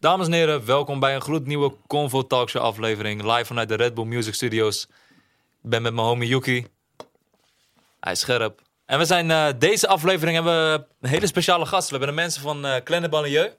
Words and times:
Dames 0.00 0.26
en 0.26 0.32
heren, 0.32 0.64
welkom 0.64 1.00
bij 1.00 1.14
een 1.14 1.20
gloednieuwe 1.20 1.74
Convo 1.86 2.26
Talkshow 2.26 2.62
aflevering. 2.62 3.22
Live 3.22 3.44
vanuit 3.44 3.68
de 3.68 3.74
Red 3.74 3.94
Bull 3.94 4.04
Music 4.04 4.34
Studios. 4.34 4.86
Ik 5.62 5.70
ben 5.70 5.82
met 5.82 5.94
mijn 5.94 6.06
homie 6.06 6.28
Yuki. 6.28 6.66
Hij 8.00 8.12
is 8.12 8.20
scherp. 8.20 8.62
En 8.84 8.98
we 8.98 9.04
zijn, 9.04 9.30
eh, 9.30 9.48
deze 9.58 9.88
aflevering 9.88 10.34
hebben 10.34 10.52
we 10.52 10.86
een 11.00 11.08
hele 11.08 11.26
speciale 11.26 11.66
gast. 11.66 11.90
We 11.90 11.96
hebben 11.96 12.14
de 12.14 12.20
mensen 12.20 12.42
van 12.42 12.66
uh, 12.66 12.76
Kleine 12.84 13.08
Banlieue. 13.08 13.56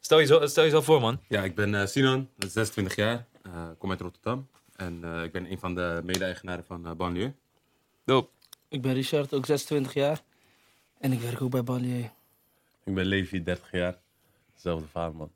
Stel 0.00 0.18
je, 0.18 0.26
zo, 0.26 0.46
stel 0.46 0.64
je 0.64 0.70
zo 0.70 0.80
voor, 0.80 1.00
man. 1.00 1.20
Ja, 1.28 1.42
ik 1.42 1.54
ben 1.54 1.72
uh, 1.72 1.86
Sinan, 1.86 2.28
26 2.36 2.96
jaar. 2.96 3.26
Uh, 3.46 3.52
kom 3.78 3.90
uit 3.90 4.00
Rotterdam. 4.00 4.48
En 4.76 5.00
uh, 5.04 5.22
ik 5.22 5.32
ben 5.32 5.50
een 5.50 5.58
van 5.58 5.74
de 5.74 6.00
mede-eigenaren 6.04 6.64
van 6.64 6.86
uh, 6.86 6.92
Banlieue. 6.92 7.34
Doop. 8.04 8.30
Ik 8.68 8.82
ben 8.82 8.94
Richard, 8.94 9.34
ook 9.34 9.46
26 9.46 9.94
jaar. 9.94 10.22
En 10.98 11.12
ik 11.12 11.20
werk 11.20 11.42
ook 11.42 11.50
bij 11.50 11.64
Banlieue. 11.64 12.10
Ik 12.84 12.94
ben 12.94 13.06
Levi, 13.06 13.42
30 13.42 13.72
jaar. 13.72 13.98
Hetzelfde 14.52 14.86
vader, 14.88 15.16
man. 15.16 15.30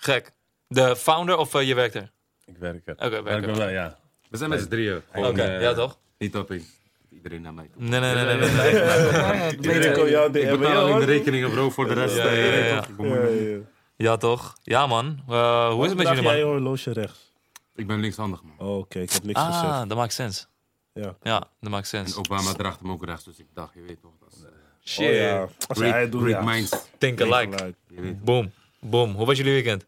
Gek. 0.00 0.32
De 0.68 0.96
founder 0.96 1.36
of 1.36 1.54
uh, 1.54 1.62
je 1.62 1.74
werkt 1.74 1.94
er? 1.94 2.10
Ik 2.44 2.56
werk 2.58 2.86
er. 2.86 2.94
Oké, 2.94 3.06
okay, 3.06 3.22
werk 3.22 3.46
er. 3.46 3.56
Wel, 3.56 3.68
ja. 3.68 3.98
We 4.28 4.36
zijn 4.36 4.50
met 4.50 4.60
z'n 4.60 4.68
drieën. 4.68 5.02
Oké, 5.14 5.26
okay, 5.26 5.60
ja 5.62 5.74
toch? 5.74 5.98
Niet 6.18 6.36
opeens. 6.36 6.64
Iedereen 7.10 7.42
naar 7.42 7.54
mij 7.54 7.68
toe. 7.72 7.82
Nee, 7.82 8.00
nee, 8.00 8.14
nee. 8.14 8.24
nee, 8.24 8.36
nee, 8.36 8.50
nee. 8.50 8.74
Ja, 8.74 9.50
Iedereen 9.50 9.92
kon 9.92 10.10
jou 10.10 10.38
Ik 10.38 10.58
betaal 10.58 10.82
alleen 10.82 10.98
de 10.98 11.04
rekeningen, 11.04 11.50
bro, 11.50 11.70
voor 11.70 11.88
de 11.88 11.94
rest. 11.94 12.16
Ja, 12.16 12.30
ja, 12.30 12.44
ja, 12.44 12.64
ja. 12.64 12.84
Ja, 12.98 13.26
ja. 13.26 13.58
Ja, 13.96 14.16
toch? 14.16 14.54
Ja, 14.62 14.86
man. 14.86 15.22
Uh, 15.28 15.70
hoe 15.70 15.82
is 15.82 15.88
het 15.88 15.98
met 15.98 16.08
jullie, 16.08 16.22
jij 16.22 16.38
je 16.38 16.44
man? 16.44 16.52
horloge 16.52 16.92
rechts? 16.92 17.32
Ik 17.74 17.86
ben 17.86 18.00
linkshandig, 18.00 18.42
man. 18.42 18.68
Oh, 18.68 18.78
oké, 18.78 18.98
ik 18.98 19.12
heb 19.12 19.22
niks 19.22 19.38
Ah, 19.38 19.60
gezegd. 19.60 19.88
dat 19.88 19.98
maakt 19.98 20.12
sens. 20.12 20.48
Ja. 20.92 21.16
Ja, 21.22 21.38
dat 21.60 21.70
maakt 21.70 21.92
En 21.92 22.06
sens. 22.06 22.16
Obama 22.16 22.52
draagt 22.52 22.80
hem 22.80 22.90
ook 22.90 23.04
rechts, 23.04 23.24
dus 23.24 23.38
ik 23.38 23.46
dacht, 23.54 23.74
je 23.74 23.80
weet 23.80 24.00
toch. 24.00 24.12
Dat 24.20 24.46
Shit. 24.84 25.08
Oh, 25.08 25.14
ja. 25.14 25.40
Als 25.40 25.78
great, 25.78 25.92
hij 25.92 26.00
het 26.00 26.12
doet, 26.12 26.22
great 26.22 26.44
ja. 26.44 26.50
minds. 26.50 26.70
Think 26.98 27.20
alike. 27.20 27.74
Boom. 28.22 28.52
Boom. 28.80 29.12
Hoe 29.14 29.26
was 29.26 29.36
jullie 29.36 29.52
weekend? 29.52 29.86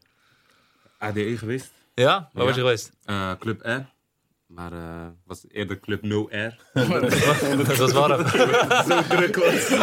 ADE 0.98 1.37
geweest. 1.38 1.73
Ja? 1.95 2.30
Waar 2.32 2.32
Ja. 2.32 2.45
was 2.45 2.55
je 2.55 2.60
geweest? 2.60 2.92
Uh, 3.06 3.32
Club 3.38 3.60
R. 3.66 3.80
Maar 4.46 4.73
uh, 4.73 5.07
was 5.24 5.45
eerder 5.48 5.80
Club 5.80 6.02
No 6.02 6.29
R. 6.30 6.57
dat 7.66 7.76
was 7.76 7.93
warm. 7.93 8.26
Zo 8.88 9.02
druk 9.02 9.37
was. 9.37 9.68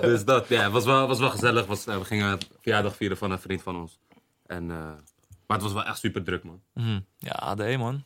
dus 0.00 0.24
dat, 0.24 0.48
ja, 0.48 0.70
was 0.70 0.84
wel, 0.84 1.06
was 1.08 1.18
wel 1.18 1.30
gezellig. 1.30 1.66
Was, 1.66 1.86
uh, 1.86 1.98
we 1.98 2.04
gingen 2.04 2.38
verjaardag 2.60 2.96
vieren 2.96 3.16
van 3.16 3.30
een 3.30 3.38
vriend 3.38 3.62
van 3.62 3.76
ons. 3.76 3.98
En, 4.46 4.66
maar 4.66 4.96
het 5.46 5.62
was 5.62 5.72
wel 5.72 5.84
echt 5.84 5.98
super 5.98 6.22
druk, 6.22 6.44
man. 6.44 6.62
Mhm. 6.74 7.00
Ja, 7.18 7.30
ADE, 7.32 7.76
man. 7.76 8.04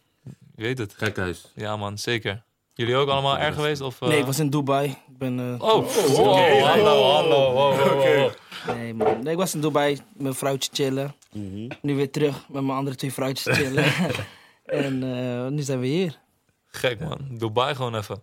Je 0.55 0.63
weet 0.63 0.79
het. 0.79 0.95
Gek 0.97 1.17
huis. 1.17 1.53
Ja, 1.55 1.77
man. 1.77 1.99
Zeker. 1.99 2.45
Jullie 2.77 2.97
ook 2.97 3.09
allemaal 3.09 3.39
erg 3.39 3.55
geweest? 3.55 3.81
Of, 3.81 4.01
uh... 4.01 4.09
Nee, 4.09 4.19
ik 4.19 4.27
was 4.27 4.39
in 4.39 4.51
Dubai. 4.51 4.89
Ik 4.89 5.19
ben... 5.19 5.39
uh, 5.39 5.63
Oh, 5.63 5.87
wow, 6.07 6.63
hallo, 6.63 7.03
hallo. 7.03 7.53
Wow, 7.53 7.79
wow, 7.79 8.17
wow. 8.17 8.31
Nee, 8.77 8.95
man. 8.95 9.23
Nee, 9.23 9.33
ik 9.33 9.39
was 9.39 9.55
in 9.55 9.61
Dubai 9.61 9.95
met 9.95 10.23
mijn 10.23 10.35
vrouwtje 10.35 10.71
chillen. 10.73 11.15
Nu 11.83 11.95
weer 11.95 12.11
terug 12.11 12.49
met 12.49 12.63
mijn 12.63 12.79
andere 12.79 12.97
twee 12.97 13.13
vrouwtjes 13.13 13.57
chillen. 13.57 13.85
en 14.65 15.03
uh, 15.03 15.47
nu 15.47 15.63
zijn 15.63 15.81
we 15.81 15.87
hier. 15.87 16.19
Gek, 16.67 17.01
man. 17.01 17.19
Dubai 17.31 17.75
gewoon 17.75 17.95
even. 17.97 18.23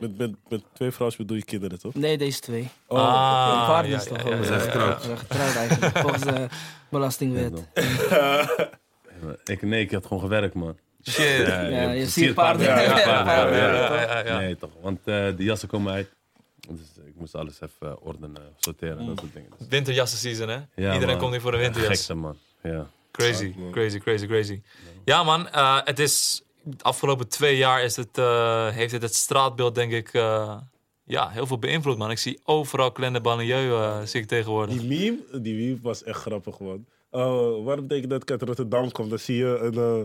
Met, 0.00 0.18
met, 0.18 0.34
met 0.48 0.62
twee 0.72 0.90
vrouwen 0.90 1.18
bedoel 1.18 1.36
je 1.36 1.44
kinderen, 1.44 1.78
toch? 1.78 1.94
Nee, 1.94 2.18
deze 2.18 2.40
twee. 2.40 2.68
Oh, 2.86 2.98
ah, 2.98 3.54
Mijn 3.54 3.66
partner 3.66 3.90
ja, 3.90 3.96
is 3.96 4.04
toch 4.04 4.16
ja, 4.16 4.22
gewoon... 4.22 4.36
ja, 4.36 4.40
We 4.40 4.46
zijn 4.46 4.58
ja, 4.60 4.64
getrouwd. 4.64 4.98
We 4.98 5.04
zijn 5.06 5.18
getrouwd 5.18 5.54
eigenlijk, 5.56 5.98
volgens 5.98 6.22
de 6.22 6.46
belastingwet. 6.90 7.52
Ik, 9.44 9.62
nee, 9.62 9.80
ik 9.80 9.90
had 9.90 10.06
gewoon 10.06 10.22
gewerkt, 10.22 10.54
man. 10.54 10.76
Shit. 11.10 11.46
Ja, 11.46 11.60
je 11.60 11.78
versierd 11.86 12.10
ziet 12.10 12.34
paarden. 12.34 12.66
Ja. 12.66 14.38
Nee, 14.38 14.56
toch. 14.56 14.70
Want 14.80 14.98
eh, 14.98 15.04
de 15.36 15.44
jassen 15.44 15.68
komen 15.68 15.92
uit. 15.92 16.08
Dus 16.68 17.06
ik 17.06 17.14
moest 17.14 17.34
alles 17.34 17.60
even 17.60 18.02
ordenen, 18.02 18.42
sorteren 18.58 18.98
en 18.98 19.06
dat 19.06 19.18
soort 19.18 19.32
dingen. 19.32 19.50
Dus, 19.58 19.68
Winterjassen 19.68 20.18
season, 20.18 20.48
hè? 20.48 20.54
ja, 20.54 20.92
Iedereen 20.92 21.06
man. 21.06 21.18
komt 21.18 21.30
hier 21.32 21.40
voor 21.40 21.52
de 21.52 21.58
winterjas. 21.58 21.88
Gekste, 21.90 22.14
man. 22.14 22.36
Ja. 22.62 22.86
Crazy, 23.10 23.54
crazy, 23.70 23.98
crazy, 23.98 24.26
crazy. 24.26 24.60
Ja, 25.04 25.22
man. 25.22 25.48
eh, 25.48 25.80
het 25.84 25.98
is... 25.98 26.42
De 26.62 26.82
afgelopen 26.82 27.28
twee 27.28 27.56
jaar 27.56 27.82
is 27.82 27.96
het, 27.96 28.18
eh, 28.18 28.68
heeft 28.68 28.92
het 28.92 29.02
het 29.02 29.14
straatbeeld, 29.14 29.74
denk 29.74 29.92
ik... 29.92 30.12
eh, 30.12 30.56
ja, 31.04 31.28
heel 31.28 31.46
veel 31.46 31.58
beïnvloed, 31.58 31.98
man. 31.98 32.10
Ik 32.10 32.18
zie 32.18 32.40
overal 32.44 32.92
eh, 32.94 34.00
zie 34.04 34.20
ik 34.20 34.26
tegenwoordig. 34.28 34.80
Die 34.80 34.88
meme, 34.88 35.40
die 35.40 35.54
meme 35.54 35.78
was 35.82 36.02
echt 36.02 36.20
grappig, 36.20 36.58
man. 36.58 36.86
Oh, 37.10 37.64
waarom 37.64 37.86
denk 37.86 38.00
je 38.02 38.08
dat 38.08 38.22
ik 38.22 38.30
uit 38.30 38.42
Rotterdam 38.42 38.92
kom? 38.92 39.08
Dan 39.08 39.18
zie 39.18 39.36
je 39.36 39.58
een 39.58 39.74
uh, 39.74 40.02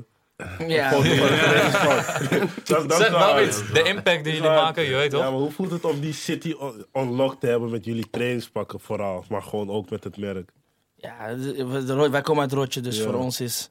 Ja. 0.67 0.89
foto 0.89 1.03
van 1.15 1.27
de. 1.27 2.47
Dat- 2.63 2.89
dat 2.89 2.97
Zeg 2.97 3.45
iets. 3.47 3.71
De 3.71 3.83
impact 3.83 4.23
die 4.23 4.33
jullie 4.33 4.49
maken, 4.49 4.83
je 4.83 4.95
weet 4.95 5.09
toch? 5.11 5.21
Ja, 5.21 5.29
maar 5.29 5.39
hoe 5.39 5.51
voelt 5.51 5.71
het 5.71 5.85
om 5.85 5.99
die 5.99 6.13
city 6.13 6.51
on- 6.51 6.85
unlocked 6.93 7.39
te 7.39 7.47
hebben 7.47 7.69
met 7.69 7.85
jullie 7.85 8.09
trainingspakken 8.11 8.79
vooral? 8.79 9.25
Maar 9.29 9.41
gewoon 9.41 9.69
ook 9.69 9.89
met 9.89 10.03
het 10.03 10.17
merk. 10.17 10.51
Ja, 10.95 11.35
wij 12.09 12.21
komen 12.21 12.41
uit 12.41 12.51
Rotje, 12.51 12.81
dus 12.81 12.97
Ja. 12.97 13.03
voor 13.03 13.13
ons 13.13 13.41
is, 13.41 13.69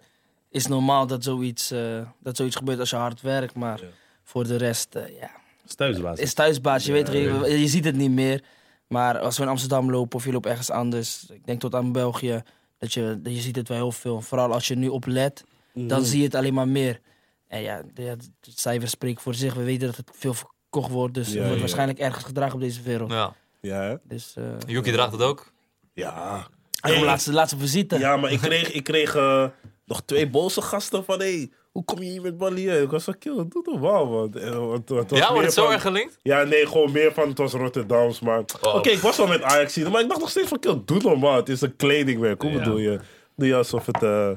is 0.51 0.67
normaal 0.67 1.07
dat 1.07 1.25
zoiets, 1.25 1.71
eh, 1.71 2.01
dat 2.21 2.37
zoiets 2.37 2.57
gebeurt 2.57 2.79
als 2.79 2.91
je 2.91 2.97
hard 2.97 3.21
werkt. 3.21 3.55
Maar 3.55 3.81
Ja. 3.81 3.87
voor 4.23 4.47
de 4.47 4.57
rest, 4.57 4.95
eh, 4.95 5.19
ja, 5.21 5.31
is 5.67 5.75
thuisbaas. 5.75 6.19
is 6.19 6.35
thuisbaas. 6.35 6.85
Je, 6.85 6.93
weet, 6.93 7.09
je, 7.13 7.59
je 7.61 7.69
ziet 7.69 7.85
het 7.85 7.97
niet 7.97 8.11
meer. 8.11 8.43
Maar 8.87 9.19
als 9.19 9.37
we 9.37 9.43
in 9.43 9.49
Amsterdam 9.49 9.91
lopen 9.91 10.17
of 10.19 10.25
je 10.25 10.33
loopt 10.33 10.47
ergens 10.47 10.71
anders, 10.71 11.27
ik 11.31 11.47
denk 11.47 11.61
tot 11.61 11.75
aan 11.75 11.93
België, 11.93 12.43
dat 12.79 12.93
je, 12.93 13.19
dat 13.23 13.35
je 13.35 13.41
ziet 13.41 13.57
het 13.57 13.69
wel 13.69 13.77
heel 13.77 13.93
veel. 13.93 14.21
Vooral 14.21 14.53
als 14.53 14.69
je 14.69 14.75
nu 14.75 14.89
op 14.89 15.07
let, 15.07 15.45
dan 15.75 16.05
zie 16.05 16.19
je 16.19 16.25
het 16.25 16.35
alleen 16.35 16.55
maar 16.55 16.69
meer. 16.69 17.01
En 17.49 17.63
ja, 17.63 17.83
de, 17.95 18.03
ja, 18.03 18.15
de 18.17 18.51
cijfers 18.55 18.91
spreken 18.91 19.23
voor 19.23 19.35
zich. 19.35 19.55
We 19.55 19.63
weten 19.63 19.87
dat 19.87 19.97
het 19.97 20.11
veel 20.13 20.35
verkocht 20.35 20.91
wordt, 20.91 21.15
dus 21.15 21.27
Ja, 21.29 21.33
het 21.33 21.41
wordt 21.43 21.55
ja. 21.55 21.61
waarschijnlijk 21.61 21.99
ergens 21.99 22.25
gedragen 22.25 22.55
op 22.55 22.61
deze 22.61 22.83
wereld. 22.83 23.11
Ja. 23.11 23.35
Ja, 23.61 23.83
hè? 23.83 23.95
Dus, 24.03 24.35
eh 24.37 24.45
Yuki 24.67 24.93
draagt 24.93 25.13
het 25.13 25.23
ook. 25.23 25.53
Ja. 25.95 26.47
hij 26.81 26.93
komt 26.93 27.05
laatste, 27.05 27.33
laatste 27.33 27.59
visite. 27.59 27.99
Ja, 27.99 28.17
maar 28.17 28.33
ik 28.33 28.39
kreeg, 28.41 28.73
ik 28.73 28.85
kreeg 28.85 29.15
eh, 29.15 29.47
nog 29.87 30.03
twee 30.05 30.31
boze 30.31 30.63
gasten 30.63 31.05
van... 31.05 31.19
Hey, 31.19 31.51
hoe 31.73 31.85
kom 31.85 32.03
je 32.03 32.11
hier 32.11 32.21
met 32.23 32.37
Balië? 32.39 32.71
Ik 32.71 32.91
was 32.91 33.05
van, 33.05 33.19
kill, 33.19 33.35
doe 33.49 33.63
toch 33.63 33.81
wel, 33.81 34.07
man. 34.07 34.35
Eh, 34.35 34.51
want 34.67 34.89
het 34.89 35.11
was 35.11 35.19
Ja, 35.19 35.31
wordt 35.31 35.45
het 35.45 35.55
zo 35.55 35.65
van- 35.65 35.73
erg 35.73 35.83
gelinkt? 35.83 36.19
Ja, 36.23 36.43
nee, 36.43 36.67
gewoon 36.67 36.93
meer 36.93 37.13
van 37.13 37.29
het 37.29 37.39
was 37.39 37.53
Rotterdams. 37.53 38.21
Maar 38.21 38.45
Oh. 38.63 38.75
oké, 38.75 38.89
ik 38.91 38.99
was 38.99 39.17
wel 39.17 39.27
met 39.27 39.43
Ajax 39.43 39.75
hier, 39.75 39.91
maar 39.91 40.01
ik 40.01 40.09
dacht 40.09 40.21
nog 40.21 40.31
steeds 40.31 40.49
van, 40.49 40.59
kill, 40.59 40.83
doe 40.85 41.01
normaal. 41.03 41.37
Het 41.37 41.49
is 41.49 41.61
een 41.61 41.77
kledingwerk. 41.77 42.43
Hoe 42.43 42.51
Ja. 42.51 42.59
bedoel 42.59 42.79
je? 42.79 43.01
Doe 43.37 43.47
je 43.49 43.55
alsof 43.57 43.87
het 43.87 44.03
eh, 44.03 44.31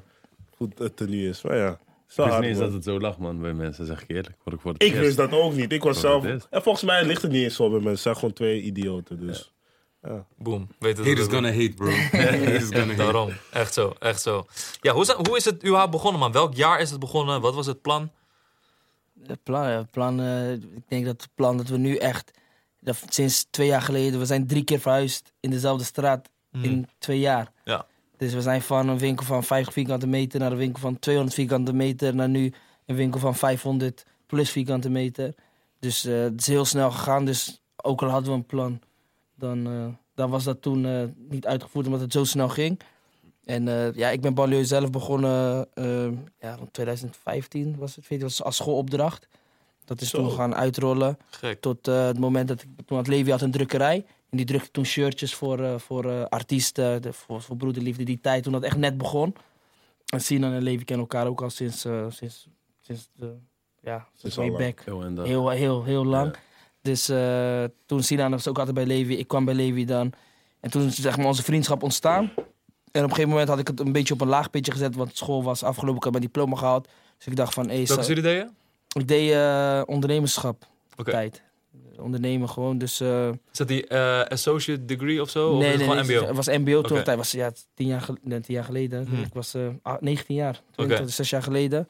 goed 0.55 0.79
het 0.79 0.97
tenue 0.97 1.29
is. 1.29 1.41
Maar 1.41 1.57
ja, 1.57 1.79
is 2.07 2.17
Ik 2.17 2.23
wist 2.25 2.39
niet 2.39 2.49
eens 2.49 2.59
dat 2.59 2.73
het 2.73 2.83
zo 2.83 2.99
lag, 2.99 3.17
man, 3.17 3.41
bij 3.41 3.53
mensen, 3.53 3.85
zeg 3.85 4.01
ik 4.01 4.09
eerlijk. 4.09 4.35
Word 4.43 4.55
ik 4.55 4.61
voor 4.61 4.71
het 4.73 4.83
Ik 4.83 4.93
wist 4.93 5.17
dat 5.17 5.31
ook 5.31 5.53
niet. 5.53 5.71
Ik 5.71 5.83
was 5.83 5.99
zelf... 5.99 6.25
En 6.25 6.61
volgens 6.61 6.83
mij 6.83 7.05
ligt 7.05 7.21
het 7.21 7.31
niet 7.31 7.43
eens 7.43 7.55
zo 7.55 7.63
bij 7.63 7.71
mensen. 7.73 7.91
Het 7.91 8.01
zijn 8.01 8.15
gewoon 8.15 8.33
twee 8.33 8.61
idioten, 8.61 9.19
dus... 9.19 9.53
Boom. 10.37 10.67
Weet 10.79 10.97
het 10.97 11.07
Haters 11.07 11.27
gonna 11.27 11.51
hate, 11.51 11.73
bro. 11.75 11.89
Haters 12.19 12.63
gonna 12.63 12.85
hate. 12.85 12.95
Daarom. 12.95 13.33
Echt 13.51 13.73
zo, 13.73 13.95
echt 13.99 14.21
zo. 14.21 14.45
Ja, 14.81 14.93
hoe 14.93 15.01
is, 15.01 15.07
het, 15.07 15.27
hoe 15.27 15.37
is 15.37 15.45
het 15.45 15.63
überhaupt 15.63 15.91
begonnen, 15.91 16.19
man? 16.19 16.31
Welk 16.31 16.53
jaar 16.53 16.79
is 16.79 16.91
het 16.91 16.99
begonnen? 16.99 17.41
Wat 17.41 17.55
was 17.55 17.65
het 17.65 17.81
plan? 17.81 18.11
Het 19.27 19.43
plan, 19.43 19.69
ja, 19.69 19.83
plan 19.91 20.19
eh, 20.19 20.51
ik 20.51 20.87
denk 20.87 21.05
dat 21.05 21.21
het 21.21 21.31
plan 21.35 21.57
dat 21.57 21.67
we 21.67 21.77
nu 21.77 21.95
echt, 21.95 22.31
dat 22.79 23.03
sinds 23.09 23.47
twee 23.49 23.67
jaar 23.67 23.81
geleden, 23.81 24.19
we 24.19 24.25
zijn 24.25 24.47
drie 24.47 24.63
keer 24.63 24.79
verhuisd 24.79 25.31
in 25.39 25.49
dezelfde 25.49 25.83
straat 25.83 26.29
in 26.61 26.87
twee 26.97 27.19
jaar. 27.19 27.51
Ja. 27.63 27.85
Dus 28.25 28.33
we 28.33 28.41
zijn 28.41 28.61
van 28.61 28.87
een 28.87 28.97
winkel 28.97 29.25
van 29.25 29.43
50 29.43 29.73
vierkante 29.73 30.07
meter 30.07 30.39
naar 30.39 30.51
een 30.51 30.57
winkel 30.57 30.81
van 30.81 30.99
200 30.99 31.35
vierkante 31.35 31.73
meter 31.73 32.15
naar 32.15 32.29
nu 32.29 32.53
een 32.85 32.95
winkel 32.95 33.19
van 33.19 33.35
500 33.35 34.05
plus 34.25 34.49
vierkante 34.49 34.89
meter. 34.89 35.33
Dus 35.79 36.05
eh, 36.05 36.19
het 36.19 36.41
is 36.41 36.47
heel 36.47 36.65
snel 36.65 36.91
gegaan. 36.91 37.25
Dus 37.25 37.61
ook 37.75 38.01
al 38.01 38.09
hadden 38.09 38.29
we 38.29 38.35
een 38.35 38.45
plan, 38.45 38.79
dan, 39.35 39.67
eh, 39.67 39.87
dan 40.15 40.29
was 40.29 40.43
dat 40.43 40.61
toen 40.61 40.85
eh, 40.85 41.03
niet 41.29 41.45
uitgevoerd 41.45 41.85
omdat 41.85 42.01
het 42.01 42.11
zo 42.11 42.23
snel 42.23 42.49
ging. 42.49 42.79
En 43.43 43.93
ja, 43.95 44.09
ik 44.09 44.21
ben 44.21 44.33
banlieue 44.33 44.65
zelf 44.65 44.89
begonnen 44.89 45.67
ja, 46.39 46.55
rond 46.55 46.73
2015 46.73 47.75
was 47.77 47.95
het, 47.95 48.05
14, 48.05 48.27
was 48.27 48.43
als 48.43 48.55
schoolopdracht. 48.55 49.27
Dat 49.83 50.01
is 50.01 50.09
Zo. 50.09 50.17
toen 50.17 50.31
gaan 50.31 50.55
uitrollen 50.55 51.17
Gek. 51.29 51.61
tot 51.61 51.85
het 51.85 52.19
moment 52.19 52.47
dat 52.47 52.61
ik 52.61 52.67
toen 52.85 52.97
had 52.97 53.07
Levi 53.07 53.31
had 53.31 53.41
een 53.41 53.51
drukkerij. 53.51 54.05
En 54.35 54.41
die 54.41 54.49
drukte 54.49 54.71
toen 54.71 54.85
shirtjes 54.85 55.33
voor, 55.33 55.59
eh, 55.59 55.77
voor 55.77 56.05
eh, 56.09 56.23
artiesten, 56.23 57.01
de, 57.01 57.13
voor, 57.13 57.41
voor 57.41 57.55
broederliefde. 57.55 58.03
Die 58.03 58.19
tijd 58.21 58.43
toen 58.43 58.51
dat 58.51 58.63
echt 58.63 58.77
net 58.77 58.97
begon. 58.97 59.35
En 60.05 60.21
Sinan 60.21 60.53
en 60.53 60.61
Levi 60.61 60.83
kennen 60.83 61.07
elkaar 61.09 61.27
ook 61.27 61.41
al 61.41 61.49
sinds, 61.49 61.85
eh, 61.85 62.05
sinds, 62.09 62.47
sinds 62.81 63.09
de, 63.15 63.33
ja, 63.81 64.07
sinds 64.15 64.35
way 64.35 64.51
back. 64.51 64.85
Dat. 65.15 65.25
Heel, 65.25 65.49
heel, 65.49 65.83
heel 65.83 66.05
lang. 66.05 66.35
Dus 66.81 67.09
eh, 67.09 67.63
toen 67.85 68.03
Sinan 68.03 68.31
was 68.31 68.47
ook 68.47 68.57
altijd 68.57 68.75
bij 68.75 68.85
Levi. 68.85 69.17
Ik 69.17 69.27
kwam 69.27 69.45
bij 69.45 69.53
Levi 69.53 69.85
dan. 69.85 70.13
En 70.59 70.71
toen 70.71 70.85
is 70.85 70.95
zeg 70.95 71.17
maar 71.17 71.25
onze 71.25 71.43
vriendschap 71.43 71.83
ontstaan. 71.83 72.23
En 72.91 73.03
op 73.03 73.09
een 73.09 73.09
gegeven 73.09 73.29
moment 73.29 73.49
had 73.49 73.59
ik 73.59 73.67
het 73.67 73.79
een 73.79 73.91
beetje 73.91 74.13
op 74.13 74.21
een 74.21 74.27
laag 74.27 74.49
pitje 74.49 74.71
gezet. 74.71 74.95
Want 74.95 75.17
school 75.17 75.43
was 75.43 75.63
afgelopen. 75.63 75.97
Ik 75.97 76.03
had 76.03 76.11
mijn 76.11 76.23
diploma 76.23 76.55
gehaald. 76.55 76.87
Dus 77.17 77.27
ik 77.27 77.35
dacht 77.35 77.53
van... 77.53 77.67
Hey, 77.67 77.85
Welke 77.85 78.03
studie 78.03 78.23
deed 78.23 78.37
je? 78.37 78.49
ik 78.99 79.07
deed 79.07 79.31
eh, 79.31 79.81
ondernemerschap. 79.85 80.67
Tijd. 81.03 81.43
Ondernemen 81.99 82.49
gewoon. 82.49 82.77
Dus... 82.77 82.99
eh, 82.99 83.27
Is 83.27 83.57
dat 83.57 83.67
die 83.67 83.87
eh, 83.87 84.21
associate 84.21 84.85
degree 84.85 85.21
of 85.21 85.29
zo? 85.29 85.49
of 85.51 85.63
is 85.63 85.71
het 85.71 85.81
gewoon 85.81 85.95
nee, 85.95 86.17
mbo? 86.17 86.27
Het 86.27 86.35
was 86.35 86.47
MBO 86.47 86.81
toen. 86.81 86.97
Het 86.97 87.15
was 87.15 87.31
ja, 87.31 87.51
tien 87.73 87.87
jaar, 87.87 88.07
nee, 88.21 88.39
tien 88.39 88.55
jaar 88.55 88.63
geleden. 88.63 89.07
Hmm. 89.07 89.21
Ik 89.23 89.33
was 89.33 89.53
eh, 89.53 89.67
ah, 89.81 90.01
19 90.01 90.35
jaar. 90.35 90.61
20, 90.71 90.99
Oké. 90.99 91.09
zes 91.09 91.29
jaar 91.29 91.43
geleden. 91.43 91.87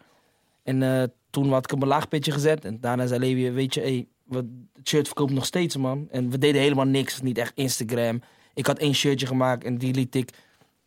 En 0.63 0.83
eh, 0.83 1.03
toen 1.29 1.51
had 1.51 1.63
ik 1.63 1.71
op 1.71 1.81
een 1.81 1.87
laag 1.87 2.07
pitje 2.07 2.31
gezet. 2.31 2.65
En 2.65 2.79
daarna 2.79 3.07
zei 3.07 3.19
Levi, 3.19 3.51
weet 3.51 3.73
je, 3.73 3.81
hey, 3.81 4.07
we, 4.23 4.37
het 4.73 4.87
shirt 4.87 5.05
verkoopt 5.07 5.31
nog 5.31 5.45
steeds, 5.45 5.77
man. 5.77 6.07
En 6.11 6.29
we 6.29 6.37
deden 6.37 6.61
helemaal 6.61 6.85
niks. 6.85 7.21
Niet 7.21 7.37
echt 7.37 7.51
Instagram. 7.55 8.21
Ik 8.53 8.65
had 8.65 8.79
één 8.79 8.93
shirtje 8.93 9.27
gemaakt 9.27 9.63
en 9.63 9.77
die 9.77 9.93
liet 9.93 10.15
ik 10.15 10.29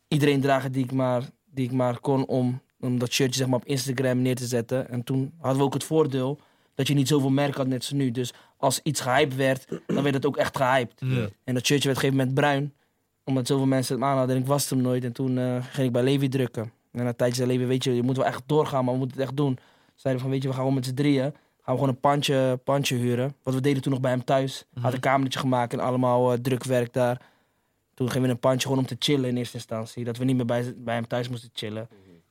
iedereen 0.09 0.41
dragen 0.41 0.73
die 0.73 0.85
ik 0.85 0.93
maar, 0.93 1.23
die 1.51 1.65
ik 1.65 1.73
maar 1.73 2.01
kon 2.01 2.27
om, 2.27 2.61
om 2.81 2.99
dat 2.99 3.13
shirtje 3.13 3.39
zeg 3.39 3.49
maar, 3.49 3.59
op 3.59 3.67
Instagram 3.67 4.23
neer 4.23 4.35
te 4.35 4.47
zetten. 4.47 4.89
En 4.91 5.05
toen 5.05 5.33
hadden 5.39 5.59
we 5.59 5.65
ook 5.65 5.75
het 5.75 5.85
voordeel 5.85 6.39
dat 6.75 6.87
je 6.87 6.95
niet 6.95 7.09
zoveel 7.09 7.31
merk 7.31 7.55
had 7.55 7.67
net 7.67 7.85
zo 7.85 7.97
nu. 7.97 8.11
Dus 8.11 8.33
als 8.59 8.81
iets 8.83 9.01
gehyped 9.01 9.37
werd, 9.37 9.67
dan 9.87 10.03
werd 10.03 10.15
het 10.15 10.27
ook 10.27 10.37
echt 10.37 10.57
gehyped. 10.57 11.01
Mhm. 11.01 11.29
En 11.45 11.55
dat 11.55 11.67
shirtje 11.67 11.89
werd 11.89 11.99
op 11.99 12.05
een 12.05 12.11
gegeven 12.11 12.17
moment 12.17 12.35
bruin. 12.35 12.73
Omdat 13.25 13.47
zoveel 13.47 13.67
mensen 13.67 13.95
het 13.95 14.05
aan 14.05 14.17
hadden 14.17 14.37
en 14.37 14.43
ik 14.43 14.49
was 14.49 14.71
hem 14.71 14.81
nooit. 14.81 15.05
En 15.05 15.13
toen 15.13 15.39
eh, 15.39 15.65
ging 15.71 15.87
ik 15.87 15.93
bij 15.93 16.03
Levi 16.03 16.29
drukken. 16.29 16.63
En 16.93 17.03
na 17.03 17.09
een 17.09 17.17
tijdje 17.17 17.37
zei 17.37 17.49
Levi, 17.49 17.67
weet 17.67 17.85
je, 17.85 17.95
je 17.95 18.03
moet 18.03 18.17
wel 18.17 18.27
echt 18.27 18.43
doorgaan, 18.47 18.85
maar 18.85 18.93
we 18.93 18.99
moeten 18.99 19.19
het 19.19 19.27
echt 19.27 19.37
doen. 19.37 19.59
Zeiden 19.95 20.23
van, 20.23 20.33
weet 20.33 20.43
je, 20.43 20.49
we 20.49 20.55
gaan 20.55 20.63
gewoon 20.63 20.79
met 20.79 20.87
z'n 20.87 20.95
drieën. 20.95 21.23
Gaan 21.23 21.75
we 21.75 21.81
gewoon 21.81 21.89
een 21.89 22.01
pandje, 22.01 22.61
pandje 22.65 22.97
huren. 22.97 23.35
Wat 23.43 23.55
we 23.55 23.61
deden 23.61 23.83
toen 23.83 23.93
nog 23.93 24.01
bij 24.01 24.11
hem 24.11 24.25
thuis. 24.25 24.65
Had 24.81 24.93
een 24.93 25.01
kamertje 25.01 25.39
gemaakt 25.39 25.73
en 25.73 25.81
allemaal 25.81 26.33
eh, 26.33 26.39
drukwerk 26.39 26.93
daar. 26.93 27.21
Toen 27.95 28.11
gingen 28.11 28.27
we 28.27 28.35
een 28.35 28.41
pandje 28.41 28.69
gewoon 28.69 28.79
om 28.79 28.87
te 28.87 28.97
chillen 28.99 29.29
in 29.29 29.37
eerste 29.37 29.57
instantie. 29.57 30.05
Dat 30.05 30.17
we 30.17 30.25
niet 30.25 30.37
meer 30.37 30.45
bij, 30.45 30.75
bij 30.77 30.95
hem 30.95 31.07
thuis 31.07 31.29
moesten 31.29 31.51
chillen. 31.53 31.89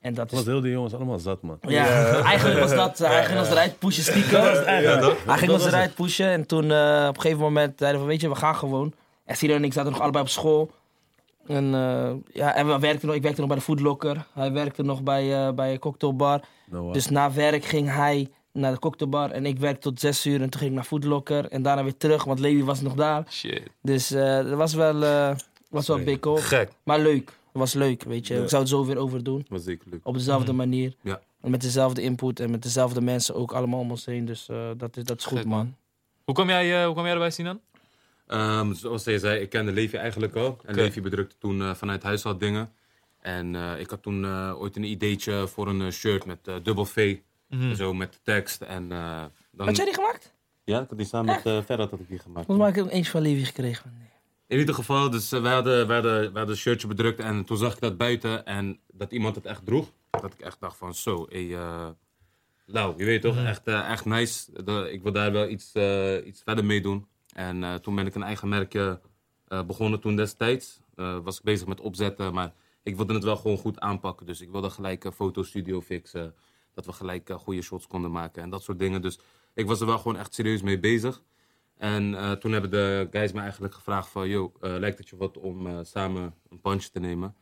En 0.07 0.13
dat 0.13 0.31
Was 0.31 0.39
is... 0.39 0.45
heel 0.45 0.62
die 0.62 0.71
jongens 0.71 0.94
allemaal 0.94 1.19
zat, 1.19 1.42
man. 1.42 1.57
Ja, 1.62 1.86
eigenlijk 2.31 2.59
was 2.59 2.75
dat, 2.75 2.98
hij 2.98 3.25
ging 3.25 3.39
ons 3.39 3.50
eruit 3.50 3.80
pushen 3.80 4.04
stiekem. 4.04 4.42
Hij 4.42 5.38
ging 5.38 5.51
ons 5.51 5.63
was 5.63 5.71
eruit 5.71 5.95
pushen 5.95 6.27
en 6.27 6.45
toen 6.45 6.71
eh, 6.71 7.06
op 7.07 7.15
een 7.15 7.21
gegeven 7.21 7.44
moment 7.44 7.74
zeiden 7.77 8.00
we 8.00 8.06
van, 8.06 8.07
weet 8.07 8.21
je, 8.21 8.30
we 8.30 8.36
gaan 8.36 8.56
gewoon. 8.56 8.94
En 9.25 9.36
Siro 9.36 9.54
en 9.54 9.63
ik 9.63 9.74
zaten 9.74 9.92
nog 9.92 10.01
allebei 10.01 10.24
op 10.24 10.30
school. 10.30 10.71
En, 11.48 11.74
eh, 11.74 12.09
ja, 12.33 12.56
en 12.56 12.68
we 12.68 12.80
werkten 12.80 13.07
nog, 13.07 13.15
ik 13.15 13.21
werkte 13.21 13.39
nog 13.39 13.50
bij 13.50 13.59
de 13.59 13.63
Foodlocker. 13.63 14.25
Hij 14.33 14.51
werkte 14.51 14.83
nog 14.83 15.04
bij, 15.04 15.48
eh 15.48 15.54
bij 15.54 15.71
een 15.71 15.80
cocktailbar. 15.80 16.42
Dus 16.92 17.09
na 17.09 17.31
werk 17.31 17.65
ging 17.65 17.94
hij 17.94 18.27
naar 18.51 18.71
de 18.71 18.80
cocktailbar 18.80 19.31
en 19.31 19.45
ik 19.45 19.59
werkte 19.59 19.81
tot 19.81 20.00
zes 20.00 20.25
uur. 20.25 20.42
En 20.42 20.50
toen 20.50 20.59
ging 20.59 20.71
ik 20.71 20.75
naar 20.75 20.86
Foodlocker 20.86 21.48
en 21.50 21.62
daarna 21.62 21.83
weer 21.83 21.98
terug, 21.98 22.24
want 22.24 22.39
Levi 22.39 22.63
was 22.63 22.81
nog 22.81 22.94
daar. 22.94 23.24
Shit. 23.30 23.62
Dus 23.81 24.12
eh, 24.12 24.36
dat 24.36 24.54
was 24.54 24.74
wel, 24.74 25.04
eh 25.04 25.36
was 25.69 25.88
wel 25.88 26.04
bikkel. 26.04 26.36
Gek. 26.36 26.69
Maar 26.83 27.00
leuk. 27.00 27.31
Het 27.51 27.61
was 27.61 27.73
leuk, 27.73 28.03
weet 28.03 28.27
je. 28.27 28.41
Ik 28.41 28.49
zou 28.49 28.61
het 28.61 28.71
zo 28.71 28.85
weer 28.85 28.97
over 28.97 29.23
doen. 29.23 29.45
was 29.49 29.63
zeker 29.63 29.89
leuk. 29.89 29.99
Op 30.03 30.13
dezelfde 30.13 30.53
manier. 30.53 30.95
Ja. 31.01 31.21
En 31.41 31.51
met 31.51 31.61
dezelfde 31.61 32.01
input 32.01 32.39
en 32.39 32.51
met 32.51 32.63
dezelfde 32.63 33.01
mensen 33.01 33.35
ook 33.35 33.51
allemaal 33.51 33.79
om 33.79 33.89
ons 33.91 34.05
heen. 34.05 34.25
Dus 34.25 34.49
eh, 34.49 34.69
dat, 34.77 34.97
is, 34.97 35.03
dat 35.03 35.17
is 35.19 35.25
goed, 35.25 35.38
Gek, 35.38 35.47
man. 35.47 35.57
man. 35.57 35.75
Hoe 36.23 36.35
kwam 36.35 36.47
jij, 36.49 36.77
eh, 36.79 36.83
hoe 36.83 36.94
kwam 36.94 37.05
jij 37.05 37.13
erbij, 37.13 37.31
Sinan? 37.31 37.59
Ehm, 38.27 38.73
zoals 38.73 39.03
je 39.03 39.19
zei, 39.19 39.39
ik 39.41 39.49
kende 39.49 39.71
Levi 39.71 39.97
eigenlijk 39.97 40.35
al. 40.35 40.45
En 40.63 40.73
Oké. 40.73 40.81
Levi 40.81 41.01
bedrukte 41.01 41.35
toen 41.39 41.61
eh, 41.61 41.73
vanuit 41.75 42.03
huis 42.03 42.25
al 42.25 42.38
dingen. 42.38 42.71
En 43.19 43.55
eh, 43.55 43.79
ik 43.79 43.89
had 43.89 44.01
toen 44.01 44.25
eh, 44.25 44.53
ooit 44.61 44.75
een 44.75 44.83
ideetje 44.83 45.47
voor 45.47 45.67
een 45.67 45.91
shirt 45.91 46.25
met 46.25 46.47
eh, 46.47 46.55
dubbel 46.63 46.85
V. 46.85 47.17
Mhm. 47.49 47.75
Zo 47.75 47.94
met 47.94 48.13
de 48.13 48.19
tekst. 48.23 48.61
En, 48.61 48.91
eh, 48.91 49.23
dan... 49.51 49.67
Had 49.67 49.75
jij 49.75 49.85
die 49.85 49.94
gemaakt? 49.94 50.33
Ja, 50.63 50.81
ik 50.81 50.89
had 50.89 50.97
die 50.97 51.07
samen 51.07 51.35
met 51.35 51.45
uh, 51.45 51.63
Ferrat 51.63 51.89
had 51.89 51.99
ik 51.99 52.07
die 52.07 52.19
gemaakt. 52.19 52.45
Volgens 52.45 52.67
mij 52.67 52.77
heb 52.77 52.85
ik 52.85 52.97
eentje 52.97 53.11
van 53.11 53.21
Levi 53.21 53.45
gekregen. 53.45 53.94
Nee. 53.97 54.07
In 54.47 54.59
ieder 54.59 54.75
geval, 54.75 55.09
dus 55.09 55.31
eh, 55.31 55.41
wij, 55.41 55.53
hadden, 55.53 55.88
wij, 55.88 55.95
hadden, 55.95 56.23
hadden 56.23 56.49
een 56.49 56.55
shirtje 56.55 56.88
bedrukt 56.88 57.19
en 57.19 57.45
toen 57.45 57.57
zag 57.57 57.73
ik 57.73 57.79
dat 57.79 57.97
buiten 57.97 58.45
en 58.45 58.79
dat 58.94 59.11
iemand 59.11 59.35
het 59.35 59.45
echt 59.45 59.65
droeg. 59.65 59.91
Dat 60.09 60.33
ik 60.33 60.39
echt 60.39 60.59
dacht 60.59 60.77
van 60.77 60.94
zo, 60.95 61.25
hey, 61.29 61.55
eh 61.55 61.88
nou, 62.65 62.94
je 62.97 63.05
weet 63.05 63.21
toch, 63.21 63.38
echt, 63.38 63.67
eh, 63.67 63.89
echt 63.89 64.05
nice. 64.05 64.51
Ik 64.91 65.03
wil 65.03 65.11
daar 65.11 65.31
wel 65.31 65.49
iets, 65.49 65.71
iets 66.25 66.41
verder 66.44 66.65
mee 66.65 66.81
doen. 66.81 67.07
En 67.33 67.81
toen 67.81 67.95
ben 67.95 68.05
ik 68.05 68.15
een 68.15 68.23
eigen 68.23 68.49
merkje 68.49 68.99
begonnen 69.47 69.99
toen 69.99 70.15
destijds. 70.15 70.79
Was 70.95 71.38
ik 71.38 71.44
bezig 71.44 71.67
met 71.67 71.79
opzetten, 71.79 72.33
maar 72.33 72.53
ik 72.83 72.95
wilde 72.95 73.13
het 73.13 73.23
wel 73.23 73.35
gewoon 73.35 73.57
goed 73.57 73.79
aanpakken. 73.79 74.25
Dus 74.25 74.41
ik 74.41 74.51
wilde 74.51 74.69
gelijk 74.69 75.03
een 75.03 75.11
fotostudio 75.11 75.81
fixen. 75.81 76.35
Dat 76.73 76.85
we 76.85 76.91
gelijk 76.91 77.29
goede 77.31 77.61
shots 77.61 77.88
konden 77.88 78.11
maken 78.11 78.44
en 78.44 78.49
dat 78.49 78.63
soort 78.63 78.79
dingen. 78.79 79.01
Dus 79.01 79.19
ik 79.53 79.67
was 79.67 79.79
er 79.79 79.85
wel 79.85 79.97
gewoon 79.97 80.17
echt 80.17 80.33
serieus 80.33 80.61
mee 80.61 80.79
bezig. 80.79 81.21
En 81.77 82.15
eh, 82.15 82.31
toen 82.31 82.51
hebben 82.51 82.71
de 82.71 83.07
guys 83.12 83.31
me 83.31 83.39
eigenlijk 83.41 83.74
gevraagd 83.74 84.09
van... 84.09 84.27
Yo, 84.27 84.51
eh, 84.62 84.75
lijkt 84.77 84.97
het 84.97 85.09
je 85.09 85.18
wat 85.18 85.38
om 85.38 85.68
eh, 85.68 85.79
samen 85.81 86.33
een 86.50 86.62
punch 86.62 86.83
te 86.83 87.00
nemen? 87.00 87.35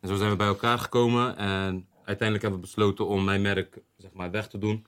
En 0.00 0.08
zo 0.08 0.14
zijn 0.14 0.30
we 0.30 0.36
bij 0.36 0.46
elkaar 0.46 0.78
gekomen. 0.78 1.36
En 1.36 1.88
uiteindelijk 2.04 2.42
hebben 2.42 2.60
we 2.60 2.66
besloten 2.66 3.06
om 3.06 3.24
mijn 3.24 3.42
merk 3.42 3.78
zeg 3.96 4.12
maar, 4.12 4.30
weg 4.30 4.48
te 4.48 4.58
doen. 4.58 4.86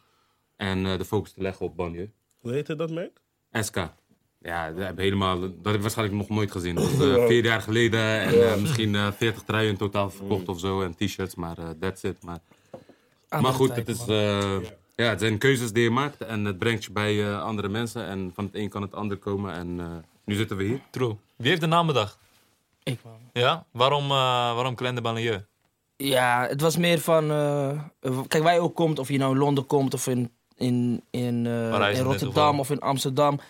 En 0.56 0.86
eh, 0.86 0.98
de 0.98 1.04
focus 1.04 1.32
te 1.32 1.42
leggen 1.42 1.66
op 1.66 1.76
banlieue. 1.76 2.10
Hoe 2.40 2.52
heette 2.52 2.74
dat 2.74 2.90
merk? 2.90 3.20
SK. 3.52 3.76
Ja, 4.40 4.70
dat 4.70 4.84
heb, 4.84 4.92
ik 4.92 4.98
helemaal, 4.98 5.40
dat 5.40 5.50
heb 5.62 5.74
ik 5.74 5.80
waarschijnlijk 5.80 6.18
nog 6.18 6.28
nooit 6.28 6.50
gezien. 6.50 6.74
Dat 6.74 6.92
was 6.92 7.06
eh, 7.16 7.26
vier 7.26 7.44
jaar 7.44 7.60
geleden. 7.60 8.20
En 8.20 8.60
misschien 8.60 8.94
eh 8.94 9.12
40 9.12 9.42
truien 9.42 9.70
in 9.70 9.76
totaal 9.76 10.10
verkocht 10.10 10.48
of 10.48 10.60
zo. 10.60 10.82
En 10.82 10.94
t-shirts, 10.96 11.34
maar 11.34 11.58
eh, 11.58 11.70
that's 11.80 12.02
it. 12.02 12.22
Maar, 12.22 12.38
maar 13.28 13.52
goed, 13.52 13.76
het, 13.76 13.88
is, 13.88 14.06
eh, 14.06 14.56
ja, 14.94 15.04
het 15.08 15.20
zijn 15.20 15.38
keuzes 15.38 15.72
die 15.72 15.82
je 15.82 15.90
maakt. 15.90 16.20
En 16.20 16.44
het 16.44 16.58
brengt 16.58 16.84
je 16.84 16.92
bij 16.92 17.24
eh, 17.28 17.42
andere 17.42 17.68
mensen. 17.68 18.06
En 18.06 18.30
van 18.34 18.44
het 18.44 18.54
een 18.54 18.68
kan 18.68 18.82
het 18.82 18.94
ander 18.94 19.16
komen. 19.16 19.52
En 19.54 19.80
eh, 19.80 19.86
nu 20.24 20.34
zitten 20.34 20.56
we 20.56 20.64
hier. 20.64 20.80
True. 20.90 21.16
Wie 21.36 21.48
heeft 21.48 21.60
de 21.60 21.66
naam 21.66 21.86
bedacht? 21.86 22.18
Ik 22.82 22.98
man. 23.04 23.18
Ja? 23.32 23.64
Waarom, 23.70 24.04
uh, 24.04 24.10
waarom 24.54 24.74
Clan 24.74 24.94
de 24.94 25.00
Banlieue? 25.00 25.44
Ja, 25.96 26.46
het 26.48 26.60
was 26.60 26.76
meer 26.76 26.98
van... 27.00 27.30
eh, 27.30 28.18
kijk, 28.28 28.42
waar 28.42 28.54
je 28.54 28.60
ook 28.60 28.74
komt, 28.74 28.98
of 28.98 29.08
je 29.08 29.18
nou 29.18 29.32
in 29.32 29.38
Londen 29.38 29.66
komt 29.66 29.94
of 29.94 30.06
in, 30.06 30.30
in, 30.56 31.02
in, 31.10 31.46
eh, 31.46 31.94
in 31.96 32.02
Rotterdam 32.02 32.60
of 32.60 32.70
in 32.70 32.80
Amsterdam. 32.80 33.40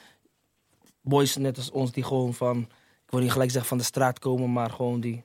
Boys 1.01 1.37
net 1.37 1.57
als 1.57 1.71
ons 1.71 1.93
die 1.93 2.05
gewoon 2.05 2.35
van... 2.35 2.59
Ik 3.05 3.19
wil 3.19 3.21
niet 3.21 3.33
gelijk 3.33 3.51
zeggen 3.51 3.69
van 3.69 3.79
de 3.79 3.85
straat 3.85 4.19
komen, 4.19 4.53
maar 4.53 4.71
gewoon 4.71 5.01
die 5.01 5.23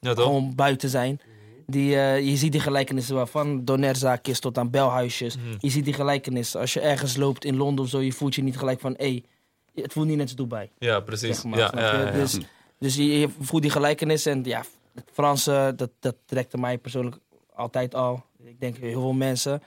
Ja, 0.00 0.14
toch? 0.14 0.24
gewoon 0.24 0.54
buiten 0.54 0.88
zijn. 0.88 1.20
Die, 1.70 1.96
eh, 1.96 2.20
je 2.20 2.36
ziet 2.36 2.52
die 2.52 2.60
gelijkenissen 2.60 3.14
wel, 3.14 3.26
van 3.26 3.64
donerzaakjes 3.64 4.40
tot 4.40 4.58
aan 4.58 4.70
belhuisjes. 4.70 5.36
Mhm. 5.36 5.46
Je 5.58 5.70
ziet 5.70 5.84
die 5.84 5.94
gelijkenissen. 5.94 6.60
Als 6.60 6.72
je 6.72 6.80
ergens 6.80 7.16
loopt 7.16 7.44
in 7.44 7.56
Londen 7.56 7.84
of 7.84 7.90
zo, 7.90 8.00
je 8.00 8.12
voelt 8.12 8.34
je 8.34 8.42
niet 8.42 8.58
gelijk 8.58 8.80
van... 8.80 8.94
Hé, 8.96 9.22
het 9.74 9.92
voelt 9.92 10.06
niet 10.06 10.16
net 10.16 10.26
als 10.26 10.36
Dubai. 10.36 10.70
Ja, 10.78 11.00
precies. 11.00 11.40
Zeg 11.40 11.44
maar, 11.44 11.58
ja. 11.58 12.10
Dus, 12.10 12.38
dus 12.78 12.96
je, 12.96 13.18
je 13.18 13.28
voelt 13.40 13.62
die 13.62 13.70
gelijkenis 13.70 14.26
en 14.26 14.44
ja, 14.44 14.64
het 14.94 15.04
Franse, 15.12 15.72
dat, 15.76 15.90
dat 16.00 16.14
trekte 16.24 16.58
mij 16.58 16.78
persoonlijk 16.78 17.16
altijd 17.54 17.94
al. 17.94 18.22
Ik 18.44 18.60
denk 18.60 18.76
heel 18.76 19.00
veel 19.00 19.12
mensen. 19.12 19.62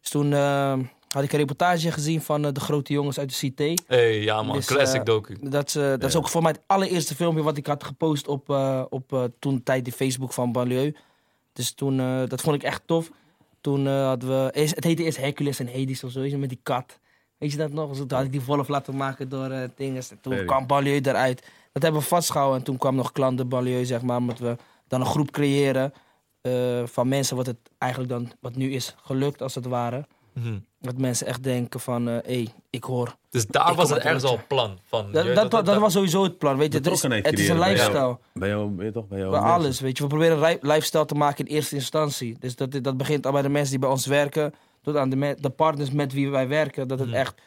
Dus 0.00 0.10
toen 0.10 0.32
eh, 0.32 0.78
had 1.08 1.22
ik 1.22 1.32
een 1.32 1.38
reportage 1.38 1.92
gezien 1.92 2.20
van 2.20 2.44
eh, 2.44 2.52
de 2.52 2.60
grote 2.60 2.92
jongens 2.92 3.18
uit 3.18 3.28
de 3.28 3.34
Cité. 3.34 3.74
Hey, 3.86 4.22
ja 4.22 4.42
man, 4.42 4.56
Dus, 4.56 4.66
classic 4.66 5.04
docu. 5.04 5.36
Dat, 5.40 5.72
dat 5.72 6.04
is 6.04 6.16
ook 6.16 6.28
voor 6.28 6.42
mij 6.42 6.52
het 6.52 6.60
allereerste 6.66 7.14
filmpje 7.14 7.42
wat 7.42 7.56
ik 7.56 7.66
had 7.66 7.84
gepost 7.84 8.28
op, 8.28 8.48
op 8.88 9.30
toen 9.38 9.62
tijd 9.62 9.84
de 9.84 9.92
Facebook 9.92 10.32
van 10.32 10.52
Banlieue. 10.52 10.94
Dus 11.58 11.72
toen, 11.72 12.00
eh, 12.00 12.22
dat 12.26 12.40
vond 12.40 12.56
ik 12.56 12.62
echt 12.62 12.82
tof. 12.86 13.10
Toen 13.60 13.86
eh, 13.86 14.06
hadden 14.06 14.28
we, 14.28 14.50
eerst, 14.52 14.74
het 14.74 14.84
heette 14.84 15.02
eerst 15.02 15.18
Hercules 15.18 15.60
en 15.60 15.66
Hades 15.66 16.04
of 16.04 16.10
zo, 16.10 16.20
weet 16.20 16.30
je, 16.30 16.38
met 16.38 16.48
die 16.48 16.60
kat. 16.62 16.98
Weet 17.38 17.52
je 17.52 17.56
dat 17.56 17.72
nog? 17.72 17.96
Toen 17.96 18.12
had 18.12 18.24
ik 18.24 18.32
die 18.32 18.42
Wolf 18.42 18.68
laten 18.68 18.96
maken 18.96 19.28
door 19.28 19.50
eh 19.50 19.68
dingen. 19.76 20.02
En 20.10 20.20
toen 20.20 20.44
kwam 20.44 20.66
Banlieue 20.66 21.06
eruit. 21.06 21.40
Dat 21.72 21.82
hebben 21.82 22.00
we 22.00 22.06
vastgehouden. 22.06 22.58
En 22.58 22.64
toen 22.64 22.76
kwam 22.76 22.94
nog 22.94 23.12
Klant 23.12 23.38
de 23.38 23.44
Banlieue, 23.44 23.84
zeg 23.84 24.02
maar. 24.02 24.16
Omdat 24.16 24.38
we 24.38 24.56
dan 24.88 25.00
een 25.00 25.06
groep 25.06 25.30
creëren 25.30 25.92
van 26.84 27.08
mensen 27.08 27.36
wat 27.36 27.46
het 27.46 27.58
eigenlijk 27.78 28.12
dan, 28.12 28.32
wat 28.40 28.56
nu 28.56 28.72
is 28.72 28.94
gelukt 29.02 29.42
als 29.42 29.54
het 29.54 29.66
ware. 29.66 30.06
Mhm. 30.32 30.58
Dat 30.80 30.98
mensen 30.98 31.26
echt 31.26 31.42
denken 31.42 31.80
van, 31.80 32.06
hé, 32.06 32.18
hey, 32.22 32.48
ik 32.70 32.84
hoor. 32.84 33.16
Dus 33.30 33.46
daar 33.46 33.74
was 33.74 33.90
het 33.90 33.98
ergens 33.98 34.24
al 34.24 34.40
plan 34.48 34.78
van. 34.84 35.06
je 35.12 35.32
Dat, 35.32 35.50
dat, 35.50 35.78
was 35.78 35.92
sowieso 35.92 36.22
het 36.22 36.38
plan, 36.38 36.56
weet 36.56 36.72
je. 36.72 36.78
Het 36.78 36.86
is, 36.86 37.02
het 37.02 37.38
is 37.38 37.48
een 37.48 37.58
bij 37.58 37.74
jou. 37.74 37.76
lifestyle. 37.76 38.18
Bij 38.34 38.48
jou, 38.48 38.84
je 38.84 38.90
toch? 38.92 39.08
Bij 39.08 39.18
jou 39.18 39.30
Bij 39.30 39.40
mensen. 39.40 39.56
alles, 39.58 39.80
weet 39.80 39.96
je. 39.96 40.02
We 40.02 40.08
proberen 40.08 40.58
lifestyle 40.60 41.04
te 41.04 41.14
maken 41.14 41.46
in 41.46 41.54
eerste 41.54 41.74
instantie. 41.74 42.36
Dus 42.38 42.56
dat, 42.56 42.78
dat 42.82 42.96
begint 42.96 43.26
al 43.26 43.32
bij 43.32 43.42
de 43.42 43.48
mensen 43.48 43.70
die 43.70 43.78
bij 43.78 43.88
ons 43.88 44.06
werken. 44.06 44.54
Tot 44.82 44.96
aan 44.96 45.10
de, 45.10 45.36
de 45.40 45.50
partners 45.50 45.90
met 45.90 46.12
wie 46.12 46.30
wij 46.30 46.48
werken. 46.48 46.88
Dat 46.88 46.98
het 46.98 47.08
Mhm. 47.08 47.16
echt 47.16 47.40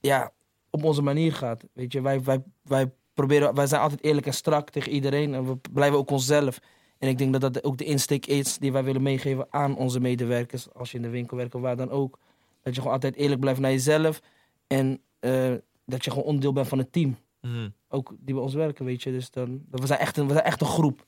ja, 0.00 0.32
op 0.70 0.84
onze 0.84 1.02
manier 1.02 1.32
gaat. 1.32 1.62
Weet 1.72 1.92
je, 1.92 2.00
wij, 2.00 2.22
wij, 2.22 2.42
wij, 2.62 2.90
proberen, 3.14 3.54
wij 3.54 3.66
zijn 3.66 3.80
altijd 3.80 4.04
eerlijk 4.04 4.26
en 4.26 4.34
strak 4.34 4.70
tegen 4.70 4.92
iedereen. 4.92 5.34
En 5.34 5.46
we 5.46 5.56
blijven 5.72 5.98
ook 5.98 6.10
onszelf. 6.10 6.58
En 6.98 7.08
ik 7.08 7.18
denk 7.18 7.32
dat 7.32 7.40
dat 7.54 7.64
ook 7.64 7.78
de 7.78 7.84
insteek 7.84 8.26
is 8.26 8.58
die 8.58 8.72
wij 8.72 8.84
willen 8.84 9.02
meegeven 9.02 9.46
aan 9.50 9.76
onze 9.76 10.00
medewerkers. 10.00 10.74
Als 10.74 10.90
je 10.90 10.96
in 10.96 11.02
de 11.02 11.08
winkel 11.08 11.36
werkt 11.36 11.54
of 11.54 11.60
waar 11.60 11.76
dan 11.76 11.90
ook. 11.90 12.18
Dat 12.62 12.74
je 12.74 12.80
gewoon 12.80 12.94
altijd 12.94 13.16
eerlijk 13.16 13.40
blijft 13.40 13.60
naar 13.60 13.70
jezelf. 13.70 14.20
En 14.66 15.02
eh, 15.18 15.54
dat 15.86 16.04
je 16.04 16.10
gewoon 16.10 16.24
onderdeel 16.24 16.52
bent 16.52 16.68
van 16.68 16.78
het 16.78 16.92
team. 16.92 17.18
Mhm. 17.40 17.68
Ook 17.88 18.14
die 18.18 18.34
bij 18.34 18.42
ons 18.42 18.54
werken, 18.54 18.84
weet 18.84 19.02
je. 19.02 19.10
Dus 19.12 19.30
dan, 19.30 19.64
we, 19.70 19.86
zijn 19.86 19.98
echt 19.98 20.16
een, 20.16 20.26
we 20.26 20.32
zijn 20.32 20.44
echt 20.44 20.60
een 20.60 20.66
groep. 20.66 21.06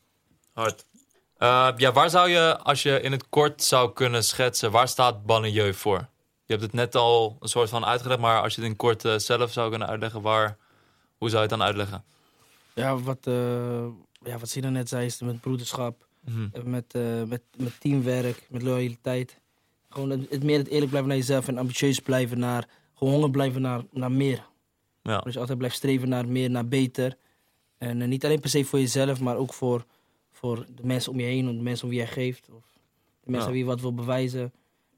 Hard. 0.53 0.87
Eh, 1.37 1.69
ja, 1.77 1.93
waar 1.93 2.11
zou 2.11 2.29
je, 2.29 2.59
als 2.59 2.83
je 2.83 3.01
in 3.01 3.13
het 3.13 3.29
kort 3.29 3.63
zou 3.63 3.93
kunnen 3.93 4.25
schetsen, 4.25 4.71
waar 4.71 4.89
staat 4.89 5.27
Banlieue 5.27 5.75
voor? 5.75 5.99
Je 6.45 6.59
hebt 6.59 6.63
het 6.63 6.73
net 6.73 6.95
al 6.95 7.37
een 7.41 7.49
soort 7.49 7.69
van 7.69 7.85
uitgelegd, 7.85 8.21
maar 8.21 8.43
als 8.43 8.55
je 8.55 8.61
het 8.61 8.71
in 8.71 8.77
kort 8.77 9.05
eh, 9.05 9.19
zelf 9.19 9.53
zou 9.53 9.71
kunnen 9.71 9.89
uitleggen, 9.89 10.23
waar, 10.23 10.57
hoe 11.17 11.29
zou 11.29 11.43
je 11.43 11.49
het 11.49 11.59
dan 11.59 11.67
uitleggen? 11.67 12.05
Ja, 12.75 12.99
wat, 12.99 13.25
ja, 14.25 14.39
wat 14.39 14.49
Sina 14.49 14.69
net 14.69 14.89
zei, 14.89 15.07
is 15.07 15.21
met 15.21 15.41
broederschap, 15.41 16.07
Mhm. 16.21 16.71
met, 16.71 16.93
met, 17.29 17.43
met 17.57 17.81
teamwerk, 17.81 18.47
met 18.51 18.63
loyaliteit. 18.63 19.41
Gewoon 19.93 20.11
het, 20.11 20.31
het 20.31 20.43
meer 20.43 20.59
het 20.59 20.69
eerlijk 20.69 20.89
blijven 20.91 21.09
naar 21.11 21.19
jezelf 21.19 21.49
en 21.49 21.59
ambitieus 21.59 22.01
blijven 22.01 22.39
naar, 22.39 22.69
gewoon 22.95 23.13
honger 23.13 23.31
blijven 23.31 23.61
naar, 23.63 23.83
naar 23.91 24.13
meer. 24.13 24.47
Ja. 25.03 25.19
Dus 25.21 25.39
altijd 25.39 25.59
blijft 25.59 25.77
streven 25.77 26.09
naar 26.09 26.29
meer, 26.29 26.51
naar 26.51 26.69
beter. 26.69 27.17
En 27.79 28.03
eh, 28.03 28.09
niet 28.09 28.25
alleen 28.25 28.41
per 28.41 28.51
se 28.51 28.65
voor 28.65 28.79
jezelf, 28.79 29.21
maar 29.21 29.37
ook 29.37 29.53
voor, 29.55 29.85
voor 30.31 30.67
de 30.75 30.87
mensen 30.87 31.13
om 31.13 31.21
je 31.21 31.27
heen, 31.27 31.49
of 31.49 31.55
de 31.55 31.63
mensen 31.63 31.85
om 31.85 31.91
wie 31.91 31.99
jij 31.99 32.09
geeft. 32.09 32.49
Of 32.51 32.65
de 33.21 33.31
mensen 33.31 33.39
Ja. 33.41 33.45
aan 33.47 33.51
wie 33.53 33.61
je 33.61 33.65
wat 33.69 33.81
wil 33.81 33.95
bewijzen. 33.95 34.53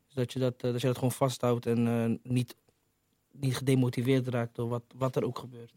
Dus 0.06 0.14
dat 0.14 0.32
je 0.32 0.38
dat, 0.38 0.54
eh, 0.62 0.72
dat, 0.72 0.80
je 0.80 0.86
dat 0.86 0.96
gewoon 0.96 1.12
vasthoudt 1.12 1.66
en 1.66 1.86
eh, 1.86 2.32
niet, 2.32 2.56
niet 3.32 3.56
gedemotiveerd 3.56 4.28
raakt 4.28 4.54
door 4.54 4.68
wat, 4.68 4.84
wat 4.96 5.16
er 5.16 5.24
ook 5.24 5.38
gebeurt. 5.38 5.72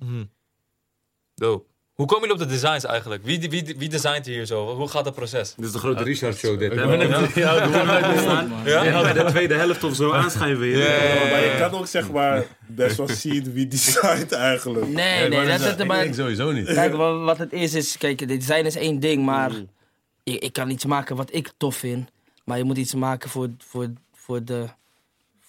Dope. 1.35 1.69
Hoe 1.97 2.05
komen 2.05 2.27
jullie 2.27 2.43
op 2.43 2.49
de 2.49 2.53
designs 2.55 2.85
eigenlijk? 2.85 3.23
Wie, 3.23 3.49
wie, 3.49 3.75
wie 3.77 3.89
designt 3.89 4.25
hier 4.25 4.45
zo? 4.45 4.75
Hoe 4.75 4.87
gaat 4.87 5.03
dat 5.03 5.15
proces? 5.15 5.53
Dit 5.55 5.65
is 5.65 5.71
de 5.71 5.79
grote 5.79 6.03
Richard 6.03 6.37
show 6.37 6.59
dit. 6.59 6.73
Ja. 6.73 6.81
Ja? 8.65 9.01
Bij 9.01 9.13
de 9.13 9.25
tweede 9.29 9.53
helft 9.53 9.83
of 9.83 9.95
zo 9.95 10.09
weer. 10.57 10.77
Ja, 10.77 11.29
maar 11.29 11.43
je 11.43 11.55
kan 11.59 11.79
ook 11.79 11.87
zeg 11.87 12.11
maar 12.11 12.45
best 12.67 12.97
wel 12.97 13.07
zien 13.07 13.53
wie 13.53 13.67
designt 13.67 14.31
eigenlijk. 14.31 14.87
Nee, 14.87 15.29
nee, 15.29 15.45
dat 15.47 15.59
is 15.59 15.65
het 15.65 15.79
Ik 15.79 15.85
maar. 15.85 16.13
sowieso 16.13 16.51
niet. 16.51 16.65
Kijk, 16.65 16.93
wat, 16.93 17.21
wat 17.21 17.37
het 17.37 17.53
is, 17.53 17.73
is, 17.73 17.97
kijk, 17.97 18.27
design 18.27 18.65
is 18.65 18.75
één 18.75 18.99
ding, 18.99 19.25
maar 19.25 19.51
ik, 20.23 20.43
ik 20.43 20.53
kan 20.53 20.69
iets 20.69 20.85
maken 20.85 21.15
wat 21.15 21.33
ik 21.33 21.51
tof 21.57 21.75
vind. 21.75 22.09
Maar 22.43 22.57
je 22.57 22.63
moet 22.63 22.77
iets 22.77 22.93
maken 22.93 23.29
voor, 23.29 23.49
voor, 23.57 23.87
voor, 24.13 24.43
de, 24.43 24.65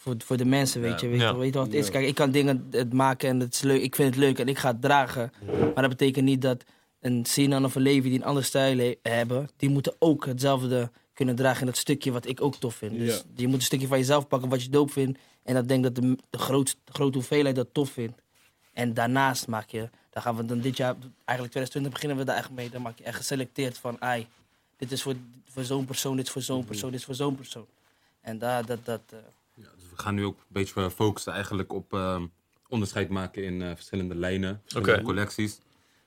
voor, 0.00 0.14
voor 0.24 0.36
de 0.36 0.44
mensen, 0.44 0.80
weet 0.80 1.00
je. 1.00 1.08
Weet, 1.08 1.20
Ja. 1.20 1.36
weet 1.36 1.52
je 1.52 1.58
wat 1.58 1.66
het 1.66 1.76
is? 1.76 1.90
Kijk, 1.90 2.06
ik 2.06 2.14
kan 2.14 2.30
dingen 2.30 2.66
het 2.70 2.92
maken 2.92 3.28
en 3.28 3.40
het 3.40 3.54
is 3.54 3.60
leuk, 3.60 3.82
ik 3.82 3.94
vind 3.94 4.14
het 4.14 4.24
leuk 4.24 4.38
en 4.38 4.48
ik 4.48 4.58
ga 4.58 4.68
het 4.70 4.80
dragen. 4.82 5.32
Maar 5.46 5.74
dat 5.74 5.88
betekent 5.88 6.24
niet 6.24 6.42
dat 6.42 6.64
een 7.00 7.24
Sinan 7.26 7.64
of 7.64 7.74
een 7.74 7.82
Levi 7.82 8.08
die 8.08 8.18
een 8.18 8.24
andere 8.24 8.46
stijl 8.46 8.78
he- 8.78 8.96
hebben, 9.02 9.48
die 9.56 9.68
moeten 9.70 9.94
ook 9.98 10.26
hetzelfde 10.26 10.90
kunnen 11.12 11.34
dragen 11.36 11.60
in 11.60 11.66
dat 11.66 11.76
stukje 11.76 12.12
wat 12.12 12.26
ik 12.26 12.40
ook 12.42 12.54
tof 12.56 12.74
vind. 12.74 12.98
Dus 12.98 13.24
je 13.36 13.46
moet 13.46 13.56
een 13.56 13.62
stukje 13.62 13.86
van 13.86 13.98
jezelf 13.98 14.28
pakken 14.28 14.48
wat 14.48 14.62
je 14.62 14.68
doop 14.70 14.90
vindt. 14.90 15.18
En 15.42 15.54
dat 15.54 15.68
denk 15.68 15.82
dat 15.82 15.94
de, 15.94 16.16
de, 16.30 16.38
grootste, 16.38 16.78
de 16.84 16.92
grote 16.92 17.18
hoeveelheid 17.18 17.56
dat 17.56 17.68
tof 17.72 17.90
vindt. 17.90 18.22
En 18.72 18.94
daarnaast 18.94 19.46
maak 19.46 19.68
je, 19.70 19.88
dan 20.10 20.22
gaan 20.22 20.36
we 20.36 20.44
dan 20.44 20.60
dit 20.60 20.76
jaar, 20.76 20.94
eigenlijk 21.24 21.50
2020 21.50 21.92
beginnen 21.92 22.16
we 22.18 22.24
daar 22.24 22.36
echt 22.36 22.50
mee. 22.50 22.70
Dan 22.70 22.82
maak 22.82 22.98
je 22.98 23.04
echt 23.04 23.16
geselecteerd 23.16 23.78
van, 23.78 23.96
ai, 24.00 24.26
dit 24.76 24.92
is 24.92 25.02
voor, 25.02 25.14
voor 25.48 25.64
zo'n 25.64 25.84
persoon, 25.84 26.16
dit 26.16 26.26
is 26.26 26.32
voor 26.32 26.42
zo'n 26.42 26.64
persoon, 26.64 26.90
dit 26.90 26.98
is 26.98 27.04
voor 27.04 27.14
zo'n 27.14 27.34
persoon. 27.34 27.66
En 28.20 28.38
daar, 28.38 28.66
dat, 28.66 28.78
dat, 28.84 29.00
eh, 29.10 29.18
Gaan 30.00 30.14
nu 30.14 30.24
ook 30.24 30.38
een 30.38 30.44
beetje 30.48 30.90
focussen 30.90 31.32
eigenlijk 31.32 31.72
op 31.72 31.92
ehm, 31.92 32.26
onderscheid 32.68 33.08
maken 33.08 33.44
in 33.44 33.62
eh, 33.62 33.68
verschillende 33.74 34.14
lijnen, 34.14 34.60
verschillende 34.62 35.02
collecties. 35.02 35.60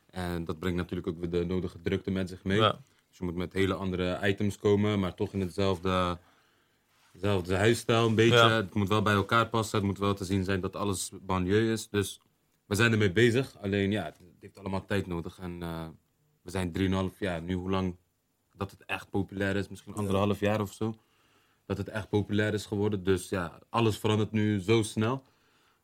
En 0.09 0.45
dat 0.45 0.59
brengt 0.59 0.77
natuurlijk 0.77 1.07
ook 1.07 1.19
weer 1.19 1.29
de 1.29 1.45
nodige 1.45 1.81
drukte 1.81 2.11
met 2.11 2.29
zich 2.29 2.43
mee. 2.43 2.57
Ja. 2.57 2.79
Dus 3.09 3.17
je 3.17 3.23
moet 3.23 3.35
met 3.35 3.53
hele 3.53 3.73
andere 3.73 4.19
items 4.23 4.57
komen, 4.57 4.99
maar 4.99 5.13
toch 5.13 5.33
in 5.33 5.39
hetzelfde, 5.39 6.19
hetzelfde 7.11 7.55
huisstijl 7.55 8.07
een 8.07 8.15
beetje. 8.15 8.35
Ja. 8.35 8.49
Het 8.49 8.73
moet 8.73 8.87
wel 8.87 9.01
bij 9.01 9.13
elkaar 9.13 9.49
passen, 9.49 9.77
het 9.77 9.87
moet 9.87 9.97
wel 9.97 10.13
te 10.13 10.25
zien 10.25 10.43
zijn 10.43 10.61
dat 10.61 10.75
alles 10.75 11.11
banlieue 11.21 11.71
is. 11.71 11.89
Dus 11.89 12.19
we 12.65 12.75
zijn 12.75 12.91
ermee 12.91 13.11
bezig, 13.11 13.57
alleen 13.61 13.91
ja, 13.91 14.03
het 14.03 14.15
heeft 14.39 14.59
allemaal 14.59 14.85
tijd 14.85 15.07
nodig. 15.07 15.39
En 15.39 15.61
eh, 15.61 15.87
we 16.41 16.51
zijn 16.51 17.11
3,5 17.11 17.17
jaar 17.17 17.41
nu, 17.41 17.53
hoe 17.53 17.69
lang 17.69 17.95
dat 18.53 18.71
het 18.71 18.85
echt 18.85 19.09
populair 19.09 19.55
is, 19.55 19.67
misschien 19.67 19.93
anderhalf 19.93 20.39
jaar 20.39 20.61
of 20.61 20.73
zo. 20.73 20.95
Dat 21.75 21.85
het 21.85 21.95
echt 21.95 22.09
populair 22.09 22.53
is 22.53 22.65
geworden. 22.65 23.03
Dus 23.03 23.29
ja, 23.29 23.59
alles 23.69 23.97
verandert 23.97 24.31
nu 24.31 24.59
zo 24.59 24.81
snel. 24.81 25.23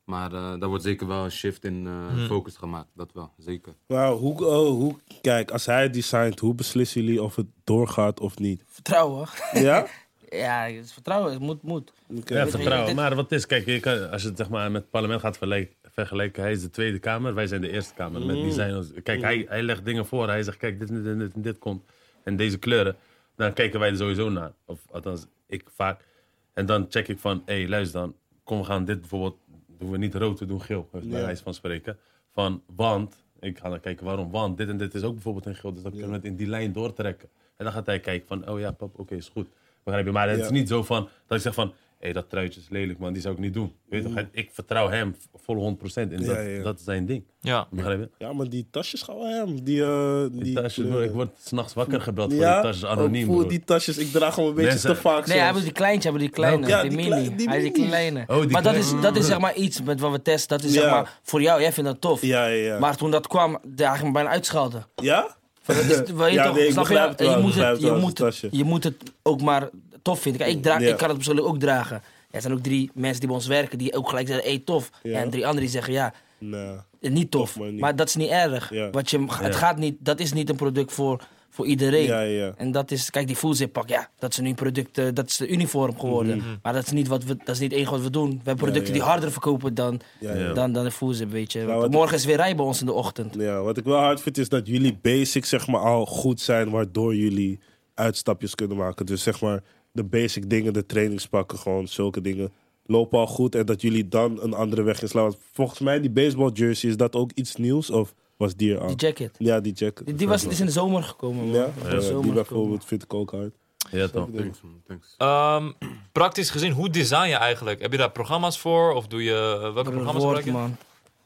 Maar 0.04 0.34
eh 0.34 0.60
daar 0.60 0.70
wordt 0.70 0.84
zeker 0.84 1.08
wel 1.08 1.24
een 1.24 1.32
shift 1.32 1.64
in 1.64 1.88
eh, 1.88 2.26
focus 2.26 2.58
gemaakt. 2.58 2.88
Dat 2.94 3.10
wel, 3.14 3.32
zeker. 3.38 3.74
Maar 3.88 4.12
hoe, 4.12 4.46
oh, 4.46 4.70
hoe, 4.70 4.96
kijk, 5.22 5.52
als 5.52 5.66
hij 5.66 5.82
het 5.82 5.94
designt, 5.94 6.40
hoe 6.40 6.54
beslissen 6.54 7.04
jullie 7.04 7.24
of 7.24 7.36
het 7.36 7.46
doorgaat 7.64 8.20
of 8.20 8.40
niet? 8.40 8.64
vertrouwen. 8.68 9.28
Ja? 9.54 9.88
ja, 10.30 10.64
het 10.66 10.86
is 10.86 10.94
vertrouwen, 10.94 11.32
het 11.32 11.42
moet, 11.42 11.64
moet. 11.64 11.94
Ja, 12.26 12.48
vertrouwen. 12.48 12.96
Maar 12.96 13.16
wat 13.16 13.32
is, 13.32 13.46
kijk, 13.46 13.66
je 13.66 13.80
kan, 13.80 14.10
als 14.12 14.22
je 14.22 14.28
het 14.28 14.38
zeg 14.38 14.50
maar, 14.50 14.72
met 14.72 14.82
het 14.82 14.92
parlement 14.92 15.22
gaat 15.22 15.40
vergelijken, 15.84 16.44
hij 16.44 16.52
is 16.52 16.62
de 16.62 16.70
Tweede 16.70 17.00
Kamer, 17.00 17.34
wij 17.34 17.48
zijn 17.48 17.62
de 17.62 17.72
Eerste 17.72 17.94
Kamer. 17.94 18.26
Met 18.26 18.36
die 18.36 18.52
zijn 18.52 18.76
ons, 18.76 18.92
kijk, 19.04 19.22
hij, 19.22 19.46
hij 19.50 19.64
legt 19.64 19.86
dingen 19.86 20.06
voor, 20.06 20.28
hij 20.28 20.44
zegt, 20.44 20.58
kijk, 20.58 20.80
dit, 20.80 20.88
dit, 20.88 21.04
dit, 21.04 21.20
dit, 21.20 21.34
en 21.34 21.42
dit 21.42 21.58
komt. 21.58 21.84
En 22.24 22.36
deze 22.36 22.58
kleuren, 22.58 22.96
dan 23.38 23.54
kijken 23.54 23.80
wij 23.80 23.90
er 23.90 23.98
sowieso 23.98 24.30
naar. 24.30 24.52
Of 24.66 24.80
althans, 24.92 25.28
ik 25.48 25.64
vaak. 25.74 26.06
En 26.54 26.66
dan 26.66 26.86
check 26.90 27.08
ik 27.08 27.20
van, 27.20 27.42
hé, 27.46 27.60
hey, 27.60 27.70
luister 27.70 28.00
dan, 28.00 28.16
kom, 28.44 28.58
we 28.58 28.64
gaan 28.66 28.86
dit 28.86 29.00
bijvoorbeeld, 29.00 29.38
doen 29.78 29.92
we 29.92 29.98
niet 29.98 30.16
rood, 30.16 30.40
we 30.40 30.46
doen 30.46 30.62
geel, 30.62 30.88
bij 30.92 31.02
Ja. 31.04 31.10
wijze 31.10 31.44
van 31.44 31.54
spreken. 31.54 31.98
Van, 32.34 32.64
want, 32.76 33.24
ik 33.40 33.58
ga 33.58 33.70
dan 33.70 33.80
kijken 33.80 34.06
waarom, 34.06 34.32
want 34.32 34.58
dit 34.58 34.70
en 34.70 34.78
dit 34.78 34.94
is 34.94 35.04
ook 35.04 35.14
bijvoorbeeld 35.14 35.46
in 35.46 35.56
geel, 35.56 35.74
dus 35.74 35.84
dan 35.84 35.92
kunnen 35.92 36.10
we 36.10 36.16
het 36.16 36.26
in 36.26 36.36
die 36.36 36.48
lijn 36.48 36.74
doortrekken. 36.74 37.30
En 37.56 37.64
dan 37.66 37.74
gaat 37.74 37.86
hij 37.86 38.00
kijken 38.00 38.28
van, 38.28 38.50
oh 38.50 38.60
ja, 38.60 38.72
pap, 38.72 39.00
oké, 39.00 39.16
is 39.16 39.30
goed. 39.30 39.48
Begrijp 39.84 40.06
je? 40.06 40.12
Maar 40.12 40.30
het 40.30 40.40
is 40.40 40.50
niet 40.50 40.68
zo 40.68 40.84
van, 40.84 41.10
dat 41.28 41.38
ik 41.38 41.44
zeg 41.44 41.54
van, 41.54 41.74
hé, 42.00 42.12
dat 42.14 42.30
truitje 42.30 42.60
is 42.60 42.70
lelijk, 42.70 43.00
man, 43.00 43.14
die 43.14 43.22
zou 43.22 43.34
ik 43.34 43.40
niet 43.40 43.54
doen. 43.54 43.74
Weet 43.90 44.02
je 44.04 44.08
toch? 44.10 44.18
En 44.18 44.30
Ik 44.32 44.50
vertrouw 44.54 44.90
hem 44.90 45.16
vol 45.36 45.78
100% 45.80 45.94
en 45.94 46.10
dat, 46.10 46.22
Ja, 46.26 46.40
ja. 46.40 46.64
dat 46.64 46.78
is 46.80 46.84
zijn 46.86 47.06
ding. 47.06 47.24
Ja. 47.42 47.68
Begrijp 47.72 48.00
je? 48.00 48.10
Ja, 48.26 48.34
maar 48.34 48.50
die 48.50 48.68
tasjes 48.72 49.02
gaan 49.02 49.16
wel 49.18 49.26
hem. 49.28 49.64
Die, 49.64 49.84
eh, 49.84 50.22
die, 50.32 50.44
Die 50.44 50.54
tasjes, 50.56 50.86
ik 50.86 51.12
word 51.12 51.30
s'nachts 51.44 51.74
wakker 51.74 52.02
gebeld 52.02 52.32
voor 52.34 52.42
die 52.44 52.50
tasjes, 52.62 52.86
anoniem. 52.86 53.22
ook 53.24 53.28
voor 53.34 53.40
bro. 53.40 53.50
die 53.50 53.64
tasjes. 53.64 53.98
Ik 53.98 54.12
draag 54.12 54.36
hem 54.36 54.46
een 54.46 54.54
beetje 54.54 54.70
Mensen- 54.70 54.90
te 54.96 55.02
vaak 55.02 55.26
Nee, 55.28 55.36
hij 55.38 55.46
soms. 55.46 55.54
wil 55.58 55.64
die 55.66 55.74
kleintje, 55.78 56.10
hij 56.10 56.18
wil 56.18 56.28
die 56.28 56.36
kleine, 56.36 56.68
Ja, 56.68 56.82
die, 56.82 56.90
die 56.90 57.10
mini. 57.10 57.36
die 57.36 57.48
hij 57.50 57.58
is 57.58 57.64
die 57.64 57.72
minis. 57.72 57.88
kleine. 57.90 58.24
Oh, 58.28 58.42
die 58.42 58.50
maar 58.50 58.64
dat 58.64 58.76
is, 58.76 58.92
dat 59.02 59.16
is 59.18 59.26
zeg 59.26 59.40
maar 59.40 59.56
iets 59.56 59.82
met 59.82 60.00
wat 60.00 60.12
we 60.12 60.22
testen. 60.22 60.58
Dat 60.58 60.66
is 60.68 60.74
zeg 60.74 60.90
maar 60.90 61.20
voor 61.24 61.42
jou, 61.42 61.62
jij 61.62 61.74
vindt 61.74 61.90
dat 61.90 62.02
tof. 62.02 62.22
Ja, 62.22 62.46
ja, 62.46 62.66
ja. 62.66 62.80
Maar 62.80 62.96
toen 62.98 63.12
dat 63.12 63.28
kwam, 63.28 63.58
daar 63.68 63.94
ging 63.96 64.08
me 64.08 64.14
bijna 64.14 64.30
uitschelden. 64.30 64.86
ja? 64.96 65.36
Van, 65.62 65.76
dat 65.76 65.84
is- 65.86 66.12
wil 66.12 66.26
je 66.28 66.34
Ja, 66.34 66.46
toch, 66.46 66.56
nee, 66.56 66.68
je? 66.68 66.74
begrijp 66.74 67.10
het 67.10 67.20
wel, 67.20 67.30
je, 67.30 67.36
ik 67.36 67.42
moet 67.44 67.54
begrijp 67.54 67.72
het, 67.74 67.82
je, 67.82 67.92
moet 67.92 68.18
het 68.18 68.48
je 68.52 68.64
moet 68.64 68.84
het 68.84 68.96
ook 69.24 69.42
maar 69.42 69.70
tof 70.02 70.20
vinden. 70.20 70.42
Kijk, 70.42 70.54
ik, 70.56 70.64
draag, 70.64 70.82
Ja. 70.82 70.88
ik 70.90 70.98
kan 70.98 71.08
het 71.08 71.18
persoonlijk 71.18 71.48
ook 71.48 71.60
dragen. 71.60 72.02
Er 72.32 72.42
zijn 72.42 72.54
ook 72.54 72.64
drie 72.64 72.92
mensen 72.94 73.20
die 73.20 73.28
bij 73.28 73.38
ons 73.38 73.48
werken 73.48 73.78
die 73.78 73.94
ook 73.96 74.10
gelijk 74.10 74.28
zeggen, 74.28 74.46
hey, 74.50 74.60
tof. 74.60 74.90
Ja. 75.04 75.20
En 75.20 75.30
drie 75.30 75.44
anderen 75.46 75.62
die 75.64 75.72
zeggen, 75.74 75.94
ja, 75.94 76.14
Nou, 76.40 76.80
niet 77.00 77.32
tof. 77.32 77.52
Tof, 77.54 77.60
maar 77.60 77.72
niet. 77.72 77.80
maar 77.82 77.96
dat 77.96 78.08
is 78.08 78.16
niet 78.16 78.30
erg. 78.30 78.70
Ja. 78.74 78.90
Wat 78.90 79.10
je, 79.10 79.26
het 79.42 79.56
gaat 79.56 79.78
niet, 79.78 79.96
dat 80.00 80.20
is 80.20 80.34
niet 80.34 80.50
een 80.50 80.56
product 80.56 80.94
voor, 80.94 81.24
voor 81.50 81.66
iedereen. 81.66 82.04
ja, 82.06 82.22
ja. 82.22 82.54
En 82.58 82.72
dat 82.72 82.92
is, 82.92 83.10
kijk, 83.10 83.28
die 83.28 83.36
fullzip 83.36 83.74
pak, 83.74 83.90
ja, 83.90 84.10
dat 84.20 84.32
is 84.32 84.40
nu 84.40 84.50
een 84.50 84.56
product, 84.56 84.98
eh, 84.98 85.06
dat 85.14 85.28
is 85.28 85.38
de 85.38 85.48
uniform 85.48 86.00
geworden. 86.00 86.44
Maar 86.62 86.74
dat 86.74 86.86
is 86.86 86.92
niet 86.92 87.08
wat 87.08 87.24
we, 87.24 87.36
dat 87.38 87.48
is 87.56 87.60
niet 87.60 87.70
het 87.72 87.80
enige 87.80 87.92
wat 87.94 88.02
we 88.04 88.10
doen. 88.10 88.30
We 88.30 88.36
hebben 88.36 88.56
producten 88.56 88.82
Mhm. 88.84 88.92
ja. 88.94 88.98
die 89.00 89.10
harder 89.12 89.32
verkopen 89.32 89.74
dan, 89.74 90.00
Ja, 90.20 90.34
ja. 90.34 90.54
dan, 90.54 90.72
dan 90.72 90.84
de 90.84 90.92
fullzip, 90.92 91.32
weet 91.32 91.52
je. 91.52 91.66
Want 91.66 91.82
wat- 91.82 91.92
morgen 91.92 92.16
is 92.16 92.26
weer 92.26 92.36
rij 92.36 92.56
bij 92.56 92.66
ons 92.66 92.80
in 92.80 92.86
de 92.86 92.94
ochtend. 92.94 93.36
Ja, 93.36 93.62
wat 93.62 93.78
ik 93.78 93.84
wel 93.84 93.98
hard 94.00 94.22
vind 94.22 94.38
is 94.38 94.50
dat 94.50 94.68
jullie 94.68 95.00
basic 95.02 95.46
zeg 95.46 95.68
maar 95.68 95.82
al 95.82 96.06
goed 96.06 96.42
zijn, 96.42 96.70
waardoor 96.70 97.16
jullie 97.16 97.60
uitstapjes 97.94 98.56
kunnen 98.56 98.78
maken. 98.78 99.06
Dus 99.06 99.24
zeg 99.24 99.42
maar 99.42 99.64
de 99.98 100.04
basic 100.04 100.50
dingen, 100.50 100.74
de 100.74 100.86
trainingspakken, 100.86 101.58
gewoon 101.58 101.88
zulke 101.88 102.22
dingen 102.22 102.52
lopen 102.86 103.20
al 103.20 103.28
goed 103.28 103.56
en 103.56 103.66
dat 103.66 103.82
jullie 103.82 104.08
dan 104.08 104.42
een 104.42 104.54
andere 104.54 104.82
weg 104.82 105.02
inslaan. 105.02 105.24
Want 105.24 105.38
volgens 105.54 105.80
mij 105.80 106.02
die 106.02 106.10
baseball 106.10 106.50
jersey 106.52 106.90
is 106.90 106.98
dat 106.98 107.16
ook 107.16 107.32
iets 107.34 107.56
nieuws 107.56 107.90
of 107.90 108.14
was 108.38 108.56
die 108.56 108.74
er 108.74 108.80
al? 108.80 108.88
Die 108.88 108.96
jacket. 108.96 109.36
Ja, 109.38 109.60
die 109.60 109.74
jacket. 109.74 110.06
Die, 110.06 110.16
die 110.16 110.28
was, 110.28 110.42
die 110.42 110.52
is 110.52 110.60
in 110.60 110.66
de 110.66 110.72
zomer 110.72 111.04
gekomen, 111.04 111.46
man. 111.46 111.56
Ja, 111.56 111.66
In 111.66 111.90
de 111.90 111.96
ja, 111.96 112.00
zomer 112.02 112.24
die 112.24 112.32
bijvoorbeeld 112.34 112.86
vind 112.86 113.04
ik 113.04 113.14
ook 113.14 113.32
hard. 113.32 113.54
Ja, 113.92 114.08
toch. 114.08 114.28
Thanks, 114.36 114.62
man. 114.62 114.82
Thanks. 114.88 115.14
Ehm, 115.18 115.72
praktisch 116.12 116.50
gezien, 116.50 116.72
hoe 116.72 116.90
design 116.90 117.28
je 117.28 117.36
eigenlijk? 117.36 117.82
Heb 117.82 117.92
je 117.92 117.98
daar 117.98 118.12
programma's 118.12 118.60
voor? 118.60 118.94
Of 118.94 119.08
doe 119.08 119.24
je... 119.24 119.60
eh, 119.64 119.74
welke 119.74 119.92
programma's 119.92 120.24
gebruik 120.24 120.46
je? 120.46 120.52
man. 120.52 120.78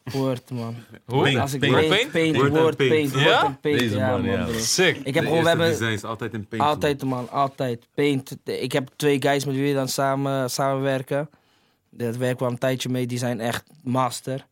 Word, 0.04 0.50
man. 0.52 0.76
Hoe? 1.06 1.22
Paint. 1.24 1.40
Als 1.40 1.54
ik 1.54 1.60
Paint. 1.60 1.76
paint, 1.76 1.90
Paint? 1.90 2.12
paint, 2.12 2.36
Word 2.36 2.52
Word, 2.52 2.78
paint. 2.78 2.92
paint, 2.92 3.12
Word 3.12 3.24
Ja? 3.26 3.42
and 3.42 3.62
paint. 3.62 3.80
Deze 3.80 3.96
ja, 3.96 4.12
man, 4.12 4.22
man, 4.22 4.32
ja. 4.32 4.44
bro. 4.46 4.58
Sick. 4.58 4.96
Ik 4.98 5.14
heb 5.14 5.24
De 5.24 5.30
gewoon, 5.30 5.44
we 5.44 5.50
hebben 5.50 5.68
designs 5.70 6.04
altijd 6.04 6.34
in 6.34 6.48
paint. 6.48 6.66
altijd, 6.66 7.04
man, 7.04 7.30
altijd. 7.30 7.88
Paint. 7.96 8.38
Ik 8.44 8.72
heb 8.72 8.90
twee 8.96 9.22
guys 9.22 9.46
met 9.46 9.56
wie 9.56 9.68
we 9.68 9.74
dan 9.74 9.88
samen, 9.88 10.50
samenwerken. 10.50 11.30
Dat 11.90 12.16
werken 12.18 12.38
we 12.38 12.46
al 12.46 12.52
een 12.52 12.58
tijdje 12.58 12.90
mee, 12.90 13.06
die 13.08 13.18
zijn 13.18 13.40
echt 13.40 13.64
master. 13.84 14.46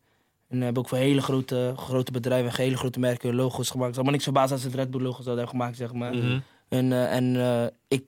En 0.48 0.58
we 0.58 0.64
hebben 0.64 0.82
ook 0.82 0.88
voor 0.88 0.98
hele 0.98 1.22
grote, 1.22 1.72
grote 1.76 2.12
bedrijven, 2.12 2.54
hele 2.62 2.76
grote 2.76 2.98
merken 2.98 3.34
logo's 3.34 3.70
gemaakt. 3.70 3.80
Het 3.86 3.90
is 3.90 3.94
allemaal 3.96 4.12
niks 4.12 4.24
verbaasd 4.24 4.52
als 4.52 4.60
ze 4.60 4.66
het 4.66 4.76
Red 4.76 4.90
Bull 4.90 5.02
logo's 5.02 5.26
hadden 5.26 5.48
gemaakt, 5.48 5.76
zeg 5.76 5.92
maar. 5.92 6.14
Mhm. 6.14 6.38
En, 6.68 6.92
eh, 6.92 7.14
en 7.14 7.36
eh, 7.40 7.66
ik 7.88 8.04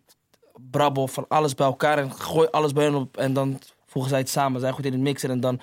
brabbel 0.71 1.09
van 1.09 1.25
alles 1.29 1.55
bij 1.55 1.67
elkaar 1.67 1.99
en 1.99 2.13
gooi 2.13 2.49
alles 2.51 2.73
bij 2.73 2.85
hen 2.85 2.95
op. 2.95 3.17
En 3.17 3.33
dan 3.33 3.59
voegen 3.87 4.11
zij 4.11 4.21
het 4.21 4.29
samen. 4.29 4.61
Zij 4.61 4.71
goed 4.71 4.85
in 4.85 4.93
het 4.93 5.01
mixer 5.01 5.31
en 5.31 5.41
dan 5.41 5.61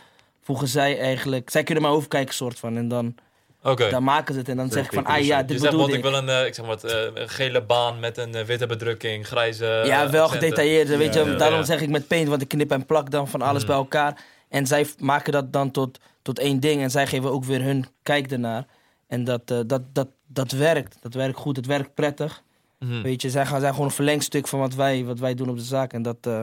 voegen 0.50 0.68
zij 0.68 1.00
eigenlijk... 1.00 1.50
Zij 1.50 1.64
kunnen 1.64 1.84
mij 1.84 1.92
overkijken, 1.92 2.34
soort 2.34 2.60
van. 2.60 2.78
En 2.78 2.88
dan, 2.88 3.16
Oké. 3.64 3.90
dan 3.90 4.04
maken 4.04 4.34
ze 4.34 4.40
het. 4.40 4.50
En 4.50 4.58
dan 4.58 4.72
zeg 4.72 4.86
ik 4.86 4.94
van, 4.94 5.06
ah 5.06 5.20
ja, 5.20 5.36
uit. 5.36 5.48
Je 5.48 5.54
dit 5.54 5.62
zegt 5.62 5.76
bijvoorbeeld, 5.76 5.90
ik. 5.90 6.06
ik 6.06 6.12
wil 6.12 6.22
een, 6.22 6.30
eh, 6.30 6.46
ik 6.46 6.54
zeg 6.54 6.66
maar, 6.66 6.76
wat, 6.76 6.92
eh, 6.92 7.02
een 7.14 7.30
gele 7.30 7.64
baan 7.64 8.00
met 8.00 8.18
een 8.18 8.36
eh, 8.36 8.46
witte 8.46 8.66
bedrukking, 8.66 9.28
grijze 9.28 9.66
Ja, 9.66 10.10
wel 10.10 10.24
accenten. 10.24 10.48
gedetailleerd. 10.48 10.88
Weet 10.98 11.14
je, 11.14 11.26
ja, 11.26 11.36
daarom 11.38 11.60
ja. 11.60 11.66
zeg 11.66 11.82
ik 11.82 11.90
met 11.90 12.08
paint, 12.08 12.28
want 12.28 12.42
ik 12.42 12.48
knip 12.48 12.72
en 12.72 12.86
plak 12.86 13.12
dan 13.12 13.28
van 13.28 13.42
alles 13.42 13.66
bij 13.66 13.76
elkaar. 13.76 14.22
En 14.50 14.68
zij 14.68 14.88
maken 14.98 15.32
dat 15.32 15.54
dan 15.54 15.72
tot, 15.72 16.00
tot 16.22 16.40
één 16.40 16.60
ding. 16.60 16.82
En 16.82 16.92
zij 16.92 17.08
geven 17.08 17.32
ook 17.32 17.44
weer 17.46 17.62
hun 17.62 17.86
kijk 18.04 18.32
ernaar. 18.32 18.66
En 19.08 19.24
dat, 19.24 19.52
eh, 19.52 19.60
dat, 19.66 19.82
dat, 19.94 20.08
dat 20.28 20.52
werkt. 20.52 20.98
Dat 21.02 21.14
werkt 21.14 21.38
goed. 21.38 21.56
Het 21.56 21.66
werkt 21.66 21.94
prettig. 21.94 22.44
Mhm. 22.80 23.02
Weet 23.02 23.22
je, 23.22 23.30
zij 23.30 23.46
gaan, 23.46 23.60
zijn 23.60 23.72
gewoon 23.72 23.88
een 23.88 23.94
verlengstuk 23.94 24.48
van 24.48 24.60
wat 24.60 24.74
wij, 24.74 25.06
wat 25.06 25.20
wij 25.20 25.34
doen 25.34 25.50
op 25.50 25.58
de 25.58 25.64
zaak. 25.64 25.94
En 25.94 26.02
dat, 26.02 26.18
eh, 26.22 26.42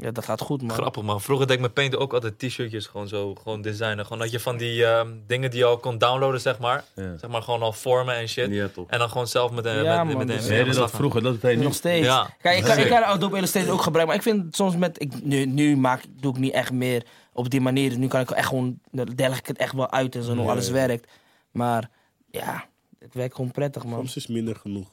ja, 0.00 0.10
dat 0.10 0.24
gaat 0.24 0.40
goed, 0.40 0.62
man. 0.62 0.76
Grappig 0.76 1.02
man. 1.02 1.20
Vroeger 1.20 1.46
deed 1.46 1.56
ik 1.56 1.62
met 1.62 1.74
Paint 1.74 1.96
ook 1.96 2.12
altijd 2.12 2.38
t-shirtjes 2.38 2.86
gewoon 2.86 3.08
zo, 3.08 3.34
gewoon 3.34 3.62
designen. 3.62 4.04
Gewoon 4.04 4.18
dat 4.18 4.30
je 4.30 4.40
van 4.40 4.56
die 4.56 4.84
ehm, 4.84 5.08
dingen 5.26 5.50
die 5.50 5.58
je 5.58 5.64
al 5.64 5.78
kon 5.78 5.98
downloaden, 5.98 6.40
zeg 6.40 6.58
maar. 6.58 6.84
Ja. 6.94 7.16
Zeg 7.16 7.30
maar 7.30 7.42
gewoon 7.42 7.62
al 7.62 7.72
vormen 7.72 8.14
en 8.14 8.28
shit. 8.28 8.50
Ja, 8.50 8.68
toch. 8.68 8.88
En 8.88 8.98
dan 8.98 9.08
gewoon 9.08 9.26
zelf 9.26 9.50
met 9.50 9.64
een 9.64 9.82
Ja, 9.82 10.04
met, 10.04 10.16
man, 10.16 10.26
met, 10.26 10.44
dus- 10.46 10.76
dat 10.76 10.90
vroeger, 10.90 11.22
dat 11.22 11.40
deed 11.40 11.58
je 11.58 11.64
Nog 11.64 11.74
steeds. 11.74 12.06
Ja. 12.06 12.36
Kijk, 12.40 12.58
ik 12.58 12.64
kan, 12.64 12.78
ik 12.78 12.88
kan 12.88 13.02
Adobe 13.02 13.36
Illustrator 13.36 13.72
ook 13.72 13.82
gebruiken. 13.82 14.16
Maar 14.16 14.26
ik 14.26 14.32
vind 14.40 14.56
soms 14.56 14.76
met... 14.76 15.00
Ik, 15.02 15.24
nu, 15.24 15.44
nu 15.44 15.76
maak, 15.76 16.02
doe 16.20 16.32
ik 16.32 16.38
niet 16.38 16.52
echt 16.52 16.72
meer 16.72 17.04
op 17.32 17.50
die 17.50 17.60
manier. 17.60 17.98
Nu 17.98 18.06
kan 18.08 18.20
ik 18.20 18.30
echt 18.30 18.48
gewoon... 18.48 18.78
Dan 18.90 19.06
deel 19.14 19.32
ik 19.32 19.46
het 19.46 19.58
echt 19.58 19.72
wel 19.72 19.90
uit 19.90 20.14
en 20.14 20.22
zo. 20.22 20.34
Nog 20.34 20.44
Ja, 20.44 20.50
alles 20.50 20.66
ja. 20.66 20.72
werkt. 20.72 21.10
Maar 21.50 21.90
ja, 22.30 22.64
het 22.98 23.14
werkt 23.14 23.34
gewoon 23.34 23.50
prettig, 23.50 23.84
man. 23.84 23.98
Soms 23.98 24.16
is 24.16 24.26
minder 24.26 24.56
genoeg. 24.56 24.88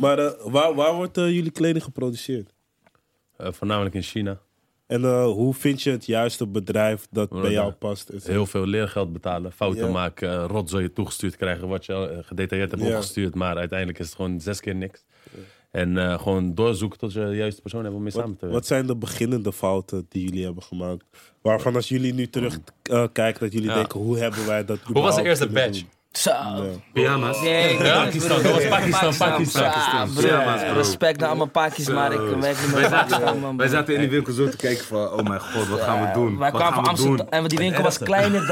Maar 0.00 0.18
eh, 0.18 0.30
waar, 0.44 0.74
waar 0.74 0.94
wordt 0.94 1.18
eh, 1.18 1.24
jullie 1.30 1.50
kleding 1.50 1.84
geproduceerd? 1.84 2.50
Eh, 3.40 3.52
voornamelijk 3.52 3.94
in 3.94 4.02
China. 4.02 4.38
En 4.86 5.04
eh, 5.04 5.24
hoe 5.24 5.54
vind 5.54 5.82
je 5.82 5.90
het 5.90 6.06
juiste 6.06 6.46
bedrijf 6.46 7.06
dat 7.10 7.30
bij 7.30 7.50
jou 7.52 7.72
past? 7.72 8.10
Heel 8.22 8.46
veel 8.46 8.66
leergeld 8.66 9.12
betalen, 9.12 9.52
fouten 9.52 9.86
Ja. 9.86 9.92
maken, 9.92 10.32
uh, 10.32 10.44
rotzooi 10.48 10.92
toegestuurd 10.92 11.36
krijgen, 11.36 11.68
wat 11.68 11.86
je 11.86 11.92
al, 11.92 12.08
gedetailleerd 12.22 12.70
hebt 12.70 12.82
opgestuurd. 12.82 13.34
Maar 13.34 13.56
uiteindelijk 13.56 13.98
is 13.98 14.06
het 14.06 14.14
gewoon 14.14 14.40
zes 14.40 14.60
keer 14.60 14.74
niks. 14.74 15.04
En 15.70 16.20
gewoon 16.20 16.54
doorzoeken 16.54 16.98
tot 16.98 17.12
je 17.12 17.20
de 17.24 17.36
juiste 17.36 17.60
persoon 17.60 17.84
hebt 17.84 17.94
om 17.94 18.02
mee 18.02 18.12
samen 18.12 18.30
te 18.30 18.36
werken. 18.40 18.52
wat 18.58 18.66
zijn 18.66 18.86
de 18.86 18.96
beginnende 18.96 19.52
fouten 19.52 20.06
die 20.08 20.24
jullie 20.24 20.44
hebben 20.44 20.62
gemaakt? 20.62 21.04
Waarvan 21.42 21.74
als 21.74 21.88
jullie 21.88 22.14
nu 22.14 22.28
terug 22.28 22.58
eh, 22.82 23.04
kijken, 23.12 23.40
dat 23.40 23.52
jullie 23.52 23.68
Ja. 23.68 23.74
denken, 23.74 24.00
hoe 24.00 24.18
hebben 24.18 24.46
wij 24.46 24.64
dat 24.64 24.78
Hoe 24.80 25.02
was 25.02 25.16
de 25.16 25.22
eerste 25.22 25.52
doen? 25.52 25.86
Zo. 26.12 26.30
Ja. 26.30 26.60
Pyjama's. 26.92 27.40
Nee? 27.40 27.76
Pakistan, 27.76 28.42
dat 28.42 28.52
was 28.52 28.68
Pakistan, 28.68 29.16
Pakistan. 29.16 30.12
Pyjama's. 30.14 30.62
Respect 30.74 31.18
naar 31.20 31.28
allemaal 31.28 31.46
Pakis, 31.46 31.88
maar 31.88 32.12
ik 32.12 32.18
werk 32.18 32.32
niet 32.60 32.70
Wij 32.72 32.80
met 32.80 32.90
zaten, 32.90 33.08
Pakistan, 33.08 33.38
man. 33.38 33.56
wij 33.56 33.68
zaten 33.68 33.94
in 33.94 34.00
die 34.00 34.10
winkel 34.10 34.32
zo 34.32 34.48
te 34.48 34.56
kijken 34.56 34.84
van, 34.84 35.08
oh 35.12 35.28
mijn 35.28 35.40
god, 35.40 35.68
wat 35.68 35.80
gaan 35.80 36.00
we 36.06 36.12
doen? 36.12 36.38
Wij 36.38 36.50
kwamen 36.50 36.66
gaan 36.72 36.84
van? 36.84 36.88
Amsterdam 36.88 37.26
en 37.30 37.44
die 37.48 37.58
winkel 37.58 37.82
was 37.82 37.98
kleiner 37.98 38.46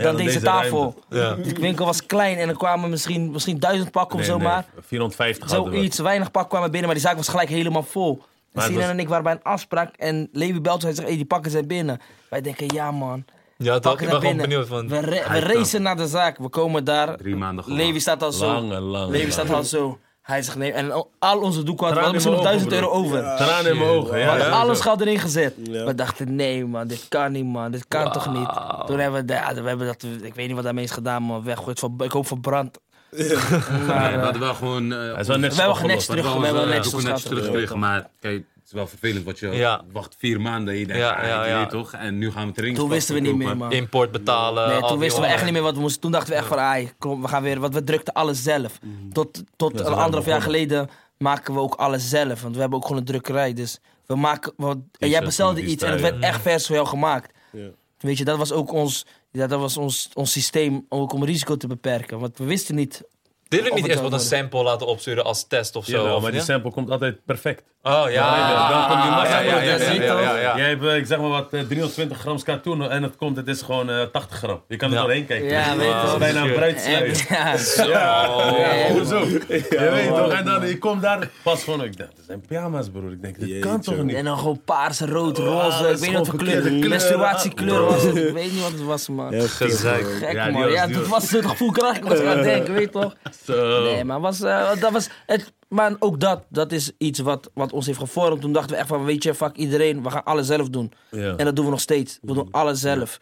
dan, 0.00 0.16
deze 0.16 0.40
tafel. 0.40 1.02
Ja. 1.08 1.34
Die 1.34 1.54
winkel 1.54 1.84
was 1.86 2.06
klein 2.06 2.36
en 2.38 2.48
er 2.48 2.56
kwamen 2.56 2.90
misschien, 2.90 3.30
misschien 3.30 3.58
duizend 3.58 3.90
pakken 3.90 4.18
of 4.18 4.24
zo 4.24 4.38
maar. 4.38 4.64
450 4.86 5.50
hadden 5.50 5.70
we. 5.70 5.76
Zoiets, 5.76 5.98
weinig 5.98 6.30
pakken 6.30 6.50
kwamen 6.50 6.70
binnen, 6.70 6.86
maar 6.90 6.98
die 6.98 7.06
zaak 7.08 7.16
was 7.16 7.28
gelijk 7.28 7.48
helemaal 7.48 7.82
vol. 7.82 8.22
Sinan 8.54 8.74
was- 8.74 8.84
en 8.88 8.98
ik 8.98 9.08
waren 9.08 9.24
bij 9.24 9.32
een 9.32 9.42
afspraak 9.42 9.94
en 9.96 10.28
Levi 10.32 10.60
belt 10.60 10.80
en 10.80 10.86
hij 10.86 10.94
zegt, 10.94 11.08
hey, 11.08 11.16
die 11.16 11.26
pakken 11.26 11.50
zijn 11.50 11.66
binnen. 11.66 12.00
Wij 12.30 12.40
denken, 12.40 12.66
ja 12.74 12.90
man, 12.90 13.24
Ja, 13.64 13.78
toch? 13.78 14.00
Ik 14.00 14.08
ben 14.08 14.20
gewoon 14.20 14.36
benieuwd 14.36 14.66
van... 14.66 14.88
We, 14.88 14.98
re- 15.00 15.24
we 15.30 15.38
racen 15.38 15.82
naar 15.82 15.96
de 15.96 16.06
zaak, 16.06 16.38
we 16.38 16.48
komen 16.48 16.84
daar. 16.84 17.16
Drie 17.16 17.36
maanden 17.36 17.64
geleden. 17.64 17.86
Levi 17.86 18.00
staat 18.00 18.22
al 18.22 18.32
zo. 18.32 18.46
Lange, 18.46 18.80
lange. 18.80 19.10
Levi 19.10 19.30
staat 19.30 19.50
al 19.50 19.62
zo. 19.64 19.98
Hij 20.22 20.42
zegt 20.42 20.56
nee. 20.56 20.72
En 20.72 20.92
al 21.18 21.38
onze 21.40 21.62
doeken 21.62 21.86
hadden 21.86 22.02
we 22.04 22.10
hadden 22.10 22.12
misschien 22.12 22.32
nog 22.32 22.40
in 22.40 22.46
duizend 22.46 22.70
mijn 22.70 22.82
euro 22.82 22.94
ogen, 22.94 23.18
over. 23.32 23.36
Tranen 23.46 23.70
in 23.72 23.78
mijn 23.78 23.90
ogen, 23.90 24.12
We 24.12 24.18
ja. 24.18 24.26
hadden 24.28 24.46
ja. 24.46 24.52
alles 24.52 24.80
geld 24.80 25.00
erin 25.00 25.18
gezet. 25.18 25.54
Ja. 25.62 25.84
We 25.84 25.94
dachten, 25.94 26.34
nee 26.34 26.66
man, 26.66 26.86
dit 26.86 27.06
kan 27.08 27.32
niet 27.32 27.44
man, 27.44 27.70
dit 27.70 27.84
kan 27.88 28.12
toch 28.12 28.32
niet. 28.32 28.48
Toen 28.86 28.98
hebben 28.98 29.26
we, 29.26 29.32
ja, 29.32 29.54
we 29.54 29.68
hebben 29.68 29.86
dat, 29.86 30.02
ik 30.22 30.34
weet 30.34 30.46
niet 30.46 30.54
wat 30.54 30.64
daarmee 30.64 30.84
is 30.84 30.90
gedaan, 30.90 31.26
maar 31.26 31.42
weggooid 31.42 31.78
van, 31.78 31.94
ik 31.98 32.10
hoop 32.12 32.26
verbrand. 32.26 32.78
Maar, 33.14 33.20
Nee, 33.20 34.10
we 34.10 34.16
eh, 34.16 34.22
hadden 34.22 34.40
wel 34.40 34.54
gewoon... 34.54 34.92
eh, 34.92 34.98
Hij 34.98 35.20
is 35.20 35.26
wel 35.26 35.38
netjes 35.38 35.54
We 35.56 35.62
hebben 35.62 35.80
genetst 35.80 36.08
terug- 36.08 36.32
we 36.32 36.38
we 36.38 36.44
hebben 36.46 36.68
netjes 36.68 36.92
netjes, 36.92 37.02
netjes 37.10 37.22
teruggekregen, 37.28 37.78
maar 37.78 38.08
kijk, 38.20 38.44
het 38.64 38.72
is 38.72 38.78
wel 38.78 38.86
vervelend 38.88 39.24
wat 39.24 39.38
je 39.38 39.48
Ja. 39.48 39.84
wacht 39.92 40.14
vier 40.18 40.40
maanden 40.40 40.74
en 40.74 40.80
je 40.80 40.86
denkt, 40.86 41.02
Ja, 41.02 41.10
ah, 41.12 41.26
ja, 41.26 41.44
je 41.44 41.50
ja. 41.50 41.58
weet 41.58 41.70
toch? 41.70 41.92
En 41.92 42.18
nu 42.18 42.30
gaan 42.30 42.42
we 42.42 42.48
het 42.48 42.58
erin 42.58 42.74
toen 42.74 42.88
wisten 42.88 43.14
we 43.14 43.20
niet 43.20 43.36
meer 43.36 43.56
man. 43.56 43.72
Import 43.72 44.10
betalen. 44.10 44.68
Nee, 44.68 44.80
toen 44.80 44.98
wisten 44.98 45.22
we 45.22 45.28
echt 45.28 45.44
niet 45.44 45.52
meer 45.52 45.62
wat 45.62 45.74
we 45.74 45.80
moesten. 45.80 46.00
Toen 46.00 46.10
dachten 46.10 46.30
we 46.32 46.38
echt 46.38 46.46
van, 46.46 46.58
ai, 46.58 46.92
kom, 46.98 47.22
we 47.22 47.28
gaan 47.28 47.42
weer, 47.42 47.60
want 47.60 47.74
we 47.74 47.84
drukten 47.84 48.12
alles 48.12 48.42
zelf. 48.42 48.78
Tot, 49.12 49.42
tot 49.56 49.72
Ja, 49.78 49.86
een 49.86 49.92
anderhalf 49.92 50.26
jaar 50.26 50.42
geleden 50.42 50.88
maken 51.18 51.54
we 51.54 51.60
ook 51.60 51.74
alles 51.74 52.08
zelf. 52.08 52.42
Want 52.42 52.54
we 52.54 52.60
hebben 52.60 52.78
ook 52.78 52.84
gewoon 52.86 52.98
een 53.00 53.06
drukkerij. 53.06 53.52
Dus 53.52 53.78
we 54.06 54.14
maken, 54.16 54.52
want, 54.56 54.82
en 54.98 55.08
jij 55.08 55.20
bestelde 55.24 55.62
iets 55.62 55.82
en 55.82 55.92
het 55.92 56.00
werd 56.00 56.22
echt 56.22 56.40
vers 56.42 56.66
voor 56.66 56.74
jou 56.74 56.88
gemaakt. 56.88 57.32
Ja. 57.52 57.68
Weet 57.98 58.18
je, 58.18 58.24
dat 58.24 58.38
was 58.38 58.52
ook 58.52 58.72
ons, 58.72 59.06
ja, 59.30 59.46
dat 59.46 59.60
was 59.60 59.76
ons, 59.76 60.10
ons 60.14 60.32
systeem 60.32 60.86
ook 60.88 61.12
om 61.12 61.24
risico 61.24 61.56
te 61.56 61.66
beperken. 61.66 62.18
Want 62.18 62.38
we 62.38 62.44
wisten 62.44 62.74
niet. 62.74 63.02
Of 63.48 63.74
niet 63.74 63.86
eerst 63.86 64.00
wat 64.00 64.12
een 64.12 64.20
sample 64.20 64.62
laten 64.62 64.86
opsturen 64.86 65.24
als 65.24 65.46
test 65.46 65.76
of 65.76 65.84
zo? 65.84 65.96
Jawel, 65.96 66.14
of 66.16 66.22
maar 66.22 66.30
die 66.30 66.40
ja? 66.40 66.46
sample 66.46 66.70
komt 66.70 66.90
altijd 66.90 67.24
perfect. 67.24 67.62
Oh 67.82 68.02
ja. 68.06 68.10
Ja, 68.10 68.68
dan 68.68 68.88
komt 68.88 69.02
die 69.02 69.10
massa 69.10 69.38
ja, 69.40 69.56
ja, 69.56 69.62
ja, 69.62 69.76
ja, 69.76 69.92
ja, 69.92 70.20
ja, 70.20 70.38
ja. 70.38 70.56
Jij 70.56 70.68
hebt, 70.68 70.84
eh, 70.84 70.96
ik 70.96 71.06
zeg 71.06 71.18
maar 71.18 71.28
wat, 71.28 71.52
eh, 71.52 71.60
320 71.60 72.18
gram 72.18 72.42
katoen 72.42 72.90
en 72.90 73.02
het 73.02 73.16
komt, 73.16 73.36
het 73.36 73.48
is 73.48 73.62
gewoon 73.62 73.90
eh, 73.90 74.02
80 74.02 74.38
gram. 74.38 74.62
Je 74.68 74.76
kan 74.76 74.88
er 74.88 74.94
Ja. 74.94 75.00
doorheen 75.02 75.26
kijken. 75.26 75.48
Ja, 75.48 75.76
weet 75.76 75.86
je 75.88 75.94
Het 75.94 76.12
is 76.12 76.18
bijna 76.18 76.40
een 76.40 76.48
En, 76.48 76.54
bruidsluier. 76.54 77.26
ja, 77.28 77.54
Ja, 77.86 78.92
hoezo? 78.92 79.18
Je 79.18 79.44
weet 79.48 80.08
toch? 80.08 80.32
En 80.32 80.44
dan, 80.44 80.66
je 80.68 80.78
komt 80.78 81.02
daar, 81.02 81.30
pas 81.42 81.64
gewoon, 81.64 81.84
ik 81.84 81.96
dacht, 81.96 82.16
dat 82.16 82.24
zijn 82.26 82.40
pyjama's 82.48 82.88
broer. 82.90 83.12
Ik 83.12 83.22
denk, 83.22 83.38
dit 83.40 83.58
kan 83.60 83.80
toch 83.80 84.02
niet? 84.02 84.16
en 84.16 84.24
dan 84.24 84.38
gewoon 84.38 84.60
paars, 84.64 85.00
rood, 85.00 85.38
roze. 85.38 85.82
dat 85.82 85.90
ik 85.90 85.96
weet 85.96 86.08
niet 86.08 86.18
wat 86.18 86.28
voor 86.28 86.38
kleur. 86.38 86.88
Menstruatiekleur 86.88 87.84
was 87.84 88.02
het. 88.02 88.16
Ik 88.16 88.32
weet 88.32 88.52
niet 88.52 88.62
wat 88.62 88.70
het 88.72 88.82
was, 88.84 89.08
man. 89.08 89.32
Heel 89.32 89.46
Gezeik. 89.48 90.06
Gek, 90.06 90.32
Ja, 90.32 90.44
die 90.44 90.52
man. 90.52 90.62
was- 90.62 90.72
Ja, 90.72 90.86
dat 90.86 90.96
was- 90.96 91.08
was 91.08 91.30
het 91.30 91.46
gevoel 91.46 91.70
krijg 91.70 91.96
ik 91.96 92.04
was 92.04 92.18
aan 92.20 92.26
het 92.36 92.42
denken, 92.52 92.72
weet 92.74 92.82
je 92.82 92.88
toch? 92.90 93.14
Zo. 93.44 93.82
Nee, 93.82 94.04
maar, 94.04 94.20
was, 94.20 94.40
eh, 94.40 94.80
dat 94.80 94.92
was 94.92 95.08
het, 95.26 95.52
maar 95.68 95.96
ook 95.98 96.20
dat, 96.20 96.44
dat 96.48 96.72
is 96.72 96.92
iets 96.98 97.18
wat, 97.18 97.50
wat 97.54 97.72
ons 97.72 97.86
heeft 97.86 97.98
gevormd. 97.98 98.40
Toen 98.40 98.52
dachten 98.52 98.72
we 98.72 98.78
echt 98.78 98.88
van, 98.88 99.04
weet 99.04 99.22
je, 99.22 99.34
fuck 99.34 99.56
iedereen, 99.56 100.02
we 100.02 100.10
gaan 100.10 100.24
alles 100.24 100.46
zelf 100.46 100.68
doen. 100.68 100.92
Ja. 101.10 101.36
En 101.36 101.44
dat 101.44 101.56
doen 101.56 101.64
we 101.64 101.70
nog 101.70 101.80
steeds. 101.80 102.18
We 102.22 102.34
doen 102.34 102.48
alles 102.50 102.80
zelf. 102.80 103.20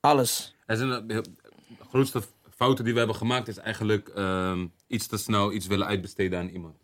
Alles. 0.00 0.54
Er 0.66 0.76
zijn 0.76 1.06
de 1.06 1.24
grootste 1.90 2.22
fouten 2.54 2.84
die 2.84 2.92
we 2.92 2.98
hebben 2.98 3.16
gemaakt 3.16 3.48
is 3.48 3.58
eigenlijk 3.58 4.08
ehm, 4.08 4.66
iets 4.86 5.06
te 5.06 5.16
snel 5.16 5.52
iets 5.52 5.66
willen 5.66 5.86
uitbesteden 5.86 6.38
aan 6.38 6.48
iemand. 6.48 6.76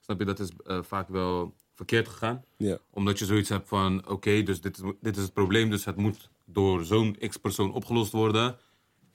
Snap 0.00 0.18
je, 0.18 0.24
dat 0.24 0.40
is 0.40 0.50
eh, 0.66 0.78
vaak 0.82 1.08
wel 1.08 1.54
verkeerd 1.74 2.08
gegaan. 2.08 2.44
Ja. 2.56 2.78
Omdat 2.90 3.18
je 3.18 3.24
zoiets 3.24 3.48
hebt 3.48 3.68
van, 3.68 4.08
oké, 4.08 4.42
dus 4.42 4.60
dit 4.60 4.76
is, 4.76 4.92
dit 5.00 5.16
is 5.16 5.22
het 5.22 5.32
probleem, 5.32 5.70
dus 5.70 5.84
het 5.84 5.96
moet 5.96 6.30
door 6.44 6.84
zo'n 6.84 7.16
x-persoon 7.28 7.72
opgelost 7.72 8.12
worden. 8.12 8.56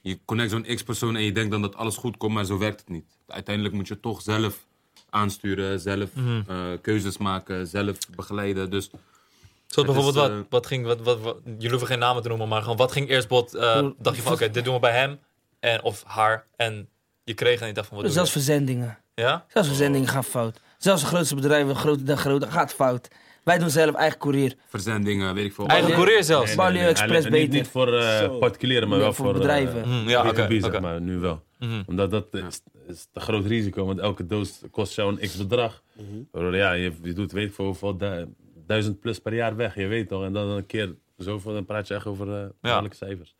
Je 0.03 0.19
connect 0.25 0.51
zo'n 0.51 0.65
x-persoon 0.75 1.15
en 1.15 1.23
je 1.23 1.31
denkt 1.31 1.51
dan 1.51 1.61
dat 1.61 1.75
alles 1.75 1.95
goed 1.97 2.17
komt, 2.17 2.33
maar 2.33 2.45
zo 2.45 2.57
werkt 2.57 2.79
het 2.79 2.89
niet. 2.89 3.05
Uiteindelijk 3.27 3.75
moet 3.75 3.87
je 3.87 3.99
toch 3.99 4.21
zelf 4.21 4.65
aansturen, 5.09 5.79
zelf 5.79 6.09
eh, 6.47 6.57
keuzes 6.81 7.17
maken, 7.17 7.67
zelf 7.67 7.97
begeleiden. 8.15 8.69
Dus 8.69 8.89
Zoals 9.67 9.87
bijvoorbeeld 9.93 10.15
is, 10.15 10.21
wat, 10.21 10.31
eh, 10.31 10.45
wat 10.49 10.65
ging, 10.67 10.85
wat, 10.85 11.01
wat, 11.01 11.19
wat- 11.19 11.37
jullie 11.45 11.69
hoeven 11.69 11.87
geen 11.87 11.99
namen 11.99 12.21
te 12.21 12.27
noemen, 12.27 12.47
maar 12.47 12.61
gewoon 12.61 12.77
wat 12.77 12.91
ging 12.91 13.09
eerst 13.09 13.27
bot, 13.27 13.53
eh, 13.53 13.87
dacht 13.97 14.15
je 14.15 14.21
van 14.21 14.33
oké, 14.33 14.49
dit 14.49 14.63
doen 14.65 14.73
we 14.73 14.79
bij 14.79 14.97
hem 14.97 15.19
en, 15.59 15.83
of 15.83 16.03
haar 16.05 16.45
en 16.55 16.89
je 17.23 17.33
kreeg 17.33 17.59
en 17.61 17.67
je 17.67 17.73
dacht 17.73 17.87
van 17.87 17.95
wat 17.97 18.05
doe 18.05 18.13
Zelfs 18.15 18.33
je? 18.33 18.39
verzendingen. 18.39 18.97
Ja? 19.15 19.45
Zelfs 19.47 19.67
verzendingen 19.67 20.07
gaan 20.07 20.23
fout. 20.23 20.59
Zelfs 20.77 21.01
de 21.01 21.07
grootste 21.07 21.35
bedrijven, 21.35 21.75
grote 21.75 22.03
dag 22.03 22.19
grote, 22.19 22.51
gaat 22.51 22.73
fout. 22.73 23.07
Wij 23.43 23.57
doen 23.57 23.69
zelf 23.69 23.95
eigen 23.95 24.19
courier. 24.19 24.55
verzendingen, 24.67 25.33
weet 25.33 25.45
ik 25.45 25.53
veel. 25.53 25.67
Eigen 25.67 25.87
nee. 25.89 25.97
courier 25.97 26.23
zelfs? 26.23 26.47
Nee, 26.47 26.55
Banlieue 26.55 26.87
Express 26.87 27.23
Niet, 27.23 27.31
beter. 27.31 27.53
niet 27.53 27.67
voor 27.67 27.93
eh, 27.97 28.17
Zo. 28.19 28.37
particulieren, 28.37 28.87
maar 28.87 28.97
Nee, 28.97 29.05
wel 29.05 29.15
voor 29.15 29.25
voor, 29.25 29.33
bedrijven. 29.33 29.83
eh, 29.83 30.01
Hm, 30.01 30.09
ja, 30.09 30.27
oké. 30.29 30.45
B2B, 30.47 30.51
zeg 30.59 30.65
oké. 30.65 30.79
maar, 30.79 31.01
nu 31.01 31.17
wel. 31.19 31.43
Mhm. 31.59 31.81
Omdat 31.85 32.11
dat 32.11 32.27
is, 32.31 32.61
is 32.87 33.07
een 33.13 33.21
groot 33.21 33.45
risico, 33.45 33.85
want 33.85 33.99
elke 33.99 34.25
doos 34.25 34.61
kost 34.71 34.95
jou 34.95 35.11
een 35.11 35.27
x 35.27 35.37
bedrag. 35.37 35.83
Waardoor, 36.31 36.55
Ja, 36.55 36.71
je, 36.71 36.91
je 37.01 37.13
doet 37.13 37.31
weet 37.31 37.47
ik 37.47 37.53
veel 37.53 37.65
hoeveel, 37.65 37.97
du- 37.97 38.27
duizend 38.67 38.99
plus 38.99 39.19
per 39.19 39.33
jaar 39.33 39.55
weg, 39.55 39.75
je 39.75 39.87
weet 39.87 40.07
toch. 40.07 40.23
En 40.23 40.33
dan 40.33 40.47
een 40.49 40.65
keer 40.65 40.95
zoveel, 41.17 41.53
dan 41.53 41.65
praat 41.65 41.87
je 41.87 41.93
echt 41.93 42.05
over 42.05 42.27
uh, 42.27 42.45
maandelijke 42.61 42.97
cijfers. 42.97 43.35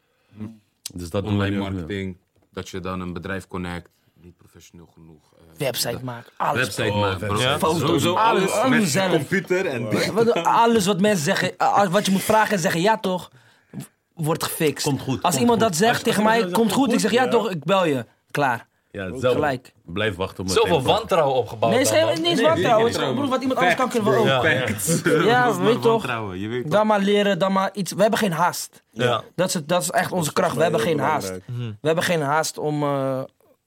Dus 0.93 1.09
dat 1.09 1.23
online 1.25 1.57
marketing, 1.57 2.17
dat 2.51 2.69
je 2.69 2.79
dan 2.79 2.99
een 3.01 3.13
bedrijf 3.13 3.47
connect, 3.47 3.89
niet 4.23 4.37
professioneel 4.37 4.89
genoeg. 4.93 5.33
eh, 5.33 5.57
Website 5.57 6.03
maken. 6.03 6.31
Alles. 6.37 6.61
Website 6.61 6.89
Oh, 6.91 6.99
maken, 6.99 7.27
bro. 7.27 7.39
Ja. 7.39 7.57
Foto's, 7.59 8.05
alles, 8.05 8.15
alles, 8.15 8.51
alles 8.51 8.79
met 8.79 8.89
zelf. 8.89 9.11
computer 9.11 9.65
en 9.65 9.87
Ja, 10.33 10.41
Alles 10.41 10.85
wat 10.85 10.99
mensen 10.99 11.23
zeggen, 11.23 11.57
eh, 11.57 11.87
wat 11.87 12.05
je 12.05 12.11
moet 12.11 12.21
vragen 12.23 12.53
en 12.53 12.59
zeggen 12.59 12.81
ja 12.81 12.97
toch, 12.97 13.29
wordt 14.13 14.43
gefixt. 14.43 14.85
Komt 14.85 15.01
goed, 15.01 15.21
Als 15.21 15.21
komt 15.21 15.39
iemand 15.39 15.61
goed. 15.61 15.69
dat 15.69 15.77
zegt 15.77 15.93
Als- 15.93 16.03
tegen 16.03 16.25
als 16.25 16.39
mij, 16.41 16.51
komt 16.51 16.71
goed. 16.71 16.93
Ik 16.93 16.99
zeg 16.99 17.11
ja 17.11 17.23
ja. 17.23 17.29
toch, 17.29 17.49
ik 17.49 17.63
bel 17.63 17.85
je. 17.85 18.05
Klaar. 18.31 18.67
Ja. 18.91 19.09
Gelijk. 19.19 19.73
Blijf 19.85 20.15
wachten 20.15 20.39
op 20.39 20.45
mijn 20.45 20.59
Zoveel 20.59 20.81
wantrouwen 20.81 21.35
opgebouwd. 21.35 21.71
Nee, 21.71 21.81
is 21.81 21.89
helemaal 21.89 22.13
niet 22.13 22.23
Nee, 22.35 22.41
wantrouwen. 22.45 22.85
niet. 22.91 22.97
Broer, 23.15 23.27
wat 23.27 23.41
iemand 23.41 23.59
anders 23.59 23.75
kan 23.77 23.89
kunnen 23.89 24.17
ook. 24.17 24.25
Ja. 24.25 24.65
Is 25.49 25.57
weet 25.57 25.81
toch. 25.81 26.05
Dan 26.65 26.87
maar 26.87 26.99
leren, 26.99 27.39
dan 27.39 27.51
maar 27.51 27.69
iets. 27.73 27.91
We 27.91 28.01
hebben 28.01 28.19
geen 28.19 28.31
haast. 28.31 28.83
Ja. 28.91 29.23
Dat 29.35 29.47
is, 29.47 29.53
het- 29.53 29.69
dat 29.69 29.81
is 29.81 29.89
echt 29.91 30.11
onze 30.11 30.33
kracht. 30.33 30.55
We 30.55 30.61
hebben 30.61 30.79
geen 30.79 30.99
haast. 30.99 31.29
We 31.47 31.75
hebben 31.87 32.03
geen 32.03 32.21
haast 32.21 32.57
om, 32.57 32.83
eh, 32.83 33.21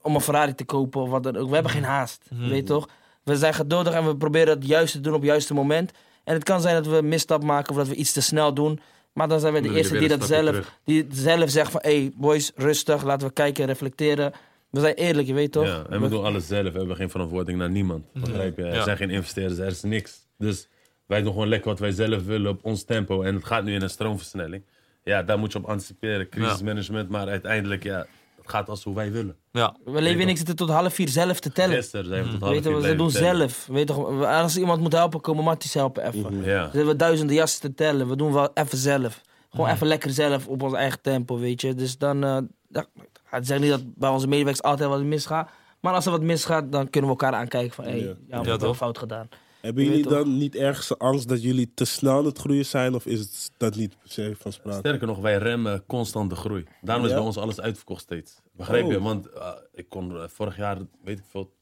om 0.07 0.15
een 0.15 0.21
Ferrari 0.21 0.55
te 0.55 0.65
kopen 0.65 1.01
of 1.01 1.09
wat 1.09 1.23
dan 1.23 1.35
ook. 1.37 1.47
We 1.47 1.53
hebben 1.53 1.71
geen 1.71 1.83
haast. 1.83 2.23
Weet 2.29 2.55
je 2.55 2.63
toch? 2.63 2.87
We 3.23 3.35
zijn 3.35 3.53
geduldig 3.53 3.93
en 3.93 4.05
we 4.05 4.15
proberen 4.17 4.53
het 4.55 4.67
juist 4.67 4.91
te 4.93 4.99
doen 5.01 5.13
op 5.13 5.19
het 5.19 5.29
juiste 5.29 5.53
moment. 5.53 5.91
En 6.23 6.33
het 6.33 6.43
kan 6.43 6.61
zijn 6.61 6.75
dat 6.75 6.87
we 6.87 6.97
een 6.97 7.07
misstap 7.07 7.43
maken 7.43 7.69
of 7.71 7.77
dat 7.77 7.87
we 7.87 7.95
iets 7.95 8.11
te 8.11 8.21
snel 8.21 8.53
doen. 8.53 8.79
Maar 9.13 9.27
dan 9.27 9.39
zijn 9.39 9.53
we 9.53 9.61
de 9.61 9.67
Dan 9.67 9.77
eerste 9.77 9.97
die 9.97 10.07
dat 10.07 10.23
zelf, 10.25 10.45
terug. 10.49 10.79
die 10.83 11.05
zelf 11.11 11.49
zegt 11.49 11.71
van... 11.71 11.79
Hé 11.83 11.99
hey, 12.01 12.11
boys, 12.15 12.51
rustig, 12.55 13.03
laten 13.03 13.27
we 13.27 13.33
kijken, 13.33 13.65
reflecteren. 13.65 14.31
We 14.69 14.79
zijn 14.79 14.93
eerlijk, 14.93 15.27
je 15.27 15.33
weet 15.33 15.51
toch? 15.51 15.65
Ja, 15.65 15.83
en 15.89 16.01
we 16.01 16.09
doen 16.09 16.23
alles 16.23 16.47
zelf. 16.47 16.71
We 16.71 16.77
hebben 16.77 16.95
geen 16.95 17.09
verantwoording 17.09 17.57
naar 17.57 17.69
niemand. 17.69 18.05
Begrijp 18.13 18.57
je? 18.57 18.63
Er 18.63 18.73
Ja. 18.75 18.83
zijn 18.83 18.97
geen 18.97 19.09
investeerders, 19.09 19.59
er 19.59 19.67
is 19.67 19.81
niks. 19.83 20.27
Dus 20.37 20.67
wij 21.05 21.21
doen 21.21 21.31
gewoon 21.31 21.47
lekker 21.47 21.69
wat 21.69 21.79
wij 21.79 21.91
zelf 21.91 22.25
willen 22.25 22.51
op 22.51 22.65
ons 22.65 22.83
tempo. 22.83 23.21
En 23.21 23.35
het 23.35 23.45
gaat 23.45 23.63
nu 23.63 23.73
in 23.73 23.81
een 23.81 23.89
stroomversnelling. 23.89 24.63
Ja, 25.03 25.23
daar 25.23 25.39
moet 25.39 25.51
je 25.51 25.57
op 25.57 25.65
anticiperen. 25.65 26.29
Crisismanagement, 26.29 27.09
maar 27.09 27.27
uiteindelijk, 27.27 27.83
ja, 27.83 28.05
gaat 28.49 28.69
als 28.69 28.83
hoe 28.83 28.95
wij 28.95 29.11
willen. 29.11 29.35
Ja. 29.51 29.75
We 29.85 30.01
leven 30.01 30.21
en 30.21 30.29
ik 30.29 30.37
zitten 30.37 30.55
tot 30.55 30.69
half 30.69 30.93
vier 30.93 31.09
zelf 31.09 31.39
te 31.39 31.51
tellen. 31.51 31.75
Gisteren 31.75 32.05
zijn 32.05 32.23
we 32.23 32.29
tot 32.29 32.39
half 32.39 32.51
Weet 32.53 32.63
je, 32.63 32.69
vier 32.69 32.81
we 32.81 32.95
doen 32.95 33.11
zelf. 33.11 33.67
Weet 33.67 33.87
toch, 33.87 34.25
als 34.25 34.57
iemand 34.57 34.81
moet 34.81 34.93
helpen, 34.93 35.21
komen 35.21 35.43
Matties 35.43 35.73
helpen 35.73 36.07
even. 36.07 36.43
Ja. 36.43 36.63
Dus 36.63 36.71
we 36.71 36.77
hebben 36.77 36.97
duizenden 36.97 37.35
jassen 37.35 37.61
te 37.61 37.73
tellen. 37.73 38.07
We 38.09 38.15
doen 38.15 38.33
wel 38.33 38.49
even 38.53 38.77
zelf. 38.77 39.21
Gewoon 39.49 39.69
even 39.69 39.87
lekker 39.87 40.11
zelf 40.11 40.47
op 40.47 40.61
ons 40.61 40.73
eigen 40.73 41.01
tempo, 41.01 41.39
weet 41.39 41.61
je. 41.61 41.73
Dus 41.73 41.97
dan... 41.97 42.23
eh 42.23 42.37
dan 42.69 42.85
het 43.23 43.47
zeg 43.47 43.59
niet 43.59 43.69
dat 43.69 43.81
bij 43.95 44.09
onze 44.09 44.27
medewerkers 44.27 44.63
altijd 44.63 44.89
wat 44.89 45.01
misgaat. 45.03 45.49
Maar 45.79 45.93
als 45.93 46.05
er 46.05 46.11
wat 46.11 46.21
misgaat, 46.21 46.71
dan 46.71 46.89
kunnen 46.89 47.09
we 47.11 47.17
elkaar 47.17 47.39
aankijken 47.39 47.73
van... 47.75 47.83
Hé, 47.83 47.89
hey, 47.91 47.99
Ja. 47.99 48.05
ja, 48.05 48.41
we 48.41 48.45
Ja, 48.45 48.49
hebben 48.49 48.75
fout 48.75 48.97
gedaan. 48.97 49.29
Hebben 49.67 49.83
jullie 49.83 50.03
toch. 50.03 50.13
dan 50.13 50.37
niet 50.37 50.55
ergens 50.55 50.87
de 50.87 50.97
angst 50.97 51.27
dat 51.27 51.41
jullie 51.41 51.71
te 51.73 51.85
snel 51.85 52.17
aan 52.17 52.25
het 52.25 52.37
groeien 52.37 52.65
zijn? 52.65 52.95
Of 52.95 53.05
is 53.05 53.19
het 53.19 53.51
dat 53.57 53.75
niet 53.75 53.97
per 53.99 54.09
se 54.11 54.33
van 54.39 54.53
sprake? 54.53 54.77
Sterker 54.79 55.07
nog, 55.07 55.19
wij 55.19 55.37
remmen 55.37 55.83
constant 55.85 56.29
de 56.29 56.35
groei. 56.35 56.63
Daarom 56.81 57.03
is 57.05 57.09
Ja? 57.11 57.17
bij 57.17 57.25
ons 57.25 57.37
alles 57.37 57.59
uitverkocht 57.61 58.01
steeds. 58.01 58.41
Begrijp 58.51 58.85
Oh. 58.85 58.91
je? 58.91 59.01
Want 59.01 59.29
eh, 59.29 59.49
ik 59.73 59.89
kon 59.89 60.15
eh, 60.17 60.23
vorig 60.27 60.57
jaar, 60.57 60.77
weet 61.03 61.19
ik 61.19 61.25
veel, 61.29 61.53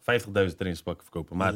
50.000 0.00 0.32
trainingspakken 0.32 1.02
verkopen. 1.02 1.36
Maar 1.36 1.54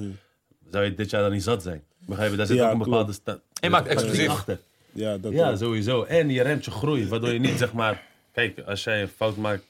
zou 0.71 0.85
je 0.85 0.95
dit 0.95 1.11
jaar 1.11 1.23
dan 1.23 1.33
niet 1.33 1.43
zat 1.43 1.63
zijn? 1.63 1.83
Begrijp 2.07 2.31
je? 2.31 2.37
Daar 2.37 2.47
zit 2.47 2.57
Ja, 2.57 2.67
ook 2.67 2.73
een 2.73 2.79
bepaalde 2.79 3.13
sta- 3.13 3.41
Je 3.61 3.71
maakt 3.71 3.89
exclusief. 3.89 4.29
achter. 4.29 4.59
Ja, 4.93 5.19
dat 5.19 5.33
Ja, 5.33 5.51
ook. 5.51 5.57
sowieso. 5.57 6.03
En 6.03 6.29
je 6.31 6.43
remt 6.43 6.65
je 6.65 6.71
groei, 6.71 7.09
waardoor 7.09 7.33
je 7.33 7.39
niet 7.39 7.59
zeg 7.59 7.73
maar. 7.73 8.07
Kijk, 8.33 8.61
als 8.61 8.85
jij 8.85 9.03
een 9.03 9.09
fout 9.09 9.37
maakt 9.37 9.65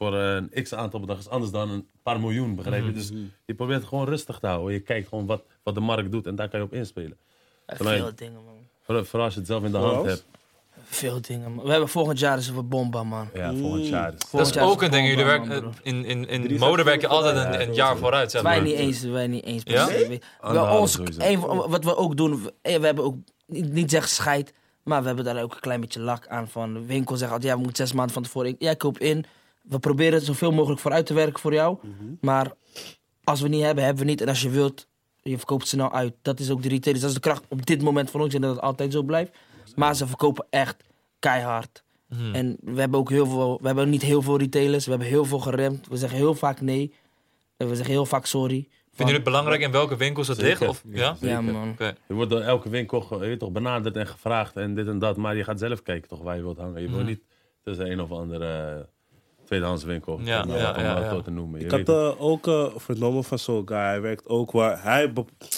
voor 0.00 0.14
een 0.14 0.50
x 0.62 0.74
aantal 0.74 1.00
bedrag, 1.00 1.18
is 1.18 1.28
anders 1.28 1.50
dan 1.52 1.70
een 1.70 1.86
paar 2.02 2.20
miljoen, 2.20 2.54
begrijp 2.54 2.84
je? 2.84 2.92
Dus 2.92 3.12
je 3.44 3.54
probeert 3.54 3.78
het 3.80 3.88
gewoon 3.88 4.04
rustig 4.08 4.38
te 4.38 4.46
houden. 4.46 4.72
Je 4.72 4.80
kijkt 4.80 5.08
gewoon 5.08 5.26
wat, 5.26 5.42
wat 5.62 5.74
de 5.74 5.80
markt 5.80 6.12
doet 6.12 6.26
en 6.26 6.34
daar 6.36 6.48
kan 6.48 6.58
je 6.60 6.64
op 6.66 6.72
inspelen. 6.74 7.16
Echt 7.66 7.78
je- 7.78 7.84
veel 7.88 8.10
dingen, 8.14 8.44
man. 8.44 8.54
Vooral, 8.82 9.04
vooral 9.04 9.24
als 9.24 9.34
je 9.34 9.40
het 9.40 9.48
zelf 9.48 9.64
in 9.64 9.70
de 9.72 9.78
Zoals? 9.78 9.94
hand 9.94 10.06
hebt. 10.06 10.24
Veel 10.84 11.20
dingen, 11.20 11.52
man. 11.52 11.64
We 11.64 11.70
hebben 11.70 11.88
volgend 11.88 12.18
jaar 12.18 12.38
is 12.38 12.50
we 12.50 12.62
bomba, 12.62 13.02
man. 13.02 13.28
Ja, 13.34 13.54
volgend 13.54 13.86
jaar. 13.88 14.10
Dat 14.10 14.26
Volgend 14.28 14.50
is 14.54 14.56
jaar 14.60 14.70
ook 14.70 14.82
een 14.82 14.90
ding. 14.90 15.08
Jullie 15.08 15.24
bomba, 15.24 15.38
werken, 15.48 15.64
man, 15.64 15.74
eh, 15.82 15.92
in, 15.92 16.04
in, 16.04 16.28
in 16.28 16.42
Drie 16.42 16.58
mode 16.58 16.82
werk 16.82 17.00
je 17.00 17.06
altijd 17.08 17.36
een, 17.54 17.68
een 17.68 17.74
jaar 17.74 17.96
vooruit, 17.96 18.30
zeg 18.30 18.42
Wij 18.42 18.56
maar. 18.56 18.64
niet 18.66 18.74
eens, 18.76 19.02
wij 19.02 19.26
niet 19.26 19.44
eens. 19.44 19.62
Ja? 19.64 19.86
se. 19.86 20.04
Bij 20.08 20.20
Anderhalve 20.40 20.80
ons, 20.80 20.92
sowieso. 20.92 21.20
een 21.20 21.40
van- 21.40 21.70
wat 21.70 21.84
we 21.84 21.96
ook 21.96 22.16
doen, 22.16 22.42
we, 22.42 22.54
eh, 22.62 22.78
we 22.78 22.86
hebben 22.86 23.04
ook 23.04 23.16
niet, 23.46 23.72
niet 23.72 23.90
zeggen 23.90 24.10
scheid, 24.10 24.52
maar 24.82 25.00
we 25.00 25.06
hebben 25.06 25.24
daar 25.24 25.42
ook 25.42 25.54
een 25.54 25.60
klein 25.60 25.80
beetje 25.80 26.00
lak 26.00 26.26
aan 26.28 26.48
van. 26.48 26.72
De 26.74 26.84
winkel 26.86 27.16
zegt 27.16 27.32
altijd, 27.32 27.50
ja, 27.50 27.56
we 27.58 27.62
moeten 27.64 27.86
zes 27.86 27.94
maanden 27.96 28.14
van 28.14 28.22
tevoren. 28.22 28.48
in. 28.48 28.56
Jij 28.58 28.76
koopt 28.76 29.00
in, 29.00 29.24
we 29.70 29.78
proberen 29.78 30.12
het 30.14 30.24
zoveel 30.24 30.52
mogelijk 30.52 30.80
vooruit 30.80 31.06
te 31.06 31.14
werken 31.14 31.40
voor 31.40 31.52
jou, 31.52 31.78
maar 32.20 32.52
als 33.24 33.40
we 33.40 33.48
niet 33.48 33.62
hebben, 33.62 33.84
hebben 33.84 34.04
we 34.04 34.10
niet. 34.10 34.20
En 34.20 34.28
als 34.28 34.42
je 34.42 34.50
wilt, 34.50 34.86
je 35.22 35.36
verkoopt 35.36 35.68
ze 35.68 35.76
nou 35.76 35.92
uit. 35.92 36.14
Dat 36.22 36.40
is 36.40 36.50
ook 36.50 36.62
de 36.62 36.68
retailers, 36.68 37.00
dat 37.04 37.08
is 37.14 37.20
de 37.22 37.28
kracht 37.28 37.42
op 37.48 37.66
dit 37.66 37.82
moment 37.82 38.10
van 38.10 38.20
ons. 38.20 38.34
en 38.34 38.40
dat 38.40 38.50
het 38.54 38.60
altijd 38.60 38.92
zo 38.92 39.02
blijft. 39.02 39.32
Maar 39.76 39.94
ze 39.96 40.06
verkopen 40.06 40.46
echt 40.50 40.76
keihard. 41.18 41.82
Mhm. 42.08 42.34
En 42.34 42.56
we 42.60 42.80
hebben 42.80 43.00
ook 43.00 43.10
heel 43.10 43.26
veel, 43.26 43.58
we 43.60 43.66
hebben 43.66 43.90
niet 43.90 44.02
heel 44.02 44.22
veel 44.22 44.38
retailers, 44.38 44.84
we 44.84 44.90
hebben 44.90 45.08
heel 45.08 45.24
veel 45.24 45.38
geremd. 45.38 45.88
We 45.88 45.96
zeggen 45.96 46.18
heel 46.18 46.34
vaak 46.34 46.60
nee. 46.60 46.94
En 47.56 47.68
we 47.68 47.74
zeggen 47.74 47.94
heel 47.94 48.06
vaak 48.06 48.26
sorry. 48.26 48.68
Vinden 48.92 49.14
jullie 49.14 49.14
het 49.14 49.24
belangrijk 49.24 49.60
in 49.60 49.70
welke 49.70 49.96
winkels 49.96 50.28
het 50.28 50.38
Zeker. 50.38 50.58
ligt? 50.58 50.70
Of, 50.70 50.82
ja? 50.92 51.16
Ja, 51.20 51.40
man. 51.40 51.70
Oké. 51.70 51.94
Je 52.08 52.14
wordt 52.14 52.30
door 52.30 52.40
elke 52.40 52.68
winkel 52.68 53.06
je 53.10 53.18
weet 53.18 53.38
toch, 53.38 53.50
benaderd 53.50 53.96
en 53.96 54.06
gevraagd 54.06 54.56
en 54.56 54.74
dit 54.74 54.86
en 54.86 54.98
dat. 54.98 55.16
Maar 55.16 55.36
je 55.36 55.44
gaat 55.44 55.58
zelf 55.58 55.82
kijken 55.82 56.08
toch 56.08 56.22
waar 56.22 56.36
je 56.36 56.42
wilt 56.42 56.58
hangen. 56.58 56.82
Je 56.82 56.88
wil 56.88 56.98
Mhm. 56.98 57.06
niet 57.06 57.20
tussen 57.62 57.90
een 57.90 58.00
of 58.00 58.10
andere 58.10 58.88
tweedehands 59.50 59.84
winkel. 59.84 60.20
Ja, 60.24 60.42
om, 60.42 60.48
ja, 60.48 60.74
om 60.74 60.82
ja, 60.82 60.94
het 60.94 61.04
ja. 61.04 61.10
zo 61.10 61.22
te 61.22 61.30
noemen. 61.30 61.58
Je 61.60 61.64
Ik 61.64 61.70
had 61.70 61.88
eh, 61.88 62.22
ook 62.22 62.46
eh, 62.46 62.66
vernomen 62.76 63.24
van 63.24 63.38
zo'n 63.38 63.62
guy. 63.68 63.76
Hij 63.78 64.00
werkt 64.00 64.28
ook 64.28 64.50
waar. 64.50 64.82
Hij, 64.82 65.12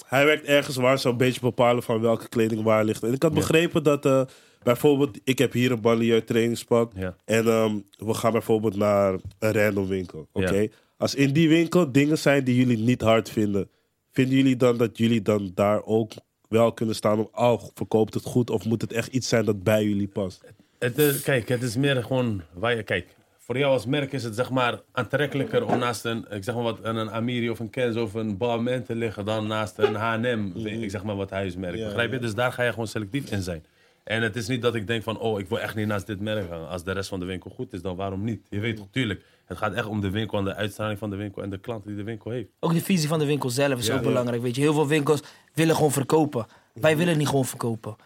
hij 0.06 0.24
werkt 0.26 0.44
ergens 0.44 0.76
waar 0.76 0.98
ze 0.98 1.08
een 1.08 1.16
beetje 1.16 1.40
bepalen 1.40 1.82
van 1.82 2.00
welke 2.00 2.28
kleding 2.28 2.62
waar 2.62 2.84
ligt. 2.84 3.02
En 3.02 3.12
ik 3.12 3.22
had 3.22 3.32
Ja. 3.32 3.38
begrepen 3.38 3.82
dat 3.82 4.04
eh, 4.06 4.22
bijvoorbeeld, 4.62 5.18
ik 5.24 5.38
heb 5.38 5.52
hier 5.52 5.70
een 5.72 5.80
banlieue 5.80 6.24
trainingspak. 6.24 6.92
Ja. 6.94 7.16
En 7.24 7.46
ehm, 7.46 7.74
we 7.96 8.14
gaan 8.14 8.32
bijvoorbeeld 8.32 8.76
naar 8.76 9.14
een 9.38 9.52
random 9.52 9.86
winkel. 9.86 10.28
Oké. 10.32 10.56
Ja. 10.56 10.68
Als 10.96 11.14
in 11.14 11.32
die 11.32 11.48
winkel 11.48 11.92
dingen 11.92 12.18
zijn 12.18 12.44
die 12.44 12.56
jullie 12.56 12.78
niet 12.78 13.00
hard 13.00 13.30
vinden, 13.30 13.68
vinden 14.10 14.36
jullie 14.36 14.56
dan 14.56 14.76
dat 14.76 14.98
jullie 14.98 15.22
dan 15.22 15.50
daar 15.54 15.84
ook 15.84 16.12
wel 16.48 16.72
kunnen 16.72 16.94
staan 16.94 17.18
om, 17.18 17.28
oh, 17.32 17.62
verkoopt 17.74 18.14
het 18.14 18.24
goed? 18.24 18.50
Of 18.50 18.64
moet 18.64 18.80
het 18.80 18.92
echt 18.92 19.08
iets 19.12 19.28
zijn 19.28 19.44
dat 19.44 19.62
bij 19.62 19.84
jullie 19.84 20.08
past? 20.08 20.44
Het, 20.78 21.22
kijk, 21.22 21.48
het 21.48 21.62
is 21.62 21.76
meer 21.76 22.02
gewoon 22.02 22.42
waar 22.52 22.76
je 22.76 22.82
kijk. 22.82 23.06
Voor 23.44 23.58
jou 23.58 23.72
als 23.72 23.86
merk 23.86 24.12
is 24.12 24.24
het 24.24 24.34
zeg 24.34 24.50
maar 24.50 24.80
aantrekkelijker 24.92 25.66
om 25.66 25.78
naast 25.78 26.04
een, 26.04 26.26
ik 26.30 26.44
zeg 26.44 26.54
maar 26.54 26.64
wat, 26.64 26.78
een 26.82 27.10
Amiri 27.10 27.50
of 27.50 27.58
een 27.58 27.70
Kens 27.70 27.96
of 27.96 28.14
een 28.14 28.36
Balmain 28.36 28.84
te 28.84 28.94
liggen 28.94 29.24
dan 29.24 29.46
naast 29.46 29.78
een 29.78 29.94
H&M, 29.94 30.50
ik 30.66 30.90
zeg 30.90 31.02
maar 31.02 31.16
wat 31.16 31.30
huismerk. 31.30 31.76
Ja, 31.76 31.84
begrijp 31.84 32.08
je? 32.08 32.14
ja. 32.14 32.20
Dus 32.20 32.34
daar 32.34 32.52
ga 32.52 32.62
je 32.62 32.70
gewoon 32.70 32.86
selectief 32.86 33.30
in 33.30 33.42
zijn. 33.42 33.64
En 34.04 34.22
het 34.22 34.36
is 34.36 34.46
niet 34.46 34.62
dat 34.62 34.74
ik 34.74 34.86
denk 34.86 35.02
van, 35.02 35.18
oh, 35.18 35.40
ik 35.40 35.48
wil 35.48 35.60
echt 35.60 35.74
niet 35.74 35.86
naast 35.86 36.06
dit 36.06 36.20
merk 36.20 36.48
gaan. 36.48 36.68
Als 36.68 36.84
de 36.84 36.92
rest 36.92 37.08
van 37.08 37.20
de 37.20 37.26
winkel 37.26 37.50
goed 37.50 37.72
is, 37.72 37.82
dan 37.82 37.96
waarom 37.96 38.24
niet? 38.24 38.46
Je 38.50 38.60
weet 38.60 38.76
toch, 38.76 38.86
tuurlijk. 38.90 39.24
Het 39.44 39.58
gaat 39.58 39.72
echt 39.72 39.86
om 39.86 40.00
de 40.00 40.10
winkel 40.10 40.38
en 40.38 40.44
de 40.44 40.54
uitstraling 40.54 40.98
van 40.98 41.10
de 41.10 41.16
winkel 41.16 41.42
en 41.42 41.50
de 41.50 41.58
klant 41.58 41.84
die 41.84 41.96
de 41.96 42.02
winkel 42.02 42.30
heeft. 42.30 42.48
Ook 42.60 42.72
de 42.72 42.80
visie 42.80 43.08
van 43.08 43.18
de 43.18 43.26
winkel 43.26 43.50
zelf 43.50 43.78
is 43.78 43.86
Ja, 43.86 43.94
ook 43.94 44.02
belangrijk. 44.02 44.42
Weet 44.42 44.54
je, 44.54 44.60
heel 44.60 44.74
veel 44.74 44.86
winkels 44.86 45.20
willen 45.54 45.74
gewoon 45.74 45.92
verkopen. 45.92 46.46
Wij 46.74 46.96
willen 46.96 47.18
niet 47.18 47.28
gewoon 47.28 47.44
verkopen. 47.44 47.96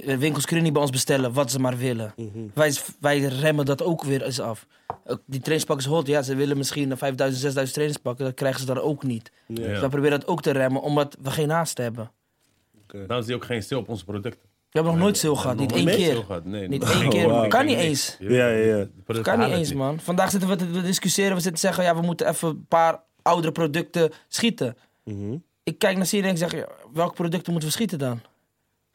Eh, 0.00 0.16
Winkels 0.16 0.44
kunnen 0.46 0.64
niet 0.64 0.72
bij 0.72 0.82
ons 0.82 0.90
bestellen 0.90 1.32
wat 1.32 1.50
ze 1.50 1.58
maar 1.60 1.76
willen. 1.76 2.14
wij, 2.54 2.74
wij 3.00 3.18
remmen 3.18 3.64
dat 3.64 3.82
ook 3.82 4.04
weer 4.04 4.22
eens 4.22 4.40
af. 4.40 4.66
Ook 5.04 5.20
Die 5.26 5.40
trainingspakken 5.40 5.86
is 5.86 5.92
hot. 5.92 6.06
Ja, 6.06 6.22
ze 6.22 6.34
willen 6.34 6.56
misschien 6.56 6.96
5000, 6.96 7.40
6000 7.42 7.72
trainingspakken. 7.72 8.24
Dat 8.24 8.34
krijgen 8.34 8.60
ze 8.60 8.66
dan 8.66 8.78
ook 8.78 9.02
niet. 9.02 9.32
Ja. 9.46 9.54
Dus 9.54 9.80
wij 9.80 9.88
proberen 9.88 10.20
dat 10.20 10.28
ook 10.28 10.42
te 10.42 10.50
remmen, 10.50 10.82
omdat 10.82 11.16
we 11.22 11.30
geen 11.30 11.50
haast 11.50 11.78
hebben. 11.78 12.10
Dan 13.06 13.22
zie 13.22 13.30
je 13.32 13.36
ook 13.36 13.44
geen 13.44 13.62
stil 13.62 13.78
op 13.78 13.88
onze 13.88 14.04
producten. 14.04 14.40
We 14.42 14.78
hebben 14.78 14.92
nog 14.92 15.02
nooit 15.02 15.16
stil 15.16 15.36
gehad. 15.36 15.56
Niet 15.56 15.72
één 15.72 15.86
keer. 15.86 16.24
Nee, 16.44 16.68
Niet 16.68 16.80
nog 16.80 16.90
één 16.90 17.00
geen 17.00 17.10
keer. 17.10 17.48
Kan 17.48 17.66
niet 17.66 17.78
eens. 17.78 18.16
Ja, 18.18 18.48
ja, 18.48 18.86
ja. 19.06 19.20
Kan 19.22 19.38
niet 19.38 19.48
eens, 19.48 19.72
man. 19.72 20.00
Vandaag 20.00 20.30
zitten 20.30 20.48
we 20.48 20.56
te 20.56 20.82
discussiëren. 20.82 21.34
We 21.34 21.40
zitten 21.40 21.60
te 21.60 21.66
zeggen, 21.66 21.84
ja, 21.84 21.94
we 22.00 22.06
moeten 22.06 22.28
even 22.28 22.48
een 22.48 22.66
paar 22.68 23.00
oudere 23.22 23.52
producten 23.52 24.10
schieten. 24.28 24.76
Mhm. 25.04 25.36
Ik 25.62 25.78
kijk 25.78 25.96
naar 25.96 26.06
Siri 26.06 26.26
en 26.26 26.30
ik 26.32 26.38
zeg, 26.38 26.52
ja, 26.52 26.68
welke 26.92 27.14
producten 27.14 27.52
moeten 27.52 27.68
we 27.70 27.74
schieten 27.74 27.98
dan? 27.98 28.20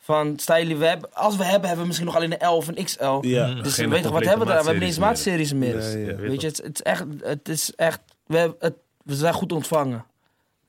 Van, 0.07 0.39
staan 0.39 0.61
jullie, 0.61 0.75
we 0.77 0.85
hebben, 0.85 1.13
als 1.13 1.35
we 1.35 1.43
hebben, 1.43 1.61
hebben 1.61 1.79
we 1.79 1.85
misschien 1.87 2.05
nog 2.07 2.15
alleen 2.15 2.31
een 2.41 2.47
L 2.49 2.55
of 2.55 2.67
een 2.67 2.83
XL. 2.83 3.17
Ja. 3.21 3.53
Dus 3.53 3.73
Geen 3.73 3.89
weet 3.89 4.03
je, 4.03 4.09
wat 4.11 4.23
hebben 4.25 4.47
we 4.47 4.53
daar? 4.53 4.57
We 4.63 4.69
hebben 4.69 4.73
niet 4.73 4.83
eens 4.83 4.97
maatseries 4.99 5.53
meer. 5.53 5.97
Ja. 5.99 6.15
Weet 6.15 6.41
je, 6.41 6.47
het, 6.47 6.57
het 6.57 6.75
is 6.75 6.81
echt, 6.81 7.03
het 7.21 7.49
is 7.49 7.75
echt 7.75 7.99
we, 8.25 8.37
hebben 8.37 8.57
het, 8.59 8.73
we 9.03 9.15
zijn 9.15 9.33
goed 9.33 9.51
ontvangen. 9.51 10.05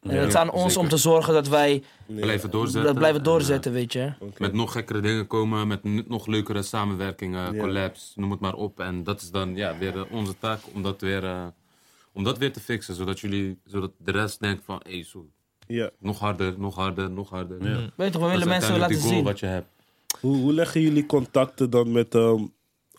En 0.02 0.10
Ja, 0.14 0.16
het 0.20 0.28
is 0.28 0.34
aan 0.34 0.50
ons 0.50 0.62
zeker. 0.66 0.80
om 0.80 0.88
te 0.88 0.96
zorgen 0.96 1.34
dat 1.34 1.48
wij 1.48 1.82
Blijven 2.06 2.50
doorzetten. 2.50 2.84
dat 2.84 2.94
blijven 2.94 3.18
En, 3.18 3.24
doorzetten, 3.24 3.72
weet 3.72 3.92
je. 3.92 4.12
met 4.38 4.52
nog 4.52 4.72
gekkere 4.72 5.00
dingen 5.00 5.26
komen, 5.26 5.66
met 5.68 6.08
nog 6.08 6.26
leukere 6.26 6.62
samenwerkingen, 6.62 7.54
Ja. 7.54 7.60
collabs, 7.60 8.12
noem 8.16 8.30
het 8.30 8.40
maar 8.40 8.54
op. 8.54 8.80
En 8.80 9.04
dat 9.04 9.20
is 9.20 9.30
dan 9.30 9.56
ja, 9.56 9.78
weer 9.78 9.96
eh, 9.96 10.02
onze 10.12 10.38
taak 10.38 10.60
om 10.74 10.82
dat 10.82 11.00
weer, 11.00 11.24
eh, 11.24 11.46
om 12.12 12.24
dat 12.24 12.38
weer 12.38 12.52
te 12.52 12.60
fixen. 12.60 12.94
Zodat, 12.94 13.20
jullie, 13.20 13.58
zodat 13.64 13.90
de 13.98 14.10
rest 14.12 14.40
denkt 14.40 14.64
van, 14.64 14.80
hé, 14.88 15.02
zo, 15.02 15.26
Ja. 15.68 15.90
nog 15.98 16.18
harder, 16.18 16.58
nog 16.58 16.74
harder, 16.74 17.10
nog 17.10 17.30
harder. 17.30 17.64
Ja. 17.70 17.90
Weet 17.96 18.06
je 18.06 18.12
toch, 18.18 18.22
we 18.22 18.28
willen 18.30 18.48
mensen 18.48 18.78
laten 18.78 18.88
die 18.94 18.98
goal 19.02 19.14
zien. 19.14 19.24
wat 19.24 19.40
je 19.40 19.46
hebt. 19.46 19.66
Hoe, 20.20 20.36
hoe 20.36 20.52
leggen 20.52 20.80
jullie 20.80 21.06
contacten 21.06 21.70
dan 21.70 21.92
met 21.92 22.14
ehm 22.14 22.44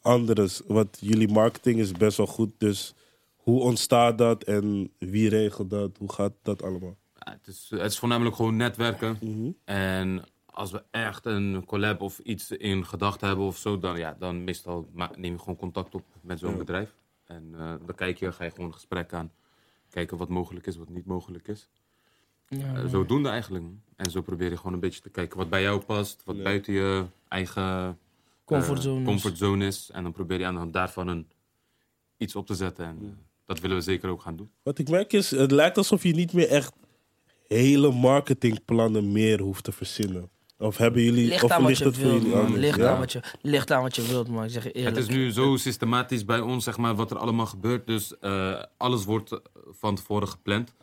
anderen? 0.02 0.50
Want 0.68 0.98
jullie 1.02 1.28
marketing 1.28 1.80
is 1.80 1.92
best 1.92 2.18
wel 2.18 2.28
goed, 2.28 2.52
dus 2.58 2.94
hoe 3.36 3.62
ontstaat 3.62 4.18
dat 4.18 4.44
en 4.44 4.92
wie 4.98 5.30
regelt 5.30 5.70
dat? 5.70 5.98
Hoe 5.98 6.12
gaat 6.14 6.34
dat 6.42 6.64
allemaal? 6.64 6.96
Ja, 7.20 7.32
het, 7.32 7.48
is, 7.48 7.68
het 7.70 7.92
is 7.92 8.00
voornamelijk 8.00 8.36
gewoon 8.36 8.56
netwerken. 8.56 9.18
Mhm. 9.22 9.50
En 9.66 10.24
als 10.46 10.72
we 10.72 10.84
echt 10.92 11.26
een 11.26 11.64
collab 11.66 12.02
of 12.02 12.20
iets 12.20 12.52
in 12.52 12.86
gedachten 12.86 13.28
hebben 13.28 13.46
of 13.46 13.58
zo, 13.58 13.80
dan, 13.80 13.98
ja, 13.98 14.16
dan 14.20 14.44
meestal 14.44 14.90
neem 15.16 15.34
je 15.34 15.40
gewoon 15.40 15.56
contact 15.56 15.96
op 15.96 16.04
met 16.22 16.40
zo'n 16.40 16.52
Ja. 16.52 16.58
bedrijf. 16.58 16.94
En 17.26 17.50
eh, 17.54 17.74
dan 17.86 17.96
kijk 17.96 18.18
je, 18.20 18.32
ga 18.32 18.44
je 18.44 18.50
gewoon 18.50 18.66
een 18.66 18.74
gesprek 18.74 19.14
aan. 19.14 19.32
Kijken 19.90 20.18
wat 20.18 20.30
mogelijk 20.30 20.68
is, 20.68 20.78
wat 20.78 20.90
niet 20.90 21.06
mogelijk 21.06 21.48
is. 21.48 21.70
Ja, 22.50 22.76
Eh, 22.76 22.86
zodoende 22.90 23.30
eigenlijk. 23.30 23.66
En 23.96 24.12
zo 24.12 24.22
probeer 24.22 24.50
je 24.50 24.58
gewoon 24.58 24.74
een 24.74 24.80
beetje 24.80 25.02
te 25.02 25.10
kijken 25.10 25.38
wat 25.38 25.50
bij 25.50 25.62
jou 25.62 25.82
past, 25.82 26.22
wat 26.26 26.44
buiten 26.44 26.74
je 26.74 27.06
eigen 27.28 27.64
eh, 27.64 27.90
Comfortzone 28.46 29.00
is. 29.00 29.06
comfortzone 29.06 29.66
is. 29.66 29.90
En 29.94 30.04
dan 30.04 30.12
probeer 30.12 30.40
je 30.40 30.46
aan 30.46 30.54
de 30.54 30.60
hand 30.60 30.74
daarvan 30.74 31.08
een, 31.08 31.28
iets 32.18 32.36
op 32.36 32.46
te 32.46 32.56
zetten. 32.56 32.86
En 32.86 32.98
eh, 33.02 33.08
dat 33.46 33.60
willen 33.60 33.78
we 33.78 33.84
zeker 33.84 34.10
ook 34.10 34.22
gaan 34.22 34.36
doen. 34.36 34.50
Wat 34.64 34.78
ik 34.80 34.90
merk 34.90 35.14
is, 35.14 35.32
het 35.32 35.52
lijkt 35.52 35.78
alsof 35.78 36.04
je 36.04 36.14
niet 36.14 36.34
meer 36.34 36.48
echt 36.48 36.74
hele 37.48 37.92
marketingplannen 37.92 39.12
meer 39.12 39.40
hoeft 39.42 39.64
te 39.64 39.72
verzinnen. 39.72 40.30
Of 40.58 40.78
hebben 40.78 41.02
jullie, 41.02 41.28
Ligt 41.28 41.44
of 41.44 41.52
aan 41.52 41.60
wat 41.62 41.68
ligt 41.70 41.80
je 41.82 41.86
het 41.88 41.98
voor 41.98 42.12
jullie 42.12 42.36
anders? 42.36 42.62
Ligt, 42.62 42.78
Ja? 42.78 42.92
aan 42.92 43.00
wat 43.00 43.12
je, 43.12 43.22
ligt 43.42 43.72
aan 43.72 43.82
wat 43.82 43.96
je 43.96 44.08
wilt, 44.08 44.28
man. 44.28 44.44
Ik 44.44 44.50
zeg 44.50 44.74
eerlijk. 44.74 44.96
Het 44.96 45.08
is 45.10 45.16
nu 45.16 45.32
zo 45.32 45.56
systematisch 45.56 46.26
bij 46.26 46.40
ons, 46.40 46.64
zeg 46.64 46.78
maar, 46.78 46.96
wat 46.96 47.12
er 47.12 47.18
allemaal 47.18 47.46
gebeurt. 47.46 47.88
Dus 47.88 48.18
eh, 48.18 48.64
alles 48.78 49.06
wordt 49.06 49.40
van 49.72 49.96
tevoren 49.96 50.28
gepland. 50.28 50.74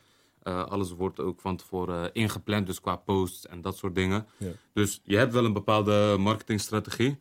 Eh, 0.46 0.64
alles 0.64 0.90
wordt 0.92 1.20
ook 1.20 1.40
van 1.40 1.56
tevoren 1.56 2.04
eh, 2.04 2.10
ingepland, 2.22 2.66
dus 2.66 2.80
qua 2.80 2.96
posts 2.96 3.46
en 3.46 3.60
dat 3.60 3.76
soort 3.76 3.94
dingen. 3.94 4.26
Ja. 4.36 4.48
Dus 4.72 5.00
je 5.04 5.16
hebt 5.16 5.32
wel 5.32 5.44
een 5.44 5.52
bepaalde 5.52 6.16
marketingstrategie. 6.18 7.18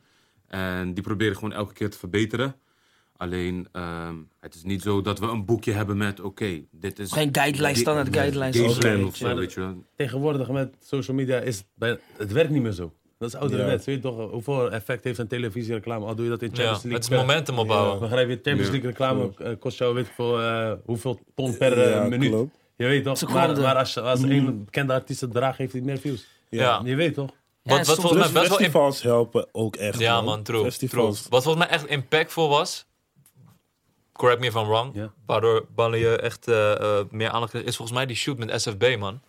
En 0.47 0.93
die 0.93 1.03
probeer 1.03 1.27
je 1.27 1.33
gewoon 1.35 1.53
elke 1.53 1.73
keer 1.73 1.89
te 1.89 1.97
verbeteren. 1.97 2.55
Alleen, 3.17 3.67
ehm, 3.71 4.15
het 4.39 4.55
is 4.55 4.63
niet 4.63 4.81
zo 4.81 5.01
dat 5.01 5.19
we 5.19 5.25
een 5.27 5.45
boekje 5.45 5.71
hebben 5.71 5.97
met, 5.97 6.19
oké, 6.19 6.61
dit 6.71 6.99
is... 6.99 7.11
Geen 7.11 7.29
guidelines, 7.35 7.79
standaard 7.79 8.13
guidelines. 8.15 8.57
gameplan 8.57 9.05
of 9.05 9.15
zo, 9.15 9.25
Maar 9.25 9.35
weet 9.35 9.53
je 9.53 9.59
wel. 9.59 9.83
Tegenwoordig 9.95 10.49
met 10.49 10.75
social 10.79 11.17
media 11.17 11.39
is 11.39 11.57
het, 11.57 11.65
bij, 11.73 11.99
het 12.17 12.31
werkt 12.31 12.49
niet 12.51 12.61
meer 12.61 12.71
zo. 12.71 12.93
Dat 13.17 13.27
is 13.29 13.35
ouderwets. 13.35 13.85
Weet 13.85 13.95
je 13.95 14.01
toch, 14.01 14.31
hoeveel 14.31 14.71
effect 14.71 15.03
heeft 15.03 15.19
een 15.19 15.27
televisiereclame? 15.27 16.05
Al 16.05 16.15
doe 16.15 16.23
je 16.25 16.31
dat 16.31 16.41
in 16.41 16.47
Ja, 16.49 16.55
Champions 16.55 16.83
League. 16.83 17.01
het 17.01 17.11
is 17.11 17.17
momentum 17.17 17.59
opbouwen. 17.59 17.99
Begrijp 17.99 18.29
je? 18.29 18.33
Champions 18.35 18.65
Ja. 18.65 18.71
League 18.71 18.89
reclame 18.89 19.31
eh, 19.38 19.59
kost 19.59 19.77
jou 19.77 19.93
weet 19.93 20.05
ik 20.05 20.11
veel, 20.15 20.41
eh, 20.41 20.71
hoeveel 20.85 21.19
ton 21.35 21.57
per 21.57 21.89
Ja, 21.89 22.07
minuut. 22.07 22.29
klopt. 22.29 22.55
Je 22.77 22.85
weet 22.85 23.03
toch? 23.03 23.29
Maar, 23.33 23.59
maar 23.59 23.75
als, 23.75 23.97
als 23.97 24.21
een 24.21 24.63
bekende 24.65 24.93
artiest 24.93 25.21
het 25.21 25.31
draagt, 25.31 25.57
heeft 25.57 25.71
hij 25.71 25.81
meer 25.81 25.97
views. 25.97 26.25
Ja. 26.49 26.81
Je 26.83 26.95
weet 26.95 27.13
toch? 27.13 27.29
Wat, 27.29 27.35
Ja, 27.61 27.77
wat 27.77 27.85
soms- 27.85 27.99
volgens 27.99 28.31
mij 28.31 28.41
best 28.41 28.73
wel 28.73 28.93
helpen 29.01 29.47
ook 29.51 29.75
echt. 29.75 29.99
Ja, 29.99 30.21
man, 30.21 30.43
true, 30.43 30.57
true. 30.57 30.71
Festivals. 30.71 31.25
Wat 31.29 31.43
volgens 31.43 31.65
mij 31.65 31.73
echt 31.73 31.85
impactful 31.85 32.49
was, 32.49 32.85
correct 34.11 34.39
me 34.39 34.45
if 34.47 34.55
I'm 34.55 34.67
wrong, 34.67 35.09
waardoor 35.25 35.65
Banlieue 35.75 36.17
echt 36.17 36.47
eh, 36.47 36.71
eh, 36.99 37.05
meer 37.09 37.29
aandacht 37.29 37.51
kreeg, 37.51 37.63
is 37.63 37.75
volgens 37.75 37.97
mij 37.97 38.05
die 38.05 38.15
shoot 38.15 38.38
met 38.38 38.61
SFB, 38.61 38.95
man. 38.99 39.21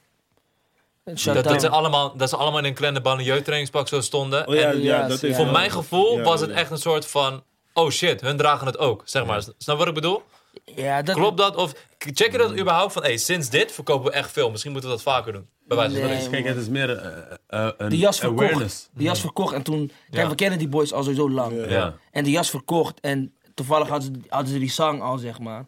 Dat, 1.05 1.45
dat, 1.45 1.61
ze 1.61 1.69
allemaal, 1.69 2.17
dat 2.17 2.29
ze 2.29 2.37
allemaal 2.37 2.59
in 2.59 2.65
een 2.65 2.75
kleine 2.75 3.01
Banlieue 3.01 3.43
trainingspak 3.43 3.89
zo 3.89 4.01
stonden. 4.01 4.47
Oh 4.49 4.55
ja, 4.55 4.61
En 4.71 4.83
ja, 4.83 4.97
Ja, 5.01 5.09
dat 5.09 5.23
is 5.23 5.37
voor 5.37 5.45
Ja. 5.45 5.51
mijn 5.53 5.71
gevoel 5.71 6.17
Ja, 6.17 6.23
was 6.25 6.41
ja. 6.41 6.47
het 6.47 6.57
echt 6.57 6.71
een 6.71 6.79
soort 6.79 7.07
van, 7.07 7.43
oh 7.73 7.91
shit, 7.91 8.21
hun 8.21 8.37
dragen 8.37 8.67
het 8.67 8.79
ook, 8.79 9.03
zeg 9.05 9.27
maar. 9.27 9.45
Snap 9.59 9.79
wat 9.79 9.89
ik 9.89 9.95
bedoel? 9.95 10.23
Ja, 10.65 11.03
dat, 11.03 11.17
Klopt 11.17 11.37
dat? 11.39 11.57
Of 11.57 11.75
check 11.99 12.33
je 12.33 12.39
dat 12.39 12.51
überhaupt 12.59 12.93
van, 12.93 13.03
hey, 13.03 13.17
sinds 13.17 13.51
dit 13.51 13.73
verkopen 13.73 14.05
we 14.11 14.17
echt 14.17 14.31
veel. 14.31 14.51
Misschien 14.51 14.73
moeten 14.73 14.91
we 14.91 14.97
dat 14.97 15.05
vaker 15.05 15.33
doen. 15.33 15.47
Bij 15.67 15.77
wijze 15.77 15.99
van 16.01 16.09
Nee. 16.09 16.29
Kijk, 16.29 16.45
het 16.45 16.57
is 16.57 16.69
meer 16.69 16.91
eh, 16.99 17.67
eh, 17.67 17.73
een 17.77 17.89
De 17.89 17.99
jas 17.99 18.19
verkocht. 18.19 18.41
awareness. 18.43 18.89
De 18.95 19.03
jas 19.03 19.21
verkocht 19.21 19.55
en 19.55 19.63
toen... 19.63 19.87
Kijk, 19.87 20.23
Ja. 20.23 20.29
we 20.29 20.35
kennen 20.35 20.59
die 20.59 20.69
boys 20.69 20.93
al 20.93 21.03
sowieso 21.03 21.31
lang. 21.31 21.69
Ja. 21.71 21.97
En 22.11 22.25
de 22.25 22.31
jas 22.31 22.51
verkocht 22.51 23.01
en 23.01 23.35
toevallig 23.55 23.89
hadden 23.89 24.15
ze, 24.15 24.21
hadden 24.29 24.53
ze 24.53 24.59
die 24.59 24.71
zang 24.71 25.03
al, 25.03 25.19
zeg 25.19 25.39
maar. 25.39 25.67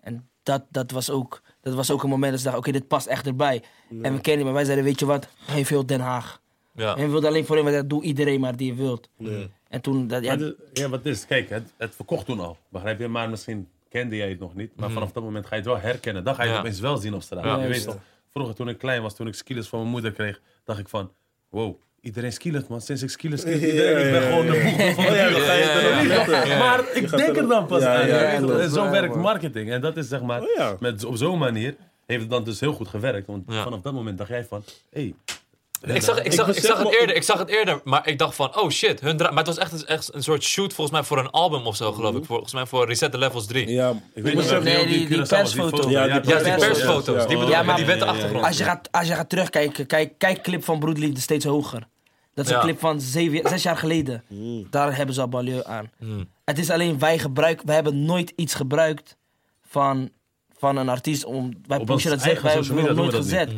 En 0.00 0.28
dat, 0.42 0.62
dat, 0.70 0.90
was 0.90 1.10
ook, 1.10 1.42
dat 1.60 1.74
was 1.74 1.90
ook 1.90 2.02
een 2.02 2.08
moment 2.08 2.30
dat 2.30 2.38
ze 2.40 2.44
dachten, 2.46 2.62
oké, 2.62 2.72
dit 2.78 2.88
past 2.88 3.06
echt 3.06 3.26
erbij. 3.26 3.62
En 4.02 4.14
we 4.14 4.20
kennen 4.20 4.44
maar 4.44 4.54
wij 4.54 4.64
zeiden, 4.64 4.84
weet 4.84 5.00
je 5.00 5.06
wat, 5.06 5.28
geef 5.46 5.68
heel 5.68 5.86
Den 5.86 6.00
Haag. 6.00 6.40
Ja. 6.74 6.96
En 6.96 7.04
we 7.04 7.10
wilden 7.10 7.28
alleen 7.28 7.46
voor 7.46 7.56
hem, 7.56 7.72
dat 7.72 7.88
doe 7.88 8.02
iedereen 8.02 8.40
maar 8.40 8.56
die 8.56 8.66
je 8.66 8.74
wilt. 8.74 9.08
En 9.68 9.80
toen, 9.80 10.06
dat, 10.06 10.24
ja, 10.72 10.88
wat 10.88 11.06
is, 11.06 11.26
kijk, 11.26 11.48
het, 11.50 11.72
het 11.76 11.94
verkocht 11.94 12.26
toen 12.26 12.40
al. 12.40 12.56
Begrijp 12.68 12.98
je? 12.98 13.08
Maar 13.08 13.30
misschien 13.30 13.68
kende 13.90 14.16
jij 14.16 14.28
het 14.28 14.38
nog 14.40 14.54
niet. 14.54 14.70
Maar 14.76 14.90
vanaf 14.90 15.12
dat 15.12 15.22
moment 15.22 15.46
ga 15.46 15.54
je 15.54 15.60
het 15.60 15.70
wel 15.70 15.80
herkennen. 15.80 16.24
Dan 16.24 16.34
ga 16.34 16.42
je 16.42 16.48
Ja. 16.48 16.54
het 16.54 16.64
opeens 16.64 16.80
wel 16.80 16.96
zien 16.96 17.14
op 17.14 17.22
straat. 17.22 17.44
Ja. 17.44 17.50
je 17.54 17.56
weet 17.60 17.68
Juist. 17.68 17.84
toch, 17.84 17.96
vroeger 18.32 18.54
toen 18.54 18.68
ik 18.68 18.78
klein 18.78 19.02
was, 19.02 19.16
toen 19.16 19.26
ik 19.26 19.34
skills 19.34 19.68
van 19.68 19.78
mijn 19.78 19.90
moeder 19.90 20.12
kreeg, 20.12 20.40
dacht 20.64 20.78
ik 20.78 20.88
van, 20.88 21.12
wow, 21.48 21.74
iedereen 22.00 22.32
skillet 22.32 22.68
man. 22.68 22.80
Sinds 22.80 23.02
ik 23.02 23.10
skillet 23.10 23.42
kreeg, 23.42 23.60
iedereen, 23.66 24.06
ik 24.06 24.12
ben 24.12 24.22
gewoon 24.22 24.46
de 24.46 24.52
boeg 24.52 24.94
van 24.94 25.14
ja, 25.14 25.30
dan 25.30 25.40
ga 25.40 25.52
je 25.52 25.64
het. 25.64 26.58
Maar 26.58 26.80
ik 26.96 27.10
denk 27.16 27.36
er- 27.36 27.48
dan 27.48 27.66
pas 27.66 27.82
aan. 27.82 28.00
En 28.00 28.70
zo 28.70 28.84
Ja, 28.84 28.90
werkt 28.90 29.14
man. 29.14 29.22
marketing. 29.22 29.70
En 29.70 29.80
dat 29.80 29.96
is 29.96 30.08
zeg 30.08 30.22
maar, 30.22 30.40
Oh 30.42 30.48
ja. 30.56 30.76
met, 30.80 31.04
op 31.04 31.16
zo'n 31.16 31.38
manier 31.38 31.74
heeft 32.06 32.20
het 32.20 32.30
dan 32.30 32.44
dus 32.44 32.60
heel 32.60 32.72
goed 32.72 32.88
gewerkt. 32.88 33.26
Want 33.26 33.44
Ja. 33.46 33.62
vanaf 33.62 33.80
dat 33.80 33.92
moment 33.92 34.18
dacht 34.18 34.30
jij 34.30 34.44
van, 34.44 34.62
hé, 34.90 35.00
hey, 35.00 35.14
Ik 35.80 36.02
zag, 36.02 36.22
ik, 36.22 36.32
zag, 36.32 36.48
ik, 36.48 36.54
besef 36.54 36.70
zag 36.70 36.78
het 36.78 37.00
eerder, 37.00 37.16
ik 37.16 37.22
zag 37.22 37.38
het 37.38 37.48
eerder, 37.48 37.80
maar 37.84 38.08
ik 38.08 38.18
dacht 38.18 38.34
van, 38.34 38.56
oh 38.58 38.70
shit. 38.70 39.00
Hun 39.00 39.16
dra- 39.16 39.28
maar 39.28 39.44
het 39.44 39.46
was 39.46 39.58
echt 39.58 39.72
een, 39.72 39.86
echt 39.86 40.14
een 40.14 40.22
soort 40.22 40.42
shoot 40.42 40.72
volgens 40.72 40.96
mij 40.96 41.06
voor 41.06 41.18
een 41.18 41.30
album 41.30 41.66
of 41.66 41.76
zo, 41.76 41.92
geloof 41.92 42.14
ik. 42.16 42.24
Volgens 42.24 42.52
mij 42.52 42.66
voor 42.66 42.86
Reset 42.86 43.10
the 43.12 43.18
Levels 43.18 43.46
3. 43.46 43.68
Ja, 43.70 43.90
ik 43.90 43.96
weet 44.22 44.24
Nee, 44.24 44.34
niet 44.34 44.52
of 44.52 44.62
die- 44.62 45.06
die- 45.08 45.22
persfoto. 45.26 45.76
foto. 45.76 45.90
Ja, 45.90 46.18
die 46.20 46.20
persfoto's. 46.42 47.26
Die 47.26 47.38
bedoel 47.38 47.64
met 47.64 47.76
die 47.76 47.84
witte 47.86 48.04
achtergrond. 48.04 48.44
als, 48.44 48.58
je 48.58 48.64
gaat, 48.64 48.88
als 48.92 49.06
je 49.08 49.14
gaat 49.14 49.28
terugkijken, 49.28 49.86
kijk, 49.86 50.12
kijk 50.18 50.42
clip 50.42 50.64
van 50.64 50.78
Broederliefde 50.78 51.20
steeds 51.20 51.44
hoger. 51.44 51.86
Dat 52.34 52.44
is 52.44 52.50
Ja. 52.50 52.56
een 52.56 52.62
clip 52.64 52.78
van 52.80 53.00
zeven, 53.00 53.48
zes 53.48 53.62
jaar 53.62 53.76
geleden. 53.76 54.24
Daar 54.70 54.96
hebben 54.96 55.14
ze 55.14 55.20
al 55.20 55.28
banlieue 55.28 55.64
aan. 55.66 55.90
Het 56.44 56.58
is 56.58 56.70
alleen, 56.70 56.98
wij 56.98 57.18
gebruiken, 57.18 57.66
wij 57.66 57.74
hebben 57.74 58.04
nooit 58.04 58.32
iets 58.36 58.54
gebruikt 58.54 59.16
van, 59.68 60.10
van 60.58 60.76
een 60.76 60.88
artiest 60.88 61.24
om, 61.24 61.50
wij 61.66 61.80
pushen 61.84 62.10
dat 62.10 62.20
zeg, 62.22 62.40
wij 62.42 62.52
hebben 62.52 62.94
nooit 62.96 63.14
gezet. 63.14 63.50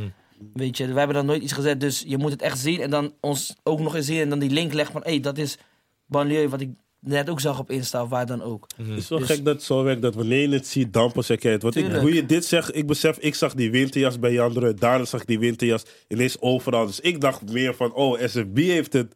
Weet 0.53 0.77
je, 0.77 0.87
wij 0.87 0.97
hebben 0.97 1.17
dan 1.17 1.27
nooit 1.27 1.43
iets 1.43 1.53
gezet, 1.53 1.81
dus 1.81 2.05
je 2.07 2.19
moet 2.19 2.31
het 2.31 2.43
echt 2.43 2.59
zien 2.59 2.81
en 2.81 2.91
dan 2.91 3.15
ons 3.21 3.57
ook 3.63 3.81
nog 3.81 3.95
eens 3.95 4.07
zien 4.07 4.21
en 4.21 4.29
dan 4.29 4.39
die 4.39 4.51
link 4.51 4.73
leggen 4.73 4.93
van, 4.93 5.03
hé, 5.03 5.11
hey, 5.11 5.21
dat 5.21 5.39
is 5.39 5.59
banlieue 6.07 6.49
wat 6.49 6.61
ik 6.61 6.71
net 7.01 7.31
ook 7.31 7.41
zag 7.41 7.59
op 7.59 7.71
Insta 7.71 8.03
of 8.03 8.09
waar 8.09 8.27
dan 8.27 8.43
ook. 8.43 8.67
Het 8.77 8.99
is 8.99 9.09
wel 9.09 9.19
Dus- 9.19 9.29
gek 9.29 9.45
dat 9.45 9.55
het 9.55 9.63
zo 9.63 9.83
werkt 9.83 10.03
dat 10.03 10.15
wanneer 10.15 10.41
je 10.41 10.55
het 10.55 10.67
ziet, 10.67 10.93
dan 10.93 11.13
pas 11.13 11.29
herken 11.29 11.49
je 11.49 11.55
het. 11.55 11.63
Want 11.63 11.77
ik, 11.77 11.93
hoe 11.93 12.15
je 12.15 12.27
dit 12.27 12.45
zegt, 12.45 12.77
ik 12.77 12.87
besef, 12.87 13.19
ik 13.19 13.35
zag 13.35 13.55
die 13.55 13.71
winterjas 13.71 14.19
bij 14.19 14.33
Jandre, 14.33 14.75
daarna 14.75 15.05
zag 15.05 15.21
ik 15.21 15.27
die 15.27 15.39
winterjas 15.39 15.83
ineens 16.09 16.41
overal. 16.41 16.87
Dus 16.87 17.01
ik 17.01 17.21
dacht 17.21 17.53
meer 17.53 17.75
van, 17.75 17.93
oh, 17.95 18.21
SFB 18.21 18.57
heeft 18.57 18.93
het 18.93 19.15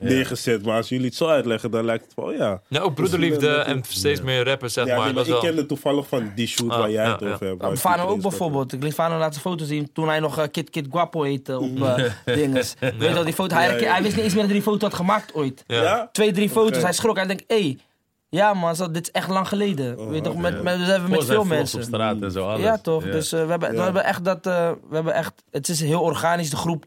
neergezet. 0.00 0.64
Maar 0.64 0.76
als 0.76 0.88
jullie 0.88 1.06
het 1.06 1.14
zo 1.14 1.26
uitleggen, 1.26 1.70
dan 1.70 1.84
lijkt 1.84 2.04
het 2.04 2.24
oh 2.24 2.36
ja. 2.36 2.60
Ja, 2.68 2.80
ook 2.80 2.94
broederliefde 2.94 3.48
eh, 3.48 3.68
en 3.72 3.82
steeds 3.88 4.22
meer 4.22 4.44
rappers, 4.44 4.72
zeg 4.72 4.86
ja 4.86 4.96
maar. 4.96 5.04
nee, 5.04 5.14
maar 5.14 5.22
ik 5.24 5.30
wel... 5.30 5.40
kende 5.40 5.66
toevallig 5.66 6.06
van 6.08 6.32
die 6.34 6.46
shoot 6.46 6.70
Ah, 6.70 6.78
waar 6.78 6.90
jij 6.90 7.04
ja, 7.04 7.10
het 7.12 7.20
ja. 7.20 7.32
over 7.32 7.46
hebt. 7.46 7.60
Nou, 7.60 7.76
Fano 7.76 8.06
ook 8.06 8.20
bijvoorbeeld. 8.22 8.72
Ik 8.72 8.82
liet 8.82 8.94
Fano 8.94 9.18
laatste 9.18 9.40
foto 9.42 9.64
zien 9.64 9.92
toen 9.92 10.08
hij 10.08 10.20
nog 10.20 10.38
eh, 10.38 10.44
Kid 10.50 10.70
Kid 10.70 10.86
Guapo 10.90 11.22
heette 11.22 11.58
op 11.58 11.82
eh 11.82 12.04
dinges. 12.36 12.74
Weet 12.80 12.94
je 12.98 13.12
wel, 13.12 13.24
die 13.24 13.32
foto. 13.34 13.54
Hij, 13.56 13.68
Ja, 13.70 13.76
ja. 13.80 13.92
hij 13.92 14.02
wist 14.02 14.14
niet 14.14 14.24
eens 14.24 14.34
meer 14.34 14.42
dat 14.42 14.50
hij 14.52 14.60
die 14.60 14.70
foto 14.70 14.86
had 14.86 14.94
gemaakt 14.94 15.34
ooit. 15.34 15.64
Ja. 15.66 15.82
Ja? 15.82 16.08
Twee, 16.12 16.32
drie 16.32 16.48
foto's. 16.50 16.82
Hij 16.82 16.92
schrok. 16.92 17.16
Hij 17.16 17.26
denkt, 17.26 17.44
hé, 17.46 17.76
ja 18.28 18.54
man, 18.54 18.76
zo, 18.76 18.90
dit 18.90 19.02
is 19.02 19.10
echt 19.10 19.28
lang 19.28 19.48
geleden. 19.48 20.06
Weet 20.08 20.14
je 20.14 20.20
toch, 20.20 20.36
met, 20.36 20.62
met, 20.62 20.78
dat 20.78 20.86
hebben 20.86 21.10
we 21.10 21.16
met 21.16 21.24
veel 21.24 21.44
mensen. 21.44 21.78
op 21.78 21.84
straat 21.84 22.20
en 22.22 22.30
zo, 22.30 22.48
alles. 22.48 22.62
Ja, 22.62 22.78
toch? 22.78 23.04
Ja. 23.04 23.10
Dus 23.10 23.32
eh, 23.32 23.44
we, 23.44 23.50
hebben, 23.50 23.70
we 23.70 23.80
hebben 23.82 24.04
echt 24.04 24.24
dat. 24.24 24.46
eh, 24.46 24.70
we 24.88 24.94
hebben 24.94 25.14
echt, 25.14 25.32
het 25.50 25.68
is 25.68 25.80
heel 25.80 26.00
organisch. 26.00 26.50
De 26.50 26.56
groep 26.56 26.84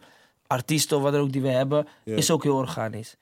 artiesten 0.53 0.97
of 0.97 1.03
wat 1.03 1.11
dan 1.11 1.21
ook 1.21 1.31
die 1.31 1.41
we 1.41 1.49
hebben, 1.49 1.87
is 2.03 2.31
ook 2.31 2.43
heel 2.43 2.55
organisch. 2.55 3.15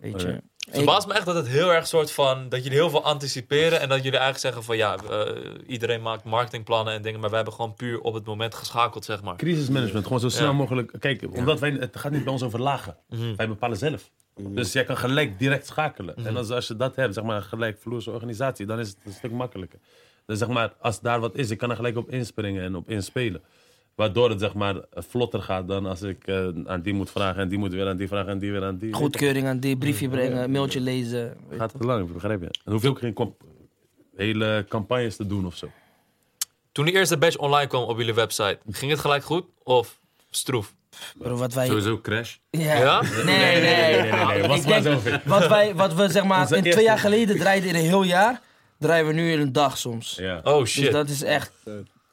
Weet 0.00 0.20
je. 0.20 0.28
Ja. 0.28 0.40
Het 0.66 0.74
verbaast 0.74 1.06
me 1.06 1.14
echt 1.14 1.26
dat 1.26 1.34
het 1.34 1.48
heel 1.48 1.72
erg 1.72 1.86
soort 1.86 2.12
van... 2.12 2.48
Dat 2.48 2.62
jullie 2.62 2.78
heel 2.78 2.90
veel 2.90 3.04
anticiperen 3.04 3.80
en 3.80 3.88
dat 3.88 4.02
jullie 4.02 4.18
eigenlijk 4.18 4.38
zeggen 4.38 4.62
van... 4.62 4.76
Ja, 4.76 4.96
eh, 4.96 5.52
iedereen 5.66 6.02
maakt 6.02 6.24
marketingplannen 6.24 6.94
en 6.94 7.02
dingen, 7.02 7.20
maar 7.20 7.28
wij 7.28 7.38
hebben 7.38 7.54
gewoon 7.56 7.74
puur 7.74 8.00
op 8.00 8.14
het 8.14 8.24
moment 8.24 8.54
geschakeld, 8.54 9.04
zeg 9.04 9.22
maar. 9.22 9.36
Crisismanagement, 9.36 10.04
gewoon 10.04 10.20
zo 10.20 10.28
snel 10.28 10.46
Ja. 10.46 10.52
mogelijk. 10.52 10.92
Kijk, 10.98 11.26
omdat 11.32 11.60
wij, 11.60 11.70
het 11.70 11.96
gaat 11.96 12.12
niet 12.12 12.24
bij 12.24 12.32
ons 12.32 12.42
over 12.42 12.60
lagen. 12.60 12.96
Wij 13.36 13.48
bepalen 13.48 13.76
zelf. 13.76 14.10
Dus 14.34 14.72
jij 14.72 14.84
kan 14.84 14.96
gelijk 14.96 15.38
direct 15.38 15.66
schakelen. 15.66 16.16
En 16.16 16.36
als, 16.36 16.50
als 16.50 16.66
je 16.66 16.76
dat 16.76 16.96
hebt, 16.96 17.14
zeg 17.14 17.24
maar, 17.24 17.42
gelijk 17.42 17.78
vloerse 17.80 18.10
organisatie, 18.10 18.66
dan 18.66 18.78
is 18.78 18.88
het 18.88 18.98
een 19.04 19.12
stuk 19.12 19.32
makkelijker. 19.32 19.78
Dus 20.26 20.38
zeg 20.38 20.48
maar, 20.48 20.72
als 20.80 21.00
daar 21.00 21.20
wat 21.20 21.36
is, 21.36 21.50
ik 21.50 21.58
kan 21.58 21.70
er 21.70 21.76
gelijk 21.76 21.96
op 21.96 22.10
inspringen 22.10 22.62
en 22.62 22.76
op 22.76 22.90
inspelen. 22.90 23.42
Waardoor 23.96 24.30
het 24.30 24.40
zeg 24.40 24.54
maar 24.54 24.74
vlotter 24.92 25.42
gaat 25.42 25.68
dan 25.68 25.86
als 25.86 26.02
ik 26.02 26.26
eh, 26.26 26.48
aan 26.64 26.80
die 26.82 26.94
moet 26.94 27.10
vragen 27.10 27.42
en 27.42 27.48
die 27.48 27.58
moet 27.58 27.72
weer 27.72 27.88
aan 27.88 27.96
die 27.96 28.08
vragen 28.08 28.28
en 28.28 28.38
die 28.38 28.52
weer 28.52 28.64
aan 28.64 28.78
die. 28.78 28.92
Goedkeuring 28.92 29.46
aan 29.46 29.58
die, 29.58 29.76
briefje 29.76 30.08
brengen, 30.08 30.50
mailtje 30.50 30.80
lezen. 30.80 31.36
Gaat 31.50 31.72
te 31.78 31.84
lang, 31.86 32.12
begrijp 32.12 32.40
je? 32.40 32.48
Dan 32.64 32.72
hoef 32.72 32.82
je 32.82 32.88
ook 32.88 32.98
geen 32.98 33.12
comp- 33.12 33.42
hele 34.16 34.64
campagnes 34.68 35.16
te 35.16 35.26
doen 35.26 35.46
of 35.46 35.56
zo. 35.56 35.70
Toen 36.72 36.84
die 36.84 36.94
eerste 36.94 37.16
badge 37.16 37.38
online 37.38 37.66
kwam 37.68 37.82
op 37.82 37.98
jullie 37.98 38.14
website, 38.14 38.58
ging 38.70 38.90
het 38.90 39.00
gelijk 39.00 39.24
goed 39.24 39.44
of 39.62 40.00
stroef? 40.30 40.74
Bro, 41.18 41.36
wat 41.36 41.54
wij, 41.54 41.66
Sowieso 41.66 42.00
crash. 42.00 42.36
Ja. 42.50 42.74
Ja? 42.76 43.02
Nee, 43.02 43.24
nee, 43.24 43.60
nee. 43.60 44.12
nee, 44.12 44.46
was 44.48 44.60
Ik 44.60 44.66
maar 44.66 44.82
denk, 44.82 45.00
zo. 45.02 45.10
wat, 45.24 45.46
wij, 45.48 45.74
wat 45.74 45.94
we 45.94 46.08
zeg 46.08 46.24
maar 46.24 46.52
in 46.52 46.62
twee 46.70 46.84
jaar 46.84 46.98
geleden 46.98 47.38
draaiden 47.38 47.68
in 47.68 47.74
een 47.74 47.80
heel 47.80 48.02
jaar, 48.02 48.40
draaien 48.78 49.06
we 49.06 49.12
nu 49.12 49.32
in 49.32 49.40
een 49.40 49.52
dag 49.52 49.78
soms. 49.78 50.14
Ja. 50.20 50.40
Oh 50.44 50.58
Dus 50.58 50.70
shit. 50.70 50.92
dat 50.92 51.08
is 51.08 51.22
echt, 51.22 51.52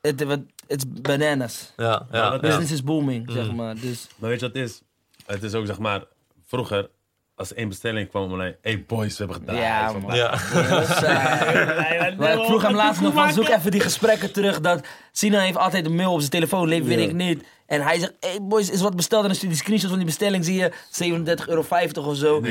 het 0.04 0.46
is 0.68 0.84
bananas. 1.02 1.74
Ja, 1.78 2.06
ja, 2.12 2.34
ja. 2.34 2.40
Business 2.40 2.72
is 2.72 2.84
booming, 2.84 3.32
zeg 3.32 3.52
maar. 3.52 3.76
Dus 3.76 4.08
Maar 4.18 4.30
weet 4.30 4.40
je 4.40 4.46
wat 4.46 4.56
het 4.56 4.64
is? 4.64 4.82
Het 5.26 5.44
is 5.44 5.54
ook 5.54 5.66
zeg 5.66 5.80
maar, 5.80 6.04
vroeger, 6.46 6.90
als 7.36 7.54
één 7.54 7.68
bestelling 7.70 8.10
kwam 8.10 8.32
online, 8.32 8.58
hey 8.62 8.84
boys, 8.88 9.18
we 9.18 9.26
hebben 9.26 9.36
gedaan. 9.36 9.56
Ja, 9.56 9.92
man. 9.92 10.16
Ja. 10.16 10.30
maar 12.18 12.34
ik 12.34 12.46
vroeg 12.46 12.62
hem 12.62 12.76
laatst 12.76 13.02
nog 13.02 13.14
van, 13.14 13.34
zoek 13.34 13.48
even 13.48 13.72
die 13.72 13.80
gesprekken 13.80 14.32
terug. 14.32 14.62
Dat 14.62 14.86
Sina 15.12 15.40
heeft 15.40 15.58
altijd 15.58 15.86
een 15.86 15.96
mail 15.96 16.12
op 16.14 16.20
zijn 16.20 16.32
telefoon, 16.32 16.68
leef 16.68 16.84
weet 16.84 17.10
ik 17.10 17.14
niet. 17.14 17.44
En 17.74 17.82
hij 17.82 18.00
zegt, 18.00 18.14
hey 18.20 18.40
boys, 18.42 18.70
is 18.70 18.82
wat 18.82 18.96
besteld. 18.96 19.22
En 19.22 19.28
dan 19.28 19.36
stuurt 19.36 19.52
hij 19.52 19.62
screenshots 19.62 19.90
van 19.92 20.00
die 20.00 20.08
bestelling, 20.10 20.46
zie 20.46 20.56
je, 20.56 20.72
37,50 20.72 21.48
euro 21.48 21.66
of 21.96 22.16
zo. 22.18 22.42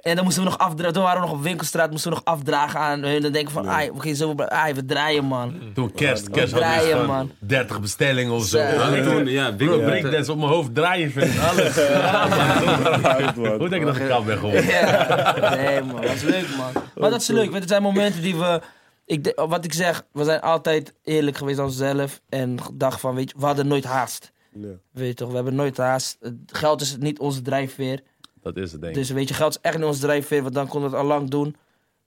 En 0.00 0.14
dan 0.16 0.24
moesten 0.24 0.42
we 0.42 0.48
nog 0.48 0.58
afdragen. 0.58 0.92
Toen 0.92 1.02
waren 1.02 1.20
we 1.20 1.26
nog 1.26 1.36
op 1.36 1.42
winkelstraat, 1.42 1.90
moesten 1.90 2.10
we 2.10 2.16
nog 2.16 2.34
afdragen 2.34 2.80
aan 2.80 3.02
hun. 3.02 3.22
Dan 3.22 3.32
denk 3.32 3.46
ik 3.46 3.52
van, 3.52 3.68
ai, 3.68 4.14
zo, 4.14 4.34
ai, 4.36 4.74
we 4.74 4.84
draaien 4.84 5.24
man. 5.24 5.54
Toen 5.74 5.92
kerst, 5.92 6.30
kerst 6.30 6.52
had 6.52 6.60
draaien, 6.60 7.06
man. 7.06 7.30
30 7.38 7.80
bestellingen 7.80 8.32
of 8.32 8.44
zo. 8.44 8.58
Ja, 8.58 8.92
En 8.94 9.04
toen, 9.04 9.26
ja, 9.26 9.52
Big 9.52 9.68
Bro, 9.68 9.78
breakdance 9.78 10.32
op 10.32 10.38
mijn 10.38 10.50
hoofd, 10.50 10.74
draaien 10.74 11.10
vind 11.10 11.34
ik 11.34 11.40
alles. 11.40 11.74
Ja, 12.00 13.32
man. 13.36 13.46
Hoe 13.58 13.68
denk 13.68 13.80
je 13.82 13.84
dat 13.84 13.96
ik 13.96 14.08
koud 14.08 14.24
ben 14.26 14.38
geworden? 14.38 14.66
Ja. 14.66 15.54
Nee 15.54 15.82
man, 15.82 16.00
dat 16.00 16.10
is 16.10 16.22
leuk 16.22 16.46
man. 16.56 16.82
Maar 16.96 17.10
dat 17.10 17.20
is 17.20 17.28
leuk, 17.28 17.48
want 17.50 17.58
het 17.60 17.68
zijn 17.68 17.82
momenten 17.82 18.22
die 18.22 18.36
we... 18.36 18.60
Ik, 19.06 19.24
de- 19.24 19.46
wat 19.48 19.64
ik 19.64 19.72
zeg, 19.72 20.02
we 20.12 20.24
zijn 20.24 20.40
altijd 20.40 20.94
eerlijk 21.04 21.36
geweest 21.36 21.58
aan 21.58 21.64
onszelf. 21.64 22.20
En 22.28 22.62
gedacht 22.62 23.00
van, 23.00 23.14
weet 23.14 23.30
je, 23.30 23.36
we 23.38 23.46
hadden 23.46 23.66
nooit 23.66 23.84
haast. 23.84 24.32
Ja. 24.52 24.68
Weet 24.90 25.08
je 25.08 25.14
toch, 25.14 25.28
we 25.28 25.34
hebben 25.34 25.54
nooit 25.54 25.76
haast. 25.76 26.18
Geld 26.46 26.80
is 26.80 26.96
niet 26.96 27.18
onze 27.18 27.42
drijfveer. 27.42 28.02
Dat 28.42 28.56
is 28.56 28.72
het, 28.72 28.80
denk 28.80 28.94
ik. 28.94 29.00
Dus 29.00 29.10
weet 29.10 29.28
je, 29.28 29.34
geld 29.34 29.50
is 29.54 29.58
echt 29.62 29.76
niet 29.76 29.86
onze 29.86 30.00
drijfveer, 30.00 30.42
want 30.42 30.54
dan 30.54 30.68
konden 30.68 30.90
we 30.90 30.96
het 30.96 31.04
al 31.04 31.10
lang 31.10 31.30
doen. 31.30 31.56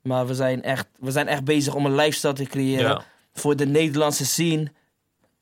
Maar 0.01 0.27
we 0.27 0.33
zijn 0.33 0.63
echt, 0.63 0.87
we 0.99 1.11
zijn 1.11 1.27
echt 1.27 1.43
bezig 1.43 1.75
om 1.75 1.85
een 1.85 1.95
lifestyle 1.95 2.33
te 2.33 2.43
creëren. 2.43 2.89
Ja. 2.89 3.05
Voor 3.33 3.55
de 3.55 3.65
Nederlandse 3.65 4.25
scene. 4.25 4.71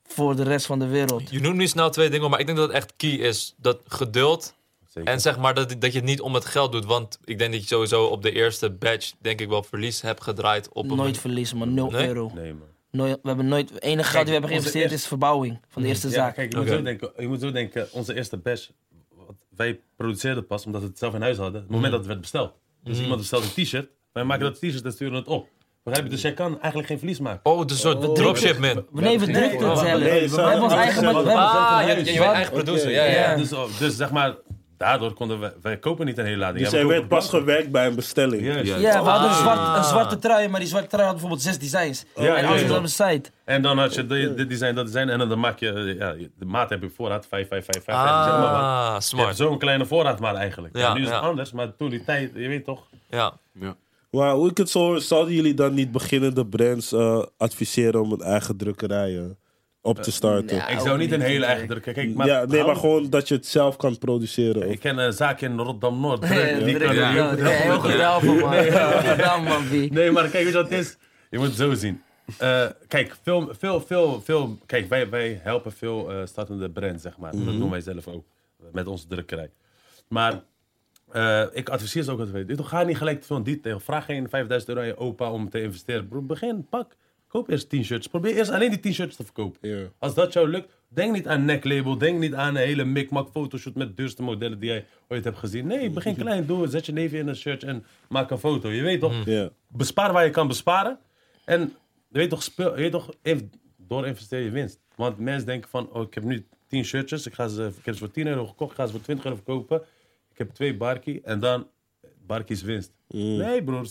Voor 0.06 0.36
de 0.36 0.42
rest 0.42 0.66
van 0.66 0.78
de 0.78 0.86
wereld. 0.86 1.30
Je 1.30 1.40
noemt 1.40 1.56
nu 1.56 1.66
snel 1.66 1.90
twee 1.90 2.10
dingen, 2.10 2.30
maar 2.30 2.40
ik 2.40 2.46
denk 2.46 2.58
dat 2.58 2.66
het 2.68 2.76
echt 2.76 2.92
key 2.96 3.10
is. 3.10 3.54
Dat 3.56 3.80
geduld 3.86 4.54
Zeker. 4.88 5.12
en 5.12 5.20
zeg 5.20 5.38
maar 5.38 5.54
dat, 5.54 5.68
dat 5.80 5.92
je 5.92 5.98
het 5.98 6.08
niet 6.08 6.20
om 6.20 6.34
het 6.34 6.44
geld 6.44 6.72
doet. 6.72 6.84
Want 6.84 7.18
ik 7.24 7.38
denk 7.38 7.52
dat 7.52 7.60
je 7.60 7.66
sowieso 7.66 8.04
op 8.04 8.22
de 8.22 8.32
eerste 8.32 8.70
badge 8.70 9.12
denk 9.18 9.40
ik 9.40 9.48
wel 9.48 9.62
verlies 9.62 10.00
hebt 10.00 10.22
gedraaid. 10.22 10.68
Op 10.72 10.90
een 10.90 10.96
Nooit 10.96 11.18
verliezen, 11.18 11.56
man. 11.56 11.74
0 11.74 11.90
Nee? 11.90 12.06
euro. 12.06 12.30
Nee, 12.34 12.52
man. 12.54 12.68
Nooit, 12.92 13.18
we 13.22 13.28
hebben 13.28 13.48
nooit, 13.48 13.70
het 13.70 13.82
enige 13.82 14.10
geld 14.10 14.14
die 14.14 14.24
we 14.24 14.30
hebben 14.30 14.50
geïnvesteerd 14.50 14.84
eerste- 14.84 14.98
is 15.02 15.06
verbouwing 15.06 15.60
van 15.68 15.82
de 15.82 15.88
eerste 15.88 16.08
Ja, 16.08 16.12
zaak. 16.14 16.34
kijk, 16.34 16.52
je 16.52 16.58
moet, 16.58 16.68
zo 16.68 16.82
denken, 16.82 17.10
je 17.16 17.28
moet 17.28 17.40
zo 17.40 17.52
denken, 17.52 17.88
onze 17.92 18.14
eerste 18.14 18.40
wat 19.08 19.36
wij 19.56 19.80
produceerden 19.96 20.46
pas 20.46 20.66
omdat 20.66 20.80
we 20.80 20.86
het 20.86 20.98
zelf 20.98 21.14
in 21.14 21.20
huis 21.22 21.36
hadden, 21.36 21.60
het 21.60 21.70
moment 21.70 21.90
dat 21.90 21.98
het 22.00 22.08
werd 22.08 22.20
besteld. 22.20 22.52
Dus 22.84 23.00
iemand 23.00 23.18
bestelt 23.20 23.44
een 23.56 23.64
t-shirt, 23.64 23.88
wij 24.12 24.24
maken 24.24 24.44
dat 24.44 24.54
t-shirt 24.56 24.82
en 24.84 24.92
sturen 24.92 25.14
het 25.14 25.26
op. 25.26 25.48
Begrijp 25.82 26.04
je? 26.06 26.10
Dus 26.12 26.22
jij 26.22 26.32
kan 26.32 26.52
eigenlijk 26.60 26.86
geen 26.86 26.98
verlies 26.98 27.18
maken. 27.20 27.52
Oh, 27.52 27.58
het 27.60 27.70
is 27.70 27.84
een 27.84 27.90
soort 28.00 28.14
dropshipment. 28.16 28.92
Nee, 28.92 29.18
we 29.18 29.24
drukten 29.26 29.68
het 29.68 29.78
zelf. 29.78 30.00
nee, 30.00 30.30
we 30.30 30.40
hebben 30.40 30.62
ons 30.62 30.72
oh, 30.72 30.78
eigen... 30.78 30.94
zo- 31.02 31.08
we 31.10 31.16
hebben- 31.16 31.34
Ah, 31.34 31.88
je, 31.88 31.94
bent 31.94 32.18
eigen 32.18 32.52
producer. 32.52 32.90
Ja. 32.90 33.04
Ja. 33.04 33.36
Dus, 33.36 33.52
oh, 33.52 33.78
dus 33.78 33.96
zeg 33.96 34.10
maar, 34.10 34.34
daardoor 34.82 35.12
konden 35.12 35.40
we, 35.40 35.52
wij 35.62 35.76
kopen 35.78 36.06
niet 36.06 36.18
een 36.18 36.24
hele 36.24 36.36
lading. 36.36 36.64
Dus 36.64 36.72
Ja, 36.72 36.78
er 36.78 36.86
werd 36.86 37.08
pas 37.08 37.28
gewerkt 37.28 37.70
bij 37.70 37.86
een 37.86 37.94
bestelling. 37.94 38.42
Ja. 38.46 38.76
Ja, 38.76 39.02
we 39.02 39.08
hadden 39.08 39.28
een, 39.30 39.34
Ah. 39.36 39.40
zwart, 39.40 39.76
een 39.76 39.84
zwarte 39.84 40.18
trui, 40.18 40.48
maar 40.48 40.60
die 40.60 40.68
zwarte 40.68 40.88
trui 40.88 41.02
had 41.04 41.12
bijvoorbeeld 41.12 41.42
zes 41.42 41.58
designs. 41.58 42.04
Ja, 42.16 42.36
en 42.36 42.44
alles 42.44 42.62
is 42.62 42.70
op 42.70 42.82
de 42.82 42.88
site. 42.88 43.30
En 43.44 43.62
dan 43.62 43.78
had 43.78 43.94
je 43.94 44.06
dit, 44.06 44.36
dit 44.36 44.48
design, 44.48 44.74
dat 44.74 44.86
design. 44.86 45.08
En 45.08 45.18
dan 45.28 45.38
maak 45.40 45.58
je, 45.58 45.94
ja, 45.98 46.14
de 46.38 46.44
maat 46.44 46.70
heb 46.70 46.82
je 46.82 46.90
voorraad, 46.90 47.26
5, 47.26 47.48
5, 47.48 47.64
5, 47.64 47.84
5, 47.84 47.96
zeg 47.98 48.06
maar 48.06 48.40
wat. 48.40 48.50
Ah, 48.50 48.84
Je 48.86 48.92
hebt 48.92 49.04
smart. 49.04 49.36
zo'n 49.36 49.58
kleine 49.58 49.86
voorraad 49.86 50.20
maar 50.20 50.34
eigenlijk. 50.34 50.76
Ja, 50.76 50.82
Ja, 50.82 50.94
nu 50.94 51.02
is 51.02 51.08
ja. 51.08 51.14
het 51.14 51.24
anders, 51.24 51.52
maar 51.52 51.76
toen 51.76 51.90
die 51.90 52.04
tijd, 52.04 52.30
je 52.34 52.48
weet 52.48 52.64
toch. 52.64 52.82
Ja. 53.10 53.32
Ja. 53.52 53.74
Maar 54.10 54.32
hoe 54.34 54.50
ik 54.50 54.56
het 54.56 54.70
zo 54.70 54.78
hoor, 54.78 55.00
zouden 55.00 55.34
jullie 55.34 55.54
dan 55.54 55.74
niet 55.74 55.92
beginnende 55.92 56.46
brands 56.46 56.92
eh, 56.92 57.22
adviseren 57.36 58.00
om 58.02 58.12
een 58.12 58.20
eigen 58.22 58.56
drukkerij 58.56 59.18
eh, 59.18 59.24
op 59.82 60.02
te 60.02 60.12
starten? 60.12 60.56
ja. 60.56 60.68
Ik 60.68 60.78
zou 60.78 60.98
niet 60.98 61.12
een 61.12 61.20
hele 61.20 61.44
eigen 61.44 61.68
druk. 61.68 61.82
Kijk, 61.82 62.14
maar, 62.14 62.26
ja, 62.26 62.44
nee, 62.44 62.64
maar 62.64 62.76
gewoon 62.76 63.10
dat 63.10 63.28
je 63.28 63.34
het 63.34 63.46
zelf 63.46 63.76
kan 63.76 63.98
produceren. 63.98 64.70
Ik 64.70 64.80
ken 64.80 64.98
een 64.98 65.12
zaak 65.12 65.40
in 65.40 65.56
Rotterdam-Noord. 65.56 66.20
Nee, 66.28 66.58
Die 66.64 66.78
kan- 66.78 66.94
ja, 66.94 67.10
je 67.10 67.16
ja, 67.16 67.30
moet 67.30 67.38
ja, 67.38 67.44
heel 67.46 67.80
goed 67.80 67.92
helpen, 67.92 68.38
man. 69.44 69.90
Nee, 69.98 70.10
maar 70.10 70.22
kijk, 70.28 70.32
weet 70.44 70.52
je 70.52 70.52
wat 70.52 70.70
het 70.70 70.78
is? 70.78 70.96
Je 71.30 71.38
moet 71.38 71.46
het 71.46 71.56
zo 71.56 71.74
zien. 71.74 72.02
Eh, 72.38 72.66
kijk, 72.88 73.16
veel, 73.22 73.52
veel, 73.58 73.80
veel, 73.80 74.20
veel. 74.20 74.58
Kijk, 74.66 74.88
wij, 74.88 75.08
wij 75.08 75.40
helpen 75.42 75.72
veel 75.72 76.10
eh, 76.12 76.26
startende 76.26 76.70
brands, 76.70 77.02
zeg 77.02 77.18
maar. 77.18 77.30
Dat 77.32 77.44
doen 77.58 77.70
wij 77.70 77.80
zelf 77.80 78.08
ook. 78.08 78.24
Met 78.72 78.86
onze 78.86 79.06
drukkerij. 79.06 79.50
Maar 80.08 80.42
eh, 81.12 81.42
ik 81.52 81.68
adviseer 81.68 82.02
ze 82.02 82.10
ook 82.10 82.20
altijd. 82.20 82.60
Ga 82.62 82.82
niet 82.82 82.96
gelijk 82.96 83.20
te 83.20 83.26
veel 83.26 83.36
in 83.36 83.42
detail. 83.42 83.80
Vraag 83.80 84.04
geen 84.04 84.28
5000 84.28 84.70
euro 84.70 84.80
aan 84.82 84.86
je 84.86 84.96
opa 84.96 85.30
om 85.30 85.50
te 85.50 85.62
investeren. 85.62 86.08
Bro, 86.08 86.22
begin, 86.22 86.66
pak. 86.70 86.96
Koop 87.32 87.48
eerst 87.50 87.68
10 87.68 87.84
shirts. 87.84 88.06
Probeer 88.06 88.36
eerst 88.36 88.50
alleen 88.50 88.70
die 88.70 88.80
10 88.80 88.94
shirts 88.94 89.16
te 89.16 89.24
verkopen. 89.24 89.68
Ja. 89.68 89.88
Als 89.98 90.14
dat 90.14 90.32
jou 90.32 90.48
lukt, 90.48 90.72
denk 90.88 91.12
niet 91.12 91.26
aan 91.26 91.44
necklabel. 91.44 91.98
Denk 91.98 92.18
niet 92.18 92.34
aan 92.34 92.48
een 92.56 92.62
hele 92.62 92.84
mikmak 92.84 93.28
fotoshoot 93.30 93.74
met 93.74 93.88
de 93.88 93.94
duurste 93.94 94.22
modellen 94.22 94.58
die 94.58 94.68
jij 94.70 94.86
ooit 95.08 95.24
hebt 95.24 95.38
gezien. 95.38 95.66
Nee, 95.66 95.90
begin 95.90 96.16
klein. 96.16 96.46
Doe. 96.46 96.68
Zet 96.68 96.86
je 96.86 96.92
neven 96.92 97.18
in 97.18 97.28
een 97.28 97.36
shirt 97.36 97.62
en 97.62 97.84
maak 98.08 98.30
een 98.30 98.38
foto. 98.38 98.68
Je 98.68 98.82
weet 98.82 99.00
toch? 99.00 99.24
Ja. 99.24 99.50
bespaar 99.68 100.12
waar 100.12 100.24
je 100.24 100.30
kan 100.30 100.48
besparen. 100.48 100.98
En 101.44 101.60
je 102.08 102.18
weet 102.18 102.30
toch, 102.30 102.42
speel, 102.42 102.70
je 102.74 102.80
weet 102.82 102.92
toch 102.92 103.14
in- 103.22 103.52
door 103.76 104.06
investeer 104.06 104.40
je 104.40 104.50
winst. 104.50 104.80
Want 104.96 105.18
mensen 105.18 105.46
denken 105.46 105.70
van, 105.70 105.90
oh, 105.92 106.02
ik 106.02 106.14
heb 106.14 106.24
nu 106.24 106.46
10 106.68 106.84
shirtjes. 106.84 107.26
Ik, 107.26 107.34
ga 107.34 107.48
ze, 107.48 107.66
ik 107.78 107.84
heb 107.84 107.94
ze 107.94 108.00
voor 108.00 108.10
10 108.10 108.26
euro 108.26 108.46
gekocht. 108.46 108.70
Ik 108.70 108.76
ga 108.76 108.86
ze 108.86 108.92
voor 108.92 109.00
20 109.02 109.24
euro 109.24 109.36
verkopen. 109.36 109.82
Ik 110.32 110.38
heb 110.38 110.50
twee 110.50 110.76
barkie. 110.76 111.20
En 111.22 111.40
dan, 111.40 111.66
barkie 112.26 112.54
is 112.56 112.62
winst. 112.62 112.92
Nee 113.08 113.64
broer, 113.64 113.86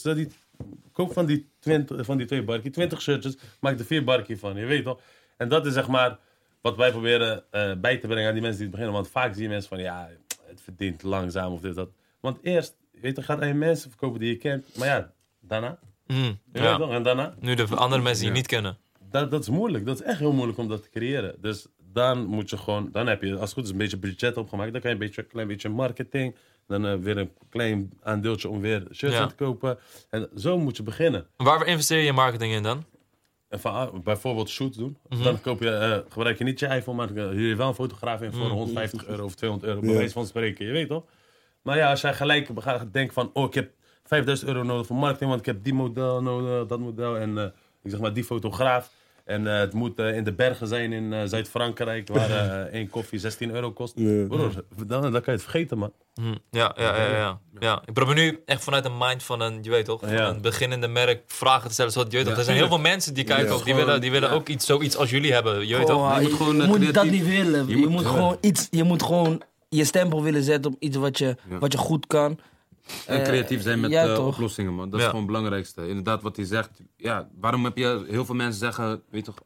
koop 0.92 1.14
van 1.14 1.26
die, 1.26 1.50
20, 1.62 2.06
van 2.06 2.18
die 2.18 2.28
twee 2.28 2.44
barkie 2.44 2.72
20 2.72 3.02
shirtjes. 3.02 3.38
Maak 3.60 3.80
er 3.80 3.86
vier 3.86 4.04
barkie 4.04 4.40
van, 4.40 4.56
je 4.56 4.66
weet 4.66 4.84
toch? 4.84 5.00
En 5.38 5.50
dat 5.50 5.66
is 5.66 5.74
zeg 5.74 5.88
maar 5.88 6.18
wat 6.62 6.76
wij 6.76 6.92
proberen 6.92 7.44
eh, 7.52 7.72
bij 7.78 7.98
te 7.98 8.08
brengen 8.08 8.28
aan 8.28 8.34
die 8.34 8.42
mensen 8.42 8.60
die 8.60 8.68
het 8.68 8.76
beginnen. 8.76 8.94
Want 8.94 9.10
vaak 9.10 9.34
zie 9.34 9.44
je 9.44 9.50
mensen 9.50 9.70
van, 9.70 9.80
ja, 9.80 10.10
het 10.48 10.62
verdient 10.62 11.04
langzaam 11.04 11.54
of 11.54 11.62
dit 11.62 11.76
dat. 11.76 11.90
Want 12.20 12.38
eerst, 12.42 12.76
je 12.92 13.00
weet 13.02 13.16
toch, 13.16 13.26
gaat 13.26 13.42
aan 13.42 13.48
je 13.48 13.54
mensen 13.54 13.90
verkopen 13.90 14.20
die 14.20 14.30
je 14.30 14.38
kent. 14.38 14.78
Maar 14.78 14.88
ja, 14.88 15.12
daarna. 15.40 15.80
Mm, 16.08 16.18
Je 16.18 16.38
weet 16.52 16.64
ja. 16.64 16.78
toch? 16.78 16.92
En 16.92 17.04
daarna? 17.04 17.36
Nu 17.40 17.56
de 17.56 17.76
andere 17.76 18.02
mensen 18.02 18.24
die 18.24 18.32
je 18.34 18.38
niet 18.38 18.48
kennen. 18.48 18.78
Dat, 19.10 19.32
dat 19.32 19.42
is 19.42 19.50
moeilijk. 19.50 19.86
Dat 19.86 20.00
is 20.00 20.06
echt 20.06 20.20
heel 20.20 20.34
moeilijk 20.34 20.58
om 20.58 20.68
dat 20.68 20.84
te 20.84 20.90
creëren. 20.90 21.36
Dus 21.42 21.68
dan 21.78 22.26
moet 22.26 22.50
je 22.50 22.58
gewoon... 22.58 22.90
Dan 22.92 23.08
heb 23.08 23.22
je 23.22 23.32
als 23.32 23.42
het 23.42 23.54
goed 23.54 23.64
is 23.64 23.70
een 23.70 23.78
beetje 23.78 23.98
budget 23.98 24.38
opgemaakt. 24.38 24.72
Dan 24.72 24.82
kan 24.82 24.90
je 24.90 24.96
een 24.96 25.04
beetje, 25.04 25.24
klein 25.24 25.48
beetje 25.48 25.70
marketing. 25.70 26.36
Dan 26.68 26.86
eh, 26.88 26.96
weer 26.96 27.18
een 27.18 27.32
klein 27.50 27.92
aandeeltje 28.04 28.50
om 28.50 28.62
weer 28.62 28.88
shirts 28.94 29.16
Ja. 29.16 29.22
aan 29.22 29.30
te 29.30 29.36
kopen. 29.36 29.78
En 30.10 30.30
zo 30.38 30.58
moet 30.58 30.78
je 30.78 30.84
beginnen. 30.84 31.28
Waar 31.38 31.68
investeer 31.68 32.00
je 32.00 32.08
in 32.08 32.14
marketing 32.14 32.54
in 32.54 32.64
dan? 32.64 32.84
Van, 33.50 33.74
ah, 33.74 33.94
bijvoorbeeld 34.04 34.50
shoots 34.50 34.78
doen. 34.78 34.98
Mhm. 35.10 35.24
Dan 35.24 35.42
koop 35.42 35.62
je, 35.62 35.70
eh, 35.72 35.98
gebruik 36.10 36.38
je 36.38 36.44
niet 36.44 36.60
je 36.60 36.68
iPhone, 36.68 36.98
maar 36.98 37.10
huur 37.10 37.48
je 37.50 37.56
wel 37.56 37.68
een 37.68 37.74
fotograaf 37.74 38.22
in 38.22 38.32
voor 38.32 38.46
Mhm. 38.46 38.52
150 38.54 39.08
euro 39.08 39.24
of 39.24 39.36
200 39.36 39.70
euro. 39.70 39.82
Bij 39.82 39.90
Ja. 39.92 39.98
wijze 39.98 40.14
van 40.14 40.26
spreken, 40.26 40.66
je 40.66 40.72
weet 40.72 40.88
toch? 40.88 41.04
Maar 41.62 41.78
ja, 41.78 41.90
als 41.90 42.02
jij 42.02 42.14
gelijk 42.14 42.50
gaat 42.56 42.94
denken 42.94 43.14
van, 43.14 43.30
oh, 43.34 43.44
ik 43.46 43.54
heb 43.54 43.72
5000 44.04 44.50
euro 44.50 44.64
nodig 44.64 44.86
voor 44.86 44.96
marketing, 44.96 45.30
want 45.30 45.42
ik 45.42 45.48
heb 45.54 45.64
die 45.64 45.74
model 45.74 46.22
nodig, 46.22 46.68
dat 46.68 46.80
model 46.80 47.18
en 47.18 47.38
eh, 47.38 47.44
ik 47.84 47.92
zeg 47.92 48.00
maar 48.00 48.14
die 48.14 48.24
fotograaf. 48.24 48.92
En 49.26 49.48
eh, 49.48 49.60
het 49.60 49.74
moet 49.74 50.00
eh, 50.00 50.16
in 50.16 50.24
de 50.24 50.34
bergen 50.34 50.68
zijn 50.68 50.94
in 50.94 51.14
eh, 51.14 51.20
Zuid-Frankrijk, 51.26 52.08
waar 52.08 52.30
eh, 52.66 52.74
één 52.74 52.90
koffie 52.90 53.20
16 53.20 53.52
euro 53.52 53.72
kost. 53.72 53.94
Broer, 53.96 54.52
dan, 54.88 55.02
dan 55.02 55.12
kan 55.12 55.22
je 55.26 55.32
het 55.32 55.42
vergeten, 55.42 55.78
man. 55.78 55.92
Hm, 56.14 56.24
Ja, 56.52 56.76
ja, 56.78 56.96
ja, 56.98 57.08
ja, 57.18 57.40
ja. 57.60 57.82
Ik 57.86 57.94
probeer 57.94 58.16
nu 58.16 58.42
echt 58.46 58.64
vanuit 58.64 58.84
de 58.84 58.92
mind 59.00 59.24
van 59.24 59.42
een, 59.42 59.60
je 59.62 59.70
weet 59.70 59.86
toch, 59.86 60.10
Ja. 60.10 60.30
een 60.30 60.42
beginnende 60.42 60.88
merk 60.88 61.24
vragen 61.28 61.68
te 61.68 61.74
stellen. 61.74 61.92
Zodat, 61.92 62.12
je 62.12 62.18
weet 62.18 62.28
toch, 62.28 62.38
er 62.38 62.44
zijn 62.44 62.58
heel 62.58 62.68
veel 62.68 62.80
mensen 62.80 63.14
die 63.14 63.24
kijken 63.24 63.46
Ja, 63.46 63.52
ook, 63.52 63.58
die 63.64 63.68
gewoon, 63.74 63.86
willen, 63.86 64.02
die 64.02 64.12
willen 64.12 64.30
ja. 64.30 64.36
ook 64.36 64.48
iets, 64.48 64.66
zoiets 64.66 64.98
als 64.98 65.10
jullie 65.10 65.34
hebben. 65.34 65.68
Je 65.68 65.78
weet 65.78 65.86
toch? 65.88 66.12
Oh, 66.12 66.22
Je 66.22 66.28
moet 66.28 66.34
gewoon, 66.38 66.62
eh, 66.62 66.68
moet 66.68 66.94
dat 66.94 67.06
niet 67.06 67.26
willen. 67.26 67.68
Je, 67.68 67.72
je 67.78 67.82
moet, 67.82 67.90
moet- 67.90 68.06
gewoon 68.06 68.38
iets, 68.42 68.68
je 68.72 68.84
moet 68.84 69.04
gewoon 69.04 69.42
je 69.70 69.84
stempel 69.86 70.24
willen 70.24 70.44
zetten 70.44 70.72
op 70.74 70.78
iets 70.80 70.98
wat 70.98 71.18
je, 71.18 71.36
Ja. 71.50 71.58
wat 71.60 71.72
je 71.72 71.78
goed 71.78 72.08
kan. 72.08 72.40
En 73.08 73.18
Eh, 73.20 73.24
creatief 73.24 73.62
zijn 73.62 73.80
met 73.80 73.92
ja, 73.92 74.06
eh, 74.14 74.26
oplossingen, 74.28 74.74
man. 74.74 74.90
Dat 74.90 75.00
is 75.00 75.06
gewoon 75.06 75.22
het 75.22 75.32
belangrijkste. 75.32 75.88
Inderdaad, 75.88 76.22
wat 76.22 76.36
hij 76.36 76.46
zegt. 76.46 76.82
Ja, 76.98 77.30
waarom 77.40 77.64
heb 77.64 77.78
je... 77.78 78.06
Heel 78.10 78.26
veel 78.26 78.36
mensen 78.36 78.60
zeggen, 78.60 79.02
weet 79.10 79.24
toch... 79.26 79.38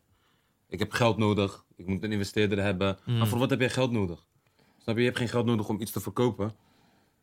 Ik 0.69 0.79
heb 0.79 0.91
geld 0.91 1.17
nodig. 1.17 1.63
Ik 1.75 1.87
moet 1.87 2.03
een 2.03 2.11
investeerder 2.11 2.61
hebben. 2.61 2.97
Mm. 3.05 3.17
Maar 3.17 3.27
voor 3.27 3.39
wat 3.39 3.49
heb 3.49 3.59
je 3.61 3.69
geld 3.69 3.91
nodig? 3.91 4.25
Snap 4.81 4.95
je? 4.95 5.01
Je 5.01 5.07
hebt 5.07 5.19
geen 5.19 5.29
geld 5.29 5.45
nodig 5.45 5.67
om 5.69 5.81
iets 5.81 5.91
te 5.91 5.99
verkopen. 5.99 6.53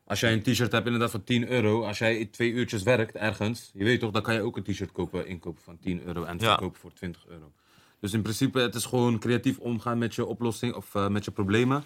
Als 0.06 0.20
jij 0.20 0.32
een 0.32 0.42
t-shirt 0.42 0.72
hebt 0.72 0.84
inderdaad 0.86 1.10
voor 1.10 1.24
10 1.24 1.48
euro. 1.48 1.84
Als 1.84 1.98
jij 1.98 2.24
twee 2.26 2.50
uurtjes 2.50 2.82
werkt 2.82 3.14
ergens. 3.16 3.70
Je 3.74 3.84
weet 3.84 4.00
toch, 4.00 4.10
dan 4.10 4.22
kan 4.22 4.34
je 4.34 4.40
ook 4.42 4.56
een 4.56 4.62
t-shirt 4.62 4.92
kopen, 4.92 5.26
inkopen 5.26 5.62
van 5.62 5.78
10 5.80 6.02
euro. 6.06 6.24
En 6.24 6.38
Ja. 6.38 6.48
verkopen 6.48 6.80
voor 6.80 6.92
20 6.92 7.26
euro. 7.28 7.52
Dus 8.00 8.12
in 8.12 8.22
principe, 8.22 8.58
het 8.60 8.74
is 8.74 8.84
gewoon 8.84 9.18
creatief 9.18 9.58
omgaan 9.58 9.98
met 9.98 10.14
je 10.14 10.24
oplossing. 10.26 10.74
Of 10.74 10.94
eh, 10.94 11.08
met 11.08 11.24
je 11.24 11.30
problemen. 11.30 11.84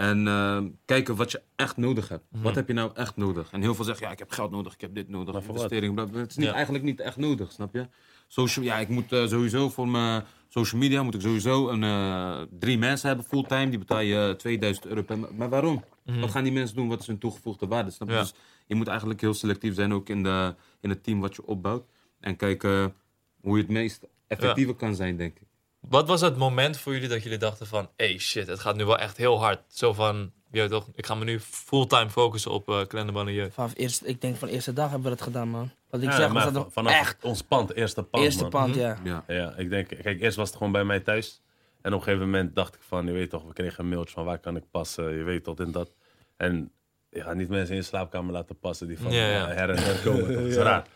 En 0.00 0.26
eh, 0.28 0.62
kijken 0.84 1.16
wat 1.16 1.30
je 1.30 1.42
echt 1.56 1.76
nodig 1.76 2.08
hebt. 2.08 2.24
Mhm. 2.30 2.42
Wat 2.42 2.54
heb 2.54 2.68
je 2.68 2.74
nou 2.74 2.90
echt 2.94 3.16
nodig? 3.16 3.50
En 3.52 3.60
heel 3.60 3.74
veel 3.74 3.84
zeggen, 3.84 4.06
ja, 4.06 4.12
ik 4.12 4.18
heb 4.18 4.30
geld 4.30 4.50
nodig, 4.50 4.74
ik 4.74 4.80
heb 4.80 4.94
dit 4.94 5.08
nodig, 5.08 5.32
Maar 5.32 5.42
voor 5.42 5.54
wat? 5.54 5.62
investering. 5.62 5.94
bla. 5.94 6.20
Het 6.20 6.30
is 6.30 6.36
niet, 6.36 6.46
Ja. 6.46 6.52
eigenlijk 6.52 6.84
niet 6.84 7.00
echt 7.00 7.16
nodig, 7.16 7.52
snap 7.52 7.74
je? 7.74 7.88
Social, 8.28 8.64
ja, 8.64 8.78
ik 8.78 8.88
moet 8.88 9.12
eh, 9.12 9.26
sowieso 9.26 9.68
voor 9.68 9.88
mijn 9.88 10.24
social 10.48 10.80
media 10.80 11.02
moet 11.02 11.14
ik 11.14 11.20
sowieso 11.20 11.68
een, 11.68 11.82
eh, 11.84 12.40
drie 12.58 12.78
mensen 12.78 13.08
hebben 13.08 13.26
fulltime. 13.26 13.68
Die 13.68 13.78
betaal 13.78 14.00
je 14.00 14.34
2000 14.38 14.86
euro 14.86 15.02
per 15.02 15.18
maand. 15.18 15.36
Maar 15.36 15.48
waarom? 15.48 15.84
Wat 16.04 16.30
gaan 16.30 16.44
die 16.44 16.52
mensen 16.52 16.76
doen? 16.76 16.88
Wat 16.88 17.00
is 17.00 17.06
hun 17.06 17.18
toegevoegde 17.18 17.66
waarde? 17.66 17.90
Snap 17.90 18.08
je? 18.08 18.14
Mhm. 18.14 18.22
Ja. 18.24 18.30
Dus 18.30 18.40
je 18.66 18.74
moet 18.74 18.88
eigenlijk 18.88 19.20
heel 19.20 19.34
selectief 19.34 19.74
zijn 19.74 19.92
ook 19.92 20.08
in, 20.08 20.22
de, 20.22 20.54
in 20.80 20.88
het 20.90 21.04
team 21.04 21.20
wat 21.20 21.36
je 21.36 21.46
opbouwt. 21.46 21.84
En 22.20 22.36
kijken 22.36 22.94
hoe 23.40 23.56
je 23.56 23.62
het 23.62 23.72
meest 23.72 24.06
effectiever 24.26 24.74
kan 24.74 24.94
zijn, 24.94 25.16
denk 25.16 25.36
ik. 25.38 25.46
Wat 25.80 26.08
was 26.08 26.20
het 26.20 26.36
moment 26.36 26.76
voor 26.78 26.92
jullie 26.92 27.08
dat 27.08 27.22
jullie 27.22 27.38
dachten 27.38 27.66
van, 27.66 27.88
hey 27.96 28.18
shit, 28.18 28.46
het 28.46 28.60
gaat 28.60 28.76
nu 28.76 28.84
wel 28.84 28.98
echt 28.98 29.16
heel 29.16 29.38
hard. 29.40 29.60
Zo 29.68 29.92
van, 29.92 30.32
je 30.50 30.60
weet 30.60 30.70
toch, 30.70 30.88
ik 30.94 31.06
ga 31.06 31.14
me 31.14 31.24
nu 31.24 31.40
fulltime 31.40 32.10
focussen 32.10 32.50
op 32.50 32.68
uh, 32.68 32.86
Kleine 32.86 33.12
Banlieue. 33.12 33.50
Vanaf 33.50 33.72
eerst, 33.76 34.02
ik 34.04 34.20
denk 34.20 34.36
van 34.36 34.48
de 34.48 34.54
eerste 34.54 34.72
dag 34.72 34.90
hebben 34.90 35.10
we 35.10 35.16
dat 35.16 35.26
gedaan, 35.26 35.48
man. 35.48 35.70
Wat 35.90 36.02
ik 36.02 36.08
Ja, 36.08 36.16
zeg, 36.16 36.24
was 36.24 36.32
maar 36.34 36.44
dat 36.52 36.52
nog 36.62 36.72
vanaf 36.72 36.92
echt 36.92 37.24
ons 37.24 37.42
pand, 37.42 37.74
eerste 37.74 38.02
pand, 38.02 38.24
eerste 38.24 38.40
man. 38.42 38.50
pand, 38.50 38.74
ja. 38.74 38.96
Ja. 39.04 39.24
Ja, 39.26 39.54
ik 39.56 39.70
denk, 39.70 39.88
kijk, 39.88 40.20
eerst 40.20 40.36
was 40.36 40.48
het 40.48 40.56
gewoon 40.56 40.72
bij 40.72 40.84
mij 40.84 41.00
thuis. 41.00 41.42
En 41.82 41.92
op 41.92 41.98
een 41.98 42.04
gegeven 42.04 42.24
moment 42.26 42.54
dacht 42.54 42.74
ik 42.74 42.80
van, 42.86 43.06
je 43.06 43.12
weet 43.12 43.30
toch, 43.30 43.44
we 43.44 43.52
kregen 43.52 43.84
een 43.84 43.90
mailtje 43.90 44.14
van 44.14 44.24
waar 44.24 44.38
kan 44.38 44.56
ik 44.56 44.64
passen, 44.70 45.16
je 45.16 45.22
weet 45.22 45.44
toch, 45.44 45.56
dit 45.56 45.66
en 45.66 45.72
dat. 45.72 45.92
En 46.36 46.72
je 47.10 47.22
gaat 47.22 47.34
niet 47.34 47.48
mensen 47.48 47.70
in 47.74 47.80
je 47.80 47.86
slaapkamer 47.86 48.32
laten 48.32 48.58
passen 48.58 48.86
die 48.86 48.98
van 48.98 49.12
Ja, 49.12 49.26
ja. 49.30 49.48
eh, 49.48 49.56
her 49.56 49.70
en 49.70 49.82
her 49.82 50.00
komen. 50.04 50.26
toch? 50.26 50.34
Dat 50.34 50.44
is 50.44 50.56
raar. 50.56 50.86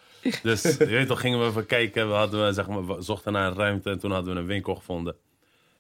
Dus 0.43 0.63
je 0.63 0.87
weet 0.87 1.07
toch, 1.07 1.21
gingen 1.21 1.41
we 1.41 1.47
even 1.47 1.67
kijken, 1.67 2.09
we, 2.09 2.15
hadden, 2.15 2.47
we, 2.47 2.53
zeg 2.53 2.69
maar, 2.69 2.87
we 2.87 3.03
zochten 3.03 3.33
naar 3.33 3.51
een 3.51 3.57
ruimte 3.57 3.91
en 3.91 3.99
toen 3.99 4.11
hadden 4.11 4.35
we 4.35 4.41
een 4.41 4.47
winkel 4.47 4.75
gevonden. 4.75 5.17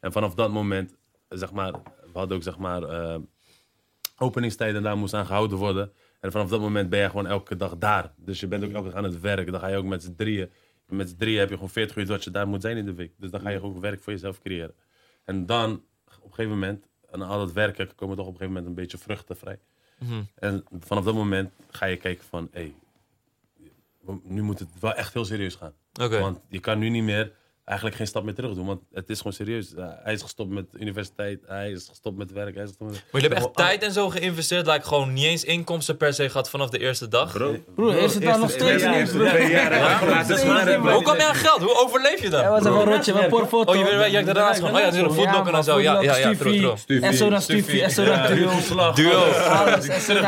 En 0.00 0.12
vanaf 0.12 0.35
dat 0.35 0.50
moment, 0.50 0.94
zeg 1.28 1.52
maar, 1.52 1.72
we 2.12 2.18
hadden 2.18 2.37
ook 2.37 2.42
zeg 2.42 2.59
maar 2.59 2.83
eh, 2.83 3.16
openingstijden 4.18 4.83
daar 4.83 4.96
moest 4.96 5.14
aan 5.14 5.26
gehouden 5.26 5.59
worden. 5.59 5.92
En 6.20 6.33
vanaf 6.33 6.48
dat 6.48 6.61
moment 6.61 6.88
ben 6.90 7.00
je 7.00 7.09
gewoon 7.09 7.26
elke 7.26 7.57
dag 7.57 7.78
daar. 7.78 8.12
Dus 8.16 8.40
je 8.40 8.46
bent 8.46 8.64
ook 8.64 8.72
elke 8.72 8.88
dag 8.88 8.96
aan 8.96 9.04
het 9.04 9.20
werk. 9.20 9.50
Dan 9.50 9.61
ga 9.61 9.66
je 9.66 9.76
ook 9.76 9.85
met 9.85 10.02
z'n 10.02 10.14
drieën. 10.16 10.50
Met 10.87 11.09
z'n 11.09 11.16
drieën 11.16 11.38
heb 11.38 11.48
je 11.48 11.54
gewoon 11.54 11.70
40 11.70 11.96
uur 11.96 12.07
dat 12.07 12.24
je 12.24 12.30
daar 12.30 12.48
moet 12.48 12.62
zijn 12.62 12.76
in 12.76 12.85
de 12.85 12.94
week. 12.94 13.12
Dus 13.18 13.30
dan 13.30 13.40
ga 13.40 13.48
je 13.48 13.62
ook 13.62 13.80
werk 13.80 14.02
voor 14.02 14.12
jezelf 14.12 14.40
creëren. 14.40 14.74
En 15.24 15.46
dan, 15.46 15.72
op 16.20 16.24
een 16.24 16.35
gegeven 16.35 16.50
moment, 16.50 16.87
en 17.11 17.22
al 17.22 17.38
dat 17.38 17.52
werken, 17.52 17.94
komen 17.94 18.16
toch 18.16 18.26
op 18.26 18.33
een 18.33 18.38
gegeven 18.38 18.46
moment 18.46 18.66
een 18.66 18.83
beetje 18.83 18.98
vruchten 18.98 19.37
vrij. 19.37 19.59
Mhm. 19.98 20.22
En 20.35 20.64
vanaf 20.78 21.04
dat 21.04 21.14
moment 21.14 21.50
ga 21.70 21.87
je 21.87 21.96
kijken 21.96 22.24
van, 22.24 22.48
hé, 22.52 22.61
hey, 22.61 22.74
nu 24.23 24.43
moet 24.43 24.59
het 24.59 24.69
wel 24.81 24.95
echt 24.95 25.12
heel 25.12 25.25
serieus 25.25 25.55
gaan. 25.55 25.75
Want 26.21 26.40
je 26.49 26.61
kan 26.61 26.79
nu 26.79 26.88
niet 26.88 27.03
meer 27.03 27.33
eigenlijk 27.64 27.96
geen 27.98 28.07
stap 28.07 28.24
meer 28.24 28.35
terug 28.35 28.55
doen. 28.55 28.66
Want 28.66 28.81
het 28.92 29.09
is 29.11 29.16
gewoon 29.18 29.33
serieus. 29.33 29.72
Uh, 29.79 29.85
hij 30.03 30.12
is 30.12 30.22
gestopt 30.22 30.50
met 30.50 30.64
universiteit, 30.79 31.38
hij 31.46 31.70
is 31.70 31.87
gestopt 31.88 32.16
met 32.16 32.33
werk. 32.33 32.55
Hij 32.55 32.62
is 32.64 32.68
gestopt 32.68 32.90
met... 32.90 33.03
Maar 33.12 33.20
jullie 33.20 33.37
hebben 33.37 33.48
echt 33.57 33.68
tijd 33.68 33.83
en 33.83 33.92
zo 33.92 34.09
geïnvesteerd, 34.09 34.66
lijkt 34.66 34.87
gewoon 34.87 35.12
niet 35.12 35.24
eens 35.24 35.44
inkomsten 35.44 35.96
per 35.96 36.14
se 36.14 36.31
gehad 36.31 36.50
vanaf 36.50 36.68
de 36.70 36.79
eerste 36.79 37.09
dag. 37.09 37.33
Broer, 37.74 37.94
eerste 37.96 38.18
dag 38.20 38.38
nog 38.38 38.50
steeds 38.50 38.85
niet, 38.85 39.12
Ja, 39.12 39.37
ja, 39.38 40.81
hoe 40.81 41.03
kom 41.03 41.16
je 41.16 41.24
aan 41.24 41.35
geld? 41.35 41.61
Hoe 41.62 41.77
overleef 41.85 42.20
je 42.22 42.31
Ja, 42.31 42.42
dan? 42.42 42.50
was 42.50 42.64
een 42.64 42.85
rotje, 42.85 43.12
we 43.14 43.27
por 43.27 43.46
foto. 43.46 43.72
Oh, 43.72 43.79
je 43.79 43.85
werkt- 43.85 44.07
je 44.07 44.12
werkt 44.12 44.27
daarnaast 44.27 44.59
gewoon. 44.59 44.74
Oh 44.74 44.79
ja, 44.79 44.85
natuurlijk, 44.85 45.14
voetblokken 45.14 45.55
en 45.55 45.64
zo. 45.64 45.81
Ja, 45.81 46.00
ja, 46.03 46.16
ja. 46.16 46.33
En 47.00 47.14
zo 47.14 47.29
naar 47.29 47.42
Stufie, 47.42 47.83
en 47.83 47.90
zo 47.90 48.05
naar 48.05 48.35
Duo. 48.35 48.92
Duo. 48.94 49.22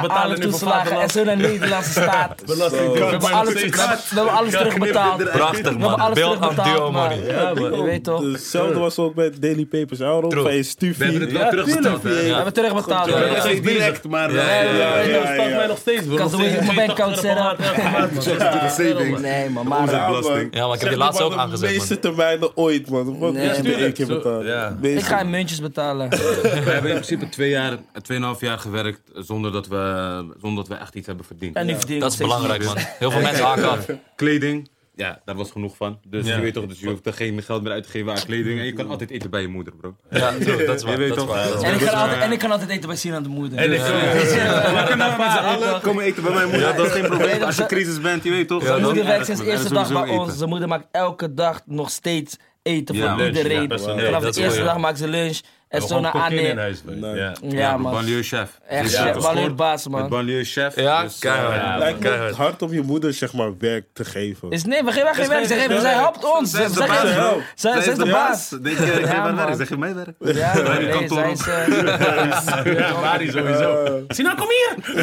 Alles, 0.09 0.39
toeslagen, 0.47 1.01
en 1.01 1.11
zo 1.11 1.25
naar 1.25 1.37
de 1.37 1.43
Nederlandse 1.47 1.91
staat. 1.91 2.47
Belasting. 2.47 2.93
We 2.93 2.99
hebben 3.05 4.31
alles, 4.31 4.53
terugbetaald. 4.53 5.31
Prachtig 5.31 5.79
man, 5.79 6.01
alles 6.01 6.15
beeld 6.15 6.33
aan 6.41 6.41
terugbetaald, 6.41 6.77
duo 6.77 6.93
money. 6.93 7.26
Ja, 7.27 7.51
Je 7.55 7.61
man. 7.71 7.83
weet 7.83 8.05
toch? 8.05 8.33
Hetzelfde 8.33 8.79
was 8.79 8.99
ook 8.99 9.15
bij 9.15 9.31
Daily 9.41 9.65
Papers. 9.65 10.01
Hou 10.01 10.19
erop 10.19 10.31
True. 10.31 10.43
van 10.43 10.55
je 10.55 10.63
stufie. 10.63 10.97
We 10.99 11.05
hebben 11.05 11.21
het 11.23 11.33
wel 11.33 11.41
Ja, 11.43 11.51
terugbetaald. 11.51 12.03
We 12.03 12.09
hebben 12.35 12.53
terugbetaald. 12.53 13.09
Ja, 13.09 13.41
steeds 13.41 13.61
direct, 13.61 14.09
maar... 14.09 14.33
Ja, 14.33 14.39
eh, 14.41 14.65
ja, 14.65 14.73
ja, 14.79 14.99
Ja, 14.99 15.01
ja, 15.01 15.13
dat 15.19 15.23
staat 15.33 15.49
ja. 15.49 15.57
mij 15.57 15.67
nog 15.67 15.79
steeds, 15.79 16.07
bro. 16.07 16.17
Kan 16.17 16.27
op 16.27 16.39
mijn 16.41 16.75
bankcount 16.75 17.21
80 17.21 17.21
zetten. 17.21 17.57
per 17.57 17.57
maand, 17.57 17.59
elke 17.59 17.91
maand, 17.91 18.13
man. 18.15 18.25
de 18.25 18.69
saving. 18.69 19.19
Nee, 19.21 19.51
man. 19.51 19.63
Ja, 19.63 19.69
Maar 19.69 19.87
man. 19.87 20.49
Ja, 20.51 20.67
maar 20.67 20.75
ik 20.75 20.81
heb 20.81 20.81
Zeg 20.81 20.89
die 20.89 20.99
laatst 20.99 21.19
maar 21.19 21.29
ook 21.29 21.35
de 21.35 21.39
aangezet, 21.41 21.71
meeste 21.71 21.93
man. 21.93 22.03
termijnen 22.03 22.57
ooit, 22.57 22.91
man. 22.91 23.19
Wat 23.19 23.35
je 23.35 23.51
tuurlijk. 23.55 23.77
één 23.79 23.93
keer 23.93 24.07
Zo. 24.07 24.43
Meeste- 24.81 24.99
ik 24.99 25.05
ga 25.05 25.21
in 25.21 25.31
muntjes 25.31 25.61
betalen. 25.61 26.09
We 26.11 26.17
hebben 26.53 26.91
in 26.91 26.97
principe 26.97 27.29
twee 27.29 27.51
jaar, 27.51 27.77
tweeënhalf 28.03 28.41
jaar 28.41 28.59
gewerkt 28.59 29.01
zonder 29.15 29.53
dat, 29.53 29.67
we, 29.67 30.25
zonder 30.41 30.65
dat 30.65 30.69
we 30.69 30.83
echt 30.83 30.95
iets 30.95 31.07
hebben 31.07 31.25
verdiend. 31.25 31.57
En 31.57 31.67
Dat 31.99 32.13
is 32.13 32.17
belangrijk, 32.19 32.65
man. 32.65 32.75
Heel 32.79 33.11
veel 33.11 33.21
mensen 33.21 33.45
haken 33.45 33.71
af. 33.71 33.87
Kleding, 34.17 34.69
ja, 34.97 35.21
daar 35.25 35.35
was 35.35 35.51
genoeg 35.51 35.77
van. 35.77 35.99
Dus 36.09 36.27
Ja. 36.27 36.35
je 36.37 36.41
weet 36.41 36.55
toch, 36.55 36.67
dus 36.67 36.81
je 36.81 36.89
hoeft 36.89 37.07
er 37.07 37.13
geen 37.13 37.43
geld 37.43 37.63
meer 37.63 37.73
uit 37.73 37.83
te 37.83 37.89
geven 37.91 38.13
aan 38.13 38.25
kleding. 38.25 38.59
En 38.59 38.65
je 38.65 38.73
kan 38.73 38.91
altijd 38.91 39.11
eten 39.11 39.31
bij 39.31 39.41
je 39.41 39.49
moeder, 39.49 39.73
bro. 39.77 39.97
Ja, 40.11 40.31
dat 40.31 40.41
is 40.77 40.83
waar. 40.83 40.95
En 40.95 41.01
ik, 41.03 41.09
Dus, 41.09 41.89
kan 41.89 41.99
altijd, 41.99 42.33
eh, 42.33 42.39
kan 42.39 42.51
altijd 42.51 42.71
eten 42.71 42.89
bij 42.89 42.97
Sinan 42.97 43.23
de 43.23 43.29
moeder. 43.29 43.59
En 43.59 43.73
ik- 43.73 43.81
We 43.81 44.85
kunnen 44.87 45.17
met 45.19 45.31
z'n 45.31 45.39
allen 45.39 45.81
komen 45.81 46.05
eten 46.05 46.23
bij 46.23 46.33
mijn 46.35 46.49
moeder. 46.49 46.77
dat 46.77 46.87
is 46.87 46.93
geen 46.93 47.07
probleem. 47.07 47.43
Als 47.43 47.57
je 47.57 47.67
crisis 47.67 48.01
bent, 48.01 48.25
je 48.25 48.31
weet 48.31 48.49
toch. 48.49 48.81
Moeder 48.81 49.05
werkt 49.05 49.27
sinds 49.27 49.41
de 49.41 49.47
eerste 49.51 49.73
dag 49.75 49.93
bij 49.93 50.09
ons. 50.09 50.37
Zijn 50.37 50.49
moeder 50.49 50.69
maakt 50.69 50.87
elke 50.93 51.35
dag 51.35 51.61
nog 51.67 51.91
steeds 51.91 52.37
eten 52.63 52.95
Ja, 52.95 53.09
voor 53.09 53.17
lunch, 53.23 53.37
iedereen. 53.37 53.69
ja. 53.69 53.79
Vanaf 53.79 54.23
dat 54.23 54.35
de 54.35 54.41
eerste 54.43 54.59
ja. 54.59 54.65
dag 54.65 54.79
maakt 54.79 54.99
ze 54.99 55.09
lunch. 55.09 55.41
En 55.69 55.83
zo 55.83 56.01
naar 56.01 56.13
kokin 56.13 56.39
in 56.39 56.59
huis, 56.59 56.83
man. 56.83 56.99
Nee. 57.01 57.15
Ja. 57.15 57.33
Ja, 57.43 57.77
man. 57.77 57.93
banlieue-chef. 57.93 58.61
Echt, 58.69 58.83
Dus, 58.83 58.93
ja, 58.93 59.09
eh, 59.09 59.21
banlieue 59.23 59.51
baas, 59.55 59.89
Met 59.89 60.01
man. 60.01 60.09
banlieue-chef. 60.09 60.77
Ja, 60.77 61.03
dus, 61.03 61.19
keihard. 61.19 61.51
eh, 61.53 61.57
Ja, 61.63 61.79
Lijkt 61.79 61.99
me 61.99 62.05
keihard. 62.09 62.35
hard 62.35 62.63
om 62.63 62.73
je 62.73 62.83
moeder, 62.83 63.13
zeg 63.13 63.33
maar, 63.33 63.59
werk 63.59 63.85
te 63.93 64.05
geven. 64.05 64.51
Is, 64.51 64.65
nee, 64.65 64.83
we 64.83 64.91
geven 64.93 65.07
haar 65.07 65.15
geen 65.15 65.29
werk. 65.29 65.47
Zij, 65.47 65.59
geven- 65.59 65.81
zij 65.81 65.93
helpt 65.93 66.39
ons. 66.39 66.51
Zij 66.51 66.65
is 66.65 66.73
de 66.73 66.79
baas. 66.87 67.43
Zij 67.55 67.79
is 67.79 67.95
de 67.95 68.07
baas. 68.11 68.49
Denk 68.49 68.65
je, 68.79 68.85
ik 68.85 68.93
geef 68.93 69.01
Ja, 69.01 69.07
haar 69.07 69.35
werk. 69.35 69.49
man. 69.49 69.57
Zeg 69.57 69.69
je 69.69 69.77
mij 69.77 69.95
werk? 69.95 70.15
Ja, 70.37 70.55
nee, 70.79 70.89
kantoor 70.89 71.19
zij 71.19 71.33
is... 71.33 71.47
eh, 71.47 72.75
Ja, 72.79 73.01
Mari 73.01 73.31
sowieso. 73.31 74.01
Sinan, 74.09 74.37
kom 74.37 74.47
hier! 74.49 74.95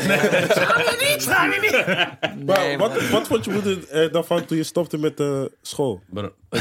Maar 2.45 2.59
nee, 2.59 2.77
wat, 2.77 3.09
wat 3.09 3.27
vond 3.27 3.45
je 3.45 3.51
moeder 3.51 3.77
er 3.91 4.11
dan 4.11 4.25
van 4.25 4.45
toen 4.45 4.57
je 4.57 4.63
stopte 4.63 4.97
met 4.97 5.17
de 5.17 5.51
school? 5.61 6.01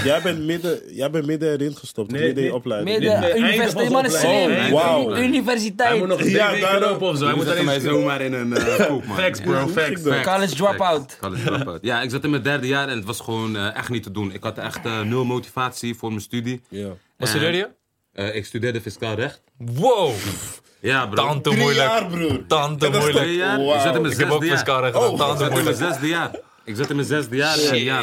Jij 0.04 0.22
bent 0.22 0.38
midden, 0.38 0.80
jij 0.94 1.10
bent 1.10 1.26
midden 1.26 1.50
erin 1.52 1.76
gestopt, 1.76 2.10
midden 2.10 2.44
in 2.44 2.52
opleiding. 2.52 2.98
Midden, 2.98 3.36
universiteit, 3.38 3.90
man 3.92 4.04
is 4.04 4.10
slim. 4.18 4.20
zijn 4.30 4.42
opleiding. 4.42 4.72
Wauw. 4.80 5.10
Hij 5.10 5.22
Universiteit. 5.22 5.98
moet 5.98 6.08
nog 6.08 6.20
een 6.20 6.30
Ja, 6.30 6.78
lopen 6.78 7.06
of 7.06 7.16
zo. 7.18 7.24
Hij 7.24 7.34
moet 7.34 7.44
mij 7.44 7.58
alleen 7.58 7.80
zomaar 7.80 8.20
in 8.20 8.32
een 8.32 8.56
eh 8.56 8.86
koek, 8.88 9.04
man. 9.04 9.16
Facts, 9.16 9.40
bro, 9.40 9.68
facts. 9.68 10.02
Facts. 10.02 10.28
College 10.28 10.54
dropout. 10.54 11.16
College 11.20 11.42
dropout. 11.44 11.78
Ja, 11.82 12.00
ik 12.02 12.10
zat 12.10 12.24
in 12.24 12.30
mijn 12.30 12.42
derde 12.42 12.66
jaar 12.66 12.88
en 12.88 12.96
het 12.96 13.04
was 13.04 13.20
gewoon 13.20 13.56
eh, 13.56 13.76
echt 13.76 13.88
niet 13.88 14.02
te 14.02 14.10
doen. 14.10 14.32
Ik 14.32 14.42
had 14.42 14.58
echt 14.58 14.84
eh, 14.86 15.00
nul 15.00 15.24
motivatie 15.24 15.94
voor 15.94 16.08
mijn 16.08 16.20
studie. 16.20 16.60
Ja. 16.68 16.88
Wat 17.18 17.28
studeerde 17.28 17.56
je? 17.56 17.68
Eh, 18.12 18.34
ik 18.34 18.46
studeerde 18.46 18.80
fiscaal 18.80 19.14
recht. 19.14 19.42
Wow, 19.58 20.12
Ja, 20.80 21.06
bro. 21.06 21.14
tante 21.24 21.50
Drie 21.50 21.62
moeilijk. 21.62 21.88
jaar, 21.88 22.06
broer. 22.06 22.46
Tante 22.46 22.88
moeilijk. 22.90 23.16
Twee 23.16 23.34
jaar. 23.36 23.56
Wauw. 23.58 23.74
Ik 23.74 23.80
zat 23.80 23.94
in 23.94 24.00
mijn 24.02 24.12
Ik 24.14 24.18
heb 24.20 24.30
ook 24.30 24.42
zesde 24.42 24.46
jaar. 24.46 24.56
fiscaal 24.56 24.80
recht 24.82 24.94
Oh, 24.96 25.02
gedaan. 25.02 25.14
Ik 25.14 25.18
Tante 25.18 25.38
zat 25.44 25.48
in 25.48 25.54
mijn 25.64 25.76
moeilijk. 25.76 25.92
zesde 25.92 26.08
jaar. 26.08 26.30
Ik 26.64 26.76
zat 26.76 26.90
in 26.90 26.96
mijn 26.96 27.08
zesde 27.08 27.36
jaar. 27.36 27.56
Shit. 27.58 27.80
ja, 27.82 28.02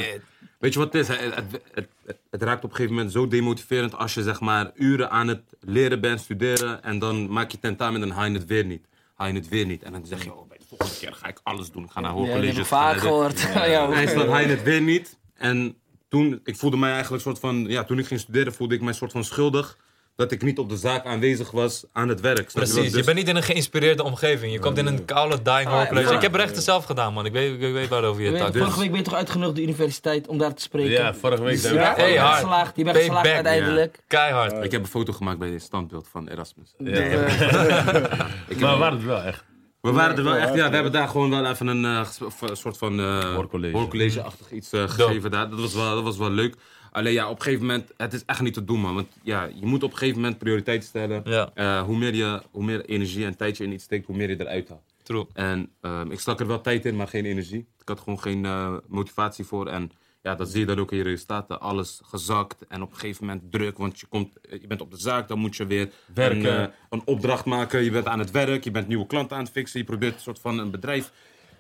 weet 0.60 0.74
je 0.74 0.80
wat 0.80 0.94
het 0.94 1.02
is? 1.02 1.08
Het, 1.18 1.36
het, 1.36 1.62
het, 1.74 1.88
het- 2.30 2.40
het 2.40 2.50
raakt 2.50 2.64
op 2.64 2.70
een 2.70 2.76
gegeven 2.76 2.96
moment 2.96 3.14
zo 3.14 3.28
demotiverend 3.28 3.96
als 3.98 4.14
je 4.14 4.24
zeg 4.24 4.40
maar 4.40 4.72
uren 4.76 5.10
aan 5.12 5.28
het 5.28 5.42
leren 5.60 6.02
bent, 6.02 6.20
studeren. 6.20 6.84
En 6.84 7.00
dan 7.00 7.32
maak 7.32 7.52
je 7.52 7.60
tentamen 7.60 8.02
en 8.02 8.08
dan 8.08 8.18
haal 8.18 8.26
je 8.26 8.34
het 8.34 8.46
weer 8.46 8.66
niet. 8.66 8.88
Haal 9.14 9.28
je 9.28 9.34
het 9.34 9.48
weer 9.48 9.66
niet. 9.66 9.84
En 9.84 9.92
dan 9.92 10.06
zeg 10.06 10.24
je, 10.24 10.34
oh, 10.34 10.48
bij 10.48 10.58
de 10.58 10.66
volgende 10.68 10.96
keer 11.00 11.14
ga 11.14 11.28
ik 11.28 11.40
alles 11.44 11.72
doen. 11.72 11.84
Ik 11.84 11.92
ga 11.92 12.00
naar 12.00 12.10
Ja, 12.12 12.16
die 12.18 12.26
heb 12.26 12.34
hoorcolleges. 12.34 12.62
ik 12.64 12.70
vaak 12.78 12.98
gehoord. 12.98 13.40
Ja, 13.54 13.92
En 14.02 14.16
dan 14.18 14.30
haal 14.30 14.40
je 14.40 14.48
het 14.48 14.64
weer 14.64 14.82
niet. 14.82 15.18
En 15.34 15.76
toen, 16.10 16.40
ik 16.44 16.56
voelde 16.56 16.78
mij 16.78 16.92
eigenlijk 16.92 17.24
soort 17.24 17.40
van, 17.40 17.66
ja, 17.68 17.84
toen 17.84 18.00
ik 18.00 18.06
ging 18.08 18.20
studeren, 18.20 18.54
voelde 18.54 18.76
ik 18.76 18.82
mij 18.82 18.94
soort 18.94 19.12
van 19.12 19.24
schuldig. 19.24 19.78
Dat 20.20 20.32
ik 20.32 20.42
niet 20.42 20.60
op 20.60 20.70
de 20.70 20.78
zaak 20.78 21.06
aanwezig 21.06 21.52
was 21.52 21.84
aan 21.92 22.08
het 22.10 22.22
werk. 22.22 22.38
Je? 22.38 22.54
Precies, 22.54 22.76
je 22.84 22.90
Dus- 22.92 23.06
bent 23.06 23.18
niet 23.18 23.28
in 23.28 23.36
een 23.36 23.44
geïnspireerde 23.44 24.04
omgeving. 24.04 24.52
Je 24.54 24.60
komt 24.60 24.78
in 24.78 24.86
een 24.86 25.06
koude, 25.06 25.42
dying 25.42 25.68
Ah, 25.68 25.92
ja. 25.92 26.12
Ik 26.12 26.22
heb 26.22 26.36
rechten 26.36 26.62
zelf 26.62 26.86
gedaan, 26.86 27.14
man. 27.14 27.26
Ik 27.26 27.32
weet, 27.32 27.54
ik 27.62 27.74
weet 27.74 27.88
waarover 27.88 28.22
je 28.24 28.28
Je 28.32 28.34
het 28.36 28.44
had. 28.44 28.58
vorige 28.58 28.80
week 28.80 28.90
ben 28.90 28.98
je 28.98 29.04
toch 29.06 29.14
uitgenodigd 29.14 29.56
de 29.56 29.62
universiteit 29.62 30.28
om 30.28 30.38
daar 30.38 30.54
te 30.54 30.62
spreken? 30.62 30.92
Ja, 30.92 31.14
vorige 31.14 31.44
week 31.44 31.58
Ja, 31.62 31.94
Hey, 31.96 32.12
je 32.12 32.20
hard. 32.20 32.34
geslaagd, 32.40 32.76
je 32.76 32.84
bent 32.84 32.96
Pay 32.96 33.06
geslaagd 33.06 33.24
back, 33.26 33.34
uiteindelijk. 33.36 34.00
Keihard. 34.08 34.64
Ik 34.64 34.72
heb 34.72 34.82
een 34.82 34.88
foto 34.88 35.14
gemaakt 35.14 35.40
bij 35.40 35.50
het 35.50 35.62
standbeeld 35.62 36.08
van 36.12 36.28
Erasmus. 36.28 36.74
Ja. 36.78 37.00
Maar 38.60 38.74
we 38.74 38.78
waren 38.78 38.98
het 38.98 39.06
wel 39.06 39.22
echt. 39.22 39.44
we 39.82 39.92
waren 39.92 40.18
er 40.18 40.24
wel 40.24 40.36
echt, 40.36 40.54
ja, 40.56 40.68
we 40.70 40.74
hebben 40.74 40.92
daar 40.92 41.08
gewoon 41.08 41.30
wel 41.30 41.46
even 41.46 41.68
een 41.68 41.86
eh, 41.86 42.08
een 42.50 42.56
soort 42.58 42.78
van 42.78 43.00
eh 43.00 43.34
Hoorcollege. 43.34 43.78
hoorcollege-achtig 43.78 44.52
iets 44.52 44.72
eh, 44.72 44.90
gegeven 44.90 45.32
daar. 45.32 45.50
Dat 45.50 45.60
was, 45.60 45.74
wel, 45.74 45.96
dat 45.96 46.04
was 46.04 46.18
wel 46.18 46.30
leuk. 46.32 46.56
Alleen 46.92 47.14
ja, 47.14 47.30
op 47.30 47.36
een 47.36 47.42
gegeven 47.42 47.66
moment, 47.66 47.92
het 47.98 48.14
is 48.14 48.26
echt 48.26 48.42
niet 48.42 48.54
te 48.54 48.64
doen 48.64 48.80
man. 48.80 48.96
Want 48.96 49.08
ja, 49.22 49.44
je 49.44 49.66
moet 49.66 49.84
op 49.84 49.92
een 49.92 49.98
gegeven 49.98 50.22
moment 50.22 50.38
prioriteiten 50.38 50.88
stellen. 50.88 51.22
Ja. 51.26 51.52
Eh, 51.54 51.82
hoe, 51.82 51.98
meer 51.98 52.16
je, 52.16 52.42
hoe 52.52 52.64
meer 52.64 52.86
energie 52.86 53.26
en 53.26 53.38
tijd 53.38 53.58
je 53.58 53.64
in 53.64 53.72
iets 53.72 53.84
steekt, 53.84 54.06
hoe 54.06 54.16
meer 54.16 54.30
je 54.30 54.40
eruit 54.40 54.70
haalt. 54.70 54.94
True. 55.04 55.28
En 55.34 55.72
ehm, 55.82 56.12
ik 56.12 56.20
stak 56.20 56.40
er 56.40 56.48
wel 56.48 56.62
tijd 56.62 56.86
in, 56.86 56.96
maar 56.96 57.08
geen 57.08 57.26
energie. 57.26 57.68
Ik 57.80 57.88
had 57.88 58.00
gewoon 58.00 58.20
geen 58.20 58.46
eh, 58.46 58.76
motivatie 58.88 59.46
voor. 59.46 59.68
En 59.68 59.92
ja, 60.22 60.36
dat 60.36 60.50
zie 60.50 60.60
je 60.60 60.66
dan 60.66 60.80
ook 60.80 60.92
in 60.92 60.98
je 60.98 61.04
resultaten. 61.04 61.60
Alles 61.62 62.02
gezakt 62.04 62.68
en 62.68 62.82
op 62.82 62.92
een 62.92 62.98
gegeven 62.98 63.26
moment 63.26 63.52
druk. 63.52 63.78
Want 63.78 64.00
je, 64.00 64.06
komt, 64.06 64.34
je 64.42 64.68
bent 64.68 64.82
op 64.82 64.92
de 64.92 64.98
zaak, 64.98 65.28
dan 65.28 65.40
moet 65.40 65.56
je 65.56 65.66
weer 65.66 65.90
Werken. 66.14 66.60
Een, 66.60 66.68
eh, 66.68 66.74
een 66.90 67.02
opdracht 67.06 67.46
maken. 67.46 67.84
Je 67.84 67.92
bent 67.92 68.06
aan 68.06 68.20
het 68.20 68.32
werk, 68.32 68.64
je 68.64 68.72
bent 68.72 68.88
nieuwe 68.88 69.08
klanten 69.08 69.38
aan 69.38 69.44
het 69.44 69.52
fixen. 69.52 69.80
Je 69.80 69.86
probeert 69.86 70.14
een 70.14 70.20
soort 70.20 70.40
van 70.40 70.60
een 70.60 70.72
bedrijf, 70.72 71.12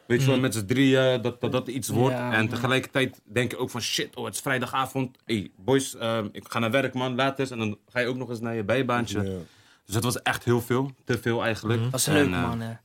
weet 0.09 0.21
je 0.21 0.27
wel, 0.27 0.39
met 0.39 0.53
z'n 0.53 0.65
drieën, 0.65 1.21
dat, 1.21 1.41
dat 1.41 1.51
dat 1.51 1.67
iets 1.67 1.89
wordt. 1.89 2.15
Ja, 2.15 2.31
en 2.31 2.39
man. 2.39 2.47
tegelijkertijd 2.47 3.21
denk 3.23 3.51
je 3.51 3.57
ook 3.57 3.69
van 3.69 3.81
shit, 3.81 4.15
oh 4.15 4.25
het 4.25 4.33
is 4.33 4.39
vrijdagavond. 4.39 5.17
hey, 5.25 5.51
boys, 5.55 5.95
ehm, 5.95 6.27
ik 6.31 6.43
ga 6.47 6.59
naar 6.59 6.71
werk 6.71 6.93
man, 6.93 7.15
laat 7.15 7.39
eens. 7.39 7.51
En 7.51 7.57
dan 7.57 7.77
ga 7.87 7.99
je 7.99 8.07
ook 8.07 8.17
nog 8.17 8.29
eens 8.29 8.39
naar 8.39 8.55
je 8.55 8.63
bijbaantje. 8.63 9.21
Ja. 9.23 9.37
Dus 9.85 9.95
het 9.95 10.03
was 10.03 10.21
echt 10.21 10.43
heel 10.43 10.61
veel, 10.61 10.91
te 11.05 11.17
veel 11.17 11.43
eigenlijk. 11.43 11.91
Dat 11.91 11.99
is 11.99 12.07
En, 12.07 12.13
leuk, 12.13 12.33
eh, 12.33 12.47
man. 12.47 12.59
Hè. 12.61 12.67
Dat 12.67 12.77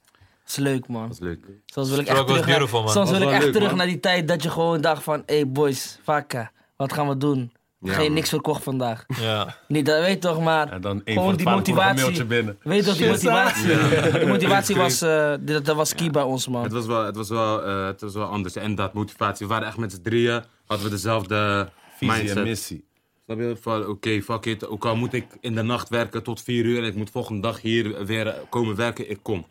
is 0.47 0.57
leuk, 0.57 0.87
man. 0.89 1.03
Dat 1.03 1.12
is 1.12 1.18
leuk. 1.18 1.47
Soms 1.66 1.89
wil 1.89 1.99
ik 1.99 2.07
echt 2.07 2.27
terug, 2.27 2.47
naar, 2.47 2.68
man. 2.70 2.89
soms 2.89 3.11
wil 3.11 3.18
Dat 3.18 3.29
ik 3.29 3.35
echt 3.35 3.45
leuk, 3.45 3.53
terug 3.53 3.68
man. 3.68 3.77
naar 3.77 3.87
die 3.87 4.01
tijd 4.01 4.29
dat 4.29 4.43
je 4.43 4.51
gewoon 4.51 4.81
dacht 4.81 5.03
van... 5.03 5.22
Hé 5.27 5.35
hey 5.35 5.49
boys, 5.49 5.99
vakka, 6.03 6.53
wat 6.77 6.93
gaan 6.93 7.09
we 7.09 7.16
doen? 7.16 7.53
Ja, 7.85 7.93
Geen 7.95 8.05
man. 8.05 8.12
niks 8.12 8.28
verkocht 8.28 8.62
vandaag. 8.62 9.05
Ja. 9.20 9.57
Niet, 9.68 9.87
dat 9.87 10.01
weet 10.01 10.20
toch, 10.20 10.41
maar... 10.41 10.72
En 10.72 10.80
dan 10.80 11.01
een 11.05 11.14
gewoon 11.14 11.37
die 11.37 11.45
de 11.45 11.51
motivatie. 11.51 12.24
binnen. 12.24 12.59
Weet 12.62 12.85
toch, 12.85 12.97
die 12.97 13.09
motivatie. 13.09 13.66
Die 14.18 14.26
motivatie 14.26 14.76
was, 14.76 15.03
eh, 15.03 15.35
dat, 15.41 15.64
dat 15.64 15.76
was 15.76 15.95
key 15.95 16.11
bij 16.11 16.22
ons, 16.22 16.49
man. 16.49 16.62
Het 16.62 16.72
was 16.72 16.87
wel, 16.87 17.05
het 17.05 17.16
was 17.16 17.28
wel, 17.28 17.62
eh, 17.64 17.87
het 17.87 18.01
was 18.01 18.14
wel 18.14 18.26
anders. 18.26 18.57
En 18.57 18.74
dat 18.74 18.93
motivatie. 18.93 19.47
We 19.47 19.53
waren 19.53 19.68
echt 19.68 19.76
met 19.76 19.93
z'n 19.93 20.03
drieën. 20.03 20.43
Hadden 20.66 20.87
we 20.87 20.93
dezelfde 20.93 21.68
Visie 21.99 22.14
mindset. 22.16 22.37
en 22.37 22.43
missie. 22.43 22.85
Snap 23.25 23.39
je? 23.39 23.57
Van 23.61 23.87
oké, 23.87 24.22
fuck 24.22 24.45
it. 24.47 24.66
Ook 24.66 24.85
al 24.85 24.97
moet 24.97 25.12
ik 25.12 25.27
in 25.41 25.55
de 25.55 25.62
nacht 25.62 25.89
werken 25.89 26.22
tot 26.22 26.43
vier 26.43 26.64
uur. 26.64 26.79
En 26.79 26.85
ik 26.85 26.95
moet 26.95 27.11
volgende 27.11 27.41
dag 27.41 27.61
hier 27.61 28.05
weer 28.07 28.27
eh, 28.27 28.35
komen 28.49 28.77
werken. 28.77 29.11
Ik 29.11 29.18
kom. 29.22 29.47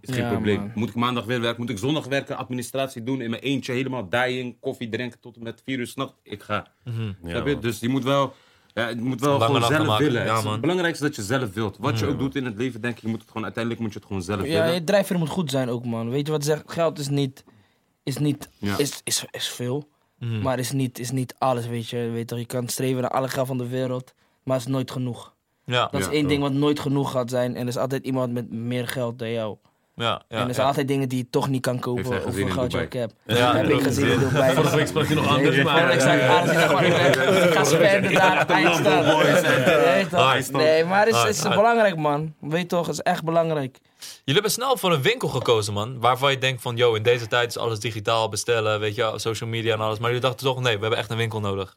Is 0.00 0.14
geen 0.14 0.24
Ja, 0.24 0.30
probleem. 0.30 0.58
man. 0.58 0.70
Moet 0.74 0.88
ik 0.88 0.94
maandag 0.94 1.24
weer 1.24 1.40
werken? 1.40 1.60
Moet 1.60 1.70
ik 1.70 1.78
zondag 1.78 2.04
werken? 2.06 2.36
Administratie 2.36 3.02
doen 3.02 3.20
in 3.20 3.30
mijn 3.30 3.42
eentje. 3.42 3.72
Helemaal 3.72 4.08
dying. 4.08 4.56
Koffie 4.60 4.88
drinken 4.88 5.20
tot 5.20 5.36
en 5.36 5.42
met 5.42 5.62
vier 5.64 5.78
uur 5.78 5.86
s'nachts. 5.86 6.14
Ik 6.22 6.42
ga. 6.42 6.66
Snap 6.84 7.46
je? 7.46 7.52
man. 7.52 7.60
Dus 7.60 7.80
je 7.80 7.88
moet 7.88 8.04
wel... 8.04 8.34
Ja, 8.74 8.88
je 8.88 8.94
moet 9.00 9.20
wel 9.20 9.38
Lange 9.38 9.44
gewoon 9.54 9.68
zelf 9.72 9.86
maken. 9.86 10.04
willen. 10.06 10.24
Ja, 10.24 10.50
het, 10.52 10.60
belangrijkste 10.60 11.04
is 11.04 11.16
dat 11.16 11.26
je 11.26 11.32
zelf 11.34 11.52
wilt. 11.54 11.76
Wat 11.80 11.98
je 11.98 12.06
ook 12.06 12.18
doet 12.18 12.36
in 12.36 12.44
het 12.44 12.56
leven, 12.56 12.80
denk 12.80 12.96
ik, 12.96 13.02
je 13.02 13.08
moet 13.08 13.20
het 13.20 13.28
gewoon, 13.28 13.42
uiteindelijk 13.44 13.82
moet 13.84 13.92
je 13.92 13.98
het 13.98 14.06
gewoon 14.08 14.22
zelf 14.22 14.40
Ja, 14.40 14.46
willen. 14.46 14.74
je 14.74 14.84
drijfveer 14.84 15.18
moet 15.18 15.28
goed 15.28 15.50
zijn 15.50 15.68
ook, 15.68 15.84
man. 15.84 16.10
Weet 16.10 16.26
je 16.26 16.32
wat 16.32 16.44
ze 16.44 16.50
zegt? 16.50 16.72
Geld 16.72 16.98
is 16.98 17.08
niet... 17.08 17.44
Is, 18.02 18.18
niet, 18.18 18.48
Ja. 18.58 18.78
is, 18.78 19.00
is, 19.04 19.24
is 19.30 19.48
veel, 19.48 19.88
maar 20.18 20.58
is 20.58 20.72
niet, 20.72 20.98
is 20.98 21.10
niet 21.10 21.34
alles, 21.38 21.66
weet 21.66 21.88
je. 21.88 21.96
Weet 22.10 22.26
toch, 22.28 22.38
je 22.38 22.46
kan 22.46 22.68
streven 22.68 23.02
naar 23.02 23.10
alle 23.10 23.28
geld 23.28 23.46
van 23.46 23.58
de 23.58 23.68
wereld, 23.68 24.14
maar 24.42 24.56
het 24.56 24.66
is 24.66 24.72
nooit 24.72 24.90
genoeg. 24.90 25.34
Ja. 25.64 25.88
Dat 25.90 26.00
is 26.00 26.06
Ja, 26.06 26.12
één 26.12 26.28
ding 26.28 26.42
wat 26.42 26.52
nooit 26.52 26.80
genoeg 26.80 27.10
gaat 27.10 27.30
zijn. 27.30 27.54
En 27.54 27.62
er 27.62 27.68
is 27.68 27.76
altijd 27.76 28.04
iemand 28.04 28.32
met 28.32 28.50
meer 28.52 28.88
geld 28.88 29.18
dan 29.18 29.30
jou. 29.30 29.56
Ja. 29.98 30.22
Ja. 30.28 30.38
en 30.38 30.38
er 30.38 30.44
zijn 30.54 30.56
ja. 30.56 30.62
altijd 30.62 30.88
dingen 30.88 31.08
die 31.08 31.18
je 31.18 31.30
toch 31.30 31.48
niet 31.48 31.60
kan 31.62 31.78
kopen 31.78 32.04
gezien 32.04 32.22
hoeveel 32.22 32.46
in 32.46 32.52
geld 32.52 32.72
je 32.72 32.78
Dubai. 32.78 32.86
ook 32.86 32.92
hebt. 33.26 33.38
Ja, 33.40 33.56
heb 33.56 33.68
ik 33.68 33.82
gezien 33.82 34.06
in 34.06 34.18
Dubai. 34.18 34.54
Vorige 34.54 34.76
week 34.76 34.86
sprak 34.86 35.06
je 35.08 35.14
nog 35.14 35.26
anders, 35.28 35.56
Nee, 35.56 35.64
maar... 35.64 35.92
ik 35.92 36.00
ga 37.54 37.64
spenden 37.64 38.14
daar, 38.14 38.46
eindstand. 38.46 40.52
Nee, 40.52 40.84
maar 40.84 41.06
het 41.06 41.14
is, 41.14 41.20
het 41.22 41.36
is 41.36 41.42
Nice. 41.42 41.56
belangrijk, 41.56 41.96
man. 41.96 42.34
Weet 42.40 42.60
je 42.60 42.66
toch, 42.66 42.86
het 42.86 42.94
is 42.94 43.00
echt 43.02 43.24
belangrijk. 43.24 43.78
Jullie 43.98 44.18
hebben 44.24 44.50
snel 44.50 44.76
voor 44.76 44.92
een 44.92 45.02
winkel 45.02 45.28
gekozen, 45.28 45.72
man. 45.72 46.00
Waarvan 46.00 46.30
je 46.30 46.38
denkt 46.38 46.62
van, 46.62 46.76
yo, 46.76 46.94
in 46.94 47.02
deze 47.02 47.26
tijd 47.26 47.48
is 47.48 47.58
alles 47.58 47.80
digitaal 47.80 48.28
bestellen, 48.28 48.80
weet 48.80 48.94
je, 48.94 49.02
wel, 49.02 49.18
social 49.18 49.50
media 49.50 49.74
en 49.74 49.80
alles. 49.80 49.98
Maar 49.98 50.06
jullie 50.08 50.22
dachten 50.24 50.46
toch, 50.46 50.60
nee, 50.60 50.74
we 50.74 50.80
hebben 50.80 50.98
echt 50.98 51.10
een 51.10 51.16
winkel 51.16 51.40
nodig. 51.40 51.76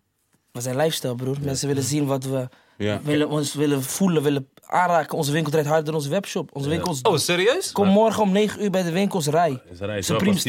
We 0.51 0.61
zijn 0.61 0.75
lifestyle, 0.75 1.15
broer. 1.15 1.37
Mensen 1.41 1.67
willen 1.67 1.83
zien 1.83 2.05
wat 2.05 2.23
we 2.23 2.47
Ja. 2.77 2.99
willen, 3.03 3.29
ons 3.29 3.53
willen 3.53 3.83
voelen, 3.83 4.23
willen 4.23 4.49
aanraken. 4.71 5.17
Onze 5.17 5.31
winkel 5.31 5.51
draait 5.51 5.67
harder 5.67 5.85
dan 5.85 5.95
onze 5.95 6.09
webshop. 6.09 6.49
Onze 6.53 6.69
winkels... 6.69 7.01
Oh, 7.01 7.17
serieus? 7.17 7.71
Kom 7.71 7.87
morgen 7.87 8.23
om 8.23 8.31
9 8.31 8.63
uur 8.63 8.69
bij 8.69 8.83
de 8.83 8.91
winkels 8.91 9.27
rij. 9.27 9.61
Supreme 9.99 10.39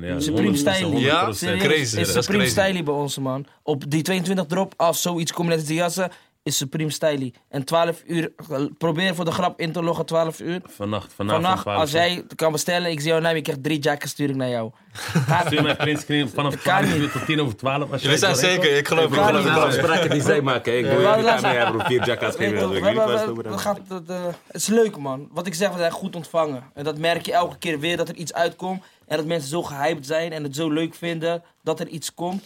ja. 0.00 0.20
Supreme 0.20 0.56
100%, 0.56 0.58
Styling. 0.58 1.00
Ja? 1.00 1.26
100%. 1.26 1.30
Serieus, 1.34 1.62
Crazy, 1.62 2.00
is 2.00 2.12
Supreme. 2.12 2.46
Styling 2.46 2.84
bij 2.84 2.94
ons, 2.94 3.18
man. 3.18 3.46
Op 3.62 3.90
die 3.90 4.02
22 4.02 4.46
drop 4.46 4.74
af, 4.76 4.96
zoiets 4.96 5.32
combinatie 5.32 5.74
jassen. 5.74 6.10
Is 6.48 6.56
Supreme 6.56 6.90
Stylie. 6.90 7.34
En 7.48 7.64
12 7.64 8.02
uur, 8.06 8.32
probeer 8.78 9.14
voor 9.14 9.24
de 9.24 9.30
grap 9.30 9.60
in 9.60 9.72
te 9.72 9.82
loggen 9.82 10.06
12 10.06 10.40
uur. 10.40 10.60
Vannacht, 10.64 11.12
vanavond. 11.14 11.44
Vannacht, 11.44 11.62
12 11.62 11.80
als 11.80 11.90
jij 11.90 12.24
kan 12.34 12.52
bestellen, 12.52 12.90
ik 12.90 13.00
zie 13.00 13.10
jouw 13.10 13.20
naam, 13.20 13.34
je 13.34 13.42
krijgt 13.42 13.62
drie 13.62 13.78
jackets, 13.78 14.12
stuur 14.12 14.28
ik 14.30 14.36
naar 14.36 14.48
jou. 14.48 14.70
Stuur 15.46 15.62
mij 15.62 15.76
printscreen 15.76 16.28
vanaf 16.28 16.52
Dat 16.52 16.62
kan 16.62 16.82
12 16.84 16.96
uur 16.96 17.10
tot 17.10 17.26
10 17.26 17.40
over 17.40 17.56
12. 17.56 17.92
Als 17.92 18.02
We 18.02 18.16
zijn 18.16 18.36
zeker, 18.36 18.76
ik 18.76 18.88
geloof, 18.88 19.04
ik 19.04 19.12
geloof, 19.12 19.28
ik 19.28 19.36
niet. 19.36 19.52
geloof. 19.52 19.64
afspraken 19.64 20.10
die 20.10 20.22
zij 20.22 20.40
maken. 20.40 20.78
Ik 20.78 20.84
wil 20.84 21.16
niet 21.16 21.26
aan 21.26 21.44
hebben 21.44 21.86
vier 21.86 22.02
geven. 22.02 22.20
dat 22.58 22.74
ik 22.74 23.88
dat, 23.88 24.02
eh, 24.06 24.24
Het 24.46 24.60
is 24.60 24.66
leuk, 24.66 24.96
man. 24.96 25.28
Wat 25.32 25.46
ik 25.46 25.54
zeg, 25.54 25.70
we 25.70 25.78
zijn 25.78 25.90
goed 25.92 26.16
ontvangen. 26.16 26.62
En 26.74 26.84
dat 26.84 26.98
merk 26.98 27.26
je 27.26 27.32
elke 27.32 27.58
keer 27.58 27.80
weer, 27.80 27.96
dat 27.96 28.08
er 28.08 28.14
iets 28.14 28.32
uitkomt. 28.34 28.82
En 29.06 29.16
dat 29.16 29.26
mensen 29.26 29.48
zo 29.48 29.62
gehyped 29.62 30.06
zijn 30.06 30.32
en 30.32 30.42
het 30.42 30.54
zo 30.54 30.70
leuk 30.70 30.94
vinden 30.94 31.42
dat 31.62 31.80
er 31.80 31.88
iets 31.88 32.14
komt. 32.14 32.42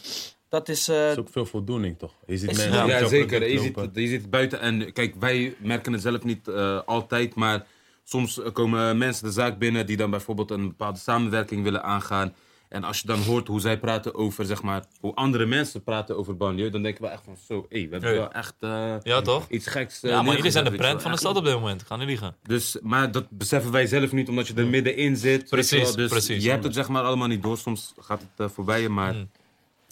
Dat 0.52 0.68
is... 0.68 0.88
eh, 0.88 0.96
Het 0.96 1.10
is 1.12 1.18
ook 1.18 1.28
veel 1.30 1.46
voldoening, 1.46 1.98
toch? 1.98 2.12
Je 2.26 2.36
ziet 2.36 2.50
Is- 2.50 2.56
mensen 2.56 2.74
Ja, 2.86 2.98
Ja, 2.98 3.06
zeker. 3.06 3.48
Je 3.50 3.58
ziet, 3.58 3.78
je 3.92 4.06
ziet 4.08 4.30
buiten. 4.30 4.60
En 4.60 4.92
kijk, 4.92 5.14
wij 5.18 5.54
merken 5.58 5.92
het 5.92 6.02
zelf 6.02 6.24
niet 6.24 6.48
eh, 6.48 6.80
altijd. 6.86 7.34
Maar 7.34 7.66
soms 8.04 8.40
komen 8.52 8.98
mensen 8.98 9.24
de 9.24 9.32
zaak 9.32 9.58
binnen 9.58 9.86
die 9.86 9.96
dan 9.96 10.10
bijvoorbeeld 10.10 10.50
een 10.50 10.68
bepaalde 10.68 10.98
samenwerking 10.98 11.62
willen 11.62 11.82
aangaan. 11.82 12.34
En 12.68 12.84
als 12.84 13.00
je 13.00 13.06
dan 13.06 13.18
hoort 13.22 13.48
hoe 13.48 13.60
zij 13.60 13.78
praten 13.78 14.14
over, 14.14 14.44
zeg 14.44 14.62
maar, 14.62 14.84
hoe 15.00 15.14
andere 15.14 15.46
mensen 15.46 15.82
praten 15.82 16.16
over 16.16 16.36
banlieue, 16.36 16.70
dan 16.70 16.82
denken 16.82 17.02
we 17.02 17.08
echt 17.08 17.22
van 17.24 17.36
zo, 17.46 17.66
hé, 17.68 17.84
we 17.86 17.88
hebben 17.90 18.10
Ja. 18.12 18.16
wel 18.16 18.32
echt 18.32 18.54
eh, 18.60 18.94
Ja, 19.02 19.20
toch? 19.20 19.48
iets 19.48 19.66
geks. 19.66 20.00
Ja, 20.00 20.22
maar 20.22 20.36
jullie 20.36 20.50
zijn 20.50 20.64
de 20.64 20.70
brand 20.70 21.02
van 21.02 21.10
de 21.10 21.18
stad 21.18 21.36
op 21.36 21.44
dit 21.44 21.54
moment. 21.54 21.80
Ik 21.80 21.86
ga 21.86 21.96
niet 21.96 22.06
liegen. 22.06 22.36
Dus, 22.42 22.78
maar 22.82 23.12
dat 23.12 23.30
beseffen 23.30 23.72
wij 23.72 23.86
zelf 23.86 24.12
niet, 24.12 24.28
omdat 24.28 24.46
je 24.46 24.54
er 24.54 24.66
middenin 24.66 25.16
zit. 25.16 25.48
Precies, 25.48 25.82
wel. 25.82 25.96
dus 25.96 26.10
precies. 26.10 26.44
Je 26.44 26.50
hebt 26.50 26.64
het 26.64 26.74
zeg 26.74 26.88
maar 26.88 27.02
allemaal 27.02 27.28
niet 27.28 27.42
door. 27.42 27.58
Soms 27.58 27.92
gaat 28.00 28.22
het 28.36 28.52
voorbij 28.52 28.80
je, 28.80 28.88
maar 28.88 29.14
Mm. 29.14 29.30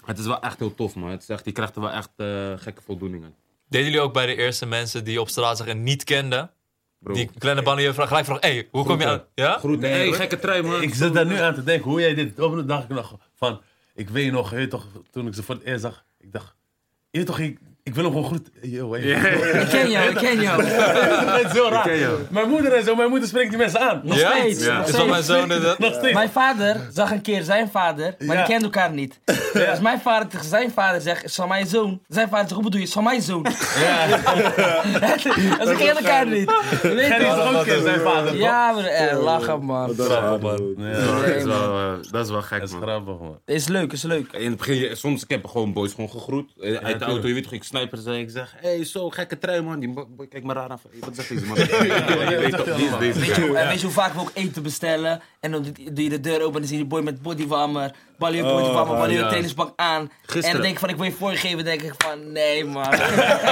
Het 0.05 0.19
is 0.19 0.27
wel 0.27 0.41
echt 0.41 0.59
heel 0.59 0.75
tof, 0.75 0.95
man. 0.95 1.11
Het 1.11 1.23
is 1.23 1.29
echt, 1.29 1.45
je 1.45 1.53
krijgt 1.53 1.75
er 1.77 1.83
wel 1.83 1.91
echt 1.91 2.11
eh, 2.17 2.53
gekke 2.57 2.83
voldoening 2.83 3.25
aan. 3.25 3.35
Deden 3.69 3.87
jullie 3.87 4.03
ook 4.03 4.13
bij 4.13 4.27
de 4.27 4.37
eerste 4.37 4.67
mensen 4.67 5.05
die 5.05 5.13
je 5.13 5.21
op 5.21 5.29
straat 5.29 5.57
zag 5.57 5.67
en 5.67 5.83
niet 5.83 6.05
kenden? 6.05 6.51
Bro. 6.99 7.15
Die 7.15 7.31
kleine 7.39 7.63
banlieue 7.63 7.93
vraag 7.93 8.09
gelijk 8.09 8.27
vragen, 8.27 8.49
hey, 8.49 8.69
hoe 8.71 8.85
kom 8.85 9.01
je 9.01 9.07
aan? 9.07 9.25
Ja? 9.35 9.59
Groeten. 9.59 9.91
Nee, 9.91 10.09
hey, 10.09 10.13
gekke 10.13 10.39
trui, 10.39 10.63
man. 10.63 10.83
Ik 10.83 10.95
zit 10.95 11.15
daar 11.15 11.27
nu 11.27 11.39
aan 11.39 11.55
te 11.55 11.63
denken, 11.65 11.91
hoe 11.91 12.01
jij 12.01 12.15
dit 12.15 12.41
opende, 12.41 12.65
dacht 12.65 12.83
ik 12.83 12.89
nog 12.89 13.19
van, 13.35 13.61
ik 13.95 14.09
weet 14.09 14.33
nog, 14.33 14.59
je 14.59 14.69
toch, 14.69 14.87
toen 15.11 15.27
ik 15.27 15.35
ze 15.35 15.43
voor 15.43 15.55
het 15.55 15.65
eerst 15.65 15.83
zag, 15.83 16.05
ik 16.19 16.33
dacht, 16.33 16.57
je 17.11 17.23
toch, 17.23 17.39
ik, 17.39 17.59
ik 17.83 17.95
wil 17.95 18.05
hem 18.05 18.13
gewoon 18.13 18.29
goed. 18.29 18.49
Yo, 18.63 18.93
hey. 18.93 19.01
ik 19.63 19.69
ken 19.69 19.91
jou, 19.91 20.11
ik 20.11 20.17
ken 20.17 20.41
jou. 20.41 20.63
Het 20.65 21.45
is 21.47 21.53
heel 21.53 21.71
raar. 21.71 21.83
ken 21.87 21.99
jou. 21.99 22.19
Mijn 22.31 22.49
moeder 22.49 22.73
en 22.73 22.85
zo, 22.85 22.95
mijn 22.95 23.09
moeder 23.11 23.29
spreekt 23.29 23.49
die 23.49 23.59
mensen 23.59 23.81
aan. 23.81 24.01
Nog 24.05 24.19
Ja? 24.19 24.31
steeds, 24.37 24.65
Ja. 24.65 24.79
nog 24.79 24.89
Is 24.89 25.05
mijn 25.07 25.23
zoon 25.23 25.49
dat? 25.49 25.79
Nog 25.79 25.95
steeds. 25.95 26.13
Mijn 26.15 26.31
vader 26.31 26.77
zag 26.93 27.11
een 27.11 27.21
keer 27.23 27.43
zijn 27.43 27.71
vader, 27.71 28.15
maar 28.19 28.37
Ja. 28.37 28.43
die 28.45 28.53
kenden 28.53 28.65
elkaar 28.73 28.93
niet. 28.93 29.21
Als 29.71 29.81
mijn 29.81 30.01
vader 30.01 30.29
tegen 30.29 30.47
zijn 30.47 30.71
vader 30.71 31.01
zegt, 31.01 31.25
is 31.25 31.35
van 31.35 31.49
mijn 31.49 31.67
zoon. 31.67 32.01
Zijn 32.09 32.29
vader 32.29 32.49
zegt, 32.49 32.61
hoe 32.61 32.63
bedoel 32.63 32.81
je, 32.81 32.87
is 32.87 32.93
van 32.93 33.05
mijn 33.05 33.23
zoon. 33.23 33.47
Ze 33.51 35.75
kennen 35.79 35.97
elkaar 35.97 36.27
niet. 36.27 36.53
Je 36.83 36.89
weet 36.95 37.07
Gerry 37.07 37.25
is 37.25 37.35
toch? 37.35 37.53
ook 37.53 37.59
een 37.59 37.65
keer 37.65 37.81
zijn 37.81 38.01
vader, 38.01 38.31
toch? 38.31 38.41
Ja, 38.41 38.73
maar 38.73 38.85
eh, 38.85 39.23
lachen 39.23 39.65
man. 39.65 39.95
Dat 39.97 40.07
is 40.09 40.15
hard, 40.15 40.43
man. 40.43 40.75
Ja, 40.79 40.93
dat, 41.07 41.27
Nee, 41.27 41.35
is 41.37 41.45
wel, 41.45 41.79
eh, 41.79 41.93
dat 42.11 42.25
is 42.25 42.31
wel 42.31 42.43
gek, 42.43 42.59
dat 42.61 42.69
is 42.69 42.75
man. 42.75 42.83
grappig, 42.83 43.19
man. 43.19 43.39
Is 43.47 43.69
leuk, 43.69 43.93
is 43.93 44.03
leuk. 44.03 44.33
In 44.33 44.49
het 44.51 44.57
begin, 44.57 44.97
soms 44.97 45.23
ik 45.23 45.31
heb 45.31 45.47
gewoon 45.47 45.73
boys 45.73 45.93
gewoon 45.95 46.11
gegroet. 46.11 46.51
Eh, 46.61 46.67
Uit 46.67 46.75
de 46.75 46.79
tuurlijk. 46.81 47.03
auto, 47.05 47.29
je 47.29 47.35
weet 47.35 47.43
toch, 47.43 47.53
ik 47.53 47.65
sniper 47.71 47.99
ze 47.99 48.11
en 48.11 48.19
ik 48.19 48.31
zeg, 48.31 48.55
hey, 48.61 48.85
zo 48.85 49.11
gekke 49.11 49.39
trui, 49.39 49.61
man. 49.63 49.81
Die 49.81 49.89
boy 49.89 50.27
kijkt 50.27 50.47
me 50.47 50.53
raar 50.53 50.71
aan. 50.71 50.79
van, 50.79 50.91
hey, 50.91 51.01
Wat 51.01 51.15
zegt 51.15 51.29
deze 51.29 51.47
man? 51.47 51.57
je 51.57 51.67
weet 53.15 53.37
je, 53.37 53.53
en 53.57 53.69
weet 53.69 53.81
je 53.81 53.87
hoe 53.87 53.95
vaak 53.95 54.13
we 54.13 54.21
ook 54.21 54.31
eten 54.35 54.63
bestellen? 54.63 55.21
En 55.41 55.51
dan 55.51 55.63
doe 55.93 56.03
je 56.03 56.09
de 56.09 56.21
deur 56.21 56.41
open 56.41 56.55
en 56.55 56.61
dan 56.61 56.63
zie 56.69 56.77
je 56.77 56.83
die 56.83 56.87
boy 56.93 57.03
met 57.03 57.23
bodywarmer. 57.23 57.95
Balje 58.19 58.45
Oh, 58.45 58.51
bodywarmer, 58.51 58.97
balje 58.97 59.19
ja. 59.19 59.27
trainingspak 59.27 59.73
aan. 59.77 60.11
En 60.35 60.53
dan 60.53 60.61
denk 60.61 60.73
ik 60.73 60.79
van, 60.79 60.89
ik 60.89 60.97
wil 60.97 61.05
je 61.05 61.13
voorgeven. 61.13 61.65
denk 61.65 61.83
ik 61.83 61.95
van, 61.99 62.33
nee 62.33 62.65
man. 62.65 62.93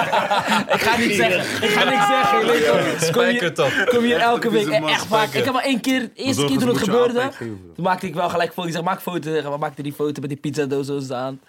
ik 0.76 0.80
ga 0.86 0.96
niet 0.96 1.14
zeggen, 1.14 1.40
ik 1.68 1.70
ga 1.70 1.84
niks 1.90 2.06
zeggen. 2.06 2.46
Weet 2.46 3.10
kom 3.10 3.24
je, 3.24 3.86
kom 3.88 4.04
hier 4.04 4.18
elke 4.18 4.50
week. 4.50 4.68
echt 4.68 5.06
vaak. 5.06 5.32
Ik 5.32 5.44
heb 5.44 5.52
wel 5.52 5.62
één 5.62 5.80
keer, 5.80 6.00
de 6.00 6.10
eerste 6.14 6.44
keer 6.44 6.58
toen 6.58 6.68
het 6.68 6.78
gebeurde. 6.78 7.30
Toen 7.38 7.84
maakte 7.84 8.06
ik 8.06 8.14
wel 8.14 8.28
gelijk 8.28 8.52
foto. 8.52 8.68
Ik 8.68 8.74
zeg, 8.74 8.82
maak 8.82 9.00
foto. 9.00 9.30
Zeg, 9.32 9.58
maakte 9.58 9.82
die 9.82 9.92
foto 9.92 10.20
met 10.20 10.28
die 10.30 10.38
pizzadoos 10.38 10.86
zo 10.86 11.00
staan. 11.00 11.40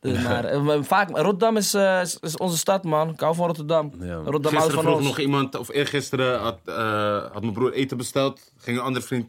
Dus, 0.00 0.22
maar, 0.28 0.44
eh, 0.44 0.62
maar 0.62 0.84
vaak, 0.84 1.08
Rotterdam 1.08 1.56
is, 1.56 1.74
eh, 1.74 2.00
is, 2.00 2.18
is 2.20 2.36
onze 2.36 2.56
stad, 2.56 2.84
man. 2.84 3.08
Ik 3.08 3.20
hou 3.20 3.34
van 3.34 3.46
Rotterdam. 3.46 3.92
Ja. 4.00 4.14
Rotterdam 4.14 4.32
houdt 4.54 4.54
Gisteren 4.54 4.72
van 4.74 4.82
vroeg 4.82 4.96
ons. 4.96 5.06
nog 5.06 5.18
iemand, 5.18 5.54
of 5.58 5.68
eergisteren 5.68 6.38
had, 6.40 6.58
eh, 6.64 7.32
had 7.32 7.40
mijn 7.40 7.52
broer 7.52 7.72
eten 7.72 7.96
besteld. 7.96 8.52
Ging 8.56 8.76
een 8.78 8.82
andere 8.82 9.06
vriend, 9.06 9.26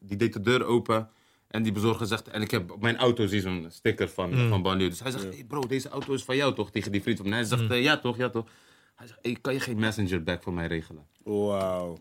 die 0.00 0.16
deed 0.16 0.32
de 0.32 0.40
deur 0.40 0.64
open. 0.64 1.08
En 1.48 1.62
die 1.62 1.72
bezorger 1.72 2.06
zegt, 2.06 2.28
en 2.28 2.42
ik 2.42 2.50
heb 2.50 2.70
op 2.70 2.82
mijn 2.82 2.96
auto 2.96 3.26
zie 3.26 3.40
zo'n 3.40 3.66
sticker 3.70 4.08
van, 4.08 4.48
van 4.48 4.62
Banlieue. 4.62 4.90
Dus 4.90 5.00
hij 5.00 5.10
zegt, 5.10 5.24
hey 5.24 5.44
bro, 5.48 5.60
deze 5.60 5.88
auto 5.88 6.12
is 6.12 6.22
van 6.22 6.36
jou 6.36 6.54
toch? 6.54 6.70
Tegen 6.70 6.92
die 6.92 7.02
vriend 7.02 7.18
van 7.18 7.28
mij. 7.28 7.38
Hij 7.38 7.46
zegt, 7.46 7.70
eh, 7.70 7.82
ja 7.82 7.96
toch, 7.98 8.16
ja 8.16 8.28
toch. 8.28 8.44
Hij 8.94 9.06
zegt, 9.06 9.18
hey, 9.22 9.36
kan 9.40 9.52
je 9.52 9.60
geen 9.60 9.78
messenger 9.78 10.22
back 10.22 10.42
voor 10.42 10.52
mij 10.52 10.66
regelen? 10.66 11.06
Wauw. 11.24 11.96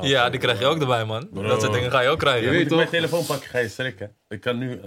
Ja, 0.00 0.30
die 0.30 0.40
krijg 0.40 0.58
je 0.58 0.66
ook 0.66 0.80
erbij, 0.80 1.04
man. 1.04 1.28
Dat 1.32 1.60
soort 1.60 1.72
dingen 1.72 1.90
ga 1.90 2.00
je 2.00 2.08
ook 2.08 2.18
krijgen. 2.18 2.40
Je 2.42 2.46
Moet 2.46 2.56
weet 2.56 2.66
ik 2.66 2.70
mijn 2.70 2.82
toch? 2.82 2.94
telefoon 2.94 3.26
pakken, 3.26 3.48
ga 3.48 3.58
je 3.58 3.68
schrikken. 3.68 4.14
Ik 4.28 4.40
kan 4.40 4.58
nu 4.58 4.80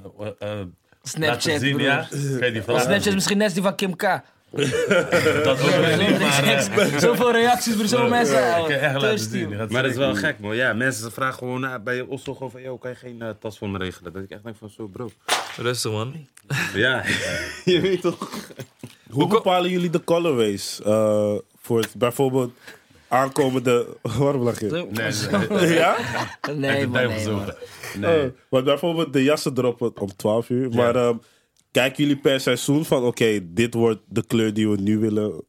Snapchat, 1.10 1.60
zien, 1.60 1.78
ja. 1.78 2.08
Die 2.10 2.62
Snapchat 2.62 3.06
is 3.06 3.14
misschien 3.14 3.38
net 3.38 3.54
die 3.54 3.64
van 3.64 3.76
Kim 3.76 3.96
K. 3.96 4.02
Dat 5.44 5.62
ook 5.62 5.70
weer 5.70 5.98
niet, 5.98 6.20
maar... 6.20 6.44
eh, 6.44 6.98
Zoveel 7.08 7.32
reacties 7.32 7.76
voor 7.76 7.86
zoveel 7.86 8.08
mensen. 8.10 8.58
Ik 8.58 8.68
echt 8.70 8.94
laten 9.02 9.20
zien. 9.20 9.56
Gaat 9.56 9.70
Maar 9.70 9.82
dat 9.82 9.92
is 9.92 9.98
wel 9.98 10.16
gek, 10.16 10.40
man. 10.40 10.56
Ja, 10.56 10.74
mensen 10.74 11.12
vragen 11.12 11.38
gewoon 11.38 11.66
eh, 11.66 11.74
bij 11.84 12.02
Oslo 12.02 12.34
gewoon 12.34 12.52
van, 12.52 12.62
yo, 12.62 12.78
kan 12.78 12.90
je 12.90 12.96
geen 12.96 13.22
eh, 13.22 13.30
tas 13.40 13.58
voor 13.58 13.70
me 13.70 13.78
regelen? 13.78 14.14
Dat 14.14 14.24
ik 14.24 14.30
echt 14.30 14.44
denk 14.44 14.56
van, 14.58 14.70
zo 14.70 14.88
bro. 14.88 15.12
Rustig, 15.58 15.92
man. 15.92 16.28
Ja, 16.74 17.04
je 17.66 17.80
weet 17.80 18.02
toch? 18.02 18.30
Hoe 19.10 19.28
bepalen 19.28 19.70
jullie 19.70 19.90
de 19.90 20.04
colorways? 20.04 20.82
eh, 20.86 21.34
voor 21.62 21.80
het, 21.80 21.96
bijvoorbeeld 21.96 22.54
aankomende... 23.10 23.88
Waarom 24.02 24.42
lach 24.42 24.60
je? 24.60 24.70
Zo. 24.70 24.88
Nee, 24.92 25.12
nee, 25.50 25.60
nee. 25.68 25.74
Ja? 25.84 25.96
Nee, 26.56 26.88
man, 26.88 27.08
nee, 27.08 27.20
zoeken. 27.20 27.46
man. 27.46 27.56
Nee. 28.02 28.22
Eh, 28.22 28.30
want 28.50 28.64
bijvoorbeeld 28.66 29.14
de 29.14 29.24
jassen 29.24 29.54
droppen 29.54 30.00
om 30.00 30.16
12 30.16 30.50
uur. 30.50 30.70
Maar 30.70 30.96
ehm, 30.96 31.16
kijken 31.72 32.04
jullie 32.04 32.20
per 32.22 32.40
seizoen 32.40 32.86
van... 32.86 33.04
Oké, 33.04 33.40
dit 33.54 33.74
wordt 33.74 34.00
de 34.08 34.26
kleur 34.26 34.54
die 34.54 34.70
we 34.70 34.82
nu 34.82 34.98
willen... 35.00 35.44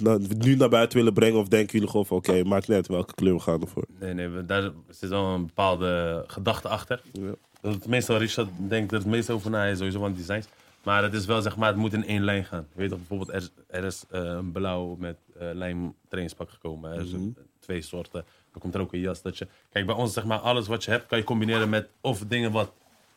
na- 0.00 0.18
nu 0.38 0.54
naar 0.56 0.68
buiten 0.68 0.98
willen 0.98 1.12
brengen? 1.12 1.40
Of 1.40 1.48
denken 1.48 1.72
jullie 1.72 1.88
gewoon 1.88 2.06
van... 2.06 2.16
Oké, 2.16 2.44
maakt 2.44 2.68
net 2.68 2.86
welke 2.88 3.14
kleur 3.14 3.34
we 3.34 3.40
gaan 3.40 3.60
ervoor. 3.60 3.84
Nee, 4.00 4.14
nee, 4.14 4.28
we- 4.28 4.44
daar 4.46 4.70
zit 4.88 5.08
wel 5.10 5.24
een 5.24 5.46
bepaalde 5.46 6.24
gedachte 6.26 6.68
achter. 6.68 7.00
Ja. 7.12 7.30
Dat 7.60 7.74
het 7.74 7.86
meestal, 7.86 8.16
Richard 8.18 8.48
denkt 8.68 8.92
er 8.92 8.98
het 8.98 9.06
meest 9.06 9.30
over 9.30 9.50
na, 9.50 9.64
is 9.64 9.78
sowieso 9.78 9.98
van 9.98 10.14
designs. 10.14 10.46
Maar 10.86 11.02
het 11.02 11.14
is 11.14 11.26
wel, 11.26 11.42
zeg 11.42 11.56
maar, 11.56 11.68
het 11.68 11.76
moet 11.76 11.92
in 11.92 12.04
één 12.06 12.24
lijn 12.24 12.44
gaan. 12.44 12.66
Je 12.72 12.78
weet 12.80 12.88
toch, 12.88 12.98
bijvoorbeeld, 12.98 13.28
er 13.30 13.36
is, 13.36 13.50
er 13.66 13.84
is 13.84 14.04
eh, 14.10 14.20
een 14.22 14.52
blauw 14.52 14.96
met 14.98 15.16
eh 15.38 15.48
lijm 15.52 15.94
trainingspak 16.08 16.50
gekomen. 16.50 16.92
Er 16.92 17.00
is 17.00 17.12
een- 17.12 17.36
twee 17.60 17.82
soorten. 17.82 18.24
Dan 18.52 18.60
komt 18.60 18.74
er 18.74 18.80
ook 18.80 18.92
een 18.92 19.00
jas. 19.00 19.22
Dat 19.22 19.38
je, 19.38 19.46
kijk, 19.70 19.86
bij 19.86 19.94
ons, 19.94 20.12
zeg 20.12 20.24
maar, 20.24 20.38
alles 20.38 20.66
wat 20.66 20.84
je 20.84 20.90
hebt, 20.90 21.06
kan 21.06 21.18
je 21.18 21.24
combineren 21.24 21.68
met 21.68 21.88
of 22.00 22.20
dingen 22.28 22.52
wat, 22.52 22.72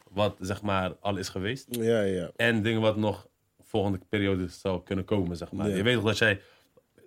wat 0.09 0.35
zeg 0.39 0.61
maar, 0.61 0.95
al 0.99 1.17
is 1.17 1.29
geweest. 1.29 1.67
Ja, 1.69 2.01
ja. 2.01 2.31
En 2.35 2.61
dingen 2.61 2.81
wat 2.81 2.97
nog 2.97 3.27
volgende 3.61 3.99
periode 4.09 4.47
zou 4.47 4.83
kunnen 4.83 5.05
komen, 5.05 5.37
zeg 5.37 5.51
maar. 5.51 5.69
Ja. 5.69 5.75
Je 5.75 5.83
weet 5.83 5.95
toch 5.95 6.03
dat 6.03 6.17
jij... 6.17 6.41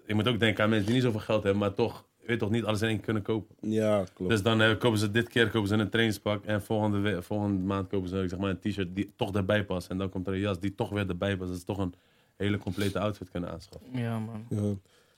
Je 0.07 0.15
moet 0.15 0.29
ook 0.29 0.41
denken 0.41 0.65
aan 0.65 0.69
mensen 0.71 0.87
die 0.87 0.95
niet 0.95 1.05
zoveel 1.05 1.21
geld 1.21 1.43
hebben, 1.43 1.61
maar 1.61 1.75
toch, 1.75 2.05
je 2.23 2.29
weet 2.29 2.39
toch, 2.39 2.51
niet 2.51 2.65
alles 2.65 2.83
in 2.83 2.89
één 2.89 3.01
kunnen 3.01 3.23
kopen. 3.23 3.57
Ja, 3.61 4.05
klopt. 4.15 4.31
Dus 4.31 4.43
dan 4.43 4.61
eh, 4.61 4.79
kopen 4.79 4.99
ze 4.99 5.11
dit 5.11 5.29
keer 5.29 5.51
kopen 5.51 5.69
ze 5.69 5.75
een 5.75 5.89
trainingspak 5.91 6.45
en 6.45 6.63
volgende, 6.63 6.99
we- 6.99 7.23
volgende 7.23 7.63
maand 7.65 7.89
kopen 7.89 8.09
ze 8.09 8.25
zeg 8.29 8.39
maar, 8.39 8.51
een 8.51 8.59
t-shirt 8.59 8.95
die 8.97 9.13
toch 9.17 9.35
erbij 9.35 9.65
past. 9.65 9.89
En 9.91 9.99
dan 9.99 10.09
komt 10.09 10.27
er 10.27 10.33
een 10.33 10.39
jas 10.41 10.61
die 10.61 10.75
toch 10.75 10.91
weer 10.91 11.09
erbij 11.09 11.37
past. 11.37 11.51
Dat 11.51 11.59
ze 11.59 11.65
toch 11.65 11.79
een 11.79 11.95
hele 12.37 12.59
complete 12.59 12.99
outfit 12.99 13.31
kunnen 13.31 13.51
aanschaffen. 13.51 13.89
Ja, 14.01 14.19
man. 14.19 14.47
Ja. 14.51 14.75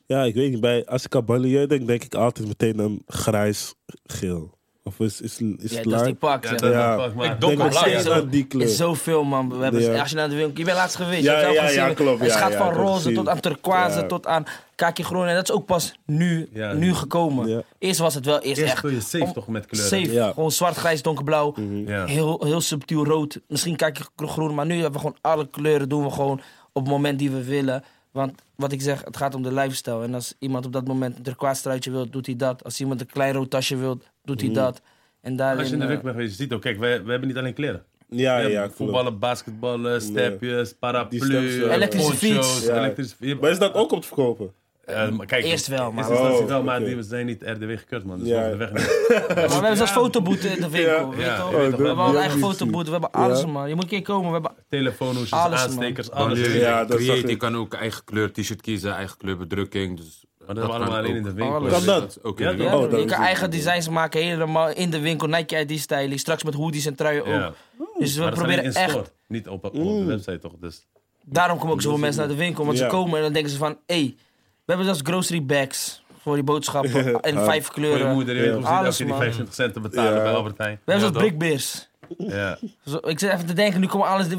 ja, 0.07 0.25
ik 0.25 0.35
weet 0.35 0.51
niet. 0.51 0.61
Bij, 0.61 0.87
als 0.87 1.05
ik 1.05 1.15
aan 1.15 1.25
banlieue 1.25 1.67
denk, 1.67 1.87
denk 1.87 2.05
ik 2.05 2.15
altijd 2.15 2.49
meteen 2.49 2.81
aan 2.81 2.99
grijs-geel. 3.07 4.54
Of 4.87 5.01
is, 5.01 5.21
is, 5.21 5.41
is 5.41 5.71
Ja, 5.73 5.83
dat 5.83 6.01
is 6.01 6.07
die 6.07 6.15
pak. 6.15 6.47
zeg. 6.47 6.59
dat 6.61 6.73
Ja. 6.73 6.97
pak, 6.97 7.15
maar- 7.15 7.27
Ik 7.33 7.41
denk 7.41 7.59
nog 7.59 7.73
steeds 7.75 8.05
ja. 8.05 8.21
die 8.21 8.45
kleur. 8.45 8.63
is 8.67 8.77
zoveel, 8.77 9.25
man. 9.25 9.57
We 9.57 9.63
hebben, 9.63 9.83
Ja. 9.83 10.01
Als 10.01 10.11
je 10.11 10.17
naar 10.17 10.29
de 10.29 10.35
winkel... 10.37 10.59
Je 10.59 10.65
bent 10.65 10.77
laatst 10.77 10.97
geweest. 10.97 11.23
Ja, 11.23 11.31
je 11.31 11.37
hebt 11.39 11.43
zelf 11.45 11.57
ja, 11.57 11.67
gezien. 11.67 11.83
ja, 11.83 11.95
klopt. 11.95 12.21
Het 12.21 12.29
Ja, 12.33 12.39
gaat 12.39 12.53
ja, 12.53 12.59
van 12.59 12.73
roze 12.73 13.13
tot 13.13 13.29
aan 13.29 13.41
turquoise 13.41 13.99
Ja. 14.01 14.07
tot 14.07 14.27
aan 14.27 14.45
kaki 14.75 15.03
groen. 15.03 15.27
En 15.27 15.35
dat 15.35 15.49
is 15.49 15.55
ook 15.55 15.67
pas 15.67 15.95
nu, 16.07 16.49
Ja. 16.53 16.73
nu 16.73 16.95
gekomen. 16.95 17.49
Ja. 17.49 17.63
Eerst 17.79 17.99
was 18.01 18.15
het 18.15 18.25
wel 18.25 18.41
eerst 18.41 18.61
Eerst 18.61 18.73
echt... 18.73 18.83
je 18.83 19.01
safe 19.01 19.25
om- 19.25 19.33
toch 19.33 19.49
met 19.49 19.67
kleuren. 19.67 19.91
Safe. 19.91 20.13
Ja. 20.13 20.33
Gewoon 20.33 20.51
zwart, 20.53 20.77
grijs, 20.77 21.03
donkerblauw. 21.03 21.55
Ja. 21.87 22.05
Heel, 22.07 22.45
heel 22.45 22.61
subtiel 22.61 23.05
rood. 23.05 23.41
Misschien 23.49 23.77
kijk 23.77 23.99
je 23.99 24.27
groen. 24.27 24.55
Maar 24.55 24.67
nu 24.67 24.75
hebben 24.75 24.93
we 24.93 24.99
gewoon 24.99 25.17
alle 25.21 25.49
kleuren. 25.51 25.89
Doen 25.89 26.05
we 26.05 26.11
gewoon 26.11 26.41
op 26.73 26.83
het 26.83 26.91
moment 26.91 27.19
die 27.19 27.31
we 27.31 27.45
willen. 27.45 27.85
Want 28.15 28.43
wat 28.55 28.73
ik 28.73 28.81
zeg, 28.81 29.05
het 29.05 29.17
gaat 29.17 29.35
om 29.35 29.43
de 29.43 29.53
lifestyle. 29.53 30.03
En 30.03 30.15
als 30.15 30.35
iemand 30.39 30.67
op 30.67 30.73
dat 30.73 30.87
moment 30.87 31.17
een 31.17 31.23
turquoise 31.23 31.63
truitje 31.63 31.91
wil, 31.91 32.11
doet 32.11 32.27
hij 32.27 32.37
dat. 32.37 32.65
Als 32.65 32.81
iemand 32.81 33.01
een 33.01 33.07
klein 33.07 33.35
rood 33.35 33.51
tasje 33.51 33.77
wil, 33.77 34.01
doet 34.23 34.41
hij 34.41 34.53
dat. 34.53 34.81
En 35.21 35.37
daarin, 35.37 35.59
Als 35.59 35.69
je 35.69 35.73
in 35.73 35.79
de 35.79 35.85
eh, 35.85 35.91
winkel 35.91 36.07
bent 36.09 36.17
geweest, 36.21 36.39
je 36.39 36.43
ziet 36.45 36.53
ook, 36.53 36.61
kijk, 36.61 36.79
wij 36.79 36.91
hebben 36.93 37.27
niet 37.27 37.37
alleen 37.37 37.55
kleren. 37.55 37.85
Ja, 38.09 38.43
We 38.43 38.49
ja, 38.49 38.61
klopt. 38.63 38.77
voetballen, 38.77 39.19
basketballen, 39.19 40.03
stepjes, 40.03 40.69
Die 40.69 40.79
paraplu, 40.79 41.19
steps, 41.19 41.55
ja. 41.55 41.71
Elektrische 41.71 42.17
fiets. 42.17 42.65
Ja. 42.65 42.77
elektrische 42.77 43.17
fiets. 43.17 43.41
Maar 43.41 43.51
is 43.51 43.59
dat 43.59 43.75
ook 43.75 43.93
om 43.93 44.01
te 44.01 44.07
verkopen? 44.07 44.53
Maar 44.87 45.27
kijk, 45.27 45.45
Eerst 45.45 45.67
wel, 45.67 45.93
maar- 45.93 46.11
Eerst 46.11 46.23
Oh, 46.41 46.47
wel, 46.47 46.63
maar 46.63 46.79
die 46.85 47.03
zijn 47.03 47.27
niet 47.27 47.43
RDW 47.43 47.71
gekurt, 47.79 48.05
man. 48.05 48.19
Dus 48.19 48.29
Ja. 48.29 48.43
we 48.45 48.51
de 48.51 48.57
weg 48.57 48.73
niet. 48.73 49.09
Maar 49.37 49.47
we 49.49 49.53
hebben 49.55 49.77
zelfs 49.77 49.93
fotoboete 49.93 50.49
in 50.49 50.61
de 50.61 50.69
winkel, 50.69 51.11
weet 51.11 51.25
Ja. 51.27 51.37
toch? 51.39 51.47
Oh, 51.47 51.55
we 51.55 51.61
hebben 51.63 51.99
een 51.99 52.17
eigen 52.17 52.39
ik 52.39 52.45
fotoboete, 52.45 52.91
we 52.91 52.99
hebben 53.01 53.11
Ja. 53.13 53.19
alles, 53.27 53.47
man. 53.47 53.69
Je 53.69 53.75
moet 53.75 53.83
een 53.83 53.89
keer 53.89 54.03
komen, 54.03 54.27
we 54.27 54.33
hebben... 54.33 54.53
Telefoonhoesjes, 54.69 55.31
Alles, 55.31 55.59
man. 55.61 55.69
aanstekers, 55.69 56.11
alles. 56.11 56.39
Ja, 56.55 56.87
je 57.27 57.37
kan 57.37 57.57
ook 57.57 57.75
eigen 57.75 58.05
kleur 58.05 58.33
t-shirt 58.33 58.61
kiezen, 58.61 58.95
eigen 58.95 59.17
kleur 59.17 59.37
bedrukking. 59.37 59.97
Dus 59.97 60.25
Maar 60.39 60.55
dat 60.55 60.57
hebben 60.57 60.67
we 60.67 60.73
allemaal 60.85 60.99
alleen 61.05 61.17
in 61.17 61.23
de 61.23 61.33
winkel. 61.33 61.55
Alles. 61.57 61.73
Kan 61.73 61.85
dat? 61.87 62.19
ook 62.23 62.41
in 62.41 62.47
Ja, 62.47 62.53
de? 62.53 62.63
Ja. 62.63 62.77
Oh, 62.77 62.83
je 62.83 62.89
kan 62.97 62.99
het. 63.01 63.13
eigen 63.13 63.51
designs 63.51 63.89
maken, 63.89 64.23
helemaal 64.23 64.69
in 64.71 64.91
de 64.91 65.01
winkel, 65.01 65.29
Nike 65.29 65.59
ID 65.67 65.81
stijlen, 65.81 66.19
straks 66.19 66.43
met 66.45 66.55
hoodies 66.55 66.87
en 66.87 66.95
truien 66.95 67.25
ook. 67.25 67.55
Dus 67.99 68.17
we 68.17 68.29
proberen 68.29 68.65
in 68.65 68.73
echt... 68.75 68.91
store, 68.91 69.07
niet 69.29 69.49
op, 69.49 69.65
op 69.65 69.73
de 69.73 69.79
Mm. 69.81 70.07
website 70.07 70.39
toch. 70.39 70.53
Dus 70.61 70.87
Daarom 71.27 71.59
komen 71.59 71.75
ook 71.75 71.83
zoveel 71.83 71.99
mensen 71.99 72.21
naar 72.21 72.31
de 72.37 72.43
winkel, 72.43 72.65
want 72.65 72.79
ze 72.79 72.87
komen 72.87 73.17
en 73.17 73.23
dan 73.23 73.33
denken 73.33 73.51
ze 73.53 73.57
van, 73.59 73.79
hé, 73.87 73.95
hey, 73.95 74.05
we 74.05 74.24
hebben 74.67 74.85
zelfs 74.87 75.01
grocery 75.03 75.45
bags 75.47 76.03
voor 76.21 76.35
die 76.35 76.45
boodschappen 76.45 77.07
in 77.23 77.35
vijf 77.39 77.67
voor 77.67 77.75
je 77.75 77.81
kleuren. 77.81 78.13
moeder, 78.15 78.35
je 78.35 78.41
weet 78.41 78.51
Ja. 78.51 78.57
hoe 78.79 78.87
als 78.87 78.97
je 78.99 79.05
die 79.05 79.13
man. 79.13 79.23
25 79.23 79.55
cent 79.55 79.73
te 79.73 79.81
betalen 79.81 80.15
Ja. 80.17 80.23
bij 80.23 80.33
Albert 80.33 80.59
Heijn. 80.59 80.81
We 80.85 80.93
hebben 80.93 80.95
Ja, 80.95 81.01
zelfs 81.13 81.15
toch? 81.15 81.23
brickbeers. 81.39 81.89
Ja, 82.19 82.59
Zo, 82.87 82.97
ik 82.97 83.19
zit 83.19 83.33
even 83.33 83.47
te 83.47 83.53
denken, 83.53 83.81
nu 83.81 83.87
komen 83.87 84.07
alles, 84.09 84.27
we 84.27 84.37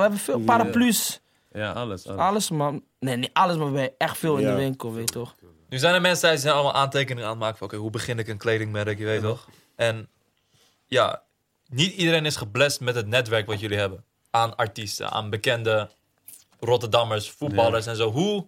hebben 0.00 0.18
veel 0.18 0.40
paraplu's. 0.40 1.20
ja 1.52 1.72
alles. 1.72 2.06
alles. 2.08 2.20
Alles, 2.20 2.50
man. 2.50 2.82
Nee, 3.00 3.16
niet 3.16 3.30
alles, 3.32 3.56
maar 3.56 3.72
we 3.72 3.78
hebben 3.78 3.98
echt 3.98 4.18
veel 4.18 4.36
in 4.36 4.46
de 4.46 4.54
winkel, 4.54 4.92
weet 4.92 5.08
je 5.08 5.14
toch? 5.14 5.34
Nu 5.68 5.78
zijn 5.78 5.94
er 5.94 6.00
mensen 6.00 6.30
die 6.30 6.38
zijn 6.38 6.54
allemaal 6.54 6.74
aantekeningen 6.74 7.24
aan 7.24 7.30
het 7.30 7.38
maken 7.40 7.58
van 7.58 7.66
oké, 7.66 7.76
hoe 7.76 7.90
begin 7.90 8.18
ik 8.18 8.28
een 8.28 8.36
kledingmerk, 8.38 8.98
je 8.98 9.04
weet 9.04 9.20
toch? 9.22 9.48
En 9.76 10.08
ja, 10.86 11.22
niet 11.68 11.92
iedereen 11.94 12.26
is 12.26 12.36
geblest 12.36 12.80
met 12.80 12.94
het 12.94 13.06
netwerk 13.06 13.46
wat 13.46 13.60
jullie 13.60 13.78
hebben. 13.78 14.04
Aan 14.30 14.56
artiesten, 14.56 15.10
aan 15.10 15.30
bekende 15.30 15.90
Rotterdammers, 16.60 17.30
voetballers 17.30 17.86
en 17.86 17.96
zo. 17.96 18.10
Hoe, 18.10 18.46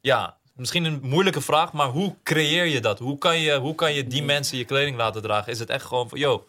ja, 0.00 0.36
misschien 0.56 0.84
een 0.84 1.00
moeilijke 1.02 1.40
vraag, 1.40 1.72
maar 1.72 1.88
hoe 1.88 2.14
creëer 2.22 2.66
je 2.66 2.80
dat? 2.80 2.98
Hoe 2.98 3.18
kan 3.18 3.38
je, 3.40 3.58
hoe 3.58 3.74
kan 3.74 3.94
je 3.94 4.06
die 4.06 4.22
mensen 4.22 4.58
je 4.58 4.64
kleding 4.64 4.96
laten 4.96 5.22
dragen? 5.22 5.52
Is 5.52 5.58
het 5.58 5.70
echt 5.70 5.84
gewoon 5.84 6.08
van, 6.08 6.18
yo, 6.18 6.46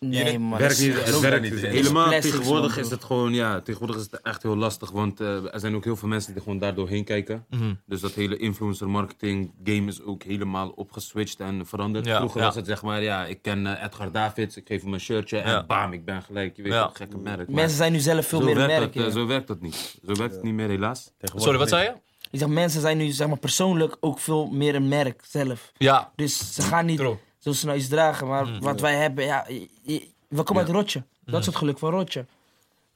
Nee, 0.00 0.38
man. 0.38 0.58
Werkt 0.58 0.80
niet, 0.80 1.04
het 1.04 1.20
werkt 1.20 1.42
niet. 1.50 1.60
Helemaal 1.60 2.08
Plastics, 2.08 2.34
tegenwoordig 2.34 2.74
man, 2.74 2.84
is 2.84 2.90
het 2.90 3.04
gewoon, 3.04 3.32
ja, 3.34 3.60
tegenwoordig 3.60 3.96
is 3.96 4.02
het 4.10 4.20
echt 4.22 4.42
heel 4.42 4.56
lastig, 4.56 4.90
want 4.90 5.20
eh, 5.20 5.54
er 5.54 5.60
zijn 5.60 5.74
ook 5.74 5.84
heel 5.84 5.96
veel 5.96 6.08
mensen 6.08 6.32
die 6.32 6.42
gewoon 6.42 6.58
daar 6.58 6.74
doorheen 6.74 7.04
kijken. 7.04 7.44
Mhm. 7.50 7.74
Dus 7.86 8.00
dat 8.00 8.12
hele 8.12 8.36
influencer 8.36 8.88
marketing 8.88 9.52
game 9.64 9.86
is 9.86 10.02
ook 10.02 10.22
helemaal 10.22 10.68
opgeswitcht 10.68 11.40
en 11.40 11.66
veranderd. 11.66 12.06
Ja, 12.06 12.16
Vroeger 12.16 12.40
ja. 12.40 12.46
was 12.46 12.54
het 12.54 12.66
zeg 12.66 12.82
maar, 12.82 13.02
ja, 13.02 13.24
ik 13.26 13.42
ken 13.42 13.66
eh, 13.66 13.84
Edgar 13.84 14.12
Davids, 14.12 14.56
ik 14.56 14.66
geef 14.66 14.82
hem 14.82 14.92
een 14.94 15.00
shirtje 15.00 15.38
en 15.38 15.50
Ja. 15.50 15.64
bam, 15.66 15.92
ik 15.92 16.04
ben 16.04 16.22
gelijk, 16.22 16.56
je 16.56 16.62
weet 16.62 16.72
Ja. 16.72 16.78
wel, 16.78 16.90
gekke 16.92 17.18
merk. 17.18 17.36
Maar 17.46 17.54
Mensen 17.56 17.76
zijn 17.76 17.92
nu 17.92 17.98
zelf 17.98 18.26
veel 18.26 18.40
meer 18.40 18.48
een 18.56 18.66
werkt 18.66 18.78
merk. 18.80 18.94
dat, 18.94 19.06
eh, 19.06 19.12
zo 19.12 19.26
werkt 19.26 19.46
dat 19.46 19.60
niet. 19.60 19.98
Zo 20.06 20.14
werkt 20.14 20.34
het 20.34 20.42
niet 20.42 20.54
meer 20.54 20.68
helaas. 20.68 21.12
Sorry, 21.34 21.58
wat 21.58 21.68
zei 21.68 21.82
je? 21.84 21.92
Ik 22.30 22.38
zeg, 22.38 22.48
mensen 22.48 22.80
zijn 22.80 22.96
nu 22.96 23.10
zeg 23.10 23.28
maar, 23.28 23.36
persoonlijk 23.38 23.96
ook 24.00 24.18
veel 24.18 24.46
meer 24.46 24.74
een 24.74 24.88
merk 24.88 25.22
zelf. 25.28 25.72
Ja, 25.76 26.12
Dus 26.16 26.54
ze 26.54 26.62
gaan 26.62 26.86
niet 26.86 26.98
True. 26.98 27.16
zo 27.38 27.52
snel 27.52 27.74
iets 27.74 27.88
dragen. 27.88 28.26
Maar 28.26 28.46
Mm. 28.46 28.60
wat 28.60 28.80
wij 28.80 28.94
hebben, 28.96 29.24
ja, 29.24 29.46
we 30.28 30.42
komen 30.42 30.62
uit 30.62 30.72
Rotje. 30.72 31.02
Dat 31.24 31.34
Mm. 31.34 31.40
is 31.40 31.46
het 31.46 31.56
geluk 31.56 31.78
van 31.78 31.90
Rotje. 31.90 32.26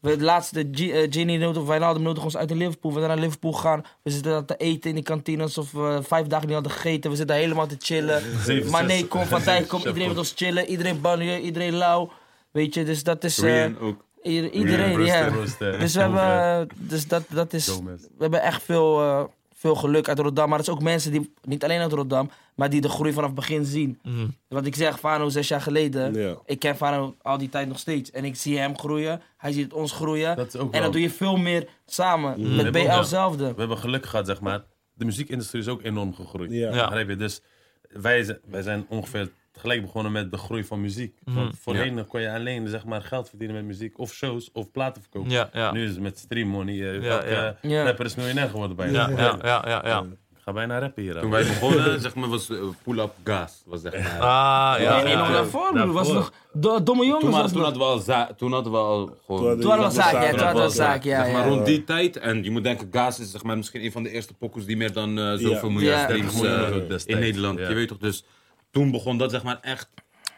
We, 0.00 0.16
de 0.16 0.24
laatste, 0.24 0.60
eh, 0.70 1.06
Ginny 1.10 1.36
nodig, 1.36 1.62
Wijnaldum 1.62 2.02
nodig 2.02 2.24
ons 2.24 2.36
uit 2.36 2.48
de 2.48 2.54
Liverpool. 2.54 2.92
We 2.92 2.98
zijn 2.98 3.10
naar 3.10 3.20
Liverpool 3.20 3.52
gegaan. 3.52 3.84
We 4.02 4.10
zitten 4.10 4.30
daar 4.32 4.44
te 4.44 4.56
eten 4.56 4.88
in 4.88 4.94
die 4.94 5.04
kantine 5.04 5.42
alsof 5.42 5.70
we 5.72 6.00
vijf 6.02 6.26
dagen 6.26 6.46
niet 6.46 6.54
hadden 6.54 6.72
gegeten. 6.72 7.10
We 7.10 7.16
zitten 7.16 7.34
daar 7.36 7.44
helemaal 7.44 7.66
te 7.66 7.76
chillen. 7.78 8.22
Zeven, 8.44 8.70
Maar 8.70 8.84
nee, 8.84 9.06
kom 9.06 9.24
van 9.26 9.42
tijd, 9.42 9.66
kom 9.66 9.78
iedereen 9.78 10.08
met 10.08 10.18
ons 10.18 10.32
chillen. 10.36 10.66
Iedereen 10.68 11.00
banje, 11.00 11.40
iedereen 11.40 11.74
lauw. 11.74 12.12
Weet 12.50 12.74
je, 12.74 12.84
dus 12.84 13.02
dat 13.02 13.24
is... 13.24 13.38
eh, 13.38 13.44
Rian 13.44 13.78
ook. 13.78 14.04
Ieder- 14.22 14.50
iedereen, 14.50 15.04
ja. 15.04 15.30
Dus 15.30 15.94
we 15.94 16.00
hebben, 16.00 16.68
dus 16.76 17.08
dat, 17.08 17.22
dat 17.28 17.52
is, 17.52 17.68
Gomez. 17.68 18.00
we 18.02 18.08
hebben 18.22 18.42
echt 18.42 18.62
veel, 18.62 19.00
eh, 19.00 19.24
veel 19.54 19.74
geluk 19.74 20.08
uit 20.08 20.16
Rotterdam. 20.18 20.48
Maar 20.48 20.58
het 20.58 20.66
is 20.68 20.74
ook 20.74 20.82
mensen 20.82 21.12
die, 21.12 21.32
niet 21.42 21.64
alleen 21.64 21.80
uit 21.80 21.92
Rotterdam, 21.92 22.30
maar 22.54 22.70
die 22.70 22.80
de 22.80 22.88
groei 22.88 23.12
vanaf 23.12 23.26
het 23.30 23.38
begin 23.38 23.64
zien. 23.64 23.98
Mhm. 24.02 24.26
Wat 24.48 24.66
ik 24.66 24.74
zeg, 24.74 24.98
Fano 24.98 25.28
zes 25.28 25.48
jaar 25.48 25.60
geleden, 25.60 26.14
Ja. 26.14 26.36
ik 26.44 26.58
ken 26.58 26.76
Fano 26.76 27.14
al 27.22 27.38
die 27.38 27.48
tijd 27.48 27.68
nog 27.68 27.78
steeds. 27.78 28.10
En 28.10 28.24
ik 28.24 28.36
zie 28.36 28.58
hem 28.58 28.78
groeien, 28.78 29.22
hij 29.36 29.52
ziet 29.52 29.72
ons 29.72 29.92
groeien. 29.92 30.36
Dat 30.36 30.54
en 30.54 30.70
wel- 30.70 30.80
dan 30.82 30.92
doe 30.92 31.00
je 31.00 31.10
veel 31.10 31.36
meer 31.36 31.68
samen. 31.86 32.34
We 32.42 32.48
Met 32.62 32.66
ook 32.66 32.72
BL 32.72 33.02
zelfde. 33.02 33.52
We 33.52 33.58
hebben 33.58 33.78
geluk 33.78 34.06
gehad, 34.06 34.26
zeg 34.26 34.40
maar. 34.40 34.62
De 34.94 35.04
muziekindustrie 35.04 35.62
is 35.62 35.68
ook 35.68 35.82
enorm 35.82 36.14
gegroeid. 36.14 36.50
Ja. 36.50 36.74
Ja. 36.74 36.84
Begrijp 36.84 37.08
je? 37.08 37.16
Dus 37.16 37.40
wij, 37.88 38.22
zijn- 38.24 38.38
wij 38.44 38.62
zijn 38.62 38.86
ongeveer 38.88 39.30
tegelijk 39.60 39.82
begonnen 39.82 40.12
met 40.12 40.30
de 40.30 40.36
groei 40.38 40.64
van 40.64 40.80
muziek. 40.80 41.14
Want 41.24 41.54
voorheen 41.60 42.06
kon 42.06 42.20
je 42.20 42.30
alleen 42.32 42.68
zeg 42.68 42.84
maar, 42.84 43.02
geld 43.02 43.28
verdienen 43.28 43.56
met 43.56 43.64
muziek. 43.64 43.98
Of 43.98 44.12
shows, 44.12 44.50
of 44.52 44.70
platen 44.70 45.02
verkopen. 45.02 45.30
ja, 45.30 45.48
ja. 45.52 45.72
Nu 45.72 45.84
is 45.84 45.90
het 45.90 46.00
met 46.00 46.18
stream 46.18 46.48
money. 46.48 46.74
eh, 46.74 47.02
Ja, 47.02 47.10
elke 47.22 47.30
ja. 47.30 47.56
Ja. 47.62 47.84
rapper 47.84 48.04
is 48.04 48.14
miljonair 48.14 48.48
geworden 48.48 48.76
bijna. 48.76 49.08
Ja, 49.10 49.16
ja, 49.18 49.38
ja, 49.42 49.62
ja, 49.66 49.80
ja. 49.84 50.04
Ik 50.36 50.46
ga 50.46 50.52
bijna 50.52 50.78
rappen 50.78 51.02
hier. 51.02 51.20
Toen 51.20 51.30
wij 51.30 51.42
begonnen, 51.44 52.00
zeg 52.00 52.14
maar, 52.14 52.28
was 52.28 52.50
eh, 52.50 52.56
pull-up 52.84 53.12
gas. 53.24 53.62
Was 53.66 53.80
zeg 53.80 53.92
maar. 53.92 54.20
Ah, 54.20 54.80
ja. 54.82 55.02
Nee, 55.02 55.16
nog 55.16 55.32
daarvoor, 55.32 55.72
broer. 55.72 55.92
Was 55.92 56.12
nog 56.12 56.32
do- 56.52 56.82
domme 56.82 57.04
jongens. 57.06 57.36
Toen, 57.36 57.52
toen, 57.52 57.62
hadden 57.62 57.78
we 57.80 57.86
al 57.88 57.98
za- 57.98 58.30
toen 58.36 58.52
hadden 58.52 58.72
we 58.72 58.78
al 58.78 59.16
gewoon... 59.26 59.60
Toen 59.60 59.70
hadden 59.70 59.88
we 59.88 59.94
zaak, 59.94 60.12
ja, 60.12 60.30
toen 60.30 60.38
hadden 60.46 60.64
we 60.64 60.70
zaak, 60.70 61.02
ja. 61.04 61.24
zeg 61.24 61.32
maar 61.32 61.48
rond 61.48 61.66
die 61.66 61.84
tijd. 61.84 62.16
En 62.16 62.44
je 62.44 62.50
moet 62.50 62.64
denken, 62.64 62.88
Gas 62.90 63.20
is 63.20 63.30
zeg 63.30 63.42
maar, 63.42 63.56
misschien 63.56 63.84
een 63.84 63.92
van 63.92 64.02
de 64.02 64.10
eerste 64.10 64.34
pokkels 64.34 64.64
die 64.64 64.76
meer 64.76 64.92
dan 64.92 65.18
eh, 65.18 65.30
zoveel 65.32 65.48
Ja. 65.68 65.74
miljoen 65.74 65.82
Ja. 65.82 66.02
streams 66.04 66.32
30 66.32 66.42
miljoen 66.42 66.58
eh, 66.70 66.74
ook 66.76 66.88
destijds. 66.88 67.04
in 67.06 67.18
Nederland. 67.18 67.58
Ja. 67.58 67.68
Je 67.68 67.74
weet 67.74 67.88
toch, 67.88 67.98
dus 67.98 68.24
toen 68.70 68.90
begon 68.90 69.18
dat 69.18 69.30
zeg 69.30 69.42
maar 69.42 69.58
echt 69.60 69.88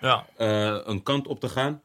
Ja. 0.01 0.25
eh, 0.37 0.77
een 0.85 1.03
kant 1.03 1.27
op 1.27 1.41
te 1.41 1.49
gaan. 1.49 1.83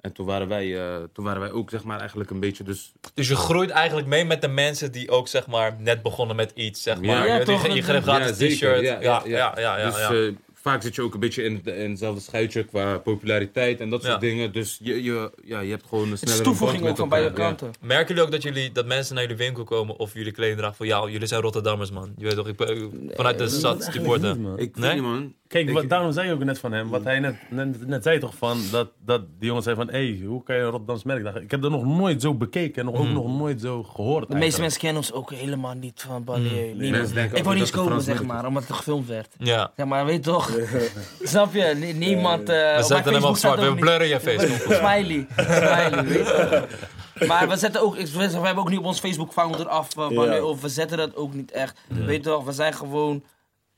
En 0.00 0.12
toen 0.12 0.26
waren 0.26 0.48
wij, 0.48 0.78
eh, 0.80 0.96
toen 1.12 1.24
waren 1.24 1.40
wij 1.40 1.50
ook 1.50 1.70
zeg 1.70 1.84
maar 1.84 1.98
eigenlijk 1.98 2.30
een 2.30 2.40
beetje 2.40 2.64
dus... 2.64 2.92
Dus 3.14 3.28
je 3.28 3.36
groeit 3.36 3.70
eigenlijk 3.70 4.06
mee 4.08 4.24
met 4.24 4.40
de 4.40 4.48
mensen 4.48 4.92
die 4.92 5.10
ook 5.10 5.28
zeg 5.28 5.46
maar 5.46 5.76
net 5.78 6.02
begonnen 6.02 6.36
met 6.36 6.52
iets, 6.54 6.82
zeg 6.82 7.00
maar. 7.00 7.26
Ja, 7.26 7.34
je, 7.38 7.44
toch, 7.44 7.62
je, 7.66 7.68
je 7.72 7.80
dat- 7.82 7.90
geeft 7.90 8.02
gratis 8.06 8.36
zeker. 8.36 8.54
t-shirt. 8.56 8.82
Ja, 8.82 9.00
ja, 9.00 9.22
ja, 9.24 9.52
ja, 9.60 9.78
ja, 9.78 9.84
dus 9.90 10.00
eh, 10.28 10.34
vaak 10.68 10.82
zit 10.82 10.94
je 10.94 11.02
ook 11.02 11.14
een 11.14 11.20
beetje 11.20 11.42
in, 11.42 11.60
in 11.64 11.90
hetzelfde 11.90 12.20
schuitje 12.20 12.64
qua 12.64 12.98
populariteit 12.98 13.80
en 13.80 13.90
dat 13.90 14.00
soort 14.00 14.12
Ja. 14.12 14.18
dingen. 14.18 14.52
Dus 14.52 14.78
je, 14.82 15.02
je, 15.02 15.30
ja, 15.44 15.60
je 15.60 15.70
hebt 15.70 15.84
gewoon 15.88 16.04
een 16.04 16.10
Het 16.10 16.22
is 16.22 16.28
snellere 16.28 16.44
toevoeging 16.48 16.82
ook 16.88 16.96
van 16.96 17.08
met 17.08 17.08
beide 17.08 17.28
elkaar, 17.28 17.44
ja. 17.48 17.54
kanten. 17.54 17.80
Merken 17.86 18.08
jullie 18.08 18.22
ook 18.22 18.30
dat, 18.30 18.42
jullie, 18.42 18.72
dat 18.72 18.86
mensen 18.86 19.14
naar 19.14 19.22
jullie 19.22 19.38
winkel 19.38 19.64
komen 19.64 19.96
of 19.98 20.14
jullie 20.14 20.32
kleding 20.32 20.58
dragen 20.58 20.76
van 20.76 20.86
ja, 20.86 21.08
jullie 21.08 21.26
zijn 21.26 21.40
Rotterdammers 21.40 21.90
man. 21.90 22.12
Je 22.16 22.24
weet 22.24 22.34
toch, 22.34 22.48
ik 22.48 22.56
ben 22.56 22.90
vanuit 23.14 23.38
de 23.38 23.48
stad 23.48 23.82
supporten. 23.92 24.46
Ik 24.56 24.76
Nee? 24.76 24.86
weet 24.86 24.94
niet 24.94 25.02
man. 25.10 25.36
Kijk, 25.48 25.70
wat, 25.70 25.88
daarom 25.88 26.12
zei 26.12 26.26
je 26.28 26.32
ook 26.32 26.44
net 26.44 26.58
van 26.58 26.72
hem, 26.72 26.88
wat 26.88 27.04
hij 27.04 27.18
net, 27.18 27.36
net, 27.50 27.86
net 27.86 28.02
zei 28.02 28.18
toch 28.18 28.34
van, 28.36 28.60
dat, 28.70 28.90
dat 29.04 29.20
die 29.38 29.46
jongen 29.48 29.62
zei 29.62 29.76
van, 29.76 29.86
hé, 29.90 29.92
hey, 30.16 30.26
hoe 30.26 30.42
kan 30.42 30.54
je 30.56 30.60
een 30.62 30.68
Rotterdams 30.68 31.04
merk 31.04 31.20
dragen? 31.22 31.42
Ik 31.42 31.50
heb 31.50 31.62
dat 31.62 31.70
nog 31.70 31.84
nooit 31.84 32.22
zo 32.22 32.34
bekeken 32.34 32.74
en 32.86 32.92
nog, 32.92 33.00
ook 33.00 33.08
nog 33.08 33.38
nooit 33.38 33.60
zo 33.60 33.82
gehoord 33.82 34.28
De 34.28 34.34
meeste 34.36 34.60
mensen 34.60 34.80
kennen 34.80 34.98
ons 34.98 35.12
ook 35.12 35.32
helemaal 35.32 35.74
niet 35.74 36.04
van 36.06 36.24
Ballier. 36.24 36.76
Mensen 36.76 37.14
denken 37.14 37.38
Ik 37.38 37.44
wou 37.44 37.56
niet 37.58 37.70
komen, 37.70 38.02
zeg 38.02 38.22
maar, 38.22 38.46
omdat 38.46 38.62
het 38.66 38.76
gefilmd 38.76 39.06
werd. 39.08 39.34
Ja. 39.38 39.72
Zeg 39.76 39.86
maar, 39.86 40.04
weet 40.04 40.14
je 40.24 40.30
toch? 40.30 40.50
Snap 41.22 41.54
je? 41.54 41.74
Nie- 41.76 41.92
Niemand. 41.94 42.48
eh, 42.48 42.76
We 42.76 42.82
zetten 42.82 43.12
hem 43.14 43.24
op 43.24 43.36
zwart. 43.36 43.60
We 43.60 43.74
blurren 43.74 44.08
je 44.08 44.20
Facebook. 44.20 44.72
Smiley. 44.76 45.26
Smiley, 45.36 46.04
weet 46.04 46.26
je 46.26 46.66
toch? 47.18 47.28
Maar 47.28 47.48
we 47.48 47.56
zetten 47.56 47.80
ook, 47.82 47.96
we 47.96 48.10
we 48.12 48.22
hebben 48.22 48.56
ook 48.58 48.68
niet 48.70 48.78
op 48.78 48.84
ons 48.84 49.00
Facebook 49.00 49.32
founder 49.32 49.68
af, 49.68 49.96
eh, 49.96 50.44
of 50.44 50.60
we 50.60 50.68
zetten 50.68 50.98
dat 50.98 51.16
ook 51.16 51.34
niet 51.34 51.50
echt. 51.50 51.80
Weet 51.88 52.16
je 52.24 52.30
toch? 52.30 52.44
We 52.44 52.52
zijn 52.52 52.74
gewoon 52.74 53.22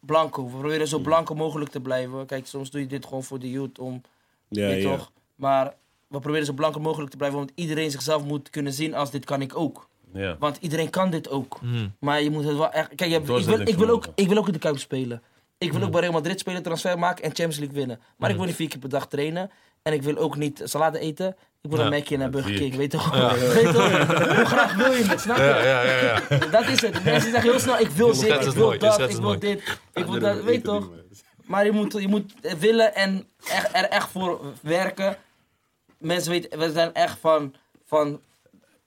blanco. 0.01 0.45
We 0.51 0.57
proberen 0.59 0.89
zo 0.89 0.99
blanco 0.99 1.35
mogelijk 1.35 1.71
te 1.71 1.81
blijven. 1.81 2.27
Kijk, 2.27 2.47
soms 2.47 2.71
doe 2.71 2.81
je 2.81 2.87
dit 2.87 3.05
gewoon 3.05 3.23
voor 3.23 3.39
de 3.39 3.51
youth 3.51 3.79
om, 3.79 4.03
Ja, 4.49 4.67
weet 4.67 4.83
je 4.83 4.89
ja. 4.89 4.97
toch? 4.97 5.11
Maar 5.37 5.75
we 6.09 6.19
proberen 6.21 6.47
zo 6.47 6.53
blanco 6.53 6.81
mogelijk 6.81 7.11
te 7.11 7.17
blijven, 7.17 7.39
want 7.39 7.51
iedereen 7.55 7.91
zichzelf 7.91 8.25
moet 8.25 8.51
kunnen 8.51 8.73
zien 8.73 8.95
als 8.95 9.11
dit 9.11 9.25
kan 9.25 9.41
ik 9.43 9.57
ook. 9.57 9.89
Ja. 10.13 10.37
Want 10.39 10.57
iedereen 10.61 10.91
kan 10.91 11.11
dit 11.11 11.31
ook. 11.31 11.57
Hmm. 11.61 11.95
Maar 11.99 12.23
je 12.23 12.31
moet 12.31 12.45
het 12.45 12.57
wel 12.57 12.71
echt. 12.73 12.89
Kijk, 12.95 13.11
je 13.11 13.17
hebt- 13.17 13.29
ik, 13.29 13.45
wil, 13.45 13.61
ik, 13.61 13.77
wil 13.77 13.89
ook, 13.89 14.07
ik 14.15 14.29
wil 14.29 14.37
ook 14.39 14.47
in 14.47 14.53
de 14.53 14.59
Kuip 14.59 14.79
spelen. 14.79 15.23
Ik 15.61 15.69
wil 15.71 15.77
Hmm. 15.77 15.83
ook 15.87 15.91
bij 15.93 16.01
Real 16.01 16.13
Madrid 16.13 16.41
spelen, 16.41 16.63
transfer 16.63 16.99
maken 16.99 17.25
en 17.25 17.29
Champions 17.31 17.59
League 17.59 17.77
winnen. 17.77 18.01
Maar 18.17 18.31
ik 18.31 18.37
wil 18.37 18.45
niet 18.45 18.55
vier 18.55 18.69
keer 18.69 18.79
per 18.79 18.89
dag 18.89 19.09
trainen. 19.09 19.51
En 19.83 19.93
ik 19.93 20.03
wil 20.03 20.17
ook 20.17 20.37
niet 20.37 20.61
salade 20.65 20.99
eten. 20.99 21.37
Ik 21.63 21.71
wil 21.71 21.79
Ja. 21.79 21.85
een 21.85 21.91
Mac'je 21.91 22.15
en 22.15 22.21
een 22.21 22.31
Burger. 22.31 22.55
King. 22.55 22.75
Weet 22.77 22.91
toch? 22.91 23.11
Weet 23.55 23.73
toch? 23.73 24.07
Hoe 24.37 24.45
graag 24.45 24.75
wil 24.75 24.93
je 24.93 25.05
het? 25.05 25.21
Snap 25.21 25.37
je? 25.37 25.43
Ja, 25.43 25.63
ja, 25.63 25.83
ja, 25.83 26.21
ja. 26.31 26.39
Dat 26.51 26.69
is 26.69 26.81
het. 26.81 27.05
Mensen 27.05 27.31
zeggen 27.31 27.51
heel 27.51 27.61
snel: 27.61 27.79
ik 27.79 27.89
wil 27.89 28.07
dit, 28.07 28.17
schetst 28.17 28.49
ik 28.49 28.55
wil 28.55 28.79
dat, 28.79 29.01
ik 29.01 29.11
wil 29.11 29.21
mooi. 29.21 29.39
dit, 29.39 29.79
ik 29.95 30.05
wil 30.05 30.19
dat. 30.19 30.43
Weet 30.43 30.65
toch? 30.65 30.91
Maar 31.45 31.65
je 31.65 31.73
moet, 31.73 31.93
je 31.93 32.09
moet 32.09 32.33
willen 32.59 32.95
en 32.95 33.29
echt, 33.49 33.69
er 33.77 33.85
echt 33.85 34.09
voor 34.11 34.41
werken. 34.63 35.17
Mensen 35.99 36.31
weten, 36.31 36.59
we 36.59 36.73
zijn 36.73 36.93
echt 36.95 37.19
van. 37.21 37.55
van 37.87 38.21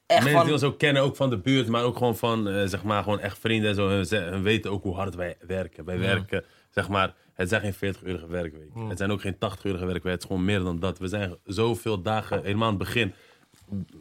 echt 0.06 0.24
Mensen 0.24 0.40
die 0.40 0.44
van 0.44 0.52
ons 0.54 0.64
ook 0.74 0.80
kennen, 0.80 1.02
ook 1.02 1.16
van 1.16 1.30
de 1.30 1.38
buurt, 1.38 1.68
maar 1.68 1.84
ook 1.84 1.98
gewoon 1.98 2.18
van, 2.18 2.48
eh, 2.50 2.62
zeg 2.66 2.84
maar, 2.84 3.04
gewoon 3.04 3.20
echt 3.20 3.38
vrienden 3.40 3.70
en 3.70 3.76
zo. 3.76 4.04
Ze- 4.04 4.16
hun 4.16 4.44
weten 4.44 4.72
ook 4.72 4.84
hoe 4.84 4.96
hard 4.96 5.16
wij 5.16 5.36
werken. 5.48 5.86
Wij 5.86 6.00
werken, 6.00 6.44
zeg 6.74 6.90
maar, 6.90 7.16
het 7.34 7.50
zijn 7.50 7.62
geen 7.62 7.96
40-urige 7.96 8.28
werkweek. 8.28 8.70
Het 8.88 8.98
zijn 8.98 9.12
ook 9.12 9.22
geen 9.22 9.36
80-urige 9.36 9.86
werkweek. 9.86 10.14
Het 10.14 10.22
is 10.22 10.28
gewoon 10.28 10.46
meer 10.46 10.60
dan 10.60 10.80
dat. 10.80 11.00
We 11.00 11.08
zijn 11.08 11.36
zoveel 11.46 12.02
dagen, 12.02 12.44
helemaal 12.44 12.68
aan 12.68 12.80
het 12.80 12.84
begin, 12.84 13.14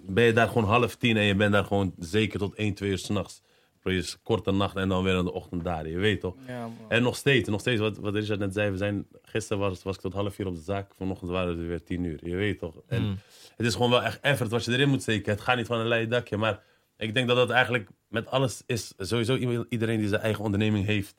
ben 0.07 0.25
je 0.25 0.33
daar 0.33 0.49
gewoon 0.49 0.65
half 0.65 0.97
tien 0.97 1.17
en 1.17 1.23
je 1.23 1.35
bent 1.35 1.53
daar 1.53 1.65
gewoon 1.65 1.95
zeker 1.99 2.39
tot 2.39 2.55
1, 2.55 2.75
2 2.75 2.91
uur 2.91 2.99
s'nachts. 2.99 3.43
Je 3.85 4.15
korte 4.23 4.51
nacht 4.51 4.77
en 4.77 4.89
dan 4.89 5.05
weer 5.05 5.19
in 5.19 5.25
de 5.25 5.33
ochtend 5.33 5.65
daar. 5.65 5.89
Je 5.89 5.99
weet 5.99 6.21
toch? 6.21 6.35
Ja. 6.47 6.71
En 6.89 7.03
nog 7.03 7.17
steeds, 7.17 7.49
nog 7.49 7.61
steeds 7.61 7.81
wat, 7.81 7.97
wat 7.97 8.15
Richard 8.15 8.39
net 8.39 8.53
zei. 8.53 8.71
We 8.71 8.77
zijn, 8.77 9.07
gisteren 9.23 9.63
was, 9.63 9.83
was 9.83 9.95
ik 9.95 10.01
tot 10.01 10.13
half 10.13 10.35
vier 10.35 10.47
op 10.47 10.55
de 10.55 10.61
zaak. 10.61 10.93
Vanochtend 10.97 11.31
waren 11.31 11.59
we 11.59 11.67
weer 11.67 11.83
tien 11.83 12.05
uur. 12.05 12.29
Je 12.29 12.37
weet 12.37 12.59
toch? 12.59 12.75
En 12.87 13.21
Het 13.57 13.67
is 13.67 13.75
gewoon 13.75 13.91
wel 13.91 14.03
echt 14.03 14.21
effort 14.21 14.51
wat 14.51 14.65
je 14.65 14.73
erin 14.73 14.89
moet 14.89 15.03
steken. 15.03 15.33
Het 15.33 15.41
gaat 15.41 15.57
niet 15.57 15.67
van 15.67 15.79
een 15.81 15.87
leien 15.87 16.09
dakje. 16.09 16.37
Maar 16.37 16.63
Ik 16.97 17.15
denk 17.15 17.29
dat 17.29 17.37
dat 17.37 17.51
eigenlijk 17.51 17.89
met 18.09 18.27
alles 18.27 18.63
is. 18.67 18.93
Sowieso 18.99 19.37
iedereen 19.69 19.99
die 19.99 20.09
zijn 20.09 20.21
eigen 20.21 20.45
onderneming 20.45 20.87
heeft, 20.87 21.15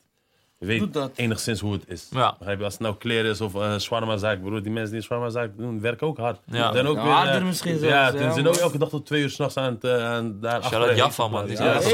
weet 0.58 0.92
dat. 0.92 1.10
enigszins 1.14 1.60
hoe 1.60 1.72
het 1.72 1.82
is. 1.86 2.06
Ja. 2.10 2.34
Begrijp 2.38 2.58
je? 2.58 2.64
Als 2.64 2.72
het 2.72 2.82
nou 2.82 2.94
kleren 2.96 3.30
is 3.30 3.40
of 3.40 3.54
een 3.54 4.18
zaak, 4.18 4.42
broer, 4.42 4.62
die 4.62 4.72
mensen 4.72 4.90
die 4.90 5.00
een 5.00 5.06
shawarma 5.06 5.28
zaak 5.30 5.50
doen, 5.56 5.80
werken 5.80 6.06
ook 6.06 6.18
hard. 6.18 6.40
Ja. 6.46 6.72
Zijn 6.72 6.86
ook 6.86 6.96
Ja, 6.96 7.02
weer, 7.02 7.12
harder 7.12 7.34
eh, 7.34 7.44
misschien 7.44 7.72
Ja, 7.72 7.78
zelfs, 7.78 8.16
ze 8.18 8.24
ja, 8.24 8.32
zijn 8.32 8.48
ook 8.48 8.56
elke 8.56 8.78
dag 8.78 8.88
tot 8.88 9.06
twee 9.06 9.22
uur 9.22 9.30
s'nachts 9.30 9.56
aan 9.56 9.72
het 9.80 10.00
aan 10.00 10.40
daar 10.40 10.62
Shout 10.64 10.88
out 10.88 10.96
Jaffa, 10.96 11.28
man. 11.28 11.48
Ja, 11.50 11.74
is- 11.78 11.90